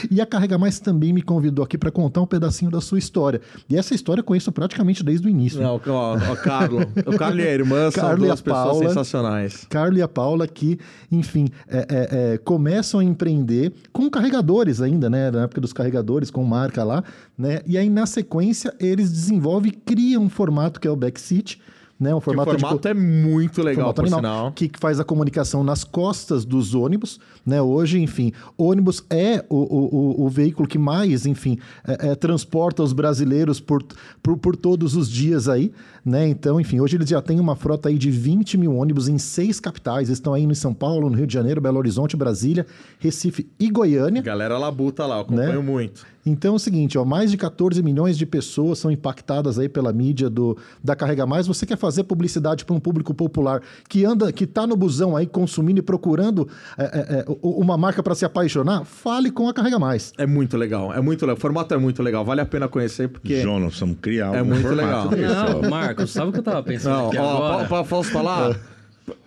e 0.09 0.19
a 0.19 0.25
Carrega 0.25 0.57
Mais 0.57 0.79
também 0.79 1.13
me 1.13 1.21
convidou 1.21 1.63
aqui 1.63 1.77
para 1.77 1.91
contar 1.91 2.21
um 2.21 2.25
pedacinho 2.25 2.71
da 2.71 2.81
sua 2.81 2.97
história. 2.97 3.39
E 3.69 3.75
essa 3.75 3.93
história 3.93 4.21
eu 4.21 4.23
conheço 4.23 4.51
praticamente 4.51 5.03
desde 5.03 5.27
o 5.27 5.29
início. 5.29 5.61
Não, 5.61 5.79
ó, 5.87 6.17
ó, 6.17 6.35
Carlo. 6.35 6.79
O 7.05 7.17
Carlo 7.17 7.39
e 7.39 7.47
a 7.47 7.51
irmã 7.51 7.91
são 7.91 8.03
Carlo 8.03 8.23
a 8.23 8.27
duas 8.27 8.41
pessoas 8.41 8.67
Paula. 8.67 8.87
sensacionais. 8.87 9.67
Carlos 9.69 9.99
e 9.99 10.01
a 10.01 10.07
Paula 10.07 10.47
que, 10.47 10.79
enfim, 11.11 11.47
é, 11.67 11.77
é, 11.77 12.33
é, 12.33 12.37
começam 12.37 12.99
a 12.99 13.03
empreender 13.03 13.73
com 13.93 14.09
carregadores 14.09 14.81
ainda, 14.81 15.09
né? 15.09 15.29
Na 15.29 15.43
época 15.43 15.61
dos 15.61 15.73
carregadores, 15.73 16.31
com 16.31 16.43
marca 16.43 16.83
lá, 16.83 17.03
né? 17.37 17.61
E 17.67 17.77
aí, 17.77 17.89
na 17.89 18.05
sequência, 18.05 18.73
eles 18.79 19.11
desenvolvem 19.11 19.71
e 19.71 19.75
criam 19.75 20.23
um 20.23 20.29
formato 20.29 20.79
que 20.79 20.87
é 20.87 20.91
o 20.91 20.95
Backseat, 20.95 21.61
né? 21.99 22.13
Um 22.15 22.19
Que 22.19 22.21
o 22.21 22.21
formato, 22.25 22.55
de 22.55 22.61
formato 22.61 22.87
é 22.87 22.93
muito 22.93 23.61
legal, 23.61 23.93
formato 23.93 23.95
por 23.95 24.01
animal, 24.03 24.21
sinal. 24.21 24.51
que 24.53 24.71
faz 24.79 24.99
a 24.99 25.03
comunicação 25.03 25.63
nas 25.63 25.83
costas 25.83 26.45
dos 26.45 26.73
ônibus, 26.73 27.19
né? 27.45 27.61
Hoje, 27.61 27.99
enfim, 27.99 28.31
ônibus 28.57 29.03
é 29.09 29.43
o, 29.49 29.55
o, 29.57 30.25
o- 30.25 30.29
veículo 30.29 30.67
que 30.67 30.77
mais, 30.77 31.25
enfim, 31.25 31.57
é- 31.85 32.11
é, 32.11 32.15
transporta 32.15 32.81
os 32.83 32.93
brasileiros 32.93 33.59
por, 33.59 33.83
por, 34.23 34.37
por 34.37 34.55
todos 34.55 34.95
os 34.95 35.09
dias 35.09 35.49
aí, 35.49 35.71
né? 36.05 36.27
Então, 36.27 36.59
enfim, 36.61 36.79
hoje 36.79 36.95
eles 36.95 37.09
já 37.09 37.21
têm 37.21 37.39
uma 37.39 37.55
frota 37.55 37.89
aí 37.89 37.97
de 37.97 38.09
20 38.09 38.57
mil 38.57 38.75
ônibus 38.75 39.07
em 39.09 39.17
seis 39.17 39.59
capitais, 39.59 40.09
estão 40.09 40.33
aí 40.33 40.43
em 40.43 40.53
São 40.53 40.73
Paulo, 40.73 41.09
no 41.09 41.15
Rio 41.17 41.27
de 41.27 41.33
Janeiro, 41.33 41.59
Belo 41.59 41.77
Horizonte, 41.77 42.15
Brasília, 42.15 42.65
Recife 42.99 43.47
e 43.59 43.69
Goiânia. 43.69 44.21
Galera 44.21 44.57
labuta 44.57 45.05
lá, 45.05 45.15
eu 45.17 45.21
acompanho 45.21 45.49
Né? 45.53 45.57
muito. 45.59 46.05
Então 46.29 46.53
é 46.53 46.55
o 46.55 46.59
seguinte, 46.59 46.97
ó, 46.97 47.03
mais 47.05 47.31
de 47.31 47.37
14 47.37 47.81
milhões 47.81 48.17
de 48.17 48.25
pessoas 48.25 48.79
são 48.79 48.91
impactadas 48.91 49.57
aí 49.59 49.67
pela 49.67 49.91
mídia 49.91 50.29
do, 50.29 50.57
da 50.83 50.95
Carrega 50.95 51.25
Mais. 51.25 51.47
Você 51.47 51.65
quer 51.65 51.77
fazer 51.77 52.03
publicidade 52.03 52.63
para 52.65 52.75
um 52.75 52.79
público 52.79 53.13
popular 53.13 53.61
que 53.87 54.05
anda, 54.05 54.31
que 54.31 54.45
tá 54.45 54.65
no 54.67 54.75
busão 54.75 55.15
aí 55.15 55.25
consumindo 55.25 55.79
e 55.79 55.81
procurando 55.81 56.47
é, 56.77 56.83
é, 56.83 57.19
é, 57.19 57.25
uma 57.41 57.77
marca 57.77 58.03
para 58.03 58.15
se 58.15 58.25
apaixonar? 58.25 58.85
Fale 58.85 59.31
com 59.31 59.47
a 59.49 59.53
Carrega 59.53 59.79
Mais. 59.79 60.13
É 60.17 60.25
muito 60.25 60.55
legal, 60.57 60.93
é 60.93 61.01
muito 61.01 61.21
legal. 61.25 61.35
O 61.37 61.39
formato 61.39 61.73
é 61.73 61.77
muito 61.77 62.01
legal, 62.03 62.23
vale 62.23 62.41
a 62.41 62.45
pena 62.45 62.67
conhecer, 62.67 63.09
porque... 63.09 63.43
Nós 63.43 63.61
precisamos 63.65 63.97
criar 64.01 64.33
É 64.35 64.39
algum 64.39 64.51
muito 64.51 64.67
formato 64.67 65.09
legal. 65.15 65.35
desse. 65.35 65.53
Não, 65.61 65.69
Marcos, 65.69 66.11
sabe 66.11 66.29
o 66.29 66.33
que 66.33 66.39
eu 66.39 66.43
tava 66.43 66.63
pensando 66.63 66.95
Não, 66.97 67.07
aqui 67.07 67.17
ó, 67.17 67.53
agora? 67.63 67.83
posso 67.85 68.11
falar? 68.11 68.59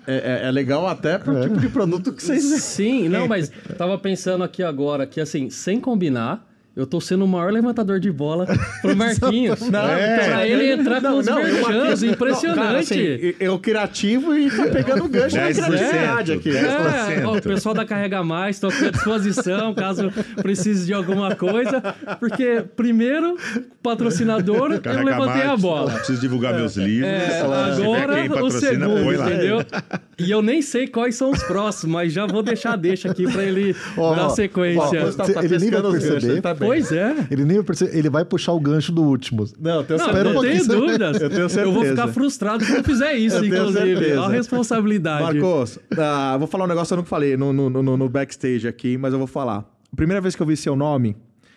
É, 0.07 0.43
é- 0.45 0.49
é 0.49 0.51
legal 0.51 0.87
até 0.87 1.19
pro 1.19 1.41
tipo 1.43 1.59
de 1.59 1.69
produto 1.69 2.13
que 2.13 2.23
vocês... 2.23 2.43
Sim, 2.63 3.09
não, 3.09 3.27
mas 3.27 3.51
tava 3.77 3.97
pensando 3.99 4.43
aqui 4.45 4.63
agora 4.63 5.07
que, 5.07 5.21
assim, 5.21 5.51
sem 5.51 5.81
combinar, 5.81 6.47
eu 6.75 6.87
tô 6.87 7.01
sendo 7.01 7.25
o 7.25 7.29
maior 7.29 7.53
levantador 7.53 8.01
de 8.01 8.11
bola 8.11 8.47
pro 8.81 8.95
Marquinhos. 8.97 9.61
Não, 9.69 9.89
é, 9.91 10.29
pra 10.29 10.47
ele 10.47 10.73
entrar 10.73 11.01
com 11.01 11.19
os 11.19 11.27
eu 11.27 11.35
merchans, 11.35 12.03
impressionante. 12.03 12.57
Não, 12.59 12.67
cara, 12.67 12.79
assim, 12.79 13.35
eu 13.39 13.59
criativo 13.59 14.35
e 14.35 14.51
tá 14.51 14.67
pegando 14.67 15.09
gancho 15.09 15.37
da 15.37 15.49
10%, 15.51 15.55
criatividade 15.67 16.33
aqui. 16.33 16.51
É, 16.57 17.27
ó, 17.27 17.37
o 17.37 17.43
pessoal 17.43 17.75
da 17.75 17.85
Carrega 17.85 18.23
Mais, 18.25 18.57
estou 18.57 18.71
aqui 18.71 18.87
à 18.87 18.91
disposição, 18.91 19.75
caso 19.75 20.11
precise 20.43 20.87
de 20.87 20.95
alguma 20.95 21.35
coisa. 21.37 21.83
Porque, 22.19 22.65
primeiro, 22.77 23.37
patrocinador, 23.83 24.73
eu 24.73 24.81
Carrega 24.81 25.05
levantei 25.05 25.43
a 25.43 25.49
mais, 25.49 25.61
bola. 25.61 25.93
Preciso 25.93 26.21
divulgar 26.21 26.55
meus 26.55 26.77
livros. 26.77 27.09
É, 27.11 27.41
agora 27.41 28.45
o 28.45 28.51
segundo, 28.51 29.13
entendeu? 29.13 29.59
E 30.19 30.31
eu 30.31 30.41
nem 30.41 30.63
sei 30.63 30.87
quais 30.87 31.17
são 31.17 31.31
os 31.33 31.43
próximos, 31.43 31.93
mas 31.93 32.13
já 32.13 32.27
vou 32.27 32.45
deixar 32.45 32.77
deixa 32.77 33.11
aqui 33.11 33.25
pra 33.33 33.43
ele 33.43 33.75
Ó, 33.97 34.15
dar 34.15 34.29
sequência. 34.31 34.81
ó, 34.81 35.25
Cê- 35.25 35.33
ele 35.39 35.59
nem 35.59 35.71
vai 35.71 35.81
pescando 35.83 35.89
os 35.89 35.93
perceber. 35.95 36.13
ganchos, 36.13 36.29
ele 36.31 36.41
tá. 36.41 36.55
Pois 36.67 36.93
é. 36.93 37.27
Ele 37.31 37.45
nem 37.45 37.57
vai 37.59 37.65
perceber- 37.67 37.97
ele 37.97 38.11
vai 38.11 38.25
puxar 38.25 38.53
o 38.53 38.61
gancho 38.61 38.91
do 38.93 39.03
último. 39.03 39.45
Não, 39.59 39.83
tenho 39.85 39.99
Não, 39.99 40.09
um 40.11 40.35
não 40.35 40.41
tenho 40.43 40.67
dúvidas. 40.67 41.21
Eu 41.21 41.29
tenho 41.31 41.43
Eu 41.43 41.49
vou 41.73 41.83
certeza. 41.83 41.91
ficar 41.91 42.09
frustrado 42.09 42.65
se 42.65 42.75
eu 42.77 42.85
fizer 42.85 43.15
isso, 43.15 43.37
Eu 43.37 43.45
inclusive. 43.45 43.79
certeza. 43.97 44.21
Olha 44.21 44.29
a 44.29 44.33
responsabilidade. 44.33 45.39
Marcos, 45.41 45.79
ah, 45.99 46.37
vou 46.39 46.47
falar 46.47 46.65
um 46.65 46.69
negócio 46.69 46.89
que 46.89 46.95
eu 46.95 46.99
não 46.99 47.05
falei 47.05 47.37
no, 47.37 47.53
no, 47.53 47.69
no- 47.71 47.97
no 47.97 48.09
backstage 48.09 48.67
aqui, 48.69 48.97
mas 48.97 49.13
eu 49.13 49.19
vou 49.19 49.27
falar. 49.29 49.59
A 49.93 49.97
primeira 49.97 50.21
vez 50.21 50.35
que 50.37 50.43
eu 50.43 50.47
vi 50.47 50.57
seu 50.57 50.75
nome, 50.77 51.17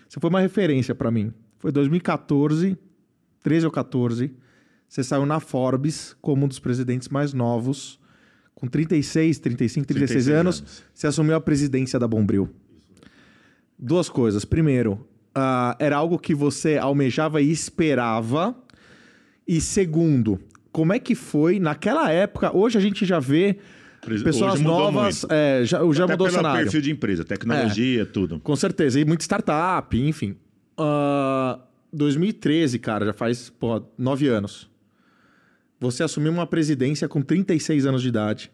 você 0.10 0.20
foi 0.20 0.30
uma 0.30 0.40
referência 0.42 0.94
pra 0.94 1.10
mim. 1.12 1.32
Foi 1.60 1.72
2014, 1.72 2.78
13 3.44 3.66
ou 3.66 3.72
14. 3.72 4.32
Você 4.88 5.04
saiu 5.04 5.26
na 5.26 5.40
Forbes 5.40 6.16
como 6.22 6.46
um 6.46 6.48
dos 6.48 6.60
presidentes 6.60 7.10
mais 7.10 7.34
novos, 7.34 8.00
com 8.54 8.68
36, 8.68 9.40
35, 9.40 9.86
36, 9.88 10.10
36 10.26 10.30
anos. 10.40 10.60
anos. 10.60 10.84
Você 10.94 11.08
assumiu 11.08 11.36
a 11.36 11.42
presidência 11.42 12.00
da 12.00 12.08
Bombril. 12.08 12.50
Duas 13.78 14.10
coisas. 14.10 14.46
Primeiro, 14.46 15.06
ah, 15.34 15.76
era 15.80 15.98
algo 15.98 16.18
que 16.18 16.34
você 16.34 16.78
almejava 16.78 17.42
e 17.42 17.52
esperava. 17.52 18.56
E 19.48 19.60
segundo, 19.62 20.40
como 20.72 20.94
é 20.94 21.00
que 21.00 21.14
foi 21.16 21.60
naquela 21.60 22.12
época? 22.12 22.56
Hoje 22.56 22.78
a 22.78 22.82
gente 22.82 23.06
já 23.06 23.20
vê 23.20 23.58
pessoas 24.24 24.60
novas. 24.62 25.22
muito. 25.24 25.34
é, 25.34 25.64
já 25.66 25.80
já 25.92 26.04
Até 26.04 26.14
mudou 26.14 26.28
o 26.28 26.32
cenário. 26.32 26.64
perfil 26.64 26.82
de 26.82 26.92
empresa, 26.92 27.24
tecnologia, 27.24 28.06
tudo. 28.06 28.40
Com 28.40 28.56
certeza. 28.56 29.00
E 29.00 29.06
muita 29.06 29.24
startup, 29.24 29.98
enfim. 29.98 30.36
Ah, 30.78 31.60
2013, 31.92 32.80
cara, 32.80 33.06
já 33.06 33.14
faz 33.14 33.50
porra, 33.50 33.84
nove 33.98 34.28
anos. 34.28 34.70
Você 35.80 36.04
assumiu 36.04 36.32
uma 36.32 36.48
presidência 36.48 37.08
com 37.08 37.22
36 37.22 37.86
anos 37.86 38.02
de 38.02 38.08
idade. 38.08 38.52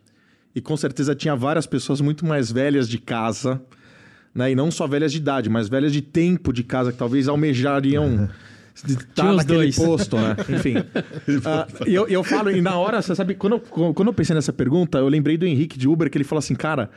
E 0.53 0.59
com 0.59 0.76
certeza 0.76 1.15
tinha 1.15 1.36
várias 1.36 1.65
pessoas 1.65 2.01
muito 2.01 2.26
mais 2.26 2.51
velhas 2.51 2.89
de 2.89 2.97
casa. 2.97 3.61
Né? 4.34 4.51
E 4.51 4.55
não 4.55 4.71
só 4.71 4.88
velhas 4.88 5.11
de 5.11 5.17
idade, 5.17 5.49
mas 5.49 5.67
velhas 5.67 5.91
de 5.91 6.01
tempo 6.01 6.53
de 6.53 6.63
casa, 6.63 6.91
que 6.91 6.97
talvez 6.97 7.27
almejariam 7.27 8.29
estar 8.88 9.32
os 9.32 9.38
naquele 9.38 9.57
dois. 9.57 9.75
posto, 9.75 10.15
né? 10.17 10.36
Enfim. 10.49 10.75
E 11.88 11.93
eu, 11.93 12.07
eu 12.07 12.23
falo, 12.23 12.49
e 12.51 12.61
na 12.61 12.75
hora, 12.77 13.01
você 13.01 13.13
sabe, 13.15 13.36
quando, 13.36 13.53
eu- 13.53 13.93
quando 13.93 14.07
eu 14.07 14.13
pensei 14.13 14.34
nessa 14.34 14.53
pergunta, 14.53 14.97
eu 14.97 15.07
lembrei 15.07 15.38
do 15.38 15.45
Henrique 15.45 15.77
de 15.77 15.88
Uber, 15.88 16.09
que 16.09 16.17
ele 16.17 16.23
falou 16.23 16.39
assim, 16.39 16.55
cara, 16.55 16.89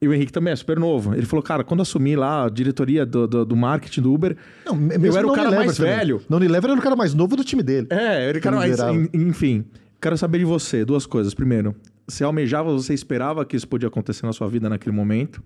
e 0.00 0.08
o 0.08 0.14
Henrique 0.14 0.32
também 0.32 0.52
é 0.52 0.56
super 0.56 0.78
novo. 0.78 1.14
Ele 1.14 1.26
falou, 1.26 1.42
cara, 1.42 1.62
quando 1.62 1.82
assumi 1.82 2.16
lá 2.16 2.46
a 2.46 2.48
diretoria 2.48 3.04
do, 3.04 3.26
do, 3.26 3.44
do 3.44 3.54
marketing 3.56 4.00
do 4.00 4.14
Uber, 4.14 4.34
Não, 4.64 4.74
me- 4.74 4.94
eu 4.94 5.16
era 5.16 5.26
o 5.26 5.32
cara 5.34 5.50
mais 5.50 5.76
também. 5.76 5.92
velho. 5.94 6.22
No 6.28 6.38
Unilever 6.38 6.70
era 6.70 6.80
o 6.80 6.82
cara 6.82 6.96
mais 6.96 7.12
novo 7.12 7.36
do 7.36 7.44
time 7.44 7.62
dele. 7.62 7.86
É, 7.90 8.30
ele 8.30 8.40
cara, 8.40 8.56
mas, 8.56 8.70
liderava. 8.70 8.96
en- 8.96 9.08
enfim, 9.12 9.64
quero 10.00 10.16
saber 10.16 10.38
de 10.38 10.46
você 10.46 10.84
duas 10.86 11.04
coisas. 11.04 11.34
Primeiro, 11.34 11.76
você 12.08 12.24
almejava, 12.24 12.72
você 12.72 12.94
esperava 12.94 13.44
que 13.44 13.54
isso 13.54 13.68
podia 13.68 13.88
acontecer 13.88 14.24
na 14.24 14.32
sua 14.32 14.48
vida 14.48 14.70
naquele 14.70 14.96
momento? 14.96 15.42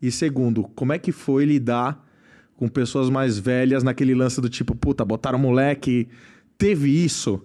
E 0.00 0.10
segundo, 0.10 0.64
como 0.74 0.92
é 0.92 0.98
que 0.98 1.12
foi 1.12 1.44
lidar 1.44 2.06
com 2.56 2.68
pessoas 2.68 3.08
mais 3.10 3.38
velhas 3.38 3.82
naquele 3.82 4.14
lance 4.14 4.40
do 4.40 4.48
tipo, 4.48 4.74
puta, 4.74 5.04
botaram 5.04 5.38
moleque, 5.38 6.08
teve 6.58 6.90
isso? 7.04 7.42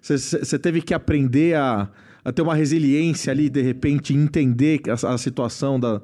Você- 0.00 0.58
teve 0.58 0.80
que 0.80 0.94
aprender 0.94 1.54
a, 1.56 1.90
a 2.24 2.32
ter 2.32 2.42
uma 2.42 2.54
resiliência 2.54 3.30
ali, 3.30 3.48
de 3.50 3.60
repente, 3.62 4.14
entender 4.14 4.80
a, 4.88 5.14
a 5.14 5.18
situação 5.18 5.78
da- 5.78 6.00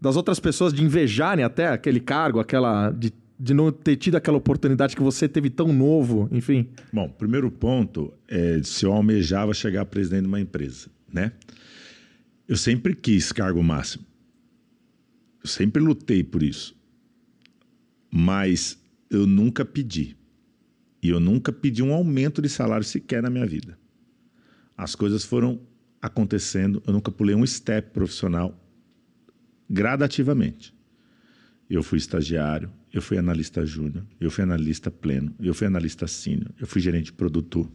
das 0.00 0.16
outras 0.16 0.40
pessoas, 0.40 0.72
de 0.72 0.82
invejarem 0.82 1.44
até 1.44 1.68
aquele 1.68 2.00
cargo, 2.00 2.40
aquela. 2.40 2.90
De, 2.90 3.12
de 3.38 3.54
não 3.54 3.72
ter 3.72 3.96
tido 3.96 4.14
aquela 4.16 4.36
oportunidade 4.36 4.94
que 4.94 5.02
você 5.02 5.28
teve 5.28 5.50
tão 5.50 5.72
novo, 5.72 6.28
enfim. 6.30 6.68
Bom, 6.92 7.08
primeiro 7.08 7.50
ponto 7.50 8.12
é 8.28 8.60
se 8.62 8.84
eu 8.86 8.92
almejava 8.92 9.52
chegar 9.52 9.80
a 9.82 9.84
presidente 9.84 10.22
de 10.22 10.28
uma 10.28 10.40
empresa, 10.40 10.88
né? 11.12 11.32
Eu 12.48 12.56
sempre 12.56 12.94
quis 12.94 13.32
cargo 13.32 13.60
máximo. 13.62 14.04
Eu 15.42 15.48
sempre 15.48 15.82
lutei 15.82 16.22
por 16.22 16.42
isso. 16.42 16.76
Mas 18.10 18.78
eu 19.10 19.26
nunca 19.26 19.64
pedi. 19.64 20.16
E 21.02 21.08
eu 21.08 21.18
nunca 21.18 21.52
pedi 21.52 21.82
um 21.82 21.92
aumento 21.92 22.40
de 22.40 22.48
salário 22.48 22.84
sequer 22.84 23.22
na 23.22 23.30
minha 23.30 23.46
vida. 23.46 23.78
As 24.76 24.94
coisas 24.94 25.24
foram 25.24 25.60
acontecendo, 26.00 26.82
eu 26.86 26.92
nunca 26.92 27.10
pulei 27.10 27.34
um 27.34 27.46
step 27.46 27.90
profissional 27.90 28.58
gradativamente. 29.68 30.74
Eu 31.68 31.82
fui 31.82 31.98
estagiário, 31.98 32.70
eu 32.92 33.00
fui 33.00 33.16
analista 33.16 33.64
júnior, 33.64 34.04
eu 34.20 34.30
fui 34.30 34.44
analista 34.44 34.90
pleno, 34.90 35.34
eu 35.40 35.54
fui 35.54 35.66
analista 35.66 36.06
sênior, 36.06 36.50
eu 36.60 36.66
fui 36.66 36.80
gerente 36.80 37.06
de 37.06 37.12
produto 37.12 37.70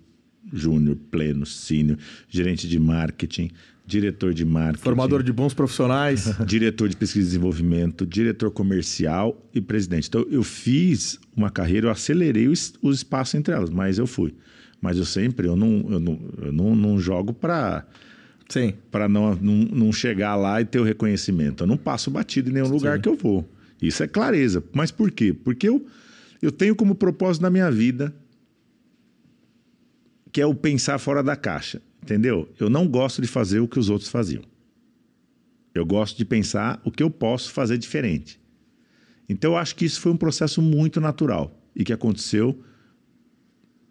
júnior, 0.53 0.97
pleno, 1.11 1.45
sênior, 1.45 1.97
gerente 2.29 2.67
de 2.67 2.79
marketing, 2.79 3.49
diretor 3.85 4.33
de 4.33 4.43
marketing, 4.45 4.83
Formador 4.83 5.23
de 5.23 5.31
bons 5.31 5.53
profissionais. 5.53 6.25
diretor 6.45 6.89
de 6.89 6.95
pesquisa 6.97 7.25
e 7.25 7.27
desenvolvimento, 7.29 8.05
diretor 8.05 8.51
comercial 8.51 9.45
e 9.53 9.61
presidente. 9.61 10.07
Então 10.07 10.25
eu 10.29 10.43
fiz 10.43 11.19
uma 11.35 11.49
carreira, 11.49 11.87
eu 11.87 11.91
acelerei 11.91 12.47
o 12.47 12.53
es- 12.53 12.73
o 12.81 12.91
espaço 12.91 13.37
entre 13.37 13.53
elas, 13.53 13.69
mas 13.69 13.97
eu 13.97 14.07
fui. 14.07 14.33
Mas 14.81 14.97
eu 14.97 15.05
sempre, 15.05 15.47
eu 15.47 15.55
não, 15.55 15.85
eu 15.89 15.99
não, 15.99 16.19
eu 16.43 16.51
não, 16.51 16.75
não 16.75 16.99
jogo 16.99 17.33
para 17.33 17.85
Sim. 18.49 18.73
para 18.91 19.09
não, 19.09 19.35
não, 19.35 19.53
não 19.53 19.91
chegar 19.91 20.35
lá 20.35 20.61
e 20.61 20.65
ter 20.65 20.79
o 20.79 20.83
reconhecimento. 20.83 21.63
Eu 21.63 21.67
não 21.67 21.77
passo 21.77 22.11
batido 22.11 22.49
em 22.49 22.53
nenhum 22.53 22.67
lugar 22.69 22.99
que 23.01 23.09
eu 23.09 23.15
vou. 23.15 23.49
Isso 23.81 24.03
é 24.03 24.07
clareza. 24.07 24.63
Mas 24.73 24.91
por 24.91 25.11
quê? 25.11 25.33
Porque 25.33 25.67
eu, 25.67 25.85
eu 26.41 26.51
tenho 26.51 26.75
como 26.75 26.93
propósito 26.95 27.41
na 27.41 27.49
minha 27.49 27.69
vida 27.71 28.13
que 30.31 30.41
é 30.41 30.45
o 30.45 30.55
pensar 30.55 30.97
fora 30.99 31.23
da 31.23 31.35
caixa. 31.35 31.81
Entendeu? 32.01 32.49
Eu 32.59 32.69
não 32.69 32.87
gosto 32.87 33.21
de 33.21 33.27
fazer 33.27 33.59
o 33.59 33.67
que 33.67 33.79
os 33.79 33.89
outros 33.89 34.09
faziam. 34.09 34.43
Eu 35.73 35.85
gosto 35.85 36.17
de 36.17 36.25
pensar 36.25 36.81
o 36.83 36.91
que 36.91 37.03
eu 37.03 37.09
posso 37.09 37.51
fazer 37.51 37.77
diferente. 37.77 38.39
Então 39.27 39.51
eu 39.51 39.57
acho 39.57 39.75
que 39.75 39.85
isso 39.85 39.99
foi 39.99 40.11
um 40.11 40.17
processo 40.17 40.61
muito 40.61 41.01
natural 41.01 41.59
e 41.75 41.83
que 41.83 41.93
aconteceu 41.93 42.59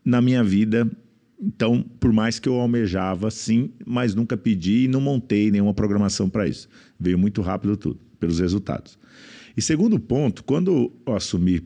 na 0.05 0.20
minha 0.20 0.43
vida. 0.43 0.91
Então, 1.39 1.82
por 2.01 2.12
mais 2.12 2.39
que 2.39 2.49
eu 2.49 2.55
almejava, 2.55 3.30
sim, 3.30 3.70
mas 3.84 4.14
nunca 4.14 4.37
pedi 4.37 4.84
e 4.84 4.89
não 4.89 5.01
montei 5.01 5.51
nenhuma 5.51 5.74
programação 5.74 6.30
para 6.30 6.49
isso. 6.49 6.68
Veio 6.99 7.18
muito 7.18 7.43
rápido 7.43 7.76
tudo. 7.76 8.01
pelos 8.18 8.39
resultados. 8.41 8.99
E 9.57 9.61
segundo 9.61 9.99
ponto, 10.01 10.43
quando 10.43 10.93
eu 11.07 11.14
assumi, 11.14 11.62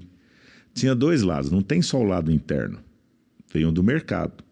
tinha 0.74 0.94
dois 0.94 1.22
lados, 1.22 1.50
não 1.50 1.62
tem 1.62 1.80
só 1.80 1.98
o 1.98 2.04
lado 2.04 2.32
interno, 2.32 2.78
tem 3.52 3.64
o 3.64 3.72
do 3.72 3.82
mercado. 3.82 4.44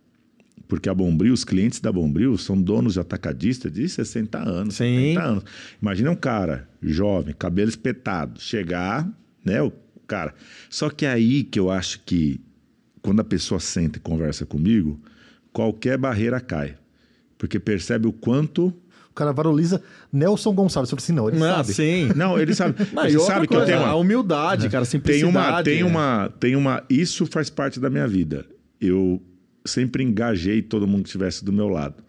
Porque 0.69 0.89
a 0.89 0.95
Bombril, 0.95 1.33
os 1.33 1.45
clientes 1.45 1.81
da 1.81 1.91
Bombril 1.91 2.37
são 2.37 2.61
donos 2.61 2.93
de 2.95 3.01
atacadista 3.01 3.71
de 3.71 3.89
60 3.89 4.39
anos, 4.39 4.75
Sim. 4.75 5.15
70 5.15 5.23
anos. 5.23 5.45
Imagina 5.81 6.11
um 6.11 6.17
cara 6.17 6.69
jovem, 6.83 7.35
cabelo 7.37 7.71
espetado, 7.71 8.39
chegar, 8.41 9.09
né, 9.45 9.63
o 9.63 9.73
cara. 10.07 10.35
Só 10.69 10.91
que 10.91 11.07
é 11.07 11.11
aí 11.11 11.43
que 11.43 11.59
eu 11.59 11.71
acho 11.71 12.01
que 12.05 12.39
quando 13.01 13.21
a 13.21 13.25
pessoa 13.25 13.59
senta 13.59 13.97
e 13.97 14.01
conversa 14.01 14.45
comigo, 14.45 15.01
qualquer 15.53 15.97
barreira 15.97 16.39
cai. 16.41 16.77
Porque 17.39 17.59
percebe 17.59 18.07
o 18.07 18.13
quanto 18.13 18.67
O 19.11 19.15
cara 19.15 19.33
valoriza 19.33 19.83
Nelson 20.13 20.53
Gonçalves. 20.55 20.91
Eu 20.93 20.99
falei 20.99 21.05
assim, 21.05 21.13
não, 21.15 21.29
ele 21.29 21.43
Ah, 21.43 21.57
sabe. 21.65 21.73
sim. 21.73 22.09
Não, 22.15 22.39
ele 22.39 22.55
sabe. 22.55 22.75
Não, 22.93 23.03
Você 23.05 23.11
e 23.11 23.17
outra 23.17 23.35
sabe 23.35 23.47
que 23.49 23.55
eu 23.55 23.59
coisa, 23.59 23.73
tenho 23.73 23.85
uma, 23.85 23.91
a 23.93 23.97
humildade, 23.97 24.69
cara, 24.69 24.83
a 24.85 24.87
tem 24.87 24.91
simplicidade. 24.91 25.29
uma, 25.37 25.63
tem 25.63 25.81
é. 25.81 25.85
uma, 25.85 26.29
tem 26.39 26.57
uma. 26.57 26.85
Isso 26.91 27.25
faz 27.27 27.49
parte 27.49 27.81
da 27.81 27.89
minha 27.89 28.07
vida. 28.07 28.45
Eu 28.81 29.21
sempre 29.69 30.03
engajei 30.03 30.61
todo 30.63 30.87
mundo 30.87 31.03
que 31.03 31.09
estivesse 31.09 31.45
do 31.45 31.53
meu 31.53 31.69
lado. 31.69 32.03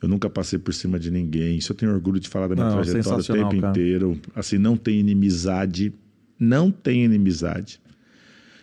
Eu 0.00 0.08
nunca 0.08 0.30
passei 0.30 0.58
por 0.58 0.72
cima 0.72 0.98
de 0.98 1.10
ninguém. 1.10 1.58
Isso 1.58 1.72
eu 1.72 1.76
tenho 1.76 1.92
orgulho 1.92 2.18
de 2.20 2.28
falar 2.28 2.46
da 2.48 2.54
minha 2.54 2.68
Não, 2.68 2.74
trajetória 2.82 3.18
o 3.20 3.24
tempo 3.50 3.60
cara. 3.60 3.70
inteiro. 3.70 4.18
Assim, 4.34 4.56
não 4.56 4.76
tem 4.76 4.98
inimizade. 5.00 5.92
Não 6.38 6.70
tem 6.70 7.04
inimizade. 7.04 7.80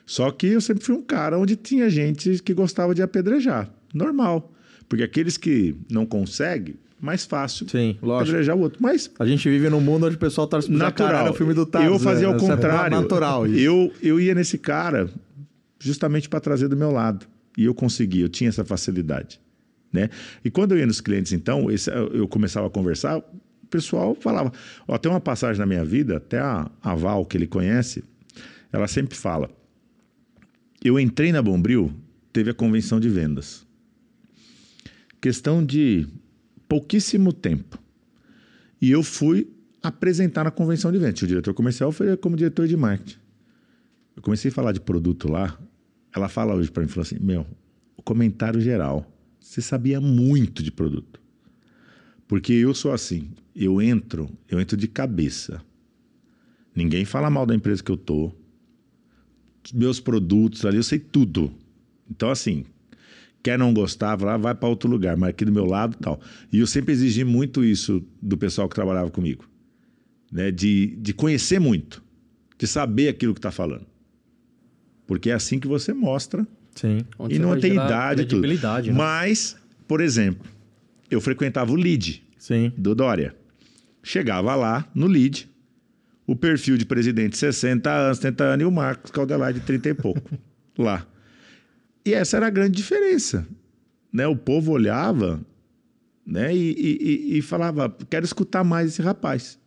Só 0.06 0.32
que 0.32 0.48
eu 0.48 0.62
sempre 0.62 0.84
fui 0.84 0.96
um 0.96 1.02
cara 1.02 1.38
onde 1.38 1.56
tinha 1.56 1.90
gente 1.90 2.42
que 2.42 2.54
gostava 2.54 2.96
de 2.96 3.02
apedrejar. 3.04 3.70
Normal. 3.94 4.52
Porque 4.90 5.04
aqueles 5.04 5.38
que 5.38 5.76
não 5.92 6.06
conseguem, 6.06 6.76
mais 7.00 7.24
fácil 7.26 7.68
Sim, 7.70 7.98
lógico. 8.02 8.30
apedrejar 8.32 8.56
o 8.56 8.62
outro. 8.62 8.80
Mas 8.82 9.12
A 9.20 9.26
gente 9.26 9.48
vive 9.48 9.70
num 9.70 9.82
mundo 9.82 10.08
onde 10.08 10.16
o 10.16 10.20
pessoal 10.20 10.50
jacaré 10.50 10.74
natural. 10.78 11.28
no 11.28 11.34
filme 11.34 11.54
do 11.54 11.66
Tarzan. 11.66 11.88
eu 11.90 12.00
fazia 12.00 12.26
ao 12.28 12.36
Isso 12.38 12.46
é 12.46 12.50
contrário. 12.56 13.00
natural 13.02 13.46
isso. 13.46 13.60
Eu, 13.60 13.94
eu 14.02 14.20
ia 14.20 14.34
nesse 14.34 14.58
cara 14.58 15.08
justamente 15.80 16.28
para 16.30 16.40
trazer 16.40 16.68
do 16.68 16.76
meu 16.78 16.90
lado. 16.90 17.28
E 17.58 17.66
eu 17.66 17.74
conseguia, 17.74 18.24
eu 18.24 18.30
tinha 18.30 18.50
essa 18.50 18.64
facilidade. 18.64 19.42
Né? 19.92 20.10
E 20.46 20.52
quando 20.52 20.74
eu 20.74 20.78
ia 20.78 20.86
nos 20.86 21.02
clientes, 21.02 21.34
então, 21.34 21.72
esse- 21.72 21.90
eu 21.90 22.28
começava 22.28 22.68
a 22.68 22.70
conversar, 22.70 23.18
o 23.18 23.68
pessoal 23.70 24.14
falava. 24.16 24.52
Ó, 24.88 24.98
tem 24.98 25.12
uma 25.12 25.20
passagem 25.20 25.60
na 25.60 25.66
minha 25.66 25.84
vida, 25.84 26.18
até 26.18 26.40
a, 26.40 26.70
a 26.82 26.94
Val, 26.96 27.26
que 27.26 27.36
ele 27.36 27.48
conhece, 27.48 28.04
ela 28.72 28.88
sempre 28.88 29.18
fala. 29.18 29.50
Eu 30.84 31.00
entrei 31.00 31.32
na 31.32 31.42
Bombril, 31.42 31.92
teve 32.32 32.52
a 32.52 32.54
convenção 32.54 33.00
de 33.00 33.10
vendas. 33.10 33.66
Questão 35.20 35.66
de 35.66 36.08
pouquíssimo 36.68 37.34
tempo. 37.34 37.80
E 38.80 38.92
eu 38.92 39.02
fui 39.02 39.50
apresentar 39.82 40.44
na 40.44 40.52
convenção 40.52 40.92
de 40.92 41.00
vendas. 41.00 41.22
O 41.22 41.28
diretor 41.28 41.54
comercial 41.54 41.92
foi 41.92 42.16
como 42.18 42.36
diretor 42.36 42.68
de 42.68 42.78
marketing. 42.78 43.18
Eu 44.16 44.22
comecei 44.22 44.52
a 44.52 44.54
falar 44.54 44.72
de 44.72 44.80
produto 44.80 45.28
lá. 45.30 45.58
Ela 46.18 46.28
fala 46.28 46.56
hoje 46.56 46.72
para 46.72 46.82
mim, 46.82 46.90
falou 46.90 47.04
assim, 47.04 47.20
meu, 47.20 47.46
o 47.96 48.02
comentário 48.02 48.60
geral, 48.60 49.06
você 49.40 49.62
sabia 49.62 50.02
muito 50.02 50.64
de 50.64 50.72
produto. 50.72 51.22
Porque 52.28 52.52
eu 52.54 52.74
sou 52.74 52.92
assim, 52.92 53.30
eu 53.56 53.80
entro, 53.80 54.28
eu 54.50 54.60
entro 54.60 54.76
de 54.76 54.88
cabeça. 54.88 55.62
Ninguém 56.76 57.06
fala 57.06 57.30
mal 57.30 57.46
da 57.46 57.54
empresa 57.54 57.84
que 57.84 57.92
eu 57.92 57.98
tô. 57.98 58.32
Meus 59.72 60.00
produtos 60.00 60.66
ali, 60.66 60.78
eu 60.78 60.84
sei 60.84 60.98
tudo. 60.98 61.54
Então, 62.10 62.32
assim, 62.32 62.66
quer 63.44 63.60
não 63.60 63.72
gostar, 63.72 64.20
lá, 64.20 64.38
vai 64.38 64.56
para 64.56 64.68
outro 64.68 64.90
lugar, 64.90 65.16
mas 65.16 65.30
aqui 65.30 65.46
do 65.46 65.52
meu 65.52 65.66
lado 65.66 65.96
tal. 66.02 66.20
E 66.52 66.58
eu 66.58 66.66
sempre 66.66 66.94
exigi 66.94 67.24
muito 67.24 67.64
isso 67.64 68.04
do 68.20 68.36
pessoal 68.38 68.68
que 68.68 68.74
trabalhava 68.74 69.12
comigo. 69.12 69.48
Né? 70.32 70.50
De, 70.50 70.96
de 70.96 71.14
conhecer 71.14 71.60
muito, 71.60 72.04
de 72.58 72.66
saber 72.66 73.08
aquilo 73.08 73.36
que 73.36 73.40
está 73.40 73.52
falando. 73.52 73.86
Porque 75.08 75.30
é 75.30 75.34
assim 75.34 75.58
que 75.58 75.68
você 75.68 75.94
mostra 75.94 76.46
Sim. 76.76 77.00
Onde 77.18 77.36
e 77.36 77.40
não 77.40 77.60
tem 77.60 77.74
idade 77.74 78.22
e 78.22 78.26
tudo. 78.26 78.42
né? 78.92 78.98
Mas, 78.98 79.56
por 79.88 80.00
exemplo, 80.02 80.46
eu 81.10 81.20
frequentava 81.20 81.72
o 81.72 81.76
Sim. 82.38 82.72
do 82.78 82.94
Dória. 82.94 83.36
Chegava 84.04 84.54
lá 84.56 84.88
no 84.94 85.08
lead, 85.08 85.50
o 86.28 86.36
perfil 86.36 86.78
de 86.78 86.86
presidente 86.86 87.38
60 87.38 87.90
anos, 87.92 88.18
70 88.18 88.44
anos, 88.44 88.64
e 88.64 88.66
o 88.66 88.72
Marcos 88.72 89.10
Caldelar 89.12 89.54
de 89.54 89.60
30 89.62 89.90
e 89.90 89.94
pouco. 89.96 90.22
lá. 90.78 91.06
E 92.06 92.14
essa 92.14 92.38
era 92.38 92.48
a 92.48 92.50
grande 92.52 92.76
diferença. 92.78 93.48
Né? 94.14 94.28
O 94.28 94.36
povo 94.36 94.72
olhava 94.72 95.42
né? 96.26 96.56
e, 96.56 96.72
e- 96.72 97.34
e- 97.34 97.38
e 97.38 97.42
falava: 97.42 97.94
quero 98.10 98.26
escutar 98.26 98.64
mais 98.64 98.90
esse 98.90 99.02
rapaz. 99.02 99.58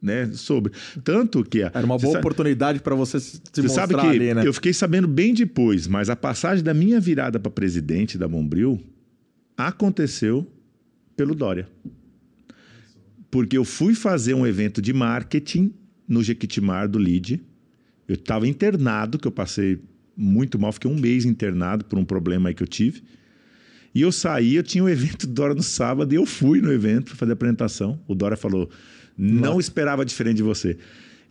Né? 0.00 0.30
Sobre. 0.34 0.72
Tanto 1.02 1.42
que. 1.42 1.62
a- 1.62 1.70
Era 1.74 1.84
uma 1.86 1.96
boa 1.98 2.12
sabe- 2.12 2.18
oportunidade 2.18 2.80
para 2.80 2.94
você 2.94 3.18
se 3.18 3.40
você 3.52 3.62
mostrar 3.62 3.88
sabe 3.88 3.94
que 3.94 4.06
ali, 4.06 4.34
né? 4.34 4.46
eu 4.46 4.52
fiquei 4.52 4.72
sabendo 4.72 5.08
bem 5.08 5.32
depois, 5.34 5.86
mas 5.86 6.08
a 6.10 6.14
passagem 6.16 6.62
da 6.62 6.74
minha 6.74 7.00
virada 7.00 7.40
para 7.40 7.50
presidente 7.50 8.16
da 8.18 8.28
Bombril 8.28 8.80
aconteceu 9.56 10.46
pelo 11.16 11.34
Dória. 11.34 11.66
Porque 13.30 13.56
eu 13.56 13.64
fui 13.64 13.94
fazer 13.94 14.34
um 14.34 14.46
evento 14.46 14.80
de 14.80 14.92
marketing 14.92 15.72
no 16.06 16.22
Jequitimar 16.22 16.88
do 16.88 16.98
LID. 16.98 17.40
Eu 18.06 18.14
estava 18.14 18.46
internado, 18.46 19.18
que 19.18 19.26
eu 19.26 19.32
passei 19.32 19.80
muito 20.16 20.58
mal, 20.58 20.72
fiquei 20.72 20.90
um 20.90 20.98
mês 20.98 21.24
internado 21.24 21.84
por 21.84 21.98
um 21.98 22.04
problema 22.04 22.48
aí 22.50 22.54
que 22.54 22.62
eu 22.62 22.68
tive. 22.68 23.02
E 23.94 24.02
eu 24.02 24.12
saí, 24.12 24.54
eu 24.56 24.62
tinha 24.62 24.84
o 24.84 24.88
evento 24.88 25.26
do 25.26 25.32
Dória 25.32 25.54
no 25.54 25.62
sábado 25.62 26.12
e 26.12 26.16
eu 26.16 26.24
fui 26.26 26.60
no 26.60 26.70
evento 26.72 27.06
para 27.06 27.16
fazer 27.16 27.32
a 27.32 27.34
apresentação. 27.34 27.98
O 28.06 28.14
Dória 28.14 28.36
falou: 28.36 28.70
não 29.16 29.58
esperava 29.58 30.04
diferente 30.04 30.36
de 30.36 30.42
você. 30.42 30.76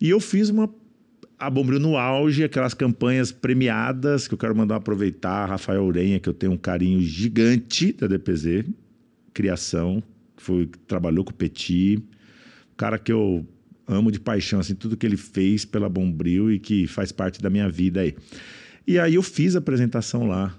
E 0.00 0.10
eu 0.10 0.20
fiz 0.20 0.48
uma. 0.50 0.72
A 1.38 1.50
Bombril 1.50 1.78
no 1.78 1.98
auge, 1.98 2.42
aquelas 2.42 2.72
campanhas 2.72 3.30
premiadas 3.30 4.26
que 4.26 4.32
eu 4.32 4.38
quero 4.38 4.56
mandar 4.56 4.76
aproveitar. 4.76 5.46
Rafael 5.46 5.84
Urenha, 5.84 6.18
que 6.18 6.28
eu 6.28 6.32
tenho 6.32 6.52
um 6.52 6.56
carinho 6.56 6.98
gigante 7.02 7.92
da 7.92 8.06
DPZ, 8.06 8.64
criação, 9.34 10.02
que 10.34 10.42
foi, 10.42 10.70
trabalhou 10.86 11.24
com 11.26 11.32
o 11.32 11.34
Petit, 11.34 12.02
cara 12.74 12.98
que 12.98 13.12
eu 13.12 13.46
amo 13.86 14.10
de 14.10 14.18
paixão, 14.18 14.60
assim, 14.60 14.74
tudo 14.74 14.96
que 14.96 15.04
ele 15.04 15.16
fez 15.16 15.66
pela 15.66 15.90
Bombril 15.90 16.50
e 16.50 16.58
que 16.58 16.86
faz 16.86 17.12
parte 17.12 17.40
da 17.40 17.50
minha 17.50 17.68
vida 17.68 18.00
aí. 18.00 18.14
E 18.86 18.98
aí 18.98 19.16
eu 19.16 19.22
fiz 19.22 19.54
a 19.54 19.58
apresentação 19.58 20.26
lá. 20.26 20.58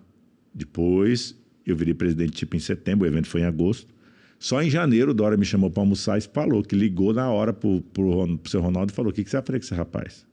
Depois 0.53 1.35
eu 1.65 1.75
virei 1.75 1.93
presidente 1.93 2.33
tipo 2.33 2.55
em 2.55 2.59
setembro, 2.59 3.05
o 3.05 3.11
evento 3.11 3.27
foi 3.27 3.41
em 3.41 3.45
agosto. 3.45 3.91
Só 4.39 4.61
em 4.61 4.69
janeiro 4.69 5.11
o 5.11 5.13
Dória 5.13 5.37
me 5.37 5.45
chamou 5.45 5.69
para 5.71 5.81
almoçar 5.81 6.17
e 6.17 6.21
falou 6.21 6.61
que 6.63 6.75
ligou 6.75 7.13
na 7.13 7.29
hora 7.29 7.51
pro, 7.53 7.81
pro, 7.93 8.11
Ron- 8.11 8.37
pro 8.37 8.51
seu 8.51 8.61
Ronaldo 8.61 8.91
e 8.91 8.95
falou: 8.95 9.11
o 9.11 9.13
que, 9.13 9.23
que 9.23 9.29
você 9.29 9.37
vai 9.37 9.45
fazer 9.45 9.59
com 9.59 9.65
esse 9.65 9.73
rapaz? 9.73 10.25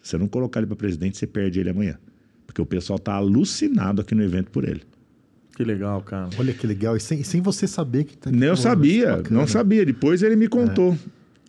Se 0.00 0.10
você 0.10 0.18
não 0.18 0.26
colocar 0.26 0.60
ele 0.60 0.66
para 0.66 0.76
presidente, 0.76 1.16
você 1.18 1.26
perde 1.26 1.60
ele 1.60 1.70
amanhã. 1.70 1.98
Porque 2.46 2.60
o 2.60 2.66
pessoal 2.66 2.98
tá 2.98 3.14
alucinado 3.14 4.00
aqui 4.02 4.14
no 4.14 4.22
evento 4.22 4.50
por 4.50 4.64
ele. 4.64 4.82
Que 5.54 5.62
legal, 5.64 6.00
cara. 6.02 6.30
Olha 6.38 6.52
que 6.52 6.66
legal. 6.66 6.96
E 6.96 7.00
sem, 7.00 7.22
sem 7.22 7.40
você 7.42 7.66
saber 7.68 8.04
que... 8.04 8.16
tá- 8.16 8.30
Nem 8.30 8.48
eu 8.48 8.54
Pô, 8.56 8.60
sabia, 8.60 9.16
bacana. 9.18 9.40
não 9.40 9.46
sabia. 9.46 9.84
Depois 9.84 10.22
ele 10.22 10.34
me 10.34 10.48
contou. 10.48 10.96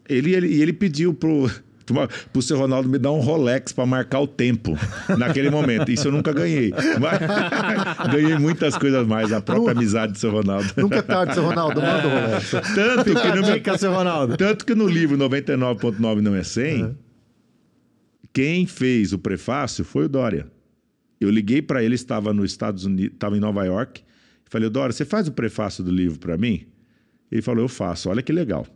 Ele, 0.08 0.36
ele, 0.36 0.48
e 0.48 0.62
ele 0.62 0.74
pediu 0.74 1.14
pro, 1.14 1.50
pro, 1.86 2.42
seu 2.42 2.58
Ronaldo 2.58 2.90
me 2.90 2.98
dar 2.98 3.12
um 3.12 3.20
Rolex 3.20 3.72
para 3.72 3.86
marcar 3.86 4.20
o 4.20 4.28
tempo 4.28 4.78
naquele 5.18 5.50
momento. 5.50 5.92
Isso 5.92 6.08
eu 6.08 6.12
nunca 6.12 6.32
ganhei. 6.32 6.72
Mas 7.00 7.20
ganhei 8.12 8.38
muitas 8.38 8.78
coisas 8.78 9.06
mais. 9.08 9.32
A 9.32 9.42
própria 9.42 9.72
amizade 9.72 10.14
do 10.14 10.18
seu 10.20 10.32
Ronaldo. 10.32 10.68
Nunca 10.78 10.98
é 10.98 11.02
tarde, 11.02 11.34
seu 11.34 11.44
Ronaldo. 11.44 11.82
Manda 11.82 12.08
o 12.08 12.12
Rolex. 12.12 12.52
Tanto 12.76 13.22
que, 13.22 13.36
no 13.36 13.54
Dica, 13.54 13.78
seu 13.78 13.94
Ronaldo. 13.94 14.38
tanto 14.38 14.66
que 14.66 14.76
no 14.76 14.88
livro 14.88 15.18
99.9 15.18 16.22
não 16.22 16.36
é 16.36 16.44
100, 16.44 16.98
quem 18.34 18.66
fez 18.66 19.14
o 19.14 19.20
prefácio 19.20 19.86
foi 19.86 20.06
o 20.06 20.10
Dória. 20.10 20.48
Eu 21.20 21.30
liguei 21.30 21.62
para 21.62 21.84
ele, 21.84 21.96
estava 21.96 22.34
nos 22.34 22.52
Estados 22.52 22.84
Unidos, 22.84 23.14
estava 23.14 23.38
em 23.38 23.40
Nova 23.40 23.64
York. 23.64 24.02
Falei, 24.46 24.70
Dória, 24.70 24.92
você 24.92 25.06
faz 25.06 25.28
o 25.28 25.32
prefácio 25.32 25.84
do 25.84 25.92
livro 25.92 26.20
para 26.20 26.38
mim? 26.38 26.66
Ele 27.32 27.42
falou, 27.42 27.64
eu 27.64 27.68
faço. 27.68 28.10
Olha 28.10 28.22
que 28.22 28.32
legal. 28.32 28.68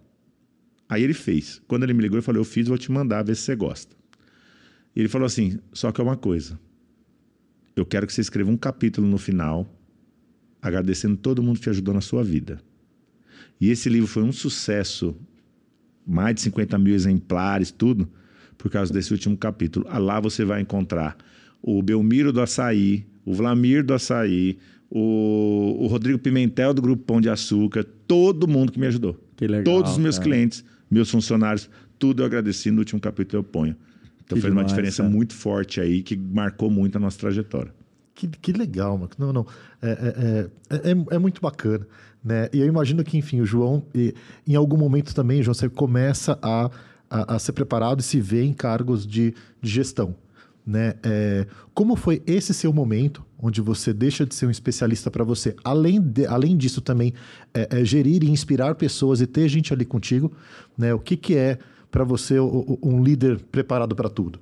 Aí 0.89 1.03
ele 1.03 1.13
fez. 1.13 1.61
Quando 1.67 1.83
ele 1.83 1.93
me 1.93 2.01
ligou, 2.01 2.17
eu 2.17 2.23
falei, 2.23 2.39
eu 2.39 2.45
fiz, 2.45 2.67
vou 2.67 2.77
te 2.77 2.91
mandar, 2.91 3.23
ver 3.23 3.35
se 3.35 3.41
você 3.43 3.55
gosta. 3.55 3.95
E 4.95 4.99
ele 4.99 5.09
falou 5.09 5.25
assim, 5.25 5.59
só 5.73 5.91
que 5.91 5.99
é 5.99 6.03
uma 6.03 6.15
coisa. 6.17 6.59
Eu 7.75 7.85
quero 7.85 8.07
que 8.07 8.13
você 8.13 8.21
escreva 8.21 8.49
um 8.49 8.57
capítulo 8.57 9.05
no 9.07 9.17
final, 9.17 9.67
agradecendo 10.61 11.17
todo 11.17 11.43
mundo 11.43 11.57
que 11.57 11.63
te 11.63 11.69
ajudou 11.69 11.93
na 11.93 12.01
sua 12.01 12.23
vida. 12.23 12.59
E 13.59 13.69
esse 13.69 13.89
livro 13.89 14.07
foi 14.07 14.23
um 14.23 14.31
sucesso, 14.31 15.15
mais 16.05 16.35
de 16.35 16.41
50 16.41 16.77
mil 16.79 16.93
exemplares, 16.95 17.69
tudo, 17.69 18.09
por 18.57 18.71
causa 18.71 18.91
desse 18.91 19.11
último 19.11 19.37
capítulo. 19.37 19.85
Ah, 19.89 19.99
Lá 19.99 20.19
você 20.19 20.43
vai 20.43 20.61
encontrar 20.61 21.15
o 21.61 21.81
Belmiro 21.83 22.31
do 22.31 22.41
Açaí, 22.41 23.05
o 23.25 23.33
Vlamir 23.33 23.83
do 23.83 23.93
Açaí, 23.93 24.57
o, 24.89 25.77
o 25.79 25.87
Rodrigo 25.87 26.17
Pimentel 26.17 26.73
do 26.73 26.81
Grupo 26.81 27.03
Pão 27.03 27.19
de 27.21 27.29
Açúcar, 27.29 27.83
todo 27.83 28.47
mundo 28.47 28.71
que 28.71 28.79
me 28.79 28.87
ajudou. 28.87 29.19
Que 29.35 29.45
legal, 29.47 29.63
Todos 29.63 29.91
os 29.91 29.97
meus 29.97 30.17
cara. 30.17 30.29
clientes, 30.29 30.63
meus 30.89 31.09
funcionários, 31.09 31.69
tudo 31.99 32.21
eu 32.21 32.25
agradeci 32.25 32.71
no 32.71 32.79
último 32.79 32.99
capítulo 32.99 33.39
eu 33.39 33.43
ponho. 33.43 33.75
Então 34.23 34.35
Que 34.35 34.41
fez 34.41 34.45
uma 34.45 34.61
demais, 34.61 34.67
diferença 34.67 35.03
cara. 35.03 35.09
muito 35.09 35.33
forte 35.33 35.79
aí, 35.79 36.01
que 36.03 36.15
marcou 36.17 36.69
muito 36.69 36.97
a 36.97 36.99
nossa 36.99 37.17
trajetória. 37.17 37.73
Que, 38.13 38.27
que 38.27 38.51
legal, 38.51 38.97
Marcos. 38.97 39.17
Não, 39.17 39.31
não. 39.31 39.45
É, 39.81 39.89
é, 39.89 40.75
é, 40.75 40.91
é, 40.91 41.15
é 41.15 41.19
muito 41.19 41.39
bacana. 41.39 41.87
Né? 42.23 42.49
E 42.51 42.59
eu 42.59 42.65
imagino 42.65 43.03
que, 43.03 43.17
enfim, 43.17 43.39
o 43.39 43.45
João, 43.45 43.85
e, 43.93 44.13
em 44.45 44.55
algum 44.55 44.75
momento 44.75 45.13
também, 45.13 45.41
João, 45.43 45.53
você 45.53 45.69
começa 45.69 46.37
a, 46.41 46.69
a, 47.09 47.35
a 47.35 47.39
ser 47.39 47.53
preparado 47.53 47.99
e 47.99 48.03
se 48.03 48.19
ver 48.19 48.43
em 48.43 48.53
cargos 48.53 49.05
de, 49.05 49.33
de 49.61 49.69
gestão. 49.69 50.15
Né? 50.67 50.95
É, 51.01 51.47
como 51.73 51.95
foi 51.95 52.21
esse 52.27 52.53
seu 52.53 52.73
momento, 52.73 53.25
onde 53.39 53.61
você 53.61 53.93
deixa 53.93 54.25
de 54.25 54.35
ser 54.35 54.47
um 54.47 54.51
especialista 54.51 55.09
para 55.09 55.23
você, 55.23 55.55
além, 55.63 56.01
de, 56.01 56.25
além 56.25 56.57
disso 56.57 56.81
também 56.81 57.13
é, 57.53 57.79
é, 57.79 57.85
gerir 57.85 58.21
e 58.21 58.29
inspirar 58.29 58.75
pessoas 58.75 59.21
e 59.21 59.27
ter 59.27 59.47
gente 59.47 59.73
ali 59.73 59.85
contigo, 59.85 60.29
né? 60.77 60.93
O 60.93 60.99
que, 60.99 61.15
que 61.15 61.37
é 61.37 61.57
para 61.89 62.03
você 62.03 62.37
um 62.37 63.01
líder 63.01 63.39
preparado 63.49 63.95
para 63.95 64.09
tudo? 64.09 64.39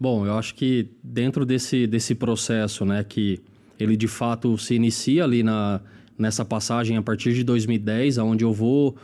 Bom, 0.00 0.24
eu 0.24 0.32
acho 0.38 0.54
que 0.54 0.88
dentro 1.02 1.44
desse, 1.44 1.86
desse 1.86 2.14
processo, 2.14 2.86
né, 2.86 3.04
que 3.04 3.38
ele 3.78 3.96
de 3.96 4.08
fato 4.08 4.56
se 4.56 4.74
inicia 4.74 5.24
ali 5.24 5.42
na, 5.42 5.80
nessa 6.16 6.42
passagem 6.42 6.96
a 6.96 7.02
partir 7.02 7.34
de 7.34 7.44
2010, 7.44 8.16
onde 8.16 8.44
eu 8.44 8.52
vou 8.52 8.96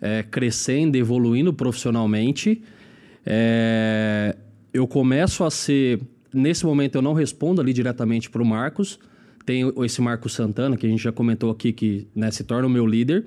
é, 0.00 0.24
crescendo, 0.24 0.96
evoluindo 0.96 1.52
profissionalmente, 1.52 2.62
é, 3.24 4.34
eu 4.78 4.86
começo 4.86 5.44
a 5.44 5.50
ser. 5.50 6.00
Nesse 6.32 6.64
momento 6.64 6.96
eu 6.96 7.02
não 7.02 7.12
respondo 7.12 7.60
ali 7.60 7.72
diretamente 7.72 8.30
para 8.30 8.42
o 8.42 8.46
Marcos. 8.46 8.98
Tem 9.44 9.72
esse 9.84 10.00
Marcos 10.00 10.34
Santana, 10.34 10.76
que 10.76 10.86
a 10.86 10.88
gente 10.88 11.02
já 11.02 11.10
comentou 11.10 11.50
aqui, 11.50 11.72
que 11.72 12.06
né, 12.14 12.30
se 12.30 12.44
torna 12.44 12.66
o 12.66 12.70
meu 12.70 12.86
líder. 12.86 13.24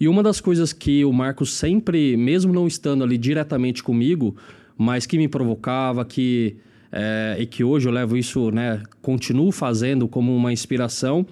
E 0.00 0.08
uma 0.08 0.22
das 0.22 0.40
coisas 0.40 0.72
que 0.72 1.04
o 1.04 1.12
Marcos 1.12 1.54
sempre, 1.54 2.16
mesmo 2.16 2.52
não 2.52 2.66
estando 2.66 3.04
ali 3.04 3.16
diretamente 3.16 3.82
comigo, 3.82 4.36
mas 4.76 5.06
que 5.06 5.16
me 5.16 5.28
provocava, 5.28 6.04
que 6.04 6.56
é, 6.90 7.36
e 7.38 7.46
que 7.46 7.62
hoje 7.62 7.88
eu 7.88 7.92
levo 7.92 8.16
isso, 8.16 8.50
né, 8.50 8.82
continuo 9.00 9.50
fazendo 9.52 10.06
como 10.06 10.34
uma 10.34 10.52
inspiração, 10.52 11.26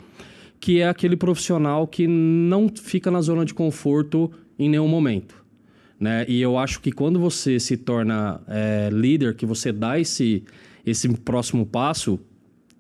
que 0.60 0.80
é 0.80 0.88
aquele 0.88 1.16
profissional 1.16 1.86
que 1.86 2.06
não 2.06 2.68
fica 2.68 3.10
na 3.10 3.20
zona 3.20 3.44
de 3.44 3.52
conforto 3.52 4.30
em 4.58 4.68
nenhum 4.68 4.88
momento. 4.88 5.41
Né? 6.02 6.24
E 6.26 6.42
eu 6.42 6.58
acho 6.58 6.80
que 6.80 6.90
quando 6.90 7.20
você 7.20 7.60
se 7.60 7.76
torna 7.76 8.40
é, 8.48 8.90
líder, 8.92 9.36
que 9.36 9.46
você 9.46 9.70
dá 9.70 10.00
esse, 10.00 10.42
esse 10.84 11.08
próximo 11.08 11.64
passo, 11.64 12.18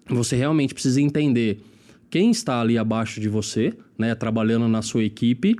você 0.08 0.34
realmente 0.34 0.74
precisa 0.74 1.00
entender 1.00 1.60
quem 2.10 2.32
está 2.32 2.60
ali 2.60 2.76
abaixo 2.76 3.20
de 3.20 3.28
você, 3.28 3.74
né, 3.96 4.12
trabalhando 4.16 4.66
na 4.66 4.82
sua 4.82 5.04
equipe, 5.04 5.54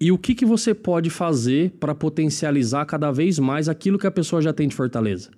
e 0.00 0.10
o 0.10 0.18
que, 0.18 0.34
que 0.34 0.44
você 0.44 0.74
pode 0.74 1.08
fazer 1.08 1.70
para 1.78 1.94
potencializar 1.94 2.84
cada 2.84 3.12
vez 3.12 3.38
mais 3.38 3.68
aquilo 3.68 3.96
que 3.96 4.08
a 4.08 4.10
pessoa 4.10 4.42
já 4.42 4.52
tem 4.52 4.66
de 4.66 4.74
fortaleza. 4.74 5.30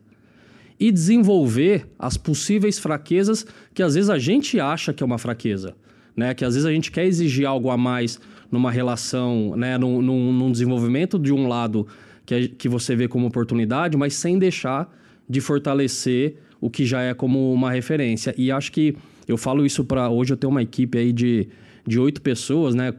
E 0.80 0.90
desenvolver 0.90 1.86
as 1.98 2.16
possíveis 2.16 2.78
fraquezas 2.78 3.46
que 3.74 3.82
às 3.82 3.96
vezes 3.96 4.08
a 4.08 4.18
gente 4.18 4.58
acha 4.58 4.94
que 4.94 5.02
é 5.02 5.06
uma 5.06 5.18
fraqueza. 5.18 5.76
Né? 6.16 6.32
Que 6.32 6.42
às 6.42 6.54
vezes 6.54 6.64
a 6.66 6.72
gente 6.72 6.90
quer 6.90 7.04
exigir 7.04 7.44
algo 7.46 7.68
a 7.68 7.76
mais 7.76 8.18
numa 8.54 8.70
relação, 8.70 9.54
né, 9.56 9.76
num, 9.76 10.00
num, 10.00 10.32
num 10.32 10.52
desenvolvimento 10.52 11.18
de 11.18 11.32
um 11.32 11.46
lado 11.48 11.86
que, 12.24 12.48
que 12.48 12.68
você 12.68 12.96
vê 12.96 13.08
como 13.08 13.26
oportunidade, 13.26 13.96
mas 13.96 14.14
sem 14.14 14.38
deixar 14.38 14.90
de 15.28 15.40
fortalecer 15.40 16.36
o 16.60 16.70
que 16.70 16.86
já 16.86 17.02
é 17.02 17.12
como 17.12 17.52
uma 17.52 17.70
referência. 17.70 18.34
E 18.38 18.50
acho 18.50 18.72
que 18.72 18.96
eu 19.26 19.36
falo 19.36 19.66
isso 19.66 19.84
para 19.84 20.08
hoje 20.08 20.32
eu 20.32 20.36
tenho 20.36 20.50
uma 20.50 20.62
equipe 20.62 20.96
aí 20.96 21.12
de 21.12 21.48
de 21.86 21.98
oito 21.98 22.22
pessoas, 22.22 22.74
né, 22.74 22.92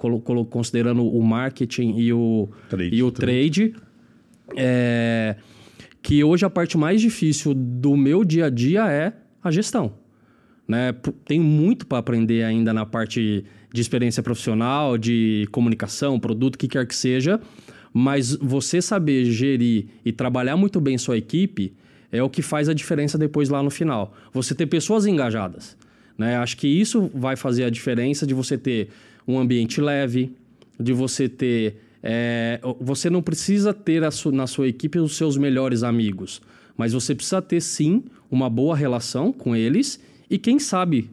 considerando 0.49 1.03
o 1.03 1.23
marketing 1.23 1.95
e 1.98 2.14
o 2.14 2.48
trade, 2.69 2.95
e 2.95 3.02
o 3.02 3.11
trade, 3.11 3.72
trade. 3.72 3.76
É, 4.56 5.36
que 6.03 6.23
hoje 6.23 6.45
a 6.45 6.49
parte 6.52 6.77
mais 6.77 7.02
difícil 7.02 7.56
do 7.56 7.98
meu 7.98 8.23
dia 8.23 8.45
a 8.45 8.49
dia 8.49 8.88
é 8.88 9.14
a 9.44 9.49
gestão. 9.49 9.94
Né? 10.68 10.94
Tem 11.26 11.40
muito 11.40 11.86
para 11.86 12.00
aprender 12.00 12.44
ainda 12.44 12.74
na 12.74 12.86
parte 12.86 13.46
de 13.74 13.82
experiência 13.82 14.24
profissional, 14.24 14.98
de 14.98 15.48
comunicação, 15.52 16.20
produto, 16.20 16.56
o 16.56 16.58
que 16.58 16.68
quer 16.68 16.86
que 16.88 16.96
seja. 16.96 17.40
Mas 17.94 18.36
você 18.36 18.82
saber 18.82 19.26
gerir 19.26 19.86
e 20.04 20.12
trabalhar 20.12 20.58
muito 20.58 20.82
bem 20.82 20.98
sua 20.98 21.18
equipe 21.18 21.74
é 22.12 22.22
o 22.22 22.30
que 22.30 22.42
faz 22.42 22.70
a 22.70 22.74
diferença 22.74 23.18
depois 23.18 23.50
lá 23.50 23.62
no 23.62 23.70
final. 23.70 24.16
Você 24.34 24.56
ter 24.56 24.66
pessoas 24.66 25.06
engajadas. 25.06 25.78
Né? 26.18 26.38
Acho 26.38 26.58
que 26.58 26.68
isso 26.68 27.10
vai 27.14 27.36
fazer 27.36 27.64
a 27.64 27.70
diferença 27.70 28.26
de 28.26 28.34
você 28.34 28.58
ter 28.58 28.90
um 29.28 29.38
ambiente 29.40 29.82
leve, 29.82 30.34
de 30.80 30.94
você 30.94 31.28
ter. 31.28 31.82
É, 32.02 32.60
você 32.80 33.10
não 33.10 33.22
precisa 33.22 33.74
ter 33.74 34.10
su, 34.12 34.32
na 34.32 34.46
sua 34.46 34.68
equipe 34.68 35.00
os 35.00 35.18
seus 35.18 35.38
melhores 35.38 35.82
amigos, 35.82 36.40
mas 36.78 36.94
você 36.94 37.16
precisa 37.16 37.42
ter 37.42 37.60
sim 37.62 38.04
uma 38.30 38.48
boa 38.48 38.76
relação 38.76 39.34
com 39.34 39.56
eles 39.56 40.00
e, 40.30 40.38
quem 40.38 40.60
sabe, 40.60 41.10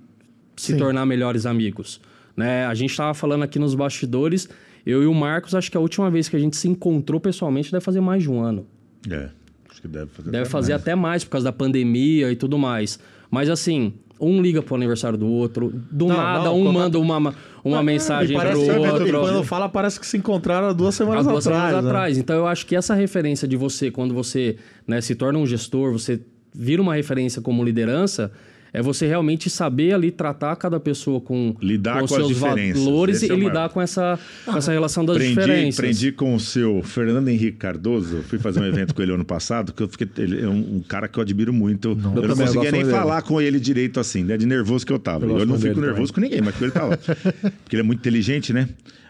se 0.57 0.73
sim. 0.73 0.79
tornar 0.79 1.07
melhores 1.07 1.47
amigos. 1.47 2.01
Né? 2.37 2.65
A 2.67 2.75
gente 2.75 2.91
estava 2.91 3.15
falando 3.15 3.43
aqui 3.43 3.59
nos 3.59 3.75
bastidores, 3.75 4.49
eu 4.85 5.03
e 5.03 5.07
o 5.07 5.15
Marcos, 5.15 5.55
acho 5.55 5.71
que 5.71 5.77
a 5.77 5.81
última 5.81 6.11
vez 6.11 6.29
que 6.29 6.37
a 6.37 6.39
gente 6.39 6.57
se 6.57 6.69
encontrou 6.69 7.21
pessoalmente 7.21 7.71
deve 7.71 7.85
fazer 7.85 8.01
mais 8.01 8.23
de 8.23 8.31
um 8.31 8.41
ano. 8.41 8.67
É, 9.09 9.29
acho 9.71 9.81
que 9.81 9.89
deve 9.89 10.07
fazer 10.07 10.31
Deve 10.31 10.43
até 10.43 10.51
fazer 10.51 10.73
mais. 10.73 10.83
até 10.83 10.95
mais 10.95 11.25
por 11.25 11.31
causa 11.31 11.45
da 11.45 11.53
pandemia 11.53 12.31
e 12.33 12.37
tudo 12.37 12.59
mais. 12.59 12.99
Mas 13.31 13.49
assim, 13.49 13.95
um 14.21 14.41
liga 14.41 14.63
pro 14.63 14.77
aniversário 14.77 15.19
do 15.19 15.27
outro, 15.27 15.73
do 15.91 16.07
não, 16.07 16.17
nada 16.17 16.45
não, 16.45 16.61
um 16.61 16.65
como... 16.65 16.79
manda 16.79 16.99
uma, 16.99 17.19
uma 17.19 17.35
não, 17.65 17.83
mensagem 17.83 18.39
pro 18.39 18.61
outro. 18.61 19.21
Quando 19.21 19.45
fala, 19.45 19.69
parece 19.69 19.99
que 19.99 20.07
se 20.07 20.17
encontraram 20.17 20.69
há 20.69 20.73
duas 20.73 20.95
semanas 20.95 21.27
há 21.27 21.31
duas 21.31 21.47
atrás. 21.47 21.67
Semanas 21.67 21.85
né? 21.85 21.91
atrás. 21.91 22.19
Então 22.19 22.37
eu 22.37 22.47
acho 22.47 22.67
que 22.67 22.77
essa 22.77 22.95
referência 22.95 23.49
de 23.49 23.57
você, 23.57 23.91
quando 23.91 24.15
você 24.15 24.57
né, 24.87 25.01
se 25.01 25.15
torna 25.15 25.39
um 25.39 25.47
gestor, 25.47 25.93
você 25.93 26.21
vira 26.55 26.81
uma 26.81 26.95
referência 26.95 27.43
como 27.43 27.65
liderança, 27.65 28.31
é 28.73 28.81
você 28.81 29.07
realmente 29.07 29.51
saber 29.51 29.93
ali 29.93 30.11
tratar 30.11 30.57
cada 30.57 30.81
pessoa 30.81 31.21
com, 31.21 31.55
lidar 31.61 31.95
com, 31.95 31.99
com 32.01 32.05
os 32.05 32.11
seus 32.11 32.39
valores 32.39 33.23
é 33.23 33.27
e 33.27 33.37
lidar 33.37 33.69
com 33.69 33.81
essa, 33.81 34.19
com 34.45 34.57
essa 34.57 34.73
relação 34.73 35.05
das 35.05 35.17
aprendi, 35.17 35.35
diferenças. 35.35 35.79
Aprendi 35.79 36.13
com 36.13 36.35
o 36.35 36.41
seu 36.41 36.83
Fernando 36.83 37.29
Henrique 37.29 37.59
Cardoso, 37.59 38.23
fui 38.23 38.39
fazer 38.39 38.61
um 38.61 38.65
evento 38.65 38.95
com 38.95 39.03
ele 39.03 39.13
ano 39.13 39.25
passado, 39.25 39.73
que 39.73 39.83
eu 39.83 39.89
fiquei, 39.89 40.09
ele 40.17 40.41
é 40.41 40.49
um, 40.49 40.77
um 40.77 40.81
cara 40.81 41.07
que 41.07 41.19
eu 41.19 41.23
admiro 41.23 41.53
muito. 41.53 41.95
Não, 41.95 42.17
eu, 42.17 42.23
eu 42.23 42.29
não 42.29 42.37
conseguia 42.37 42.73
nem 42.73 42.85
falar 42.87 43.21
com 43.23 43.41
ele 43.41 43.61
direito 43.61 44.01
assim, 44.01 44.25
né? 44.25 44.39
De 44.39 44.47
nervoso 44.47 44.87
que 44.87 44.93
eu 44.93 44.99
tava. 44.99 45.27
Eu, 45.27 45.39
eu 45.39 45.47
não 45.47 45.59
fico 45.59 45.81
nervoso 45.81 46.13
também. 46.13 46.31
com 46.31 46.35
ninguém, 46.35 46.41
mas 46.41 46.57
com 46.57 46.65
ele 46.65 46.73
tava. 46.73 46.97
Porque 47.63 47.77
ele 47.77 47.81
é 47.81 47.85
muito 47.85 48.01
inteligente, 48.01 48.53
né? 48.53 48.69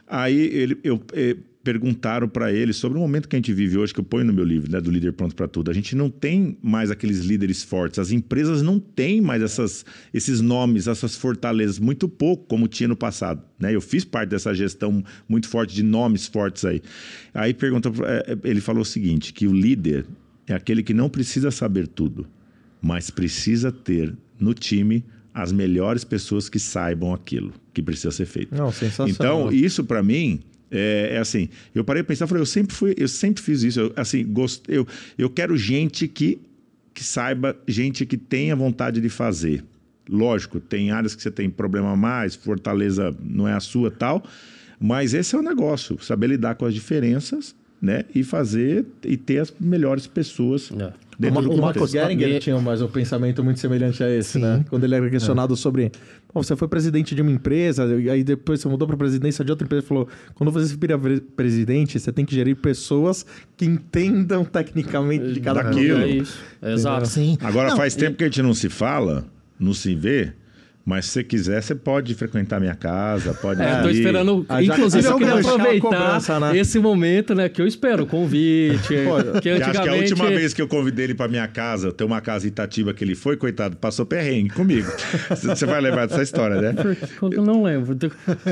Aí 0.09 0.39
ele, 0.39 0.79
eu, 0.83 1.01
eu 1.13 1.37
perguntaram 1.63 2.29
para 2.29 2.53
ele 2.53 2.73
sobre 2.73 2.99
o 2.99 3.01
momento 3.01 3.29
que 3.29 3.37
a 3.37 3.39
gente 3.39 3.53
vive 3.53 3.79
hoje, 3.79 3.95
que 3.95 4.01
eu 4.01 4.05
ponho 4.05 4.25
no 4.25 4.33
meu 4.33 4.45
livro, 4.45 4.71
né, 4.71 4.81
do 4.81 4.91
Líder 4.91 5.13
Pronto 5.13 5.35
para 5.35 5.47
Tudo. 5.47 5.71
A 5.71 5.75
gente 5.75 5.95
não 5.95 6.11
tem 6.11 6.59
mais 6.63 6.91
aqueles 6.91 7.21
líderes 7.21 7.63
fortes, 7.63 7.99
as 7.99 8.11
empresas 8.11 8.63
não 8.63 8.79
têm 8.79 9.21
mais 9.21 9.43
essas, 9.43 9.85
esses 10.13 10.41
nomes, 10.41 10.89
essas 10.89 11.17
fortalezas, 11.17 11.79
muito 11.79 12.09
pouco 12.09 12.45
como 12.47 12.67
tinha 12.67 12.89
no 12.89 12.97
passado. 12.97 13.43
Né? 13.59 13.75
Eu 13.75 13.81
fiz 13.81 14.05
parte 14.05 14.31
dessa 14.31 14.53
gestão 14.55 15.05
muito 15.29 15.49
forte 15.49 15.75
de 15.75 15.83
nomes 15.83 16.27
fortes 16.27 16.65
aí. 16.65 16.83
Aí 17.33 17.55
pergunta, 17.55 17.91
é, 18.05 18.33
é, 18.33 18.39
ele 18.49 18.61
falou 18.61 18.83
o 18.83 18.87
seguinte, 18.87 19.33
que 19.33 19.47
o 19.47 19.53
líder 19.53 20.05
é 20.47 20.55
aquele 20.55 20.83
que 20.83 20.93
não 20.93 21.09
precisa 21.09 21.51
saber 21.51 21.87
tudo, 21.87 22.27
mas 22.81 23.11
precisa 23.11 23.71
ter 23.71 24.15
no 24.39 24.53
time 24.53 25.05
as 25.33 25.51
melhores 25.53 26.05
pessoas 26.05 26.49
que 26.49 26.59
saibam 26.59 27.15
aquilo 27.15 27.53
que 27.73 27.83
precisa 27.83 28.11
ser 28.11 28.27
feito. 28.27 28.55
Não, 28.55 28.71
sensacional. 28.71 29.09
Então, 29.09 29.53
isso 29.53 29.85
para 29.85 30.03
mim 30.03 30.41
é, 30.73 31.17
é, 31.17 31.19
assim, 31.19 31.51
eu 31.75 31.85
parei 31.85 32.03
para 32.03 32.09
pensar, 32.09 32.27
falei, 32.27 32.41
eu 32.41 32.47
sempre 32.47 32.75
fui, 32.75 32.95
eu 32.97 33.07
sempre 33.07 33.43
fiz 33.43 33.63
isso. 33.63 33.79
Eu, 33.79 33.93
assim, 33.95 34.25
gost, 34.25 34.63
eu, 34.69 34.87
eu 35.19 35.29
quero 35.29 35.55
gente 35.55 36.09
que, 36.09 36.41
que 36.95 37.05
saiba, 37.05 37.55
gente 37.69 38.07
que 38.07 38.17
tenha 38.17 38.57
vontade 38.57 38.99
de 38.99 39.09
fazer. 39.11 39.63
Lógico, 40.09 40.59
tem 40.59 40.91
áreas 40.91 41.15
que 41.15 41.23
você 41.23 41.31
tem 41.31 41.51
problema 41.51 41.95
mais, 41.95 42.35
fortaleza 42.35 43.15
não 43.23 43.47
é 43.47 43.53
a 43.53 43.61
sua 43.61 43.91
tal, 43.91 44.25
mas 44.81 45.13
esse 45.13 45.35
é 45.35 45.39
o 45.39 45.43
negócio, 45.43 46.03
saber 46.03 46.29
lidar 46.29 46.55
com 46.55 46.65
as 46.65 46.75
diferenças 46.75 47.55
né? 47.83 48.05
E 48.15 48.23
fazer 48.23 48.87
e 49.05 49.17
ter 49.17 49.39
as 49.39 49.53
melhores 49.59 50.07
pessoas. 50.07 50.71
É. 50.79 50.93
Dentro 51.19 51.41
o, 51.41 51.43
do 51.43 51.51
o 51.53 51.61
Marcos 51.61 51.91
Geringer 51.91 52.41
tinha 52.41 52.59
mais 52.59 52.81
um 52.81 52.89
pensamento 52.89 53.45
muito 53.45 53.61
semelhante 53.61 54.03
a 54.03 54.11
esse, 54.11 54.39
né? 54.39 54.55
Sim. 54.55 54.59
né? 54.61 54.65
Quando 54.71 54.85
ele 54.85 54.95
era 54.95 55.11
questionado 55.11 55.55
é. 55.55 55.57
sobre 55.57 55.93
você 56.33 56.57
foi 56.57 56.67
presidente 56.67 57.15
de 57.15 57.21
uma 57.21 57.31
empresa, 57.31 57.85
e 58.01 58.09
aí 58.09 58.25
depois 58.25 58.61
você 58.61 58.69
mudou 58.69 58.89
para 58.89 58.97
presidência 58.97 59.45
de 59.45 59.51
outra 59.51 59.67
empresa, 59.67 59.87
falou: 59.87 60.09
quando 60.35 60.51
você 60.51 60.75
vira 60.75 60.99
presidente, 61.37 61.99
você 61.99 62.11
tem 62.11 62.25
que 62.25 62.35
gerir 62.35 62.57
pessoas 62.57 63.27
que 63.57 63.67
entendam 63.67 64.45
tecnicamente 64.45 65.33
de 65.33 65.41
cada 65.41 65.65
coisa. 65.65 66.05
É 66.05 66.09
isso. 66.09 66.39
Exato. 66.63 67.07
Sim. 67.07 67.37
Agora 67.43 67.71
não, 67.71 67.77
faz 67.77 67.95
e... 67.95 67.99
tempo 67.99 68.17
que 68.17 68.25
a 68.25 68.27
gente 68.29 68.43
não 68.43 68.55
se 68.55 68.69
fala, 68.69 69.27
não 69.59 69.75
se 69.75 69.95
vê. 69.95 70.33
Mas 70.85 71.07
se 71.07 71.13
você 71.13 71.25
quiser, 71.25 71.63
você 71.63 71.75
pode 71.75 72.13
frequentar 72.15 72.59
minha 72.59 72.75
casa, 72.75 73.33
pode 73.35 73.63
é. 73.63 73.83
Tô 73.83 73.89
esperando. 73.89 74.45
Ah, 74.49 74.63
inclusive, 74.63 75.07
eu 75.07 75.17
quero 75.17 75.39
aproveitar 75.39 76.41
né? 76.41 76.59
esse 76.59 76.79
momento, 76.81 77.35
né? 77.37 77.49
Que 77.49 77.63
eu 77.63 77.67
espero, 77.67 78.05
convite. 78.05 78.95
Pô, 79.05 79.41
que 79.41 79.49
antigamente... 79.49 79.63
Acho 79.63 79.83
que 79.83 79.89
a 79.89 79.95
última 79.95 80.29
vez 80.29 80.53
que 80.53 80.61
eu 80.61 80.67
convidei 80.67 81.05
ele 81.05 81.15
para 81.15 81.29
minha 81.29 81.47
casa, 81.47 81.93
tem 81.93 82.05
uma 82.05 82.21
casa 82.21 82.49
Itatiba 82.49 82.93
que 82.93 83.05
ele 83.05 83.15
foi, 83.15 83.37
coitado, 83.37 83.77
passou 83.77 84.05
perrengue 84.05 84.51
comigo. 84.51 84.91
você 85.31 85.65
vai 85.65 85.81
lembrar 85.81 86.07
dessa 86.07 86.23
história, 86.23 86.61
né? 86.61 86.75
Eu 87.31 87.45
não 87.45 87.63
lembro. 87.63 87.97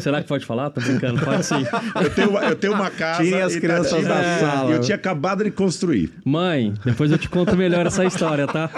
Será 0.00 0.22
que 0.22 0.28
pode 0.28 0.46
falar? 0.46 0.70
Tô 0.70 0.80
brincando, 0.80 1.20
pode 1.24 1.44
sim. 1.44 1.66
Eu 2.00 2.10
tenho, 2.10 2.38
eu 2.38 2.54
tenho 2.54 2.74
uma 2.74 2.90
casa. 2.90 3.24
Tinha 3.24 3.44
as 3.44 3.56
crianças 3.56 4.04
da 4.04 4.20
é, 4.20 4.38
sala. 4.38 4.70
E 4.70 4.74
eu 4.74 4.80
tinha 4.80 4.94
acabado 4.94 5.42
de 5.42 5.50
construir. 5.50 6.12
Mãe, 6.24 6.72
depois 6.84 7.10
eu 7.10 7.18
te 7.18 7.28
conto 7.28 7.56
melhor 7.56 7.86
essa 7.86 8.04
história, 8.04 8.46
tá? 8.46 8.70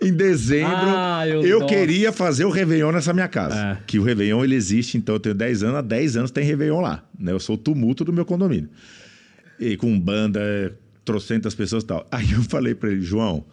Em 0.00 0.12
dezembro, 0.12 0.76
ah, 0.76 1.26
eu, 1.26 1.42
eu 1.42 1.66
queria 1.66 2.12
fazer 2.12 2.44
o 2.44 2.51
Réveillon 2.52 2.92
nessa 2.92 3.12
minha 3.12 3.28
casa. 3.28 3.56
É. 3.56 3.78
Que 3.86 3.98
o 3.98 4.02
Réveillon 4.02 4.44
ele 4.44 4.54
existe, 4.54 4.96
então 4.96 5.14
eu 5.16 5.20
tenho 5.20 5.34
10 5.34 5.62
anos, 5.64 5.76
há 5.76 5.82
10 5.82 6.16
anos 6.16 6.30
tem 6.30 6.44
Réveillon 6.44 6.80
lá. 6.80 7.02
Né? 7.18 7.32
Eu 7.32 7.40
sou 7.40 7.56
o 7.56 7.58
tumulto 7.58 8.04
do 8.04 8.12
meu 8.12 8.24
condomínio. 8.24 8.68
E 9.58 9.76
com 9.76 9.98
banda, 9.98 10.40
trocentas 11.04 11.54
pessoas 11.54 11.82
e 11.82 11.86
tal. 11.86 12.06
Aí 12.10 12.30
eu 12.32 12.42
falei 12.42 12.74
para 12.74 12.90
ele, 12.90 13.00
João, 13.00 13.44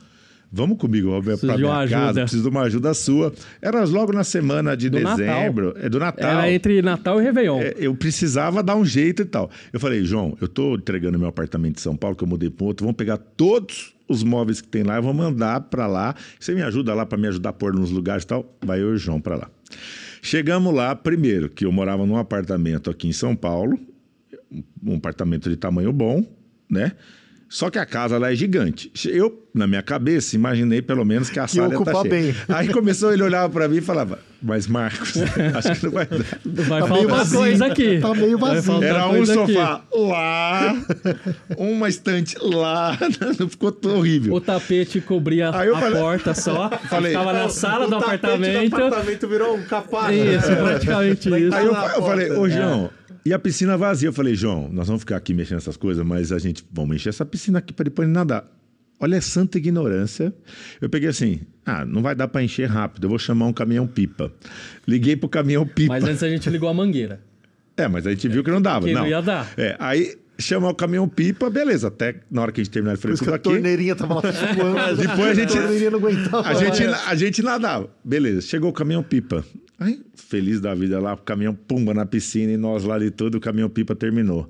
vamos 0.52 0.78
comigo 0.78 1.10
para 1.12 1.22
Preciso 1.38 1.52
de 1.54 1.58
minha 1.60 1.68
uma 1.74 1.88
casa, 1.88 2.06
ajuda. 2.06 2.22
preciso 2.22 2.44
de 2.44 2.50
uma 2.50 2.62
ajuda 2.62 2.94
sua. 2.94 3.34
Era 3.62 3.84
logo 3.86 4.12
na 4.14 4.24
semana 4.24 4.76
de 4.76 4.90
Do 4.90 4.98
dezembro, 4.98 5.68
Natal. 5.68 5.84
é 5.86 5.90
do 5.90 6.00
Natal. 6.00 6.30
Era 6.32 6.52
entre 6.52 6.82
Natal 6.82 7.22
e 7.22 7.24
Réveillon. 7.24 7.60
É, 7.62 7.76
eu 7.78 7.94
precisava 7.96 8.64
dar 8.64 8.76
um 8.76 8.86
jeito 8.86 9.22
e 9.22 9.26
tal. 9.26 9.50
Eu 9.72 9.80
falei, 9.80 10.04
João, 10.04 10.38
eu 10.42 10.48
tô 10.48 10.76
entregando 10.76 11.20
meu 11.20 11.28
apartamento 11.28 11.78
em 11.78 11.82
São 11.82 11.96
Paulo, 11.96 12.16
que 12.16 12.24
eu 12.24 12.28
mudei 12.28 12.50
para 12.50 12.66
outro, 12.66 12.86
vamos 12.86 12.98
pegar 12.98 13.18
todos 13.18 13.94
os 14.10 14.24
móveis 14.24 14.60
que 14.60 14.68
tem 14.68 14.84
lá, 14.84 14.96
eu 14.96 15.04
vou 15.04 15.14
mandar 15.14 15.62
para 15.62 15.86
lá. 15.86 16.16
Você 16.40 16.54
me 16.54 16.64
ajuda 16.64 16.94
lá 16.94 17.06
para 17.06 17.18
me 17.18 17.28
ajudar 17.28 17.52
a 17.52 17.54
pôr 17.54 17.74
nos 17.74 17.92
lugares 17.92 18.24
e 18.24 18.28
tal? 18.28 18.58
Vai 18.66 18.82
eu 18.82 18.92
e 18.92 18.96
o 18.96 18.98
João 18.98 19.22
para 19.22 19.36
lá. 19.36 19.50
Chegamos 20.22 20.74
lá, 20.74 20.96
primeiro, 20.96 21.50
que 21.50 21.66
eu 21.66 21.72
morava 21.72 22.06
num 22.06 22.18
apartamento 22.18 22.90
aqui 22.90 23.08
em 23.08 23.14
São 23.14 23.36
Paulo, 23.36 23.80
um 24.84 24.96
apartamento 24.96 25.50
de 25.50 25.56
tamanho 25.56 25.94
bom, 25.94 26.26
né? 26.70 26.94
Só 27.50 27.70
que 27.72 27.80
a 27.80 27.86
casa 27.86 28.18
lá 28.20 28.32
é 28.32 28.36
gigante. 28.36 28.92
Eu, 29.08 29.44
na 29.56 29.66
minha 29.66 29.82
cabeça, 29.82 30.36
imaginei 30.36 30.84
pelo 30.84 31.04
menos 31.04 31.32
que 31.32 31.40
a 31.40 31.46
Que 31.48 31.56
sala 31.56 31.74
ia 31.74 31.84
tá 31.84 31.92
cheia. 31.96 32.04
bem. 32.04 32.36
Aí 32.48 32.68
começou, 32.72 33.12
ele 33.12 33.24
olhava 33.24 33.50
para 33.52 33.68
mim 33.68 33.78
e 33.78 33.82
falava, 33.82 34.20
mas 34.40 34.68
Marcos, 34.68 35.14
acho 35.56 35.80
que 35.80 35.86
não 35.88 35.92
vai 35.94 36.06
dar. 36.06 36.18
Vai 36.46 36.80
Tá 36.82 36.88
meio 36.88 37.08
faltar 37.10 37.18
vazio. 37.18 37.40
coisa 37.40 37.66
aqui. 37.66 38.00
Tá 38.00 38.14
meio 38.14 38.38
vazio. 38.38 38.84
Era 38.84 39.08
um 39.08 39.10
coisa 39.18 39.42
aqui. 39.44 39.54
sofá 39.54 39.82
lá, 39.96 40.76
uma 41.58 41.90
estante 41.90 42.38
lá, 42.40 42.96
ficou 43.50 43.72
tão 43.72 43.98
horrível. 43.98 44.34
O 44.36 44.40
tapete 44.40 45.02
cobria 45.02 45.50
a 45.50 45.54
falei- 45.54 46.00
porta 46.00 46.34
só. 46.36 46.70
Falei- 46.88 47.14
Tava 47.14 47.34
na 47.34 47.50
sala 47.50 47.88
do 47.88 47.96
apartamento. 47.96 48.76
apartamento 48.76 49.28
virou 49.28 49.56
um 49.56 49.64
capaz. 49.64 50.16
Isso, 50.16 50.56
praticamente 50.56 51.20
isso. 51.28 51.34
Aí 51.56 51.66
eu, 51.66 51.74
eu 51.74 52.02
falei, 52.04 52.32
ô 52.32 52.48
João, 52.48 52.92
e 53.30 53.34
a 53.34 53.38
piscina 53.38 53.78
vazia? 53.78 54.10
Eu 54.10 54.14
falei, 54.14 54.34
João, 54.34 54.70
nós 54.74 54.88
vamos 54.88 55.04
ficar 55.04 55.16
aqui 55.16 55.36
mexendo 55.36 55.58
essas 55.58 55.78
coisas, 55.78 56.04
mas 56.04 56.32
a 56.32 56.40
gente 56.40 56.66
vamos 56.74 56.96
encher 56.96 57.10
essa 57.10 57.24
piscina 57.24 57.60
aqui 57.60 57.72
para 57.72 57.84
depois 57.84 58.10
nadar. 58.10 58.44
Olha 59.00 59.20
a 59.20 59.22
santa 59.22 59.60
ignorância. 59.60 60.34
Eu 60.82 60.90
peguei 60.90 61.10
assim, 61.10 61.42
ah, 61.64 61.86
não 61.86 62.02
vai 62.02 62.16
dar 62.16 62.28
para 62.28 62.42
encher 62.42 62.68
rápido, 62.68 63.04
eu 63.04 63.10
vou 63.10 63.20
chamar 63.20 63.46
um 63.46 63.54
caminhão-pipa. 63.54 64.34
Liguei 64.88 65.16
pro 65.16 65.30
caminhão-pipa. 65.30 65.94
Mas 65.94 66.04
antes 66.06 66.24
a 66.24 66.28
gente 66.28 66.50
ligou 66.50 66.68
a 66.68 66.74
mangueira. 66.74 67.22
É, 67.78 67.88
mas 67.88 68.08
a 68.08 68.10
gente 68.10 68.28
viu 68.28 68.44
que 68.44 68.50
não 68.50 68.62
dava. 68.62 68.88
Que 68.88 68.94
não 68.94 69.02
não 69.02 69.08
ia 69.08 69.22
dar. 69.22 69.54
É, 69.56 69.76
aí 69.78 70.18
chamar 70.40 70.70
o 70.70 70.76
caminhão-pipa, 70.76 71.50
beleza. 71.50 71.88
Até 71.90 72.22
na 72.32 72.42
hora 72.42 72.52
que 72.52 72.62
a 72.62 72.64
gente 72.64 72.72
terminar, 72.74 72.94
ele 72.94 73.02
falou, 73.02 73.18
tudo 73.18 73.32
a 73.32 73.36
aqui. 73.36 73.44
torneirinha 73.44 73.96
tava 73.96 74.16
lá 74.16 74.22
flutuando. 74.34 74.98
Depois 74.98 75.30
a 75.30 75.34
gente- 75.34 75.54
torneirinha 75.54 75.92
não 75.92 76.00
aguentava. 76.00 76.48
A 76.48 76.54
gente, 76.54 76.84
a 76.86 77.16
gente 77.16 77.42
nadava. 77.42 77.90
Beleza, 78.04 78.42
chegou 78.42 78.70
o 78.70 78.74
caminhão-pipa. 78.74 79.44
Aí, 79.80 80.02
feliz 80.16 80.60
da 80.60 80.76
vida 80.76 81.00
lá, 81.00 81.14
o 81.14 81.18
caminhão 81.18 81.54
pumba 81.56 81.94
na 81.94 82.06
piscina 82.06 82.52
e 82.52 82.58
nós 82.58 82.84
lá 82.84 83.00
de 83.00 83.12
tudo, 83.12 83.36
o 83.36 83.40
caminhão-pipa 83.40 83.96
terminou. 83.96 84.50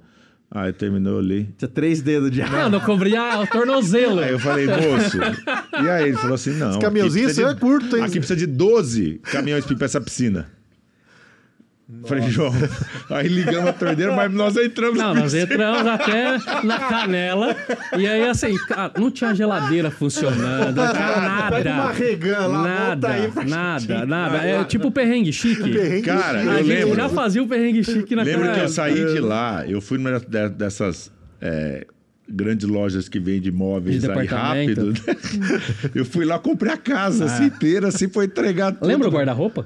Aí 0.52 0.74
terminou, 0.74 1.18
olhei. 1.18 1.48
Tinha 1.60 1.70
três 1.70 2.02
dedos 2.02 2.32
de 2.32 2.42
água. 2.42 2.64
Mano, 2.64 2.82
cobria 2.82 3.40
o 3.40 3.46
tornozelo. 3.46 4.20
Aí 4.20 4.32
eu 4.32 4.40
falei, 4.40 4.66
moço. 4.66 5.18
e 5.84 5.88
aí 5.88 6.08
ele 6.10 6.18
falou 6.18 6.34
assim: 6.34 6.54
não. 6.58 6.72
Esse 6.72 6.80
caminhãozinho 6.80 7.26
precisa 7.26 7.48
seu 7.50 7.56
é 7.56 7.60
curto, 7.60 7.96
hein? 7.96 8.04
Aqui 8.04 8.14
precisa 8.18 8.36
de 8.36 8.48
12 8.48 9.20
caminhões 9.26 9.64
para 9.64 9.86
essa 9.86 10.02
piscina. 10.02 10.50
Falei, 12.06 12.30
João. 12.30 12.54
Aí 13.10 13.28
ligamos 13.28 13.70
a 13.70 13.74
torneira, 13.74 14.16
mas 14.16 14.32
nós 14.32 14.56
entramos 14.56 14.98
Não, 15.00 15.14
nós 15.16 15.34
entramos 15.34 15.88
até 15.88 16.38
na 16.64 16.78
canela. 16.80 17.56
E 17.98 18.08
aí, 18.08 18.28
assim, 18.28 18.56
cara, 18.68 18.92
não 18.98 19.10
tinha 19.10 19.34
geladeira 19.34 19.90
funcionando, 19.90 20.76
não 20.76 20.92
tinha 20.94 21.16
nada. 21.22 21.56
Pega 21.58 21.74
uma 21.74 21.92
regan 21.92 22.48
lá, 22.48 22.64
nada, 22.64 23.08
aí 23.10 23.32
pra 23.32 23.44
nada, 23.44 23.80
gente. 23.80 24.06
nada. 24.06 24.38
É 24.38 24.64
tipo 24.66 24.92
perrengue 24.92 25.34
chique. 25.34 25.72
Perrengue 25.72 26.02
Cara, 26.04 26.40
A 26.40 26.44
eu 26.44 26.58
gente 26.64 26.68
lembro. 26.68 26.96
já 26.96 27.10
fazia 27.10 27.42
o 27.42 27.48
perrengue 27.48 27.84
chique 27.84 28.16
na 28.16 28.22
Lembro 28.22 28.54
que 28.54 28.60
eu 28.60 28.70
saí 28.70 28.94
de 29.14 29.20
lá, 29.20 29.66
eu 29.68 29.82
fui 29.82 29.98
numa 29.98 30.20
de- 30.20 30.50
dessas 30.50 31.12
é, 31.42 31.88
grandes 32.30 32.68
lojas 32.68 33.10
que 33.10 33.20
vendem 33.20 33.52
móveis 33.52 34.02
De 34.04 34.12
aí 34.12 34.26
rápido. 34.28 34.94
eu 35.96 36.06
fui 36.06 36.24
lá, 36.24 36.38
comprei 36.38 36.72
a 36.72 36.78
casa 36.78 37.26
assim, 37.26 37.46
inteira, 37.46 37.88
assim, 37.88 38.08
foi 38.08 38.26
entregar 38.26 38.74
tudo. 38.74 38.88
Lembra 38.88 39.08
o 39.08 39.12
guarda-roupa? 39.12 39.66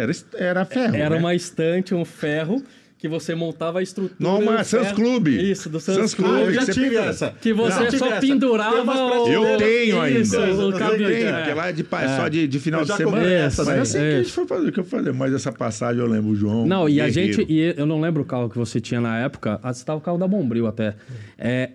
Era, 0.00 0.12
era 0.34 0.64
ferro. 0.64 0.96
Era 0.96 1.10
né? 1.10 1.20
uma 1.20 1.34
estante, 1.34 1.94
um 1.94 2.04
ferro, 2.04 2.62
que 3.00 3.08
você 3.08 3.34
montava 3.34 3.78
a 3.78 3.82
estrutura. 3.82 4.14
Não, 4.18 4.44
mas. 4.44 4.66
Sans 4.66 4.92
Clube. 4.92 5.50
Isso, 5.50 5.70
do 5.70 5.80
Sans, 5.80 5.96
Sans 5.96 6.14
Clube. 6.14 6.30
Clube. 6.30 6.46
eu 6.46 6.52
já 6.52 6.60
que 6.60 6.66
você 6.66 6.72
tive 6.74 6.96
essa. 6.96 7.34
Que 7.40 7.52
você 7.52 7.84
Não, 7.84 7.90
só 7.92 8.06
essa. 8.08 8.20
pendurava 8.20 8.92
o... 8.92 9.28
Eu 9.28 9.56
tenho 9.56 10.00
ainda. 10.00 10.20
Isso, 10.20 10.36
eu 10.36 10.68
o 10.68 10.72
cabelo. 10.72 11.10
tenho, 11.10 11.28
é. 11.28 11.32
porque 11.32 11.54
lá 11.54 11.68
é 11.70 11.72
de, 11.72 11.82
pa- 11.82 12.16
só 12.16 12.28
de, 12.28 12.46
de 12.46 12.60
final 12.60 12.84
de 12.84 12.94
semana. 12.94 13.26
essa 13.32 13.64
mas 13.64 13.74
daí, 13.74 13.80
assim 13.80 13.98
que 13.98 14.04
a 14.04 14.06
é. 14.06 14.16
gente 14.18 14.32
foi 14.32 14.46
fazer 14.46 14.68
o 14.68 14.72
que 14.72 14.80
eu 14.80 14.84
falei. 14.84 15.12
Mas 15.14 15.32
essa 15.32 15.50
passagem 15.50 16.02
eu 16.02 16.06
lembro 16.06 16.32
o 16.32 16.36
João. 16.36 16.66
Não, 16.66 16.86
e 16.86 17.00
a 17.00 17.06
guerreiro. 17.06 17.32
gente, 17.38 17.50
e 17.50 17.74
eu 17.74 17.86
não 17.86 18.00
lembro 18.02 18.22
o 18.22 18.24
carro 18.26 18.50
que 18.50 18.58
você 18.58 18.78
tinha 18.80 19.00
na 19.00 19.18
época, 19.18 19.58
ah, 19.62 19.72
você 19.72 19.82
tava 19.82 19.98
o 19.98 20.02
carro 20.02 20.18
da 20.18 20.28
Bombril 20.28 20.66
até. 20.66 20.94
É, 21.38 21.70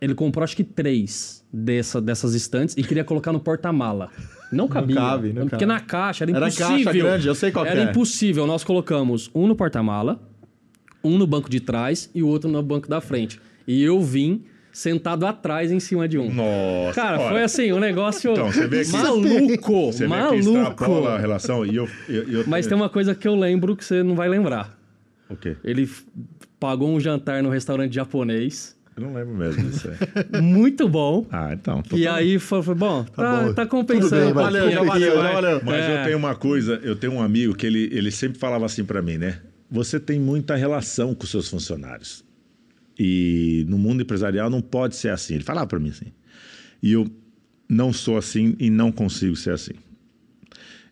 ele 0.00 0.14
comprou 0.14 0.44
acho 0.44 0.54
que 0.54 0.62
três 0.62 1.44
dessa, 1.52 2.00
dessas 2.00 2.34
estantes 2.34 2.76
e 2.76 2.84
queria 2.84 3.02
colocar 3.02 3.32
no 3.32 3.40
porta-mala. 3.40 4.10
Não 4.50 4.66
cabia. 4.68 4.96
cabe, 4.96 5.28
não 5.32 5.42
porque 5.42 5.64
cabe. 5.64 5.66
na 5.66 5.80
caixa 5.80 6.24
era 6.24 6.30
Era 6.32 6.46
impossível. 6.48 6.84
caixa 6.84 6.92
grande, 6.98 7.28
eu 7.28 7.34
sei 7.34 7.50
qual 7.50 7.66
Era 7.66 7.80
é. 7.80 7.84
impossível. 7.84 8.46
Nós 8.46 8.64
colocamos 8.64 9.30
um 9.34 9.46
no 9.46 9.54
porta-mala, 9.54 10.20
um 11.04 11.18
no 11.18 11.26
banco 11.26 11.50
de 11.50 11.60
trás 11.60 12.10
e 12.14 12.22
o 12.22 12.28
outro 12.28 12.50
no 12.50 12.62
banco 12.62 12.88
da 12.88 13.00
frente. 13.00 13.40
E 13.66 13.82
eu 13.82 14.00
vim 14.00 14.42
sentado 14.72 15.26
atrás 15.26 15.70
em 15.72 15.80
cima 15.80 16.06
de 16.08 16.18
um. 16.18 16.32
Nossa. 16.32 16.94
Cara, 16.94 17.18
olha, 17.20 17.28
foi 17.30 17.42
assim, 17.42 17.72
um 17.72 17.80
negócio 17.80 18.30
Então, 18.32 18.50
você 18.52 18.66
vê 18.68 18.84
que- 18.84 18.92
maluco, 18.92 19.92
Você 19.92 20.06
vê 20.06 20.14
que 20.14 20.20
maluco. 20.20 21.06
a 21.08 21.18
relação 21.18 21.66
e 21.66 21.74
eu... 21.76 21.88
eu, 22.08 22.22
eu 22.30 22.44
Mas 22.46 22.66
tem 22.66 22.76
uma 22.76 22.88
coisa 22.88 23.14
que 23.14 23.26
eu 23.26 23.34
lembro 23.34 23.76
que 23.76 23.84
você 23.84 24.02
não 24.02 24.14
vai 24.14 24.28
lembrar. 24.28 24.78
O 25.28 25.36
quê? 25.36 25.56
Ele 25.64 25.88
pagou 26.60 26.88
um 26.88 26.98
jantar 27.00 27.42
no 27.42 27.50
restaurante 27.50 27.92
japonês. 27.94 28.76
Eu 28.98 29.02
não 29.06 29.14
lembro 29.14 29.34
mesmo 29.34 29.62
disso. 29.70 29.88
Muito 30.42 30.88
bom. 30.88 31.24
Ah, 31.30 31.52
então. 31.52 31.82
E 31.86 31.88
falando. 32.04 32.08
aí 32.08 32.38
foi, 32.40 32.62
foi 32.64 32.74
bom, 32.74 33.04
tá, 33.04 33.42
bom. 33.44 33.54
tá 33.54 33.64
compensando. 33.66 34.24
bem, 34.24 34.32
valeu, 34.32 34.70
já 34.72 34.82
valeu, 34.82 35.14
já 35.14 35.32
valeu. 35.32 35.60
Mas 35.64 35.74
É. 35.84 36.00
eu 36.00 36.04
tenho 36.04 36.18
uma 36.18 36.34
coisa, 36.34 36.80
eu 36.82 36.96
tenho 36.96 37.12
um 37.12 37.22
amigo 37.22 37.54
que 37.54 37.64
ele, 37.64 37.88
ele 37.92 38.10
sempre 38.10 38.38
falava 38.38 38.66
assim 38.66 38.84
pra 38.84 39.00
mim, 39.00 39.16
né? 39.16 39.40
Você 39.70 40.00
tem 40.00 40.18
muita 40.18 40.56
relação 40.56 41.14
com 41.14 41.26
seus 41.26 41.48
funcionários. 41.48 42.24
E 42.98 43.64
no 43.68 43.78
mundo 43.78 44.02
empresarial 44.02 44.50
não 44.50 44.60
pode 44.60 44.96
ser 44.96 45.10
assim. 45.10 45.34
Ele 45.34 45.44
falava 45.44 45.66
pra 45.68 45.78
mim 45.78 45.90
assim. 45.90 46.12
E 46.82 46.92
eu 46.92 47.06
não 47.68 47.92
sou 47.92 48.16
assim 48.16 48.56
e 48.58 48.68
não 48.68 48.90
consigo 48.90 49.36
ser 49.36 49.52
assim. 49.52 49.74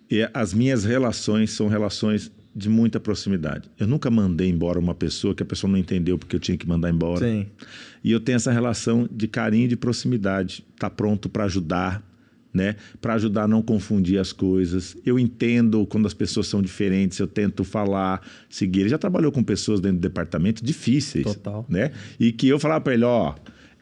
E 0.08 0.28
as 0.32 0.54
minhas 0.54 0.84
relações 0.84 1.50
são 1.50 1.66
relações 1.66 2.30
de 2.56 2.70
muita 2.70 2.98
proximidade. 2.98 3.68
Eu 3.78 3.86
nunca 3.86 4.10
mandei 4.10 4.48
embora 4.48 4.78
uma 4.78 4.94
pessoa 4.94 5.34
que 5.34 5.42
a 5.42 5.46
pessoa 5.46 5.70
não 5.70 5.78
entendeu 5.78 6.16
porque 6.16 6.34
eu 6.34 6.40
tinha 6.40 6.56
que 6.56 6.66
mandar 6.66 6.88
embora. 6.88 7.20
Sim. 7.20 7.46
E 8.02 8.10
eu 8.10 8.18
tenho 8.18 8.36
essa 8.36 8.50
relação 8.50 9.06
de 9.12 9.28
carinho 9.28 9.66
e 9.66 9.68
de 9.68 9.76
proximidade. 9.76 10.64
Tá 10.78 10.88
pronto 10.88 11.28
para 11.28 11.44
ajudar, 11.44 12.02
né? 12.54 12.76
Para 12.98 13.12
ajudar 13.14 13.42
a 13.42 13.48
não 13.48 13.60
confundir 13.60 14.18
as 14.18 14.32
coisas. 14.32 14.96
Eu 15.04 15.18
entendo 15.18 15.84
quando 15.84 16.06
as 16.06 16.14
pessoas 16.14 16.46
são 16.46 16.62
diferentes, 16.62 17.18
eu 17.18 17.26
tento 17.26 17.62
falar, 17.62 18.26
seguir. 18.48 18.80
Ele 18.80 18.88
já 18.88 18.98
trabalhou 18.98 19.30
com 19.30 19.44
pessoas 19.44 19.78
dentro 19.78 19.98
do 19.98 20.02
departamento 20.02 20.64
difíceis, 20.64 21.24
Total. 21.24 21.66
né? 21.68 21.92
E 22.18 22.32
que 22.32 22.48
eu 22.48 22.58
falava 22.58 22.80
para 22.80 22.94
ele, 22.94 23.04
ó, 23.04 23.34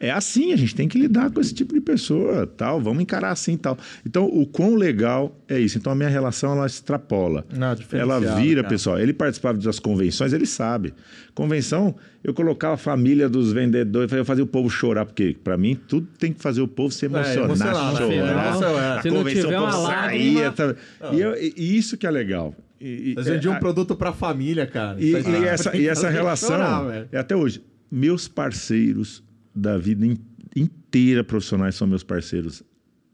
é 0.07 0.11
assim, 0.11 0.53
a 0.53 0.55
gente 0.55 0.73
tem 0.75 0.87
que 0.87 0.97
lidar 0.97 1.31
com 1.31 1.39
esse 1.41 1.53
tipo 1.53 1.73
de 1.73 1.81
pessoa, 1.81 2.45
tal, 2.47 2.79
vamos 2.81 3.01
encarar 3.03 3.31
assim, 3.31 3.57
tal. 3.57 3.77
Então, 4.05 4.25
o 4.25 4.45
quão 4.45 4.75
legal 4.75 5.35
é 5.47 5.59
isso. 5.59 5.77
Então, 5.77 5.91
a 5.91 5.95
minha 5.95 6.09
relação 6.09 6.51
ela 6.53 6.65
extrapola. 6.65 7.45
Não, 7.55 7.75
ela 7.93 8.19
vira, 8.19 8.61
cara. 8.61 8.69
pessoal. 8.73 8.99
Ele 8.99 9.13
participava 9.13 9.57
das 9.57 9.79
convenções, 9.79 10.33
ele 10.33 10.45
sabe. 10.45 10.93
Convenção, 11.33 11.95
eu 12.23 12.33
colocava 12.33 12.75
a 12.75 12.77
família 12.77 13.27
dos 13.27 13.51
vendedores, 13.51 14.11
eu 14.11 14.23
fazia 14.25 14.43
o 14.43 14.47
povo 14.47 14.69
chorar, 14.69 15.05
porque 15.05 15.35
para 15.43 15.57
mim 15.57 15.75
tudo 15.75 16.07
tem 16.17 16.31
que 16.31 16.41
fazer 16.41 16.61
o 16.61 16.67
povo 16.67 16.91
se 16.91 17.05
emocionar, 17.05 17.45
emocionar, 17.45 17.93
né? 17.93 17.97
chorar. 17.99 18.47
Afinal, 18.49 18.77
A 18.77 19.01
se 19.01 19.09
convenção, 19.09 19.49
o 19.49 19.53
povo 19.53 19.63
uma 19.65 19.71
saía, 19.71 20.51
tá? 20.51 20.75
e, 21.11 21.19
eu- 21.19 21.35
e- 21.35 21.77
isso 21.77 21.97
que 21.97 22.07
é 22.07 22.11
legal. 22.11 22.55
E, 22.79 23.15
vendiam 23.17 23.53
é, 23.53 23.57
um 23.57 23.59
produto 23.59 23.95
pra 23.95 24.13
família, 24.13 24.67
cara. 24.67 24.95
e, 25.01 25.11
e 25.11 25.45
essa, 25.45 25.75
e 25.75 25.87
essa 25.87 26.09
relação, 26.09 26.49
chorar, 26.49 27.07
é 27.11 27.17
até 27.17 27.35
hoje, 27.35 27.63
meus 27.91 28.27
parceiros 28.27 29.23
da 29.55 29.77
vida 29.77 30.05
in- 30.05 30.17
inteira 30.55 31.23
profissionais 31.23 31.75
são 31.75 31.87
meus 31.87 32.03
parceiros 32.03 32.61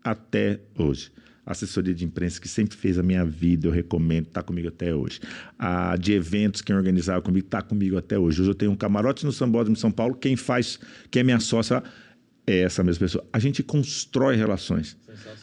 até 0.03 0.59
hoje. 0.77 1.11
A 1.45 1.51
assessoria 1.51 1.93
de 1.93 2.05
imprensa 2.05 2.39
que 2.39 2.47
sempre 2.47 2.77
fez 2.77 2.99
a 2.99 3.03
minha 3.03 3.25
vida, 3.25 3.67
eu 3.67 3.71
recomendo, 3.71 4.27
está 4.27 4.43
comigo 4.43 4.67
até 4.67 4.93
hoje. 4.93 5.19
A 5.57 5.95
de 5.97 6.13
eventos, 6.13 6.61
quem 6.61 6.75
organizava 6.75 7.21
comigo, 7.21 7.45
está 7.45 7.61
comigo 7.61 7.97
até 7.97 8.17
hoje. 8.17 8.41
Hoje 8.41 8.51
eu 8.51 8.55
tenho 8.55 8.71
um 8.71 8.75
camarote 8.75 9.25
no 9.25 9.31
Sambódromo 9.31 9.73
de 9.75 9.81
São 9.81 9.91
Paulo, 9.91 10.15
quem 10.15 10.35
faz, 10.35 10.79
quem 11.09 11.21
é 11.21 11.23
minha 11.23 11.39
sócia 11.39 11.83
é 12.45 12.59
essa 12.59 12.83
mesma 12.83 13.05
pessoa. 13.05 13.25
A 13.33 13.39
gente 13.39 13.63
constrói 13.63 14.35
relações. 14.35 14.97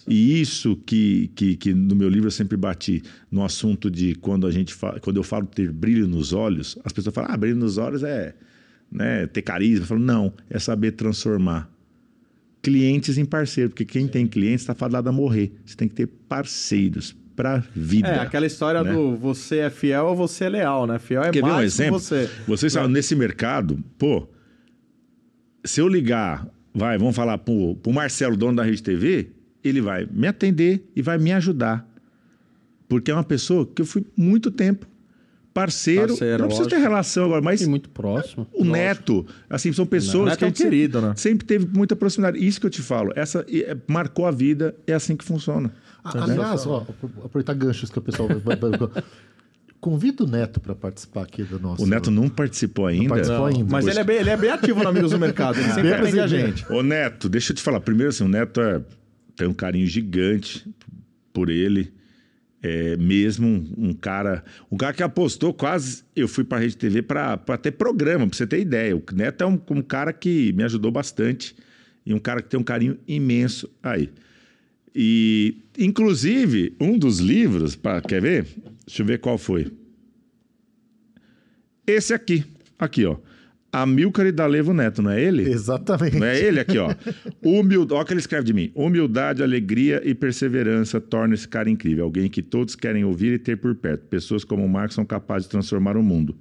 E 0.07 0.41
isso 0.41 0.77
que, 0.77 1.29
que, 1.35 1.57
que 1.57 1.75
no 1.75 1.95
meu 1.95 2.09
livro 2.09 2.29
eu 2.29 2.33
sempre 2.33 2.57
bati 2.57 3.03
no 3.31 3.45
assunto 3.45 3.91
de 3.91 4.15
quando 4.17 4.47
a 4.47 4.51
gente 4.51 4.75
fala, 4.75 5.01
quando 5.01 5.17
eu 5.17 5.23
falo 5.23 5.47
ter 5.47 5.71
brilho 5.71 6.07
nos 6.07 6.33
olhos, 6.33 6.79
as 6.85 6.93
pessoas 6.93 7.15
falam, 7.15 7.31
ah, 7.33 7.37
brilho 7.37 7.57
nos 7.57 7.77
olhos 7.77 8.03
é 8.03 8.35
né, 8.91 9.27
ter 9.27 9.43
carisma. 9.43 9.87
Falo, 9.87 10.01
não, 10.01 10.33
é 10.49 10.59
saber 10.59 10.93
transformar 10.93 11.71
clientes 12.63 13.19
em 13.19 13.25
parceiros, 13.25 13.73
porque 13.73 13.85
quem 13.85 14.09
tem 14.09 14.27
clientes 14.27 14.63
está 14.63 14.75
fadado 14.75 15.09
a 15.09 15.13
morrer. 15.13 15.53
Você 15.65 15.77
tem 15.77 15.89
que 15.89 15.95
ter 15.95 16.07
parceiros 16.07 17.17
para 17.37 17.63
vida. 17.75 18.09
É, 18.09 18.19
aquela 18.19 18.47
história 18.47 18.83
né? 18.83 18.93
do 18.93 19.17
você 19.17 19.59
é 19.59 19.71
fiel 19.71 20.07
ou 20.07 20.17
você 20.17 20.45
é 20.45 20.49
leal, 20.49 20.87
né? 20.87 20.99
Fiel 20.99 21.23
é 21.23 21.31
Quer 21.31 21.43
ver 21.43 21.49
mais 21.49 21.55
um 21.55 21.59
que 21.59 21.65
exemplo? 21.67 22.01
você. 22.01 22.31
Vocês 22.47 22.73
sabem, 22.73 22.91
nesse 22.91 23.15
mercado, 23.15 23.83
pô, 23.97 24.29
se 25.65 25.81
eu 25.81 25.87
ligar, 25.87 26.49
vai, 26.75 26.99
vamos 26.99 27.15
falar 27.15 27.39
pro, 27.39 27.77
pro 27.77 27.93
Marcelo, 27.93 28.37
dono 28.37 28.57
da 28.57 28.65
Rede 28.65 28.83
TV, 28.83 29.31
ele 29.63 29.81
vai 29.81 30.09
me 30.11 30.27
atender 30.27 30.85
e 30.97 31.03
vai 31.03 31.17
me 31.17 31.33
ajudar. 31.33 31.89
Porque 32.89 33.11
é 33.11 33.15
uma 33.15 33.25
pessoa 33.25 33.65
que 33.67 33.83
eu 33.83 33.87
fui 33.87 34.05
muito 34.17 34.51
tempo 34.51 34.87
parceiro. 35.61 36.09
Parceiro, 36.09 36.39
não 36.39 36.47
preciso 36.49 36.65
lógico. 36.65 36.81
ter 36.81 36.89
relação 36.89 37.25
agora, 37.27 37.41
mas 37.43 37.61
E 37.63 37.67
muito 37.69 37.89
próximo. 37.89 38.47
o 38.53 38.65
Neto, 38.65 39.27
assim, 39.51 39.73
são 39.73 39.85
pessoas 39.87 40.31
Neto 40.31 40.39
que 40.39 40.45
é 40.45 40.49
um 40.49 40.53
querido, 40.53 40.99
sempre, 40.99 41.09
né? 41.09 41.15
sempre 41.17 41.47
teve 41.47 41.67
muita 41.67 41.97
proximidade. 41.97 42.45
Isso 42.45 42.61
que 42.61 42.67
eu 42.67 42.71
te 42.71 42.83
falo, 42.83 43.13
essa 43.17 43.45
é, 43.49 43.77
marcou 43.87 44.27
a 44.27 44.31
vida, 44.31 44.75
é 44.87 44.93
assim 44.95 45.17
que 45.17 45.25
funciona. 45.25 45.73
Ah, 46.05 46.13
Aliás, 46.25 46.67
ó, 46.67 46.87
aproveitar 47.25 47.55
ganchos 47.55 47.91
que 47.91 47.99
o 47.99 48.03
pessoal 48.03 48.29
vai. 48.45 48.57
Convida 49.81 50.25
o 50.25 50.27
Neto 50.27 50.59
para 50.61 50.75
participar 50.75 51.23
aqui 51.23 51.45
do 51.45 51.61
nosso. 51.61 51.85
O 51.85 51.87
Neto 51.87 52.11
não 52.11 52.29
participou 52.29 52.87
ainda. 52.87 53.11
participou 53.11 53.47
ainda. 53.47 53.67
Mas 53.71 53.85
Pois- 53.85 53.97
ele 53.97 54.01
é, 54.01 54.05
bem, 54.05 54.17
ele 54.17 54.31
é 54.31 54.37
bem 54.37 54.51
ativo 54.51 54.83
no 54.83 54.89
Amigos 54.89 55.13
do 55.13 55.19
Mercado. 55.21 55.59
Ele 55.59 55.69
sempre 55.73 55.93
atende 55.95 56.21
a 56.21 56.27
gente. 56.27 56.73
Ô 56.73 56.83
Neto, 56.83 57.29
deixa 57.29 57.53
eu 57.53 57.57
te 57.57 57.63
falar. 57.63 57.79
Primeiro, 57.81 58.11
assim, 58.11 58.25
o 58.25 58.29
Neto 58.29 58.61
é- 58.61 58.81
tem 59.37 59.47
um 59.47 59.55
carinho 59.55 59.87
gigante 59.87 60.69
por 61.33 61.49
ele. 61.49 61.93
É 62.63 62.97
mesmo 62.97 63.47
um, 63.77 63.93
cara. 63.93 64.45
Um 64.71 64.77
cara 64.77 64.93
que 64.93 65.03
apostou 65.03 65.55
quase. 65.55 66.03
Eu 66.15 66.27
fui 66.27 66.43
pra 66.43 66.59
Rede 66.59 66.77
TV 66.77 67.03
pra 67.03 67.37
ter 67.61 67.73
programa, 67.73 68.27
pra 68.27 68.37
você 68.37 68.47
ter 68.47 68.61
ideia. 68.61 68.97
O 68.97 69.03
Neto 69.13 69.45
é 69.45 69.47
um, 69.47 69.61
um 69.71 69.83
cara 69.83 70.13
que 70.13 70.53
me 70.53 70.65
ajudou 70.65 70.91
bastante. 70.91 71.55
E 72.05 72.13
um 72.13 72.19
cara 72.19 72.43
que 72.43 72.49
tem 72.49 72.59
um 72.59 72.65
carinho 72.65 72.99
imenso 73.07 73.71
aí. 73.83 74.11
E, 74.95 75.59
inclusive, 75.79 76.75
um 76.81 76.99
dos 76.99 77.19
livros, 77.21 77.77
pra, 77.77 78.01
quer 78.01 78.21
ver? 78.21 78.47
Deixa 78.87 79.03
eu 79.03 79.07
ver 79.07 79.21
qual 79.21 79.39
foi. 79.39 79.71
Esse 81.87 82.13
aqui. 82.13 82.45
Aqui, 82.79 83.05
ó. 83.05 83.17
Amilcar 83.71 84.27
e 84.27 84.33
Dalevo 84.33 84.73
Neto, 84.73 85.03
não 85.03 85.11
é 85.11 85.23
ele? 85.23 85.49
Exatamente. 85.51 86.17
Não 86.17 86.27
é 86.27 86.41
ele 86.41 86.59
aqui, 86.61 86.79
ó. 86.79 86.95
Humildade, 87.43 87.93
olha 87.93 88.03
o 88.03 88.07
que 88.07 88.13
ele 88.15 88.21
escreve 88.21 88.45
de 88.45 88.55
mim. 88.55 88.73
Humildade, 88.75 89.43
alegria 89.43 90.01
e 90.05 90.15
perseverança 90.15 91.01
torna 91.01 91.35
esse 91.35 91.47
cara 91.47 91.69
incrível. 91.69 92.05
Alguém 92.05 92.31
que 92.31 92.41
todos 92.41 92.75
querem 92.75 93.05
ouvir 93.05 93.35
e 93.35 93.39
ter 93.39 93.57
por 93.57 93.75
perto. 93.75 94.07
Pessoas 94.07 94.43
como 94.43 94.65
o 94.65 94.69
Marcos 94.69 94.95
são 94.95 95.05
capazes 95.05 95.47
de 95.47 95.51
transformar 95.51 95.97
o 95.97 96.03
mundo. 96.03 96.35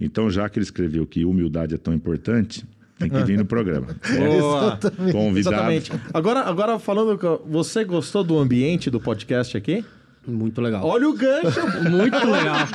Então, 0.00 0.28
já 0.28 0.48
que 0.48 0.58
ele 0.58 0.64
escreveu 0.64 1.06
que 1.06 1.24
humildade 1.24 1.74
é 1.74 1.78
tão 1.78 1.94
importante, 1.94 2.64
tem 2.98 3.08
que 3.08 3.22
vir 3.24 3.38
no 3.38 3.44
programa. 3.44 3.86
Boa. 4.16 4.78
Exatamente. 4.80 5.12
Convidado. 5.12 5.72
Exatamente. 5.72 5.92
Agora, 6.12 6.40
agora 6.40 6.78
falando, 6.78 7.16
que 7.16 7.26
você 7.48 7.84
gostou 7.84 8.24
do 8.24 8.38
ambiente 8.38 8.90
do 8.90 9.00
podcast 9.00 9.56
aqui? 9.56 9.84
Muito 10.26 10.60
legal. 10.60 10.84
Olha 10.86 11.08
o 11.08 11.12
gancho. 11.14 11.60
Muito 11.90 12.16
legal. 12.16 12.66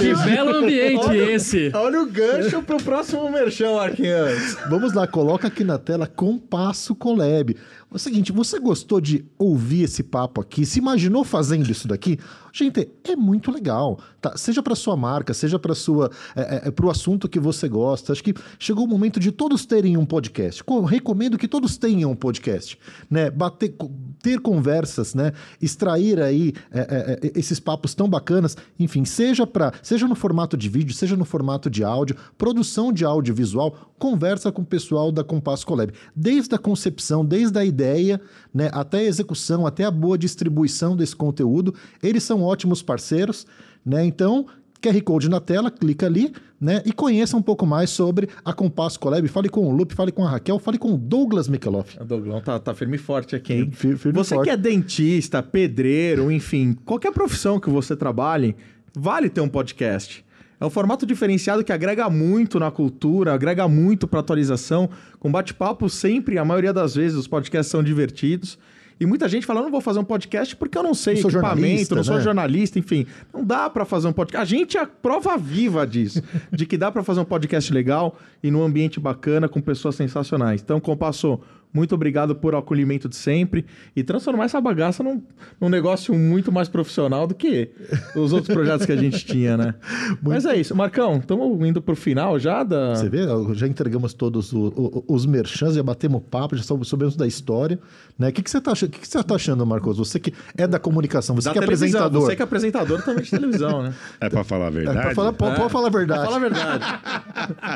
que 0.00 0.14
belo 0.28 0.56
ambiente 0.56 1.06
Olha- 1.06 1.32
esse. 1.32 1.70
Olha 1.74 2.02
o 2.02 2.06
gancho 2.06 2.60
pro 2.62 2.76
próximo 2.78 3.30
merchan, 3.30 3.72
Marquinhos. 3.74 4.56
Vamos 4.68 4.92
lá, 4.92 5.06
coloca 5.06 5.46
aqui 5.46 5.62
na 5.62 5.78
tela 5.78 6.06
Compasso 6.08 6.94
Colab. 6.96 7.54
É 7.54 7.56
o 7.94 7.98
seguinte, 7.98 8.32
você 8.32 8.58
gostou 8.58 9.00
de 9.00 9.24
ouvir 9.38 9.84
esse 9.84 10.02
papo 10.02 10.40
aqui? 10.40 10.66
Se 10.66 10.78
imaginou 10.78 11.24
fazendo 11.24 11.70
isso 11.70 11.86
daqui? 11.88 12.18
Gente, 12.58 12.90
é 13.04 13.14
muito 13.14 13.52
legal, 13.52 14.00
tá? 14.20 14.36
Seja 14.36 14.60
para 14.60 14.74
sua 14.74 14.96
marca, 14.96 15.32
seja 15.32 15.60
para 15.60 15.76
sua, 15.76 16.10
é, 16.34 16.72
para 16.72 16.86
o 16.86 16.90
assunto 16.90 17.28
que 17.28 17.38
você 17.38 17.68
gosta. 17.68 18.12
Acho 18.12 18.24
que 18.24 18.34
chegou 18.58 18.84
o 18.84 18.88
momento 18.88 19.20
de 19.20 19.30
todos 19.30 19.64
terem 19.64 19.96
um 19.96 20.04
podcast. 20.04 20.64
Co- 20.64 20.80
recomendo 20.80 21.38
que 21.38 21.46
todos 21.46 21.76
tenham 21.76 22.10
um 22.10 22.16
podcast, 22.16 22.76
né? 23.08 23.30
Bater, 23.30 23.76
ter 24.20 24.40
conversas, 24.40 25.14
né? 25.14 25.32
Extrair 25.62 26.20
aí 26.20 26.52
é, 26.72 26.80
é, 26.80 27.28
é, 27.28 27.32
esses 27.38 27.60
papos 27.60 27.94
tão 27.94 28.08
bacanas. 28.08 28.56
Enfim, 28.76 29.04
seja 29.04 29.46
para, 29.46 29.72
seja 29.80 30.08
no 30.08 30.16
formato 30.16 30.56
de 30.56 30.68
vídeo, 30.68 30.92
seja 30.92 31.16
no 31.16 31.24
formato 31.24 31.70
de 31.70 31.84
áudio, 31.84 32.16
produção 32.36 32.92
de 32.92 33.04
audiovisual, 33.04 33.94
conversa 34.00 34.50
com 34.50 34.62
o 34.62 34.66
pessoal 34.66 35.12
da 35.12 35.22
Compasso 35.22 35.64
Collab, 35.64 35.92
desde 36.14 36.56
a 36.56 36.58
concepção, 36.58 37.24
desde 37.24 37.56
a 37.56 37.64
ideia, 37.64 38.20
né, 38.52 38.68
até 38.72 38.98
a 38.98 39.04
execução, 39.04 39.64
até 39.64 39.84
a 39.84 39.90
boa 39.92 40.18
distribuição 40.18 40.96
desse 40.96 41.14
conteúdo. 41.14 41.72
Eles 42.02 42.24
são 42.24 42.47
ótimos 42.48 42.82
parceiros, 42.82 43.46
né? 43.84 44.04
Então, 44.04 44.46
QR 44.82 45.00
Code 45.02 45.28
na 45.28 45.40
tela, 45.40 45.70
clica 45.70 46.06
ali, 46.06 46.32
né? 46.60 46.82
E 46.86 46.92
conheça 46.92 47.36
um 47.36 47.42
pouco 47.42 47.66
mais 47.66 47.90
sobre 47.90 48.28
a 48.44 48.52
Compasso 48.52 48.98
Collab. 49.00 49.26
Fale 49.28 49.48
com 49.48 49.66
o 49.66 49.72
Lupe, 49.74 49.94
fale 49.94 50.12
com 50.12 50.24
a 50.24 50.30
Raquel, 50.30 50.58
fale 50.58 50.78
com 50.78 50.94
o 50.94 50.96
Douglas 50.98 51.48
Mikeloff. 51.48 51.98
O 52.00 52.04
Douglão 52.04 52.40
tá, 52.40 52.58
tá 52.58 52.74
firme 52.74 52.96
e 52.96 52.98
forte 52.98 53.34
aqui, 53.34 53.52
hein? 53.54 53.70
Fir- 53.72 53.96
firme 53.96 54.16
você 54.18 54.34
forte. 54.34 54.46
que 54.48 54.50
é 54.52 54.56
dentista, 54.56 55.42
pedreiro, 55.42 56.30
enfim, 56.30 56.76
qualquer 56.84 57.12
profissão 57.12 57.58
que 57.60 57.68
você 57.70 57.96
trabalhe, 57.96 58.54
vale 58.96 59.28
ter 59.28 59.40
um 59.40 59.48
podcast. 59.48 60.24
É 60.60 60.66
um 60.66 60.70
formato 60.70 61.06
diferenciado 61.06 61.62
que 61.62 61.72
agrega 61.72 62.10
muito 62.10 62.58
na 62.58 62.68
cultura, 62.70 63.32
agrega 63.32 63.68
muito 63.68 64.08
para 64.08 64.18
atualização. 64.18 64.90
Com 65.20 65.30
bate-papo 65.30 65.88
sempre, 65.88 66.36
a 66.36 66.44
maioria 66.44 66.72
das 66.72 66.96
vezes, 66.96 67.16
os 67.16 67.28
podcasts 67.28 67.70
são 67.70 67.80
divertidos. 67.82 68.58
E 69.00 69.06
muita 69.06 69.28
gente 69.28 69.46
fala, 69.46 69.60
eu 69.60 69.64
não 69.64 69.70
vou 69.70 69.80
fazer 69.80 69.98
um 69.98 70.04
podcast 70.04 70.56
porque 70.56 70.76
eu 70.76 70.82
não 70.82 70.94
sei 70.94 71.20
Não 71.20 71.30
equipamento, 71.30 71.94
não 71.94 72.02
sou 72.02 72.16
né? 72.16 72.20
jornalista, 72.20 72.78
enfim. 72.78 73.06
Não 73.32 73.44
dá 73.44 73.70
para 73.70 73.84
fazer 73.84 74.08
um 74.08 74.12
podcast. 74.12 74.42
A 74.42 74.58
gente 74.58 74.76
é 74.76 74.80
a 74.80 74.86
prova 74.86 75.36
viva 75.36 75.86
disso, 75.86 76.22
de 76.50 76.66
que 76.66 76.76
dá 76.76 76.90
para 76.90 77.04
fazer 77.04 77.20
um 77.20 77.24
podcast 77.24 77.72
legal 77.72 78.18
e 78.42 78.50
num 78.50 78.62
ambiente 78.62 78.98
bacana 78.98 79.48
com 79.48 79.60
pessoas 79.60 79.94
sensacionais. 79.94 80.60
Então, 80.60 80.80
Compasso, 80.80 81.38
muito 81.72 81.94
obrigado 81.94 82.34
por 82.34 82.54
o 82.54 82.58
acolhimento 82.58 83.08
de 83.08 83.16
sempre 83.16 83.64
e 83.94 84.02
transformar 84.02 84.44
essa 84.44 84.60
bagaça 84.60 85.02
num, 85.02 85.22
num 85.60 85.68
negócio 85.68 86.14
muito 86.14 86.50
mais 86.50 86.68
profissional 86.68 87.26
do 87.26 87.34
que 87.34 87.70
os 88.16 88.32
outros 88.32 88.52
projetos 88.54 88.86
que 88.86 88.92
a 88.92 88.96
gente 88.96 89.24
tinha, 89.24 89.56
né? 89.56 89.74
Mas 90.22 90.44
é 90.46 90.56
isso. 90.56 90.74
Marcão, 90.74 91.16
estamos 91.18 91.66
indo 91.68 91.80
pro 91.82 91.94
final 91.96 92.38
já 92.38 92.62
da... 92.62 92.94
Você 92.96 93.08
vê, 93.08 93.26
já 93.54 93.66
entregamos 93.66 94.14
todos 94.14 94.52
o- 94.52 94.68
o- 94.68 95.04
os 95.14 95.26
merchans, 95.26 95.74
já 95.74 95.82
batemos 95.82 96.22
papo, 96.30 96.56
já 96.56 96.62
soube- 96.62 96.84
soubemos 96.86 97.16
da 97.16 97.26
história. 97.26 97.78
Né? 98.18 98.28
O 98.30 98.32
que, 98.32 98.42
que, 98.42 98.50
você 98.50 98.60
tá, 98.60 98.72
ach- 98.72 98.82
o 98.82 98.88
que, 98.88 98.98
que 99.00 99.06
você 99.08 99.22
tá 99.22 99.34
achando, 99.34 99.64
Marcos? 99.66 99.98
Você 99.98 100.18
que 100.18 100.32
é 100.56 100.66
da 100.66 100.78
comunicação, 100.78 101.36
você 101.36 101.48
da 101.48 101.52
que 101.52 101.58
é 101.58 101.62
apresentador. 101.62 102.22
Você 102.22 102.34
que 102.36 102.42
é 102.42 102.44
apresentador 102.44 103.02
também 103.02 103.22
de 103.24 103.30
televisão, 103.30 103.82
né? 103.82 103.94
É 104.20 104.28
pra 104.28 104.42
falar 104.42 104.66
a 104.66 104.68
É, 104.68 104.70
verdade? 104.70 105.00
pra 105.00 105.14
falar, 105.14 105.32
pode, 105.32 105.56
pode 105.56 105.72
falar 105.72 105.86
a 105.86 105.90
verdade. 105.90 106.24
Fala 106.24 106.36
a 106.36 106.40
verdade. 106.40 106.84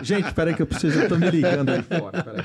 gente, 0.02 0.32
peraí 0.34 0.54
que 0.54 0.62
eu 0.62 0.66
preciso, 0.66 0.98
eu 1.00 1.08
tô 1.08 1.16
me 1.16 1.30
ligando 1.30 1.68
aí 1.70 1.82
fora. 1.82 2.22
Peraí. 2.22 2.44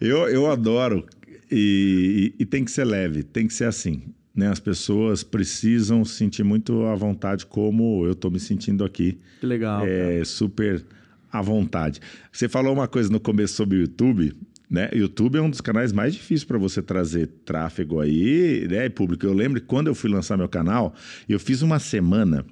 Eu, 0.00 0.28
eu 0.28 0.50
adoro 0.50 1.04
e, 1.50 2.34
e- 2.38 2.42
e 2.42 2.46
tem 2.46 2.64
que 2.64 2.70
ser 2.70 2.84
leve, 2.84 3.22
tem 3.22 3.46
que 3.46 3.54
ser 3.54 3.64
assim. 3.64 4.02
Né? 4.34 4.48
As 4.48 4.60
pessoas 4.60 5.22
precisam 5.22 6.04
se 6.04 6.14
sentir 6.14 6.42
muito 6.44 6.84
à 6.86 6.94
vontade, 6.94 7.44
como 7.46 8.06
eu 8.06 8.12
estou 8.12 8.30
me 8.30 8.40
sentindo 8.40 8.84
aqui. 8.84 9.18
Que 9.40 9.46
legal. 9.46 9.84
É, 9.86 10.22
super 10.24 10.84
à 11.32 11.42
vontade. 11.42 12.00
Você 12.32 12.48
falou 12.48 12.72
uma 12.72 12.88
coisa 12.88 13.10
no 13.10 13.20
começo 13.20 13.54
sobre 13.54 13.76
o 13.78 13.80
YouTube. 13.82 14.32
Né? 14.70 14.88
YouTube 14.94 15.36
é 15.36 15.42
um 15.42 15.50
dos 15.50 15.60
canais 15.60 15.92
mais 15.92 16.14
difíceis 16.14 16.44
para 16.44 16.56
você 16.56 16.80
trazer 16.80 17.26
tráfego 17.44 17.98
aí, 18.00 18.68
né, 18.70 18.88
público. 18.88 19.26
Eu 19.26 19.32
lembro 19.32 19.60
que 19.60 19.66
quando 19.66 19.88
eu 19.88 19.94
fui 19.96 20.08
lançar 20.08 20.36
meu 20.38 20.48
canal, 20.48 20.94
eu 21.28 21.40
fiz 21.40 21.60
uma 21.60 21.80
semana 21.80 22.46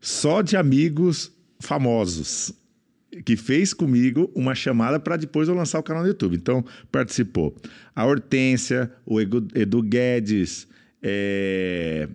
só 0.00 0.40
de 0.40 0.56
amigos 0.56 1.30
famosos 1.60 2.52
que 3.24 3.36
fez 3.36 3.72
comigo 3.72 4.30
uma 4.34 4.54
chamada 4.54 4.98
para 4.98 5.16
depois 5.16 5.48
eu 5.48 5.54
lançar 5.54 5.78
o 5.78 5.82
canal 5.82 6.02
no 6.02 6.08
YouTube. 6.08 6.36
Então, 6.36 6.64
participou 6.90 7.54
a 7.94 8.04
Hortência, 8.04 8.90
o 9.04 9.20
Edu 9.20 9.82
Guedes, 9.82 10.68
é... 11.02 12.08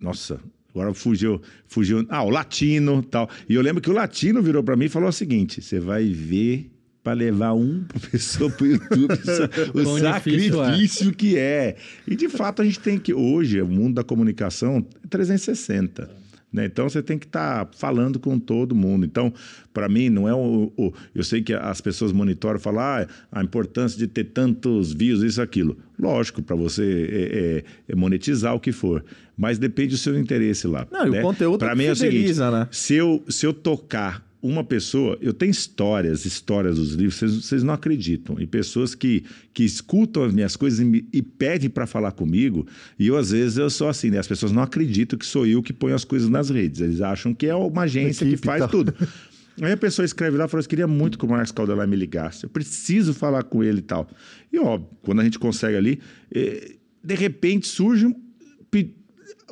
nossa, 0.00 0.40
agora 0.70 0.94
fugiu, 0.94 1.40
fugiu, 1.66 2.06
ah, 2.08 2.22
o 2.22 2.30
Latino, 2.30 3.02
tal. 3.02 3.28
E 3.48 3.54
eu 3.54 3.62
lembro 3.62 3.82
que 3.82 3.90
o 3.90 3.92
Latino 3.92 4.42
virou 4.42 4.62
para 4.62 4.76
mim 4.76 4.86
e 4.86 4.88
falou 4.88 5.08
o 5.08 5.12
seguinte: 5.12 5.60
você 5.60 5.80
vai 5.80 6.08
ver 6.08 6.70
para 7.02 7.14
levar 7.14 7.52
uma 7.54 7.86
pessoa 8.10 8.50
para 8.50 8.64
o 8.64 8.66
YouTube 8.66 9.14
o 9.74 9.82
Quão 9.82 9.96
difícil 9.96 9.96
é. 9.96 10.12
sacrifício 10.12 11.12
que 11.12 11.36
é. 11.36 11.76
E 12.06 12.14
de 12.14 12.28
fato 12.28 12.62
a 12.62 12.64
gente 12.64 12.80
tem 12.80 12.98
que 12.98 13.12
hoje 13.12 13.60
o 13.60 13.66
mundo 13.66 13.94
da 13.94 14.04
comunicação 14.04 14.86
é 15.04 15.08
360. 15.08 16.20
Né? 16.52 16.64
Então 16.66 16.88
você 16.88 17.02
tem 17.02 17.16
que 17.18 17.26
estar 17.26 17.68
falando 17.76 18.18
com 18.18 18.38
todo 18.38 18.74
mundo. 18.74 19.06
Então, 19.06 19.32
para 19.72 19.88
mim, 19.88 20.08
não 20.08 20.28
é 20.28 20.34
o, 20.34 20.72
o- 20.76 20.92
Eu 21.14 21.22
sei 21.22 21.42
que 21.42 21.52
as 21.54 21.80
pessoas 21.80 22.12
monitoram 22.12 22.58
e 22.58 22.62
falam 22.62 22.80
ah, 22.82 23.06
a 23.30 23.42
importância 23.42 23.98
de 23.98 24.06
ter 24.06 24.24
tantos 24.24 24.92
views, 24.92 25.22
isso, 25.22 25.40
aquilo. 25.40 25.78
Lógico, 25.98 26.42
para 26.42 26.56
você 26.56 27.08
é, 27.10 27.88
é, 27.88 27.92
é 27.92 27.94
monetizar 27.94 28.54
o 28.54 28.60
que 28.60 28.72
for. 28.72 29.04
Mas 29.36 29.58
depende 29.58 29.90
do 29.90 29.96
seu 29.98 30.18
interesse 30.18 30.66
lá. 30.66 30.86
Não, 30.90 31.06
e 31.06 31.10
o 31.10 31.12
né? 31.12 31.22
conteúdo 31.22 31.64
que 31.64 31.74
mim 31.74 31.84
é 31.84 31.92
o 31.92 31.96
seguinte: 31.96 32.38
né? 32.38 32.68
se 32.70 32.94
eu, 32.94 33.22
se 33.28 33.46
eu 33.46 33.52
tocar 33.52 34.29
uma 34.42 34.64
pessoa, 34.64 35.18
eu 35.20 35.32
tenho 35.34 35.50
histórias, 35.50 36.24
histórias 36.24 36.76
dos 36.76 36.94
livros, 36.94 37.16
vocês, 37.16 37.32
vocês 37.44 37.62
não 37.62 37.74
acreditam. 37.74 38.40
E 38.40 38.46
pessoas 38.46 38.94
que, 38.94 39.24
que 39.52 39.62
escutam 39.64 40.24
as 40.24 40.32
minhas 40.32 40.56
coisas 40.56 40.80
e, 40.80 40.84
me- 40.84 41.06
e 41.12 41.20
pedem 41.20 41.68
para 41.68 41.86
falar 41.86 42.12
comigo, 42.12 42.66
e 42.98 43.06
eu, 43.08 43.16
às 43.18 43.30
vezes, 43.32 43.58
eu 43.58 43.68
sou 43.68 43.88
assim, 43.88 44.08
né? 44.10 44.18
As 44.18 44.26
pessoas 44.26 44.50
não 44.52 44.62
acreditam 44.62 45.18
que 45.18 45.26
sou 45.26 45.46
eu 45.46 45.62
que 45.62 45.72
ponho 45.72 45.94
as 45.94 46.04
coisas 46.04 46.28
nas 46.28 46.48
redes. 46.50 46.80
Eles 46.80 47.00
acham 47.00 47.34
que 47.34 47.46
é 47.46 47.54
uma 47.54 47.82
agência 47.82 48.24
Equipe 48.24 48.40
que 48.40 48.46
faz 48.46 48.60
tal. 48.60 48.68
tudo. 48.68 48.94
Aí 49.60 49.72
a 49.72 49.76
pessoa 49.76 50.06
escreve 50.06 50.38
lá 50.38 50.46
e 50.46 50.48
fala: 50.48 50.62
Eu 50.62 50.68
queria 50.68 50.86
muito 50.86 51.18
que 51.18 51.24
o 51.26 51.28
Marcos 51.28 51.52
Caldelar 51.52 51.86
me 51.86 51.96
ligasse. 51.96 52.44
Eu 52.44 52.48
preciso 52.50 53.12
falar 53.12 53.42
com 53.42 53.62
ele 53.62 53.80
e 53.80 53.82
tal. 53.82 54.08
E, 54.50 54.58
ó, 54.58 54.78
quando 55.02 55.20
a 55.20 55.24
gente 55.24 55.38
consegue 55.38 55.76
ali, 55.76 56.00
eh, 56.34 56.76
de 57.04 57.14
repente 57.14 57.66
surge 57.66 58.06
um. 58.06 58.14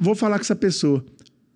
Vou 0.00 0.14
falar 0.14 0.36
com 0.38 0.42
essa 0.42 0.56
pessoa. 0.56 1.04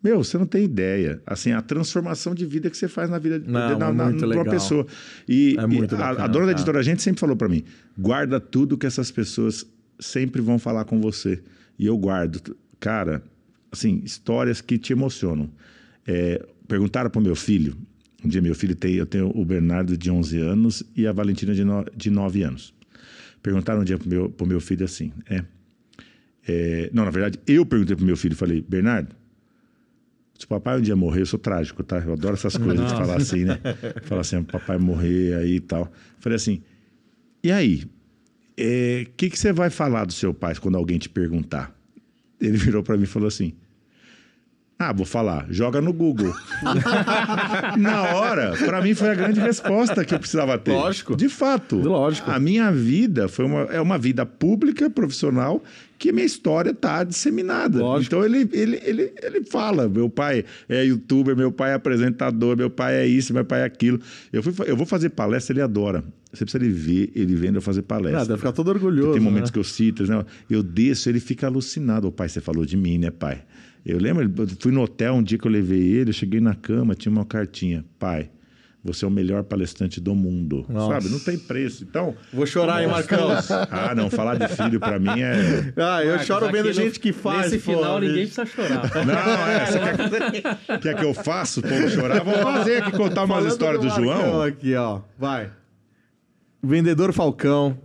Meu, 0.03 0.23
você 0.23 0.37
não 0.37 0.47
tem 0.47 0.65
ideia. 0.65 1.23
Assim, 1.25 1.53
a 1.53 1.63
transformação 1.63 2.35
de 2.35 2.45
vida 2.45 2.69
que 2.69 2.77
você 2.77 2.89
faz 2.89 3.09
na 3.09 3.19
vida 3.19 3.39
de, 3.39 3.49
Não, 3.49 3.79
na, 3.79 3.89
é 3.89 3.93
na, 3.93 4.11
de 4.11 4.25
uma 4.25 4.45
pessoa. 4.45 4.87
E, 5.29 5.57
É 5.59 5.63
e 5.63 5.67
muito 5.67 5.95
a, 5.95 5.99
bacana, 5.99 6.25
a 6.25 6.27
dona 6.27 6.47
da 6.47 6.53
editora, 6.53 6.81
a 6.81 6.83
gente 6.83 7.03
sempre 7.03 7.21
falou 7.21 7.37
para 7.37 7.49
mim: 7.49 7.63
guarda 7.97 8.41
tudo 8.41 8.77
que 8.77 8.87
essas 8.87 9.11
pessoas 9.11 9.65
sempre 10.01 10.43
vão 10.43 10.59
falar 10.59 10.85
com 10.85 11.01
você. 11.01 11.41
E 11.79 11.87
eu 11.87 11.97
guardo. 11.97 12.57
Cara, 12.81 13.23
assim, 13.71 14.01
histórias 14.05 14.61
que 14.61 14.77
te 14.77 14.93
emocionam. 14.93 15.49
É, 16.05 16.45
perguntaram 16.67 17.09
para 17.09 17.21
o 17.21 17.23
meu 17.23 17.37
filho. 17.37 17.77
Um 18.25 18.29
dia, 18.29 18.43
meu 18.43 18.57
filho 18.57 18.75
tem. 18.75 18.95
Eu 18.95 19.07
tenho 19.07 19.31
o 19.37 19.45
Bernardo 19.45 19.97
de 19.97 20.11
11 20.11 20.39
anos 20.41 20.83
e 20.97 21.07
a 21.07 21.13
Valentina 21.13 21.55
de, 21.55 21.65
no, 21.65 21.85
de 21.97 22.11
9 22.11 22.43
anos. 22.43 22.75
Perguntaram 23.41 23.83
um 23.83 23.85
dia 23.85 23.99
para 23.99 24.07
o 24.07 24.09
meu, 24.09 24.31
pro 24.31 24.47
meu 24.47 24.61
filho 24.61 24.85
assim: 24.85 25.13
é, 25.31 25.45
é, 26.47 26.91
não, 26.93 27.05
na 27.05 27.11
verdade, 27.11 27.39
eu 27.47 27.65
perguntei 27.65 27.95
pro 27.95 28.05
meu 28.05 28.17
filho, 28.17 28.35
falei, 28.35 28.65
Bernardo, 28.69 29.15
se 30.43 30.47
o 30.47 30.49
papai 30.49 30.77
um 30.77 30.81
dia 30.81 30.97
morrer, 30.97 31.21
eu 31.21 31.27
sou 31.27 31.39
trágico, 31.39 31.85
tá? 31.85 31.99
Eu 31.99 32.15
adoro 32.15 32.35
essas 32.35 32.57
coisas 32.57 32.89
de 32.89 32.93
falar 32.93 33.17
assim, 33.17 33.45
né? 33.45 33.61
Falar 34.03 34.23
assim, 34.23 34.43
papai 34.43 34.77
morrer 34.77 35.37
aí 35.37 35.57
e 35.57 35.61
tal. 35.61 35.91
Falei 36.19 36.35
assim, 36.35 36.61
e 37.45 37.53
aí? 37.53 37.85
O 37.85 39.11
que, 39.17 39.31
que 39.31 39.39
você 39.39 39.53
vai 39.53 39.71
falar 39.71 40.05
do 40.05 40.13
seu 40.13 40.35
pai 40.35 40.57
quando 40.57 40.77
alguém 40.77 40.99
te 40.99 41.09
perguntar? 41.09 41.73
Ele 42.41 42.57
virou 42.57 42.83
para 42.83 42.97
mim 42.97 43.05
e 43.05 43.07
falou 43.07 43.29
assim, 43.29 43.53
ah, 44.83 44.93
vou 44.93 45.07
falar, 45.07 45.47
joga 45.49 45.81
no 45.81 45.93
Google. 45.93 46.35
Na 47.79 48.15
hora, 48.15 48.57
para 48.57 48.83
mim 48.83 48.95
foi 48.95 49.11
a 49.11 49.15
grande 49.15 49.39
resposta 49.39 50.05
que 50.05 50.15
eu 50.15 50.19
precisava 50.19 50.59
ter. 50.59 50.73
Lógico. 50.73 51.15
De 51.15 51.29
fato. 51.29 51.77
Lógico. 51.77 52.31
A 52.31 52.39
minha 52.39 52.73
vida 52.73 53.29
foi 53.29 53.45
uma, 53.45 53.61
é 53.65 53.81
uma 53.81 53.97
vida 53.97 54.27
pública, 54.27 54.91
profissional, 54.91 55.63
que 55.99 56.11
minha 56.11 56.27
história 56.27 56.71
está 56.71 57.05
disseminada. 57.05 57.79
Lógico. 57.79 58.17
Então 58.17 58.25
ele, 58.25 58.49
ele, 58.53 58.81
ele, 58.85 59.13
ele 59.23 59.45
fala: 59.45 59.89
meu 59.89 60.11
pai 60.11 60.45
é 60.69 60.85
youtuber, 60.85 61.37
meu 61.37 61.53
pai 61.53 61.71
é 61.71 61.75
apresentador, 61.75 62.57
meu 62.57 62.69
pai 62.69 62.95
é 62.95 63.07
isso, 63.07 63.33
meu 63.33 63.45
pai 63.45 63.61
é 63.61 63.65
aquilo. 63.65 64.01
Eu, 64.33 64.43
fui, 64.43 64.53
eu 64.67 64.77
vou 64.77 64.85
fazer 64.85 65.11
palestra, 65.11 65.53
ele 65.53 65.63
adora. 65.63 66.03
Você 66.33 66.45
precisa 66.45 66.65
ele 66.65 66.73
ver 66.73 67.13
ele 67.15 67.35
vendo 67.37 67.57
eu 67.57 67.63
fazer 67.63 67.83
palestra. 67.83 68.23
Ah, 68.23 68.25
deve 68.25 68.39
ficar 68.39 68.53
todo 68.53 68.69
orgulhoso. 68.69 69.13
Tem 69.13 69.21
momentos 69.21 69.51
né? 69.51 69.53
que 69.53 69.59
eu 69.59 69.65
cito, 69.65 70.05
né? 70.05 70.25
eu 70.51 70.63
desço, 70.63 71.09
ele 71.09 71.21
fica 71.21 71.47
alucinado. 71.47 72.09
O 72.09 72.13
pai, 72.13 72.29
você 72.29 72.41
falou 72.41 72.65
de 72.65 72.77
mim, 72.77 72.99
né, 72.99 73.11
pai? 73.11 73.43
Eu 73.85 73.99
lembro, 73.99 74.23
eu 74.43 74.49
fui 74.61 74.71
no 74.71 74.83
hotel 74.83 75.15
um 75.15 75.23
dia 75.23 75.37
que 75.39 75.47
eu 75.47 75.51
levei 75.51 75.81
ele, 75.81 76.11
eu 76.11 76.15
cheguei 76.15 76.41
na 76.41 76.55
cama, 76.55 76.95
tinha 76.95 77.11
uma 77.11 77.25
cartinha. 77.25 77.85
Pai, 77.99 78.31
você 78.85 79.05
é 79.05 79.09
o 79.09 79.11
melhor 79.11 79.43
palestrante 79.43 80.01
do 80.01 80.15
mundo. 80.15 80.65
Nossa. 80.69 80.95
Sabe? 80.95 81.09
Não 81.13 81.19
tem 81.19 81.37
preço. 81.37 81.83
Então. 81.83 82.15
Vou 82.33 82.47
chorar, 82.47 82.83
hein, 82.83 82.89
Marcão? 82.89 83.29
Ah, 83.71 83.93
não, 83.95 84.09
falar 84.09 84.37
de 84.37 84.47
filho 84.49 84.79
pra 84.79 84.99
mim 85.01 85.21
é. 85.21 85.73
Ah, 85.77 86.03
eu 86.03 86.11
Marcos, 86.11 86.27
choro 86.27 86.51
vendo 86.53 86.67
no- 86.67 86.73
gente 86.73 87.01
que 87.01 87.13
faz. 87.13 87.51
Nesse 87.51 87.65
pô, 87.65 87.73
final, 87.77 87.99
ninguém 88.01 88.27
precisa 88.27 88.47
chorar. 88.47 88.91
Não, 89.05 89.49
é. 89.49 89.67
Você 89.67 90.21
quer, 90.31 90.79
quer 90.81 90.97
que 90.97 91.05
eu 91.05 91.15
faça 91.15 91.59
o 91.61 91.63
povo 91.65 91.89
chorar? 91.91 92.23
Vou 92.23 92.35
fazer 92.35 92.83
aqui 92.85 92.93
contar 92.97 93.25
umas 93.25 93.47
histórias 93.47 93.81
do, 93.81 93.89
Marcão 93.89 94.05
João. 94.05 94.43
aqui, 94.43 94.75
ó. 94.77 95.01
Vai. 95.19 95.51
Vendedor 96.63 97.13
Falcão. 97.13 97.77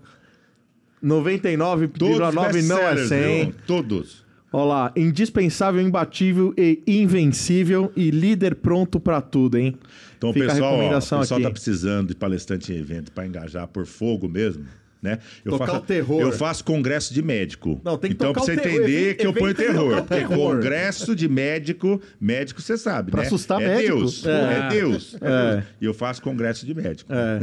99,9 1.04 1.88
Todos 1.98 2.34
não 2.36 2.46
é 2.46 2.52
best-sellers, 2.54 3.08
100. 3.10 3.46
viu? 3.46 3.56
Todos. 3.68 4.26
Olha 4.52 4.66
lá, 4.66 4.94
indispensável, 4.96 5.82
imbatível 5.82 6.54
e 6.58 6.82
invencível 6.88 7.92
e 7.96 8.10
líder 8.10 8.56
pronto 8.56 9.00
pra 9.00 9.20
tudo, 9.22 9.58
hein? 9.58 9.76
Então, 10.18 10.32
Fica 10.32 10.48
pessoal, 10.48 10.74
ó, 10.80 10.88
o 10.88 10.90
pessoal 10.94 11.22
aqui. 11.22 11.44
tá 11.44 11.52
precisando 11.52 12.08
de 12.08 12.16
palestrante 12.16 12.72
em 12.72 12.78
evento 12.78 13.12
para 13.12 13.28
engajar 13.28 13.68
por 13.68 13.86
fogo 13.86 14.28
mesmo, 14.30 14.66
né? 15.08 15.20
Eu 15.46 15.54
Tocar 15.54 15.68
faço, 15.68 15.78
o 15.78 15.82
terror. 15.82 16.22
Eu 16.22 16.32
faço 16.34 16.64
congresso 16.64 17.14
de 17.14 17.22
médico. 17.22 17.80
Não, 17.84 17.98
tem 17.98 18.10
que 18.10 18.16
então, 18.16 18.34
tocar 18.34 18.46
pra 18.46 18.54
você 18.54 18.60
entender 18.60 19.16
que 19.16 19.26
eu 19.26 19.34
ponho 19.34 19.54
terror. 19.54 20.04
Porque 20.04 20.26
congresso 20.26 21.16
de 21.16 21.30
médico, 21.30 22.02
médico 22.20 22.62
você 22.62 22.78
sabe, 22.78 23.12
Pra 23.12 23.22
né? 23.22 23.28
assustar 23.28 23.62
é 23.62 23.68
médico. 23.68 23.98
Deus. 23.98 24.26
É. 24.26 24.58
É, 24.58 24.70
Deus. 24.70 25.16
É. 25.22 25.64
E 25.80 25.86
eu 25.86 25.94
faço 25.94 26.22
congresso 26.22 26.66
de 26.66 26.74
médico. 26.74 27.12
É. 27.14 27.40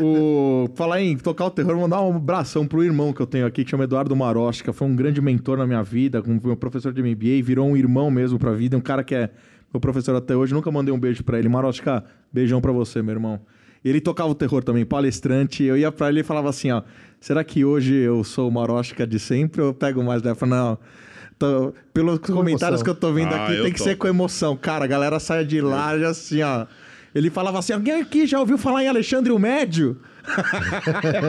O... 0.00 0.68
Falar 0.76 1.00
em 1.00 1.16
tocar 1.16 1.46
o 1.46 1.50
terror, 1.50 1.76
mandar 1.76 2.00
um 2.02 2.16
abração 2.16 2.66
pro 2.66 2.84
irmão 2.84 3.12
que 3.12 3.20
eu 3.20 3.26
tenho 3.26 3.46
aqui, 3.46 3.64
que 3.64 3.70
chama 3.70 3.84
Eduardo 3.84 4.14
Marosca. 4.14 4.72
Foi 4.72 4.86
um 4.86 4.94
grande 4.94 5.20
mentor 5.20 5.58
na 5.58 5.66
minha 5.66 5.82
vida, 5.82 6.22
como 6.22 6.40
meu 6.42 6.56
professor 6.56 6.92
de 6.92 7.02
MBA, 7.02 7.42
virou 7.42 7.68
um 7.68 7.76
irmão 7.76 8.10
mesmo 8.10 8.38
pra 8.38 8.52
vida, 8.52 8.76
um 8.76 8.80
cara 8.80 9.02
que 9.02 9.14
é 9.14 9.30
meu 9.72 9.80
professor 9.80 10.14
até 10.14 10.36
hoje. 10.36 10.52
Nunca 10.52 10.70
mandei 10.70 10.94
um 10.94 10.98
beijo 10.98 11.24
pra 11.24 11.38
ele. 11.38 11.48
Marosca, 11.48 12.04
beijão 12.32 12.60
pra 12.60 12.72
você, 12.72 13.02
meu 13.02 13.14
irmão. 13.14 13.40
E 13.84 13.88
ele 13.88 14.00
tocava 14.00 14.30
o 14.30 14.34
terror 14.34 14.62
também, 14.62 14.84
palestrante. 14.84 15.62
Eu 15.64 15.76
ia 15.76 15.90
pra 15.90 16.08
ele 16.08 16.20
e 16.20 16.22
falava 16.22 16.48
assim, 16.48 16.70
ó, 16.70 16.82
será 17.20 17.42
que 17.42 17.64
hoje 17.64 17.94
eu 17.94 18.22
sou 18.22 18.48
o 18.48 18.52
Marosca 18.52 19.06
de 19.06 19.18
sempre 19.18 19.60
ou 19.60 19.68
eu 19.68 19.74
pego 19.74 20.02
mais 20.02 20.22
dela? 20.22 20.36
Não... 20.46 20.78
tô- 21.38 21.72
pelos 21.92 22.18
comentários 22.20 22.80
emoção. 22.80 22.84
que 22.84 22.90
eu 22.90 22.94
tô 22.94 23.12
vendo 23.12 23.34
Ah, 23.34 23.44
aqui, 23.46 23.56
tem 23.62 23.72
que 23.72 23.78
topo. 23.78 23.90
ser 23.90 23.96
com 23.96 24.06
emoção. 24.06 24.56
Cara, 24.56 24.84
a 24.84 24.88
galera 24.88 25.18
sai 25.18 25.44
de 25.44 25.60
lá 25.60 25.98
já 25.98 26.10
assim, 26.10 26.42
ó. 26.42 26.66
Ele 27.14 27.28
falava 27.28 27.58
assim: 27.58 27.72
alguém 27.72 28.00
aqui 28.00 28.26
já 28.26 28.38
ouviu 28.38 28.56
falar 28.56 28.84
em 28.84 28.88
Alexandre 28.88 29.32
o 29.32 29.38
Médio? 29.38 29.98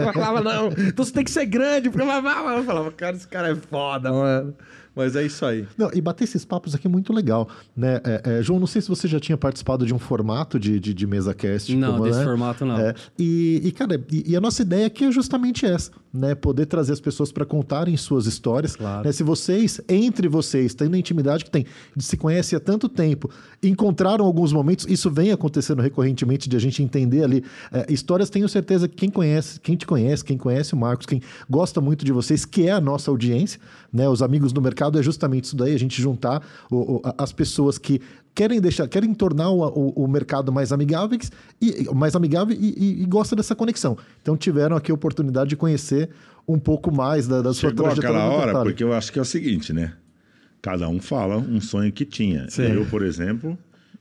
eu 0.08 0.14
falava, 0.14 0.42
não, 0.42 0.68
então 0.88 1.04
você 1.04 1.12
tem 1.12 1.24
que 1.24 1.32
ser 1.32 1.46
grande. 1.46 1.90
Porque... 1.90 2.04
Eu 2.08 2.64
falava, 2.64 2.92
cara, 2.92 3.16
esse 3.16 3.28
cara 3.28 3.50
é 3.50 3.56
foda, 3.56 4.12
mano. 4.12 4.56
Mas 4.96 5.16
é 5.16 5.26
isso 5.26 5.46
aí. 5.46 5.68
Não, 5.78 5.90
e 5.94 6.00
bater 6.00 6.24
esses 6.24 6.46
papos 6.46 6.76
aqui 6.76 6.88
é 6.88 6.90
muito 6.90 7.12
legal, 7.12 7.50
né? 7.76 8.00
É, 8.04 8.40
é, 8.40 8.44
João, 8.44 8.60
não 8.60 8.68
sei 8.68 8.82
se 8.82 8.90
você 8.90 9.08
já 9.08 9.20
tinha 9.20 9.38
participado 9.38 9.86
de 9.86 9.94
um 9.94 10.00
formato 10.00 10.60
de, 10.60 10.80
de, 10.80 10.94
de 10.94 11.08
mesa 11.08 11.34
cast. 11.34 11.76
Não, 11.76 11.94
como, 11.94 12.04
desse 12.04 12.20
né? 12.20 12.26
formato 12.26 12.66
não. 12.66 12.78
É, 12.78 12.94
e, 13.18 13.62
e, 13.64 13.72
cara, 13.72 14.00
e, 14.12 14.32
e 14.32 14.36
a 14.36 14.42
nossa 14.42 14.62
ideia 14.62 14.86
aqui 14.88 15.06
é 15.06 15.12
justamente 15.12 15.66
essa, 15.66 15.92
né? 16.14 16.36
Poder 16.36 16.68
trazer 16.68 16.94
as 16.94 17.00
pessoas 17.02 17.32
para 17.32 17.44
contarem 17.46 17.98
suas 17.98 18.28
histórias. 18.28 18.76
Claro. 18.76 19.06
né? 19.06 19.12
Se 19.12 19.24
vocês, 19.24 19.82
entre 19.90 20.28
vocês, 20.28 20.74
tendo 20.76 20.94
a 20.96 20.98
intimidade 21.00 21.44
que 21.44 21.50
tem, 21.50 21.66
se 21.98 22.16
conhece 22.16 22.56
há 22.56 22.60
tanto 22.60 22.88
tempo, 22.88 23.30
encontraram 23.64 24.24
alguns 24.26 24.54
momentos, 24.54 24.86
isso 24.88 25.10
vem 25.10 25.32
acontecendo 25.32 25.82
recorrentemente 25.82 26.48
de 26.48 26.56
a 26.56 26.60
gente 26.60 26.84
entender 26.84 27.24
ali 27.24 27.44
é, 27.72 27.92
histórias. 27.92 28.30
Tenho 28.30 28.48
certeza 28.48 28.88
que 28.88 28.96
quem 28.96 29.10
conhece, 29.10 29.60
quem 29.60 29.76
te 29.76 29.88
conhece, 29.88 30.24
quem 30.24 30.38
conhece 30.38 30.74
o 30.74 30.78
Marcos, 30.78 31.06
quem 31.08 31.22
gosta 31.50 31.82
muito 31.82 32.06
de 32.06 32.12
vocês, 32.12 32.46
que 32.46 32.68
é 32.68 32.72
a 32.72 32.82
nossa 32.82 33.10
audiência, 33.10 33.60
né? 33.92 34.08
Os 34.08 34.22
amigos 34.22 34.54
no 34.54 34.62
mercado 34.62 35.00
é 35.00 35.04
justamente 35.04 35.46
isso 35.46 35.56
daí, 35.56 35.74
a 35.74 35.80
gente 35.80 36.02
juntar 36.02 36.44
o- 36.70 36.98
o- 36.98 37.02
as 37.18 37.32
pessoas 37.32 37.78
que 37.78 38.00
querem 38.36 38.60
deixar, 38.62 38.88
querem 38.88 39.14
tornar 39.14 39.50
o, 39.50 39.62
o- 39.68 40.04
o 40.04 40.08
mercado 40.08 40.52
mais 40.52 40.72
amigável 40.72 41.18
e 41.62 41.90
mais 41.94 42.16
amigável 42.16 42.56
e, 42.60 42.74
e, 42.78 43.02
e 43.04 43.06
gosta 43.06 43.36
dessa 43.36 43.56
conexão. 43.56 43.98
Então 44.22 44.36
tiveram 44.38 44.76
aqui 44.76 44.92
a 44.92 44.96
oportunidade 44.96 45.50
de 45.52 45.56
conhecer 45.56 46.10
um 46.48 46.58
pouco 46.60 46.94
mais 46.94 47.28
da, 47.28 47.42
da 47.42 47.54
sua 47.54 47.70
Chegou 47.70 47.86
trajetória. 47.86 48.18
aquela 48.20 48.34
hora, 48.36 48.48
detalhe. 48.48 48.70
porque 48.70 48.84
eu 48.84 48.94
acho 48.94 49.12
que 49.12 49.20
é 49.20 49.22
o 49.22 49.26
seguinte, 49.26 49.72
né? 49.72 49.94
Cada 50.62 50.88
um 50.90 51.00
fala 51.00 51.38
um 51.38 51.60
sonho 51.62 51.92
que 51.92 52.06
tinha. 52.06 52.50
Sim. 52.50 52.64
Eu, 52.64 52.86
por 52.86 53.04
exemplo, 53.04 53.58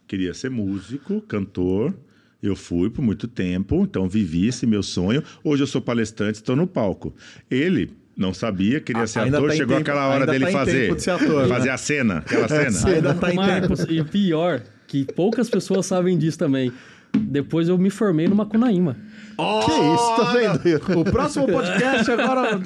queria 0.07 0.33
ser 0.33 0.51
músico, 0.51 1.21
cantor. 1.23 1.95
Eu 2.43 2.57
fui 2.57 2.91
por 2.91 3.03
muito 3.03 3.29
tempo, 3.29 3.83
então 3.85 4.09
vivi 4.09 4.49
esse 4.49 4.67
meu 4.67 4.83
sonho. 4.83 5.23
Hoje 5.45 5.63
eu 5.63 5.67
sou 5.67 5.81
palestrante, 5.81 6.39
estou 6.39 6.57
no 6.57 6.67
palco. 6.67 7.15
Ele 7.51 7.93
não 8.23 8.33
sabia, 8.33 8.81
queria 8.81 9.07
ser 9.07 9.21
ainda 9.21 9.37
ator, 9.39 9.51
tá 9.51 9.57
chegou 9.57 9.77
tempo- 9.77 9.91
aquela 9.91 10.07
hora 10.07 10.21
ainda 10.21 10.33
dele 10.33 10.45
tá 10.47 10.51
em 10.51 10.55
fazer, 10.55 10.81
tempo 10.83 10.97
de 10.97 11.03
ser 11.03 11.11
ator, 11.11 11.49
fazer 11.49 11.67
né? 11.67 11.73
a 11.73 11.77
cena, 11.77 12.19
aquela 12.19 12.49
cena. 12.71 12.95
Ainda 12.97 13.15
tá 13.15 13.33
em 13.33 13.37
Marcos, 13.37 13.87
e 13.89 14.01
o 14.01 14.05
pior, 14.05 14.63
que 14.87 15.05
poucas 15.13 15.51
pessoas 15.51 15.85
sabem 15.87 16.17
disso 16.17 16.39
também. 16.39 16.73
Depois 17.15 17.69
eu 17.69 17.77
me 17.77 17.91
formei 17.91 18.27
no 18.27 18.35
Macunaíma. 18.35 18.97
Que 19.37 19.71
isso, 19.73 20.17
tá 20.17 20.33
vendo? 20.33 20.61
O 21.01 21.05
próximo 21.05 21.47
podcast 21.47 22.11
agora. 22.11 22.61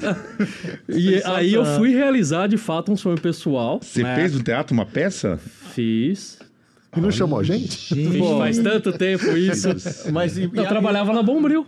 E 0.87 1.21
aí 1.25 1.53
eu 1.53 1.65
fui 1.65 1.93
realizar 1.93 2.47
de 2.47 2.55
fato 2.57 2.91
um 2.91 2.95
sonho 2.95 3.19
pessoal. 3.19 3.79
Você 3.81 4.03
né? 4.03 4.15
fez 4.15 4.33
no 4.33 4.41
teatro 4.43 4.73
uma 4.73 4.85
peça? 4.85 5.37
Fiz. 5.73 6.39
E 6.95 7.01
não 7.01 7.11
chamou 7.11 7.39
a 7.39 7.43
gente? 7.43 7.93
Fiz 7.93 8.25
faz 8.37 8.57
tanto 8.59 8.93
tempo 8.93 9.25
isso. 9.35 9.67
Mas 10.11 10.37
e, 10.37 10.43
Eu 10.43 10.65
trabalhava 10.67 11.13
na 11.13 11.21
Bombril. 11.21 11.67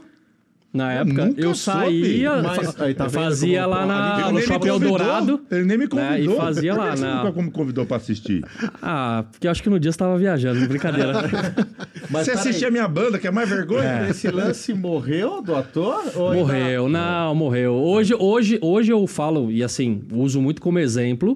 Na 0.71 0.93
época, 0.93 1.33
eu 1.35 1.55
soube. 1.55 1.79
saía, 1.87 2.41
Mas- 2.43 2.79
aí, 2.79 2.93
tá 2.93 3.05
eu 3.05 3.09
fazia 3.09 3.65
lá 3.65 3.87
na, 3.87 4.13
Ele 4.13 4.21
no 4.21 4.25
nem 4.27 4.33
me 4.35 4.41
Shopping 4.43 4.67
convidou. 4.69 4.89
Eldorado. 4.97 5.41
Ele 5.49 5.63
nem 5.65 5.77
me 5.79 5.85
né, 5.85 5.89
convidou. 5.89 6.33
e 6.35 6.37
fazia 6.37 6.75
lá 6.75 6.95
na- 6.95 7.23
nunca 7.23 7.41
me 7.41 7.49
convidou 7.51 7.85
para 7.87 7.97
assistir? 7.97 8.43
Ah, 8.79 9.25
porque 9.31 9.47
eu 9.47 9.51
acho 9.51 9.63
que 9.63 9.69
no 9.69 9.79
dia 9.79 9.91
você 9.91 9.95
estava 9.95 10.15
viajando, 10.17 10.67
brincadeira. 10.67 11.13
Mas 12.11 12.25
você 12.25 12.31
assistia 12.33 12.67
a 12.67 12.71
minha 12.71 12.87
banda, 12.87 13.17
que 13.17 13.25
é 13.27 13.31
mais 13.31 13.49
vergonha? 13.49 14.07
Esse 14.09 14.29
lance 14.29 14.71
morreu 14.73 15.41
do 15.41 15.55
ator? 15.55 16.03
Ou 16.15 16.29
ainda- 16.29 16.39
Morreu, 16.43 16.87
não, 16.89 17.33
morreu. 17.33 17.73
Hoje, 17.73 18.13
hoje, 18.13 18.59
hoje 18.61 18.91
eu 18.91 19.07
falo, 19.07 19.51
e 19.51 19.63
assim, 19.63 20.03
uso 20.11 20.39
muito 20.39 20.61
como 20.61 20.77
exemplo, 20.77 21.35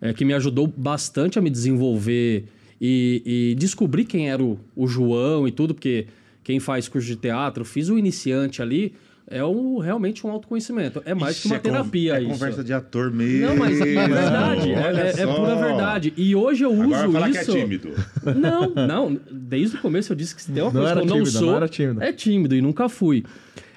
é, 0.00 0.12
que 0.12 0.24
me 0.24 0.34
ajudou 0.34 0.68
bastante 0.68 1.36
a 1.36 1.42
me 1.42 1.50
desenvolver 1.50 2.44
e, 2.80 3.50
e 3.50 3.54
descobrir 3.56 4.04
quem 4.04 4.30
era 4.30 4.40
o, 4.40 4.56
o 4.76 4.86
João 4.86 5.48
e 5.48 5.50
tudo, 5.50 5.74
porque 5.74 6.06
quem 6.48 6.58
faz 6.58 6.88
curso 6.88 7.06
de 7.06 7.16
teatro, 7.16 7.62
fiz 7.62 7.90
o 7.90 7.98
iniciante 7.98 8.62
ali, 8.62 8.94
é 9.30 9.44
um, 9.44 9.76
realmente 9.76 10.26
um 10.26 10.30
autoconhecimento. 10.30 11.02
É 11.04 11.12
mais 11.12 11.38
que 11.42 11.46
uma 11.46 11.56
Isso 11.56 11.66
é 11.66 11.70
con- 11.70 11.76
terapia 11.76 12.14
é 12.16 12.20
isso. 12.22 12.30
conversa 12.30 12.64
de 12.64 12.72
ator 12.72 13.10
mesmo. 13.12 13.48
Não, 13.48 13.56
mas 13.58 13.78
é 13.78 13.84
verdade, 13.84 14.70
é, 14.72 14.74
é- 15.18 15.22
é 15.22 15.26
pura 15.26 15.54
verdade. 15.56 16.14
E 16.16 16.34
hoje 16.34 16.64
eu 16.64 16.72
uso 16.72 16.94
Agora 16.94 17.06
vai 17.08 17.12
falar 17.12 17.28
isso. 17.28 17.52
que 17.52 17.58
é 17.58 17.60
tímido. 17.60 17.90
Não, 18.34 18.86
não. 18.86 19.20
Desde 19.30 19.76
o 19.76 19.80
começo 19.82 20.10
eu 20.10 20.16
disse 20.16 20.34
que 20.34 20.40
se 20.40 20.50
tem 20.50 20.62
uma 20.62 20.72
Não 20.72 20.80
coisa 20.80 20.90
era 20.92 21.00
que 21.02 21.04
eu 21.06 21.10
não 21.10 21.16
tímido, 21.22 21.30
sou. 21.38 21.46
não 21.48 21.56
era 21.58 21.68
tímido. 21.68 22.02
É 22.02 22.12
tímido 22.14 22.54
e 22.56 22.62
nunca 22.62 22.88
fui. 22.88 23.24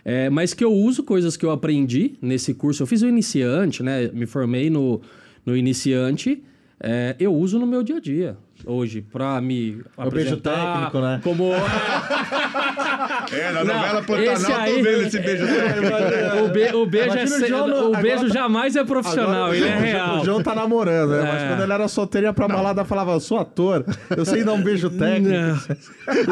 É, 0.06 0.30
mas 0.30 0.53
que 0.53 0.64
eu 0.64 0.72
uso 0.72 1.03
coisas 1.03 1.35
que 1.35 1.45
eu 1.45 1.52
aprendi 1.52 2.14
nesse 2.22 2.53
curso. 2.53 2.84
Eu 2.84 2.88
fiz 2.88 3.02
o 3.02 3.07
iniciante, 3.07 3.84
né? 3.84 4.10
Me 4.14 4.26
formei 4.26 4.69
no, 4.69 5.02
no 5.45 5.57
iniciante. 5.57 6.41
é, 6.80 7.15
eu 7.19 7.35
uso 7.35 7.60
no 7.60 7.68
meu 7.68 7.84
dia 7.84 7.98
a 7.98 7.99
dia 7.99 8.38
hoje 8.66 9.02
para 9.02 9.40
me 9.42 9.82
o 9.98 10.10
beijo 10.12 10.38
técnico, 10.38 11.00
né? 11.00 11.20
Como 11.24 11.52
É, 13.32 13.52
na 13.52 13.64
Não, 13.64 13.74
novela 13.76 14.00
esse 14.00 14.08
Pantanal, 14.08 14.60
aí- 14.62 14.76
tô 14.78 14.84
vendo 14.84 15.02
esse 15.08 15.20
beijo 15.20 15.46
técnico. 15.48 16.44
o, 16.44 16.48
be- 16.50 16.76
o 16.76 16.86
beijo 16.86 17.18
é 17.18 17.62
o 17.62 17.92
o 17.92 17.98
beijo 18.02 18.16
agora- 18.26 18.30
jamais 18.34 18.76
é 18.76 18.84
profissional, 18.84 19.44
Agora, 19.46 19.56
ele 19.58 19.66
é 19.66 19.70
o 19.70 19.72
João- 19.74 19.82
real. 19.84 20.20
O 20.22 20.26
João 20.26 20.44
tá 20.44 20.56
namorando, 20.56 21.12
né? 21.12 21.22
Mas 21.32 21.42
É. 21.44 21.48
quando 21.48 21.64
ele 21.64 21.74
era 21.74 21.88
solteiro, 21.88 22.28
ia 22.28 22.34
pra 22.34 22.48
balada 22.48 22.84
falava, 22.86 23.12
eu 23.14 23.20
sou 23.20 23.38
ator, 23.40 23.86
eu 24.16 24.26
sei 24.26 24.44
dar 24.44 24.54
um 24.54 24.62
beijo 24.62 24.90
técnico. 24.90 25.60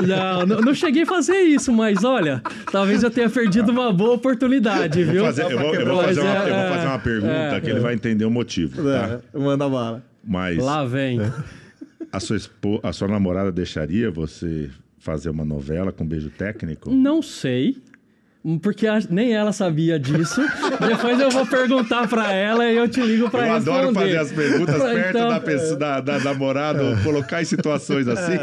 Não, 0.08 0.46
não, 0.46 0.62
não 0.62 0.74
cheguei 0.74 1.04
a 1.04 1.06
fazer 1.06 1.38
isso, 1.40 1.72
mas 1.72 2.04
olha, 2.04 2.42
talvez 2.72 3.04
eu 3.04 3.10
tenha 3.12 3.30
perdido 3.30 3.72
uma 3.72 3.92
boa 3.94 4.16
oportunidade, 4.16 5.04
viu? 5.04 5.24
Fazer- 5.26 5.44
eu, 5.52 5.60
vou, 5.60 5.76
eu 5.76 5.86
vou 5.86 5.96
Mas 5.98 6.06
fazer 6.08 6.22
uma, 6.22 6.30
é- 6.36 6.50
eu 6.50 6.56
vou 6.56 6.76
fazer 6.76 6.88
uma 6.88 7.00
pergunta 7.00 7.34
é. 7.34 7.62
que 7.62 7.70
ele 7.70 7.80
vai 7.80 7.94
entender 7.94 8.26
o 8.26 8.32
motivo, 8.32 8.84
tá? 8.84 9.20
É, 9.34 9.38
manda 9.40 9.68
bala. 9.70 10.04
Mas 10.24 10.58
Lá 10.58 10.84
vem. 10.86 11.20
A 12.12 12.20
sua, 12.20 12.38
espo- 12.38 12.80
a 12.84 12.92
sua 12.94 13.08
namorada 13.08 13.52
deixaria 13.52 14.10
você 14.12 14.70
fazer 14.98 15.30
uma 15.30 15.46
novela 15.46 15.92
com 15.92 16.06
beijo 16.06 16.30
técnico? 16.30 16.90
Não 16.92 17.22
sei. 17.22 17.78
Porque 18.64 18.88
a- 18.88 19.00
nem 19.10 19.34
ela 19.34 19.52
sabia 19.52 20.00
disso. 20.00 20.42
Depois 20.88 21.20
eu 21.20 21.30
vou 21.30 21.46
perguntar 21.46 22.08
pra 22.08 22.32
ela 22.32 22.66
e 22.72 22.78
eu 22.78 22.88
te 22.88 23.02
ligo 23.02 23.30
pra 23.30 23.46
Eu 23.46 23.54
responder. 23.56 23.80
adoro 23.80 23.94
fazer 23.94 24.18
as 24.18 24.32
perguntas 24.32 24.82
perto 24.82 25.10
Então, 25.18 25.30
da, 25.30 25.40
pessoa, 25.42 25.78
da, 25.78 26.00
da 26.00 26.20
namorada, 26.20 26.82
ou 26.84 26.98
colocar 27.04 27.42
em 27.42 27.46
situações 27.46 28.08
assim. 28.08 28.38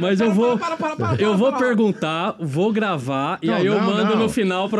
Mas 0.00 0.20
eu 0.20 0.32
vou, 0.32 0.58
eu 1.18 1.36
vou 1.36 1.52
perguntar, 1.54 2.36
vou 2.38 2.72
gravar 2.72 3.38
e 3.42 3.48
Não, 3.48 3.54
aí 3.54 3.66
eu 3.66 3.74
não, 3.74 3.82
mando 3.86 4.14
não. 4.14 4.22
no 4.22 4.28
final 4.28 4.68
que 4.68 4.76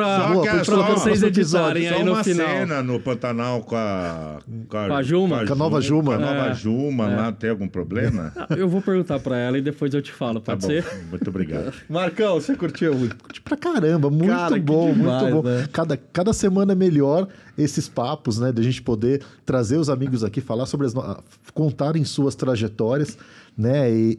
é 0.48 0.62
vocês 0.94 1.22
editarem 1.22 1.88
Só 1.88 1.94
aí 1.96 2.04
no 2.04 2.12
uma 2.12 2.22
final. 2.24 2.46
cena 2.48 2.82
no 2.82 3.00
Pantanal 3.00 3.60
com 3.62 3.74
a... 3.76 4.38
Com 4.68 4.76
a 4.94 5.02
Juma. 5.02 5.44
Com 5.46 5.52
a 5.52 5.56
nova 5.56 5.80
Juma. 5.80 6.16
Com 6.16 6.22
a 6.22 6.26
nova 6.26 6.50
É. 6.50 6.54
Juma 6.54 7.06
lá, 7.08 7.32
tem 7.32 7.50
algum 7.50 7.66
problema? 7.68 8.32
Eu 8.56 8.68
vou 8.68 8.80
perguntar 8.80 9.18
pra 9.18 9.36
ela 9.36 9.58
e 9.58 9.60
depois 9.60 9.92
eu 9.94 10.00
te 10.02 10.12
falo, 10.12 10.40
Tá 10.40 10.52
pode 10.56 10.62
bom, 10.62 10.68
ser? 10.68 10.84
muito 11.10 11.28
obrigado. 11.28 11.72
Marcão, 11.88 12.34
você 12.34 12.54
curtiu? 12.54 12.92
Curti 13.20 13.40
pra 13.40 13.56
caramba, 13.56 14.08
muito 14.10 14.27
Cara, 14.36 14.54
que 14.54 14.60
bom, 14.60 14.92
demais, 14.92 15.22
muito 15.22 15.34
bom. 15.42 15.48
né? 15.48 15.68
Cada, 15.72 15.96
cada 15.96 16.32
semana 16.32 16.72
é 16.72 16.74
melhor 16.74 17.28
esses 17.56 17.88
papos, 17.88 18.38
né? 18.38 18.52
Da 18.52 18.62
gente 18.62 18.82
poder 18.82 19.22
trazer 19.44 19.76
os 19.76 19.88
amigos 19.88 20.22
aqui, 20.24 20.40
falar 20.40 20.66
sobre 20.66 20.86
as. 20.86 20.94
no- 20.94 21.22
contarem 21.54 22.04
suas 22.04 22.34
trajetórias, 22.34 23.18
né? 23.56 23.90
E, 23.92 24.16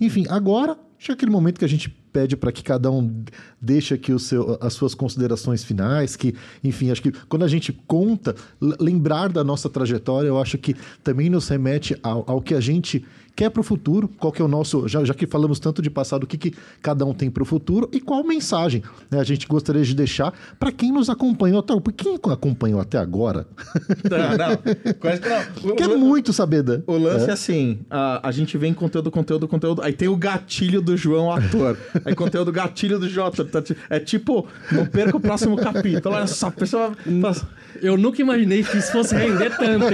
e- 0.00 0.04
enfim, 0.06 0.24
agora 0.28 0.76
chega 0.98 1.14
aquele 1.14 1.30
momento 1.30 1.58
que 1.58 1.64
a 1.64 1.68
gente 1.68 1.88
pede 2.12 2.36
para 2.36 2.50
que 2.50 2.62
cada 2.62 2.90
um 2.90 3.24
deixe 3.60 3.94
aqui 3.94 4.12
o 4.12 4.18
seu, 4.18 4.58
as 4.60 4.72
suas 4.74 4.94
considerações 4.94 5.64
finais, 5.64 6.14
que, 6.16 6.34
enfim, 6.62 6.90
acho 6.90 7.02
que 7.02 7.12
quando 7.28 7.44
a 7.44 7.48
gente 7.48 7.72
conta, 7.86 8.34
lembrar 8.60 9.28
da 9.28 9.42
nossa 9.42 9.68
trajetória, 9.68 10.28
eu 10.28 10.40
acho 10.40 10.58
que 10.58 10.74
também 11.02 11.30
nos 11.30 11.48
remete 11.48 11.96
ao, 12.02 12.24
ao 12.26 12.40
que 12.40 12.54
a 12.54 12.60
gente 12.60 13.04
quer 13.34 13.50
para 13.50 13.60
o 13.60 13.62
futuro, 13.64 14.08
qual 14.18 14.32
que 14.32 14.40
é 14.40 14.44
o 14.44 14.48
nosso, 14.48 14.88
já, 14.88 15.04
já 15.04 15.12
que 15.12 15.26
falamos 15.26 15.60
tanto 15.60 15.82
de 15.82 15.90
passado, 15.90 16.22
o 16.24 16.26
que, 16.26 16.38
que 16.38 16.54
cada 16.80 17.04
um 17.04 17.12
tem 17.12 17.30
para 17.30 17.42
o 17.42 17.46
futuro 17.46 17.86
e 17.92 18.00
qual 18.00 18.24
mensagem 18.24 18.82
né, 19.10 19.20
a 19.20 19.24
gente 19.24 19.46
gostaria 19.46 19.82
de 19.84 19.94
deixar 19.94 20.32
para 20.58 20.72
quem 20.72 20.90
nos 20.90 21.10
acompanhou 21.10 21.58
até, 21.60 21.78
por 21.78 21.92
quem 21.92 22.14
acompanhou 22.32 22.80
até 22.80 22.96
agora? 22.96 23.46
Não, 24.08 24.36
não. 24.38 24.56
Que 24.56 25.28
não. 25.28 25.72
O- 25.72 25.76
Quero 25.76 25.94
o- 25.96 25.98
muito 25.98 26.32
saber 26.32 26.62
da... 26.62 26.80
O 26.86 26.96
lance 26.96 27.28
é, 27.28 27.32
assim, 27.32 27.80
a, 27.90 28.26
a 28.26 28.32
gente 28.32 28.56
vem 28.56 28.72
conteúdo, 28.72 29.10
conteúdo, 29.10 29.46
conteúdo, 29.46 29.82
aí 29.82 29.92
tem 29.92 30.08
o 30.08 30.16
gatilho 30.16 30.80
do 30.80 30.96
João 30.96 31.30
ator. 31.30 31.76
Aí 32.06 32.14
conteúdo 32.14 32.50
gatilho 32.50 32.98
do 32.98 33.06
João 33.08 33.26
ator. 33.26 33.46
Tá 33.62 33.74
É 33.90 33.98
tipo, 34.00 34.46
não 34.72 34.86
perca 34.86 35.16
o 35.16 35.20
próximo 35.20 35.56
capítulo. 35.56 36.14
Olha 36.14 36.26
só, 36.26 36.48
a 36.48 36.50
pessoa... 36.50 36.92
faz- 37.20 37.44
Eu 37.82 37.96
nunca 37.96 38.20
imaginei 38.22 38.62
que 38.62 38.76
isso 38.78 38.90
fosse 38.92 39.14
render 39.14 39.50
tanto. 39.56 39.86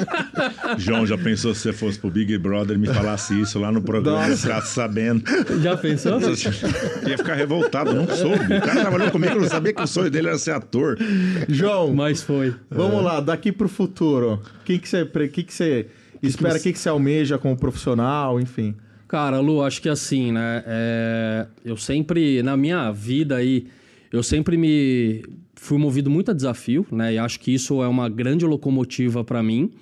João, 0.78 1.06
já 1.06 1.16
pensou 1.16 1.54
se 1.54 1.60
você 1.62 1.72
fosse 1.72 1.98
pro 1.98 2.10
Big 2.10 2.36
Brother 2.38 2.76
e 2.76 2.78
me 2.78 2.86
falasse 2.88 3.38
isso 3.40 3.58
lá 3.58 3.70
no 3.70 3.80
programa? 3.82 4.26
Nossa. 4.28 4.60
sabendo. 4.62 5.22
Já 5.62 5.76
pensou? 5.76 6.18
Ia 6.20 7.18
ficar 7.18 7.34
revoltado, 7.34 7.94
não 7.94 8.06
soube. 8.08 8.56
O 8.56 8.60
cara 8.60 8.80
trabalhou 8.80 9.10
comigo, 9.10 9.34
eu 9.34 9.40
não 9.42 9.48
sabia 9.48 9.72
que 9.72 9.82
o 9.82 9.86
sonho 9.86 10.10
dele 10.10 10.28
era 10.28 10.38
ser 10.38 10.52
ator. 10.52 10.98
João, 11.48 11.92
Mas 11.94 12.22
foi. 12.22 12.54
vamos 12.70 13.02
lá, 13.02 13.20
daqui 13.20 13.52
pro 13.52 13.68
futuro. 13.68 14.40
O 14.60 14.64
que, 14.64 14.78
que 14.78 14.88
você, 14.88 15.04
que 15.32 15.42
que 15.42 15.54
você 15.54 15.86
espera, 16.22 16.56
o 16.56 16.60
que, 16.60 16.72
que 16.72 16.78
você 16.78 16.88
almeja 16.88 17.38
como 17.38 17.56
profissional, 17.56 18.40
enfim? 18.40 18.74
Cara, 19.10 19.40
Lu, 19.40 19.60
acho 19.60 19.82
que 19.82 19.88
assim, 19.88 20.30
né? 20.30 20.62
é, 20.64 21.46
eu 21.64 21.76
sempre, 21.76 22.44
na 22.44 22.56
minha 22.56 22.92
vida 22.92 23.34
aí, 23.34 23.66
eu 24.12 24.22
sempre 24.22 24.56
me 24.56 25.24
fui 25.56 25.78
movido 25.78 26.08
muito 26.08 26.30
a 26.30 26.32
desafio, 26.32 26.86
né? 26.92 27.14
E 27.14 27.18
acho 27.18 27.40
que 27.40 27.52
isso 27.52 27.82
é 27.82 27.88
uma 27.88 28.08
grande 28.08 28.46
locomotiva 28.46 29.24
para 29.24 29.42
mim. 29.42 29.72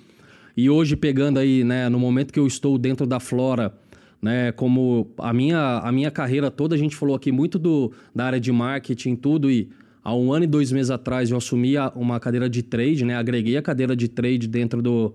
E 0.57 0.67
hoje, 0.67 0.95
pegando 0.95 1.37
aí, 1.37 1.63
né, 1.63 1.89
no 1.89 1.99
momento 1.99 2.33
que 2.33 2.39
eu 2.39 2.47
estou 2.47 2.75
dentro 2.79 3.05
da 3.05 3.19
Flora, 3.19 3.71
né, 4.19 4.51
como 4.51 5.11
a 5.19 5.31
minha, 5.31 5.77
a 5.77 5.91
minha 5.91 6.09
carreira 6.09 6.49
toda, 6.49 6.73
a 6.73 6.77
gente 6.79 6.95
falou 6.95 7.15
aqui 7.15 7.31
muito 7.31 7.59
do, 7.59 7.91
da 8.15 8.25
área 8.25 8.39
de 8.39 8.51
marketing, 8.51 9.15
tudo, 9.15 9.51
e 9.51 9.69
há 10.03 10.11
um 10.11 10.33
ano 10.33 10.45
e 10.45 10.47
dois 10.47 10.71
meses 10.71 10.89
atrás 10.89 11.29
eu 11.29 11.37
assumi 11.37 11.75
uma 11.95 12.19
cadeira 12.19 12.49
de 12.49 12.63
trade, 12.63 13.05
né? 13.05 13.15
Agreguei 13.15 13.57
a 13.57 13.61
cadeira 13.61 13.95
de 13.95 14.07
trade 14.07 14.47
dentro 14.47 14.81
do, 14.81 15.13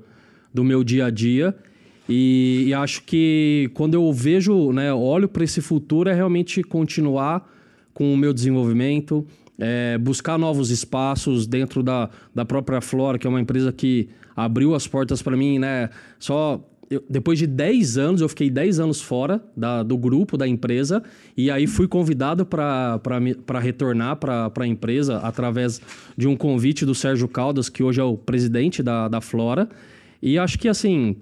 do 0.55 0.62
meu 0.62 0.85
dia 0.85 1.07
a 1.07 1.11
dia. 1.11 1.53
E, 2.09 2.64
e 2.68 2.74
acho 2.74 3.02
que 3.05 3.70
quando 3.74 3.94
eu 3.94 4.12
vejo, 4.12 4.72
né, 4.72 4.93
olho 4.93 5.28
para 5.28 5.44
esse 5.44 5.60
futuro, 5.60 6.09
é 6.10 6.14
realmente 6.14 6.62
continuar 6.62 7.51
com 7.93 8.12
o 8.12 8.16
meu 8.16 8.32
desenvolvimento, 8.32 9.26
é, 9.59 9.97
buscar 9.98 10.36
novos 10.36 10.70
espaços 10.70 11.47
dentro 11.47 11.82
da, 11.82 12.10
da 12.35 12.44
própria 12.44 12.81
Flora, 12.81 13.18
que 13.18 13.26
é 13.26 13.31
uma 13.31 13.40
empresa 13.40 13.72
que 13.72 14.09
abriu 14.36 14.74
as 14.74 14.86
portas 14.86 15.22
para 15.22 15.36
mim, 15.36 15.59
né? 15.59 15.89
Só 16.18 16.60
eu- 16.90 17.02
depois 17.09 17.39
de 17.39 17.47
10 17.47 17.97
anos, 17.97 18.20
eu 18.20 18.28
fiquei 18.28 18.51
10 18.51 18.78
anos 18.81 19.01
fora 19.01 19.43
da- 19.56 19.82
do 19.82 19.97
grupo, 19.97 20.36
da 20.36 20.47
empresa, 20.47 21.02
e 21.36 21.51
aí 21.51 21.66
fui 21.66 21.86
convidado 21.89 22.44
para 22.44 23.01
retornar 23.62 24.16
para 24.16 24.51
a 24.59 24.66
empresa 24.66 25.18
através 25.18 25.81
de 26.16 26.26
um 26.28 26.36
convite 26.36 26.85
do 26.85 26.94
Sérgio 26.94 27.28
Caldas, 27.28 27.68
que 27.68 27.82
hoje 27.82 28.01
é 28.01 28.05
o 28.05 28.16
presidente 28.18 28.82
da, 28.82 29.09
da 29.09 29.20
Flora. 29.20 29.68
E 30.20 30.39
acho 30.39 30.59
que, 30.59 30.68
assim, 30.68 31.16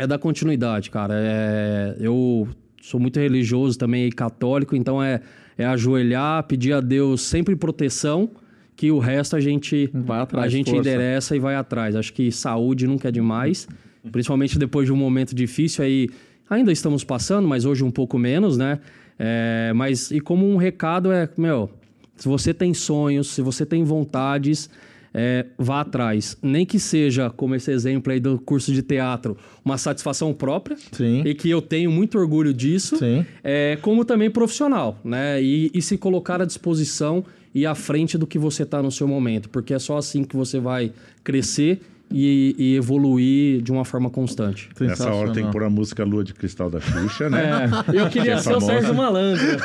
é 0.00 0.06
da 0.06 0.18
continuidade, 0.18 0.90
cara. 0.90 1.14
É, 1.14 1.94
eu 2.00 2.48
sou 2.80 2.98
muito 2.98 3.20
religioso 3.20 3.78
também 3.78 4.06
e 4.06 4.10
católico, 4.10 4.74
então 4.74 5.02
é, 5.02 5.20
é 5.58 5.66
ajoelhar, 5.66 6.42
pedir 6.44 6.72
a 6.72 6.80
Deus 6.80 7.20
sempre 7.20 7.54
proteção, 7.54 8.30
que 8.74 8.90
o 8.90 8.98
resto 8.98 9.36
a 9.36 9.40
gente, 9.40 9.90
Vai 9.92 10.20
atrás, 10.20 10.46
a 10.46 10.48
gente 10.48 10.70
força. 10.70 10.80
endereça 10.80 11.36
e 11.36 11.38
vai 11.38 11.54
atrás. 11.54 11.94
Acho 11.94 12.14
que 12.14 12.32
saúde 12.32 12.86
nunca 12.86 13.08
é 13.08 13.12
demais, 13.12 13.68
principalmente 14.10 14.58
depois 14.58 14.86
de 14.86 14.92
um 14.92 14.96
momento 14.96 15.34
difícil 15.34 15.84
aí. 15.84 16.08
Ainda 16.48 16.72
estamos 16.72 17.04
passando, 17.04 17.46
mas 17.46 17.66
hoje 17.66 17.84
um 17.84 17.90
pouco 17.90 18.18
menos, 18.18 18.56
né? 18.56 18.80
É, 19.18 19.70
mas 19.74 20.10
e 20.10 20.18
como 20.18 20.48
um 20.48 20.56
recado 20.56 21.12
é, 21.12 21.28
meu, 21.36 21.68
se 22.16 22.26
você 22.26 22.54
tem 22.54 22.72
sonhos, 22.72 23.28
se 23.28 23.42
você 23.42 23.66
tem 23.66 23.84
vontades, 23.84 24.70
é, 25.12 25.46
vá 25.58 25.80
atrás. 25.80 26.36
Nem 26.42 26.64
que 26.64 26.78
seja, 26.78 27.30
como 27.30 27.54
esse 27.54 27.70
exemplo 27.70 28.12
aí 28.12 28.20
do 28.20 28.38
curso 28.38 28.72
de 28.72 28.82
teatro, 28.82 29.36
uma 29.64 29.76
satisfação 29.76 30.32
própria. 30.32 30.76
Sim. 30.92 31.22
E 31.24 31.34
que 31.34 31.50
eu 31.50 31.60
tenho 31.60 31.90
muito 31.90 32.18
orgulho 32.18 32.52
disso. 32.52 32.96
Sim. 32.96 33.24
É, 33.42 33.78
como 33.82 34.04
também 34.04 34.30
profissional, 34.30 34.98
né? 35.04 35.42
E, 35.42 35.70
e 35.74 35.82
se 35.82 35.98
colocar 35.98 36.40
à 36.40 36.44
disposição 36.44 37.24
e 37.54 37.66
à 37.66 37.74
frente 37.74 38.16
do 38.16 38.26
que 38.26 38.38
você 38.38 38.62
está 38.62 38.82
no 38.82 38.90
seu 38.90 39.08
momento. 39.08 39.48
Porque 39.48 39.74
é 39.74 39.78
só 39.78 39.98
assim 39.98 40.24
que 40.24 40.36
você 40.36 40.60
vai 40.60 40.92
crescer 41.24 41.80
e, 42.12 42.54
e 42.58 42.76
evoluir 42.76 43.62
de 43.62 43.70
uma 43.70 43.84
forma 43.84 44.10
constante. 44.10 44.68
Nessa 44.80 45.10
hora 45.12 45.32
tem 45.32 45.44
que 45.46 45.52
pôr 45.52 45.62
a 45.62 45.70
música 45.70 46.04
Lua 46.04 46.24
de 46.24 46.34
Cristal 46.34 46.68
da 46.70 46.80
Xuxa, 46.80 47.30
né? 47.30 47.68
É, 47.92 48.00
eu 48.00 48.08
queria 48.08 48.32
é 48.34 48.36
ser 48.38 48.50
o 48.50 48.54
famosa. 48.54 48.66
Sérgio 48.72 48.94
Malandro. 48.94 49.58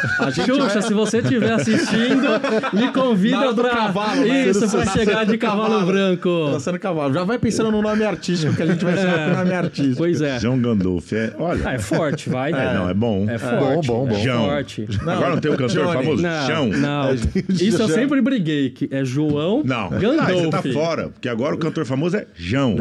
Xuxa, 0.45 0.81
se 0.81 0.93
você 0.93 1.19
estiver 1.19 1.51
assistindo, 1.53 2.27
me 2.73 2.91
convida 2.91 3.53
pra... 3.53 3.69
cavalo, 3.69 4.21
né? 4.25 4.47
Isso, 4.47 4.59
pra 4.69 4.79
Nascendo 4.85 5.05
chegar 5.05 5.25
de 5.25 5.37
cavalo, 5.37 5.63
cavalo. 5.69 5.85
branco. 5.87 6.29
Lançando 6.29 6.79
cavalo. 6.79 7.13
Já 7.13 7.23
vai 7.23 7.39
pensando 7.39 7.71
no 7.71 7.81
nome 7.81 8.03
artístico, 8.03 8.55
que 8.55 8.61
a 8.61 8.65
gente 8.67 8.83
vai 8.83 8.95
chamar 8.97 9.29
com 9.31 9.37
nome 9.37 9.53
artístico. 9.53 9.97
Pois 9.97 10.21
é. 10.21 10.39
João 10.39 10.59
Gandolf. 10.59 11.13
É, 11.13 11.33
olha, 11.39 11.61
Ah, 11.69 11.73
é 11.73 11.79
forte, 11.79 12.29
vai. 12.29 12.51
é, 12.51 12.73
não, 12.73 12.89
é 12.89 12.93
bom. 12.93 13.25
É 13.29 13.37
forte. 13.37 13.87
bom, 13.87 14.05
bom. 14.05 14.15
É 14.15 14.19
João. 14.23 14.45
forte. 14.45 14.87
Agora 15.01 15.29
não 15.31 15.37
tem 15.39 15.51
o 15.51 15.57
cantor 15.57 15.69
Johnny. 15.85 15.93
famoso? 16.03 16.21
Não, 16.21 16.47
Chão. 16.47 16.67
não. 16.67 17.13
Isso 17.49 17.81
eu 17.81 17.89
sempre 17.89 18.21
briguei, 18.21 18.69
que 18.69 18.87
é 18.91 19.03
João 19.03 19.61
Não, 19.65 19.89
Gandolf. 19.89 20.29
Ah, 20.29 20.33
você 20.33 20.49
tá 20.49 20.61
fora, 20.61 21.09
porque 21.09 21.27
agora 21.29 21.55
o 21.55 21.57
cantor 21.57 21.85
famoso 21.85 22.17
é 22.17 22.25
João. 22.35 22.75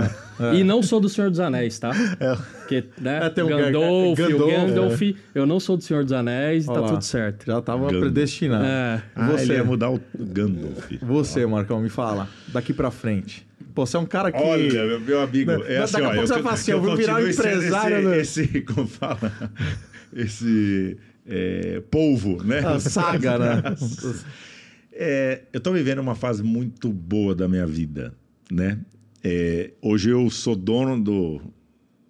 E 0.52 0.64
não 0.64 0.82
sou 0.82 0.98
do 1.00 1.08
Senhor 1.08 1.30
dos 1.30 1.38
Anéis, 1.38 1.78
tá? 1.78 1.92
Porque, 2.58 2.84
né, 3.00 3.20
É, 3.24 3.30
tem 3.30 3.44
um 3.44 3.48
Gandalf, 3.48 4.18
Gandalf, 4.18 4.42
o 4.42 4.46
Gandalf, 4.46 5.02
eu 5.34 5.46
não 5.46 5.60
sou 5.60 5.76
do 5.76 5.84
Senhor 5.84 6.02
dos 6.02 6.12
Anéis 6.12 6.64
e 6.64 6.66
tá 6.66 6.80
lá. 6.80 6.88
tudo 6.88 7.04
certo. 7.04 7.46
Já 7.46 7.62
tava 7.62 7.86
Gandalf. 7.86 8.00
predestinado. 8.00 8.64
É. 8.64 9.02
Ah, 9.14 9.28
Você. 9.28 9.52
ia 9.54 9.64
mudar 9.64 9.90
o 9.90 10.00
Gandalf. 10.18 10.90
Você, 11.00 11.46
Marcão, 11.46 11.80
me 11.80 11.88
fala. 11.88 12.28
Daqui 12.48 12.72
pra 12.72 12.90
frente. 12.90 13.46
Pô, 13.74 13.86
você 13.86 13.96
é 13.96 14.00
um 14.00 14.06
cara 14.06 14.30
que. 14.32 14.38
Olha, 14.42 14.98
meu, 15.00 15.20
amigo, 15.20 15.52
Não, 15.52 15.64
é 15.66 15.78
assim, 15.78 15.94
daqui 15.94 16.04
a 16.04 16.08
ó, 16.08 16.12
pouco 16.12 16.26
você 16.26 16.32
vai 16.34 16.42
falar 16.42 16.54
assim, 16.54 16.70
eu 16.72 16.80
vou 16.80 16.96
virar 16.96 17.16
sendo 17.20 17.30
empresário 17.30 18.14
Esse, 18.14 18.40
esse, 18.42 18.60
como 18.62 18.86
fala? 18.86 19.32
Esse 20.14 20.96
é, 21.26 21.82
polvo, 21.90 22.42
né? 22.44 22.58
A 22.60 22.80
saga, 22.80 23.38
né? 23.38 23.62
É, 24.96 25.40
eu 25.52 25.60
tô 25.60 25.72
vivendo 25.72 25.98
uma 25.98 26.14
fase 26.14 26.40
muito 26.40 26.88
boa 26.92 27.34
da 27.34 27.48
minha 27.48 27.66
vida, 27.66 28.14
né? 28.48 28.78
É, 29.26 29.72
hoje 29.80 30.10
eu 30.10 30.28
sou 30.28 30.54
dono 30.54 31.02
do, 31.02 31.40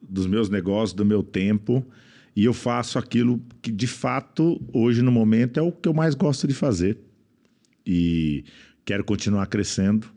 dos 0.02 0.26
meus 0.26 0.50
negócios, 0.50 0.92
do 0.92 1.04
meu 1.04 1.22
tempo, 1.22 1.86
e 2.34 2.44
eu 2.44 2.52
faço 2.52 2.98
aquilo 2.98 3.40
que, 3.62 3.70
de 3.70 3.86
fato, 3.86 4.60
hoje 4.72 5.00
no 5.00 5.12
momento 5.12 5.60
é 5.60 5.62
o 5.62 5.70
que 5.70 5.88
eu 5.88 5.94
mais 5.94 6.16
gosto 6.16 6.48
de 6.48 6.54
fazer. 6.54 6.98
E 7.86 8.44
quero 8.84 9.04
continuar 9.04 9.46
crescendo 9.46 10.12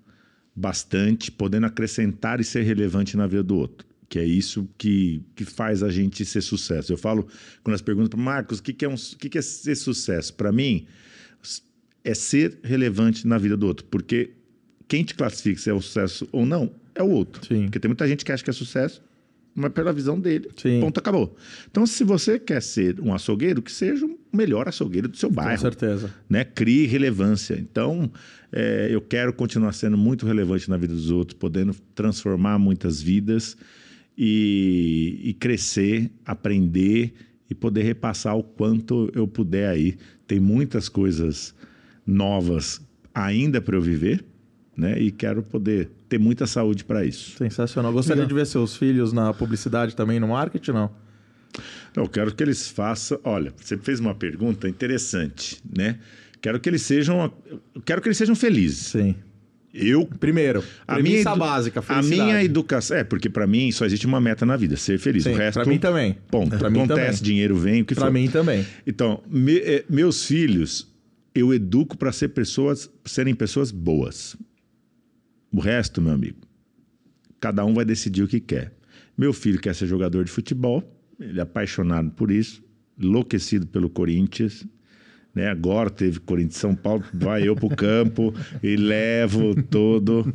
bastante, 0.55 1.31
podendo 1.31 1.67
acrescentar 1.67 2.39
e 2.39 2.43
ser 2.43 2.63
relevante 2.63 3.15
na 3.15 3.27
vida 3.27 3.43
do 3.43 3.55
outro. 3.55 3.85
Que 4.09 4.17
é 4.17 4.25
isso 4.25 4.67
que, 4.75 5.21
que 5.35 5.45
faz 5.45 5.83
a 5.83 5.91
gente 5.91 6.25
ser 6.25 6.41
sucesso. 6.41 6.91
Eu 6.91 6.97
falo, 6.97 7.27
quando 7.61 7.75
as 7.75 7.81
perguntas 7.81 8.09
para 8.09 8.19
Marcos, 8.19 8.57
o 8.57 8.63
que, 8.63 8.73
que, 8.73 8.85
é 8.85 8.89
um, 8.89 8.95
que, 8.95 9.29
que 9.29 9.37
é 9.37 9.41
ser 9.41 9.75
sucesso? 9.75 10.33
Para 10.33 10.51
mim, 10.51 10.87
é 12.03 12.15
ser 12.15 12.57
relevante 12.63 13.27
na 13.27 13.37
vida 13.37 13.55
do 13.55 13.67
outro. 13.67 13.85
Porque 13.85 14.31
quem 14.87 15.03
te 15.03 15.13
classifica 15.13 15.61
se 15.61 15.69
é 15.69 15.73
um 15.73 15.81
sucesso 15.81 16.27
ou 16.31 16.43
não 16.43 16.71
é 16.97 17.03
o 17.03 17.09
outro. 17.09 17.45
Sim. 17.45 17.63
Porque 17.63 17.79
tem 17.79 17.89
muita 17.89 18.07
gente 18.07 18.25
que 18.25 18.31
acha 18.31 18.43
que 18.43 18.49
é 18.49 18.53
sucesso, 18.53 19.01
mas 19.55 19.71
pela 19.71 19.91
visão 19.91 20.19
dele. 20.19 20.49
Sim. 20.55 20.79
Ponto, 20.79 20.99
acabou. 20.99 21.35
Então, 21.69 21.85
se 21.85 22.03
você 22.03 22.37
quer 22.37 22.61
ser 22.61 22.99
um 23.01 23.13
açougueiro, 23.13 23.61
que 23.61 23.71
seja 23.71 24.05
o 24.05 24.17
melhor 24.31 24.67
açougueiro 24.67 25.07
do 25.07 25.17
seu 25.17 25.31
bairro. 25.31 25.55
Com 25.55 25.61
certeza. 25.61 26.13
Né? 26.29 26.43
Crie 26.43 26.85
relevância. 26.85 27.55
Então, 27.55 28.11
é, 28.51 28.87
eu 28.91 29.01
quero 29.01 29.33
continuar 29.33 29.73
sendo 29.73 29.97
muito 29.97 30.25
relevante 30.25 30.69
na 30.69 30.77
vida 30.77 30.93
dos 30.93 31.09
outros, 31.09 31.37
podendo 31.37 31.75
transformar 31.95 32.59
muitas 32.59 33.01
vidas 33.01 33.57
e, 34.17 35.19
e 35.23 35.33
crescer, 35.33 36.11
aprender 36.25 37.13
e 37.49 37.55
poder 37.55 37.83
repassar 37.83 38.37
o 38.37 38.43
quanto 38.43 39.09
eu 39.15 39.27
puder 39.27 39.69
aí. 39.69 39.97
Tem 40.27 40.39
muitas 40.39 40.89
coisas 40.89 41.55
novas 42.05 42.81
ainda 43.13 43.59
para 43.59 43.75
eu 43.75 43.81
viver, 43.81 44.23
né? 44.75 44.99
E 44.99 45.11
quero 45.11 45.41
poder 45.41 45.89
ter 46.07 46.17
muita 46.19 46.47
saúde 46.47 46.83
para 46.85 47.05
isso. 47.05 47.37
Sensacional. 47.37 47.91
Gostaria 47.91 48.21
Legal. 48.23 48.27
de 48.29 48.33
ver 48.35 48.45
seus 48.45 48.75
filhos 48.75 49.11
na 49.13 49.33
publicidade 49.33 49.95
também, 49.95 50.19
no 50.19 50.27
marketing, 50.29 50.71
não? 50.71 50.91
Então, 51.91 52.03
eu 52.03 52.09
quero 52.09 52.33
que 52.33 52.43
eles 52.43 52.67
façam. 52.69 53.19
Olha, 53.23 53.53
você 53.55 53.77
fez 53.77 53.99
uma 53.99 54.13
pergunta 54.13 54.69
interessante, 54.69 55.59
né? 55.75 55.97
Quero 56.41 56.59
que 56.59 56.69
eles 56.69 56.81
sejam, 56.83 57.31
quero 57.85 58.01
que 58.01 58.07
eles 58.07 58.17
sejam 58.17 58.35
felizes. 58.35 58.87
Sim. 58.87 59.15
Eu 59.73 60.05
Primeiro, 60.19 60.63
a 60.87 60.97
minha 60.99 61.19
edu- 61.19 61.35
básica, 61.35 61.79
a 61.81 61.83
felicidade. 61.83 62.21
minha 62.23 62.43
educação 62.43 62.97
é 62.97 63.03
porque 63.03 63.29
para 63.29 63.45
mim 63.45 63.71
só 63.71 63.85
existe 63.85 64.07
uma 64.07 64.19
meta 64.19 64.45
na 64.45 64.55
vida, 64.55 64.75
ser 64.75 64.97
feliz. 64.97 65.23
Sim, 65.23 65.33
o 65.33 65.35
resto 65.35 65.59
pra 65.61 65.65
mim 65.69 65.77
também. 65.77 66.17
Ponto. 66.31 66.57
Pra 66.57 66.69
mim 66.69 66.79
Acontece, 66.79 67.19
também. 67.19 67.23
dinheiro 67.23 67.55
vem, 67.57 67.81
o 67.81 67.85
que 67.85 67.93
Pra 67.93 68.05
for. 68.05 68.11
mim 68.13 68.27
também. 68.29 68.65
Então, 68.87 69.21
me- 69.29 69.57
eh, 69.59 69.83
meus 69.89 70.23
filhos, 70.25 70.87
eu 71.35 71.53
educo 71.53 71.95
para 71.97 72.11
ser 72.11 72.29
pessoas, 72.29 72.89
serem 73.05 73.35
pessoas 73.35 73.69
boas. 73.71 74.35
O 75.51 75.59
resto, 75.59 76.01
meu 76.01 76.13
amigo, 76.13 76.37
cada 77.39 77.63
um 77.65 77.73
vai 77.73 77.85
decidir 77.85 78.23
o 78.23 78.27
que 78.27 78.39
quer. 78.39 78.73
Meu 79.17 79.33
filho 79.33 79.59
quer 79.59 79.73
ser 79.73 79.87
jogador 79.87 80.23
de 80.23 80.31
futebol, 80.31 80.83
ele 81.19 81.39
é 81.39 81.43
apaixonado 81.43 82.11
por 82.11 82.29
isso, 82.29 82.63
enlouquecido 82.99 83.65
pelo 83.65 83.89
Corinthians. 83.89 84.65
Né? 85.33 85.47
Agora 85.47 85.89
teve 85.89 86.19
Corinthians 86.19 86.57
São 86.57 86.75
Paulo, 86.75 87.03
vai 87.13 87.47
eu 87.47 87.55
pro 87.55 87.69
campo 87.69 88.33
e 88.61 88.75
levo 88.75 89.61
todo, 89.63 90.33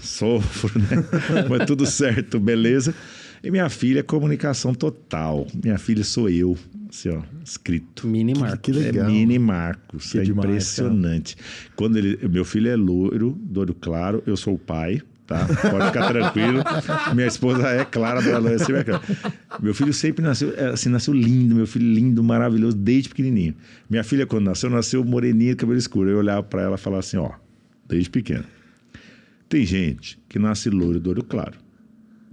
sofro, 0.00 0.78
né? 0.78 1.04
Mas 1.48 1.66
tudo 1.66 1.86
certo, 1.86 2.38
beleza. 2.38 2.94
E 3.42 3.50
minha 3.50 3.68
filha 3.68 4.00
é 4.00 4.02
comunicação 4.02 4.74
total. 4.74 5.46
Minha 5.62 5.78
filha 5.78 6.04
sou 6.04 6.28
eu, 6.28 6.56
assim, 6.94 7.08
ó, 7.10 7.22
escrito. 7.44 8.06
Mini 8.06 8.34
Marco. 8.34 8.58
Que 8.58 8.72
legal. 8.72 9.06
É 9.06 9.10
Mini 9.10 9.38
Marcos. 9.38 10.12
Que 10.12 10.18
é 10.18 10.22
demais, 10.22 10.48
impressionante. 10.48 11.36
Quando 11.74 11.96
ele, 11.96 12.18
meu 12.28 12.44
filho 12.44 12.70
é 12.70 12.76
loiro, 12.76 13.32
do 13.32 13.60
olho 13.60 13.74
claro, 13.74 14.22
eu 14.26 14.36
sou 14.36 14.54
o 14.54 14.58
pai, 14.58 15.02
tá? 15.26 15.46
Pode 15.46 15.86
ficar 15.86 16.08
tranquilo. 16.08 16.62
Minha 17.14 17.26
esposa 17.26 17.68
é 17.68 17.84
clara, 17.84 18.22
da 18.22 18.38
loira 18.38 18.58
sempre 18.58 18.78
é 18.78 18.84
clara. 18.84 19.02
Meu 19.60 19.74
filho 19.74 19.92
sempre 19.92 20.24
nasceu, 20.24 20.54
é, 20.56 20.68
assim, 20.68 20.88
nasceu 20.88 21.12
lindo, 21.12 21.54
meu 21.54 21.66
filho 21.66 21.92
lindo, 21.92 22.22
maravilhoso, 22.22 22.76
desde 22.76 23.08
pequenininho. 23.08 23.54
Minha 23.90 24.04
filha, 24.04 24.26
quando 24.26 24.44
nasceu, 24.44 24.70
nasceu 24.70 25.04
moreninha, 25.04 25.56
cabelo 25.56 25.78
escuro. 25.78 26.08
Eu 26.08 26.18
olhava 26.18 26.42
para 26.42 26.62
ela 26.62 26.76
e 26.76 26.78
falava 26.78 27.00
assim, 27.00 27.16
ó, 27.16 27.32
desde 27.88 28.08
pequeno. 28.08 28.44
Tem 29.48 29.66
gente 29.66 30.18
que 30.28 30.38
nasce 30.38 30.70
loiro 30.70 31.00
do 31.00 31.10
olho 31.10 31.24
claro. 31.24 31.63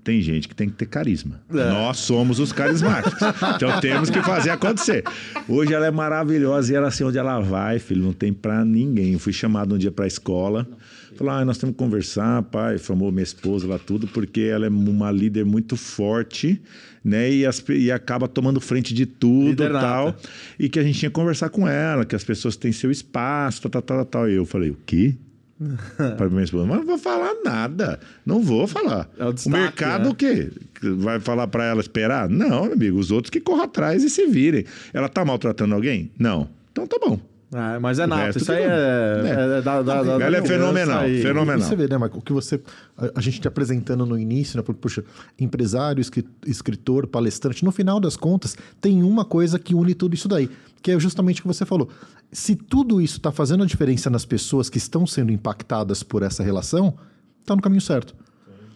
Tem 0.04 0.20
gente 0.22 0.48
que 0.48 0.56
tem 0.56 0.68
que 0.68 0.76
ter 0.76 0.88
carisma. 0.88 1.40
É. 1.52 1.54
Nós 1.70 1.98
somos 1.98 2.40
os 2.40 2.52
carismáticos. 2.52 3.20
então 3.56 3.80
temos 3.80 4.10
que 4.10 4.22
fazer 4.24 4.50
acontecer. 4.50 5.04
Hoje 5.48 5.74
ela 5.74 5.86
é 5.86 5.92
maravilhosa 5.92 6.74
e 6.74 6.76
ela 6.76 6.88
assim, 6.88 7.04
onde 7.04 7.18
ela 7.20 7.40
vai, 7.40 7.78
filho, 7.78 8.02
não 8.04 8.14
tem 8.14 8.34
pra 8.34 8.66
ninguém. 8.66 9.14
Eu 9.14 9.20
fui 9.20 9.32
chamado 9.34 9.76
um 9.76 9.78
dia 9.78 9.92
pra 9.92 10.08
escola. 10.08 10.68
Falou, 11.16 11.34
ah, 11.34 11.46
nós 11.46 11.58
temos 11.60 11.76
que 11.76 11.78
conversar, 11.78 12.42
pai. 12.44 12.78
Chamou 12.80 13.12
minha 13.12 13.22
esposa 13.24 13.68
lá, 13.68 13.78
tudo, 13.78 14.08
porque 14.08 14.42
ela 14.42 14.66
é 14.66 14.70
uma 14.70 15.12
líder 15.12 15.46
muito 15.46 15.76
forte, 15.76 16.60
né? 17.04 17.32
E, 17.32 17.46
as- 17.46 17.64
e 17.70 17.92
acaba 17.92 18.28
tomando 18.28 18.60
frente 18.60 18.94
de 18.96 19.06
tudo 19.06 19.50
Líder 19.50 19.70
e 19.70 19.74
nata. 19.74 19.86
tal. 19.88 20.16
E 20.58 20.68
que 20.68 20.80
a 20.80 20.84
gente 20.84 20.98
tinha 20.98 21.10
que 21.10 21.14
conversar 21.16 21.50
com 21.50 21.68
ela, 21.68 22.06
que 22.06 22.16
as 22.16 22.24
pessoas 22.24 22.56
têm 22.56 22.72
seu 22.72 22.90
espaço, 22.90 23.62
tal, 23.70 23.82
tal, 23.82 23.98
tal, 23.98 24.06
tal. 24.06 24.30
E 24.30 24.34
eu 24.34 24.46
falei, 24.46 24.72
o 24.72 24.78
quê? 24.86 25.16
para 26.18 26.30
minha 26.30 26.44
esposa, 26.44 26.66
mas 26.66 26.78
não 26.80 26.86
vou 26.86 26.98
falar 26.98 27.34
nada, 27.44 28.00
não 28.26 28.42
vou 28.42 28.68
falar. 28.68 29.08
É 29.18 29.26
o 29.26 29.30
o, 29.30 29.34
destaque, 29.34 29.58
mercado 29.58 30.04
né? 30.06 30.10
o 30.10 30.16
quê? 30.16 30.52
Vai 30.98 31.20
falar 31.20 31.48
para 31.48 31.66
ela 31.66 31.82
esperar? 31.82 32.28
Não, 32.30 32.64
meu 32.66 32.74
amigo, 32.74 32.98
os 32.98 33.12
outros 33.12 33.30
que 33.30 33.40
corram 33.40 33.64
atrás 33.64 34.04
e 34.04 34.10
se 34.10 34.26
virem. 34.28 34.66
Ela 34.94 35.08
tá 35.08 35.24
maltratando 35.24 35.76
alguém? 35.76 36.12
Não. 36.18 36.50
Então 36.72 36.88
tá 36.88 36.98
bom. 37.00 37.20
Ah, 37.54 37.78
mas 37.82 38.00
é 38.00 38.06
O 38.06 38.08
nato. 38.08 38.38
Isso 38.38 38.46
que 38.46 38.52
aí 38.54 38.66
não. 38.66 38.74
é. 38.74 39.22
É. 39.56 39.60
é 39.60 39.62
da- 39.62 39.82
da- 39.82 40.04
da- 40.04 40.26
Ela 40.26 40.38
é 40.38 40.42
fenomenal, 40.42 41.00
aí. 41.02 41.22
fenomenal. 41.22 41.60
E 41.60 41.64
você 41.64 41.76
vê, 41.76 41.86
né, 41.86 41.98
Marco? 41.98 42.18
O 42.18 42.22
que 42.22 42.32
você. 42.32 42.62
A, 42.98 43.12
a 43.20 43.22
gente 43.22 43.42
te 43.42 43.48
apresentando 43.48 44.06
no 44.06 44.18
início, 44.18 44.56
né? 44.58 44.64
Puxa, 44.80 45.04
empresário, 45.38 46.00
escri- 46.00 46.26
escritor, 46.48 47.08
palestrante. 47.08 47.66
No 47.66 47.72
final 47.74 48.00
das 48.00 48.16
contas, 48.16 48.58
tem 48.80 49.04
uma 49.04 49.26
coisa 49.26 49.60
que 49.60 49.76
une 49.76 49.94
tudo 49.94 50.16
isso 50.16 50.30
daí, 50.30 50.50
que 50.82 50.92
é 50.92 51.00
justamente 51.00 51.40
o 51.40 51.42
que 51.44 51.48
você 51.48 51.66
falou. 51.66 51.90
Se 52.32 52.56
tudo 52.56 53.02
isso 53.02 53.18
está 53.18 53.32
fazendo 53.32 53.64
a 53.64 53.66
diferença 53.66 54.10
nas 54.10 54.26
pessoas 54.26 54.70
que 54.70 54.78
estão 54.78 55.06
sendo 55.06 55.32
impactadas 55.32 56.02
por 56.04 56.24
essa 56.24 56.44
relação, 56.44 56.96
está 57.42 57.56
no 57.56 57.62
caminho 57.62 57.82
certo. 57.82 58.16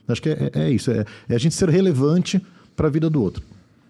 Acho 0.07 0.21
que 0.21 0.29
é, 0.29 0.51
é- 0.53 0.61
é 0.65 0.71
isso. 0.71 0.91
É, 0.91 1.05
é 1.29 1.35
a 1.35 1.37
gente 1.39 1.55
ser 1.55 1.69
relevante 1.69 2.39
para 2.75 2.87
a 2.87 2.91
vida 2.91 3.09
do 3.09 3.21
outro. 3.21 3.43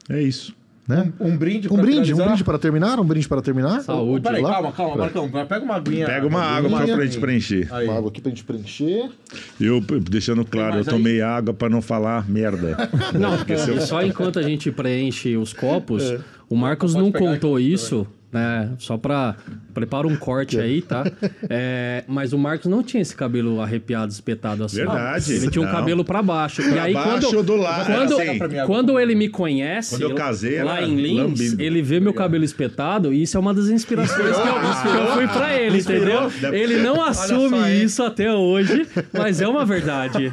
É 0.10 0.22
isso. 0.22 0.56
Né? 0.88 1.12
Um 1.20 1.36
brinde 1.36 1.68
Um 1.68 1.78
brinde, 1.78 2.14
um 2.14 2.18
finalizar? 2.18 2.28
brinde 2.28 2.44
para 2.44 2.60
terminar? 2.60 3.00
Um 3.00 3.04
brinde 3.04 3.28
para 3.28 3.42
terminar? 3.42 3.82
Saúde. 3.82 4.22
Peraí, 4.24 4.42
Lá? 4.44 4.52
calma, 4.54 4.72
calma, 4.72 4.96
Marcão. 4.98 5.30
Pega 5.30 5.66
uma 5.66 5.76
aguinha. 5.78 6.06
Pega 6.06 6.28
uma 6.28 6.42
água 6.42 6.80
aguinha. 6.80 6.96
pra 6.96 7.06
gente 7.06 7.20
preencher. 7.20 7.68
Aí. 7.74 7.88
Uma 7.88 7.98
água 7.98 8.10
aqui 8.10 8.22
pra 8.22 8.30
gente 8.30 8.44
preencher. 8.44 9.10
Eu, 9.60 9.82
deixando 9.82 10.46
claro, 10.46 10.70
eu 10.70 10.76
mais 10.76 10.88
aí? 10.88 10.94
tomei 10.94 11.22
água 11.22 11.56
para 11.56 11.70
não 11.70 11.82
falar 11.82 12.30
merda. 12.30 12.78
Não, 13.20 13.36
Porque 13.38 13.54
eu- 13.54 13.82
só 13.82 14.04
enquanto 14.04 14.38
a 14.38 14.44
gente 14.44 14.72
preenche 14.72 15.36
os 15.36 15.54
copos, 15.54 16.04
É. 16.04 16.20
o 16.48 16.56
Marcos 16.56 16.94
Pode 16.94 17.04
não 17.04 17.12
contou 17.12 17.56
aqui 17.56 17.74
isso, 17.74 18.06
né? 18.32 18.70
Só 18.78 18.96
pra. 18.96 19.36
Prepara 19.76 20.08
um 20.08 20.16
corte 20.16 20.60
aí, 20.60 20.82
tá? 20.82 21.04
É, 21.50 22.04
mas 22.08 22.34
o 22.34 22.38
Marcos 22.38 22.66
não 22.68 22.82
tinha 22.82 23.02
esse 23.02 23.16
cabelo 23.16 23.62
arrepiado, 23.62 24.12
espetado 24.12 24.64
assim. 24.64 24.78
Verdade, 24.78 25.34
Ele 25.34 25.50
tinha 25.52 25.62
um 25.62 25.66
não. 25.66 25.72
cabelo 25.74 26.04
pra 26.04 26.22
baixo. 26.24 26.62
e 26.62 26.80
aí, 26.80 26.94
baixo 26.94 27.28
quando, 27.30 27.44
do 27.44 27.56
lado, 27.56 27.86
quando, 27.86 28.20
assim. 28.20 28.38
Pra 28.38 28.66
quando 28.66 29.00
ele 29.00 29.14
me 29.16 29.28
conhece, 29.30 29.92
Quando 29.96 30.02
eu 30.12 30.16
casei, 30.16 30.64
lá 30.64 30.82
em 30.82 30.96
Lins, 30.96 31.18
lambido. 31.18 31.62
ele 31.62 31.82
vê 31.82 32.00
meu 32.00 32.14
cabelo 32.14 32.44
espetado 32.44 33.14
e 33.14 33.22
isso 33.24 33.36
é 33.38 33.40
uma 33.40 33.54
das 33.54 33.68
inspirações 33.68 34.16
que 34.18 34.22
eu, 34.22 34.94
que 34.94 34.98
eu 34.98 35.08
fui 35.14 35.28
pra 35.28 35.54
ele, 35.60 35.80
entendeu? 35.80 36.32
Ele 36.54 36.78
não 36.78 37.04
assume 37.04 37.58
só, 37.60 37.68
isso 37.70 38.04
até 38.04 38.32
hoje, 38.34 38.88
mas 39.14 39.42
é 39.42 39.48
uma 39.48 39.66
verdade. 39.66 40.32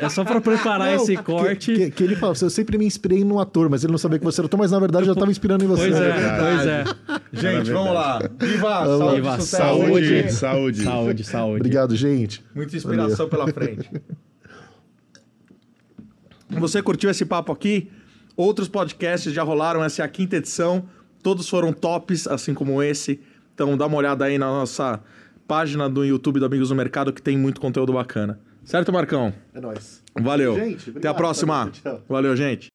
É 0.00 0.08
só 0.08 0.24
pra 0.24 0.40
preparar 0.40 0.88
Não, 0.88 0.96
esse 0.96 1.16
que- 1.16 1.22
corte. 1.22 1.72
Que, 1.74 1.90
que 1.92 2.02
ele 2.04 2.16
fala, 2.16 2.34
eu 2.40 2.50
sempre 2.50 2.76
me 2.76 2.84
inspirei 2.84 3.22
no 3.24 3.38
ator, 3.40 3.70
mas 3.70 3.84
ele 3.84 3.92
não 3.92 3.98
sabia 3.98 4.18
que 4.18 4.24
você 4.24 4.40
era 4.40 4.46
ator, 4.46 4.58
mas 4.58 4.70
na 4.72 4.78
verdade 4.80 5.04
eu 5.04 5.06
já 5.06 5.12
estava 5.12 5.30
inspirando 5.30 5.64
em 5.64 5.68
você. 5.68 5.82
Pois 5.88 5.96
é, 5.96 6.10
verdade. 6.12 6.40
pois 6.40 6.66
é. 6.66 6.84
Gente, 7.32 7.70
vamos 7.70 7.94
lá. 7.94 8.18
Viva, 8.40 8.71
saúde, 8.80 9.14
Viva, 9.16 9.40
sucesso. 9.40 9.62
Saúde, 9.62 10.32
saúde. 10.32 10.82
Saúde, 10.84 11.24
saúde. 11.24 11.56
Obrigado, 11.60 11.96
gente. 11.96 12.44
Muita 12.54 12.76
inspiração 12.76 13.28
pela 13.28 13.46
frente. 13.48 13.90
Você 16.50 16.82
curtiu 16.82 17.10
esse 17.10 17.24
papo 17.24 17.52
aqui? 17.52 17.90
Outros 18.36 18.68
podcasts 18.68 19.32
já 19.32 19.42
rolaram, 19.42 19.82
essa 19.82 20.02
é 20.02 20.04
a 20.04 20.08
quinta 20.08 20.36
edição. 20.36 20.84
Todos 21.22 21.48
foram 21.48 21.72
tops, 21.72 22.26
assim 22.26 22.52
como 22.54 22.82
esse. 22.82 23.20
Então 23.54 23.76
dá 23.76 23.86
uma 23.86 23.96
olhada 23.96 24.24
aí 24.24 24.38
na 24.38 24.46
nossa 24.46 25.00
página 25.46 25.88
do 25.88 26.04
YouTube 26.04 26.40
do 26.40 26.46
Amigos 26.46 26.68
do 26.68 26.74
Mercado, 26.74 27.12
que 27.12 27.22
tem 27.22 27.36
muito 27.38 27.60
conteúdo 27.60 27.92
bacana. 27.92 28.38
Certo, 28.64 28.92
Marcão? 28.92 29.32
É 29.54 29.60
nóis. 29.60 30.02
Valeu. 30.20 30.54
Gente, 30.54 30.90
Até 30.96 31.08
a 31.08 31.14
próxima. 31.14 31.70
valeu. 31.82 32.02
Valeu, 32.08 32.36
gente. 32.36 32.70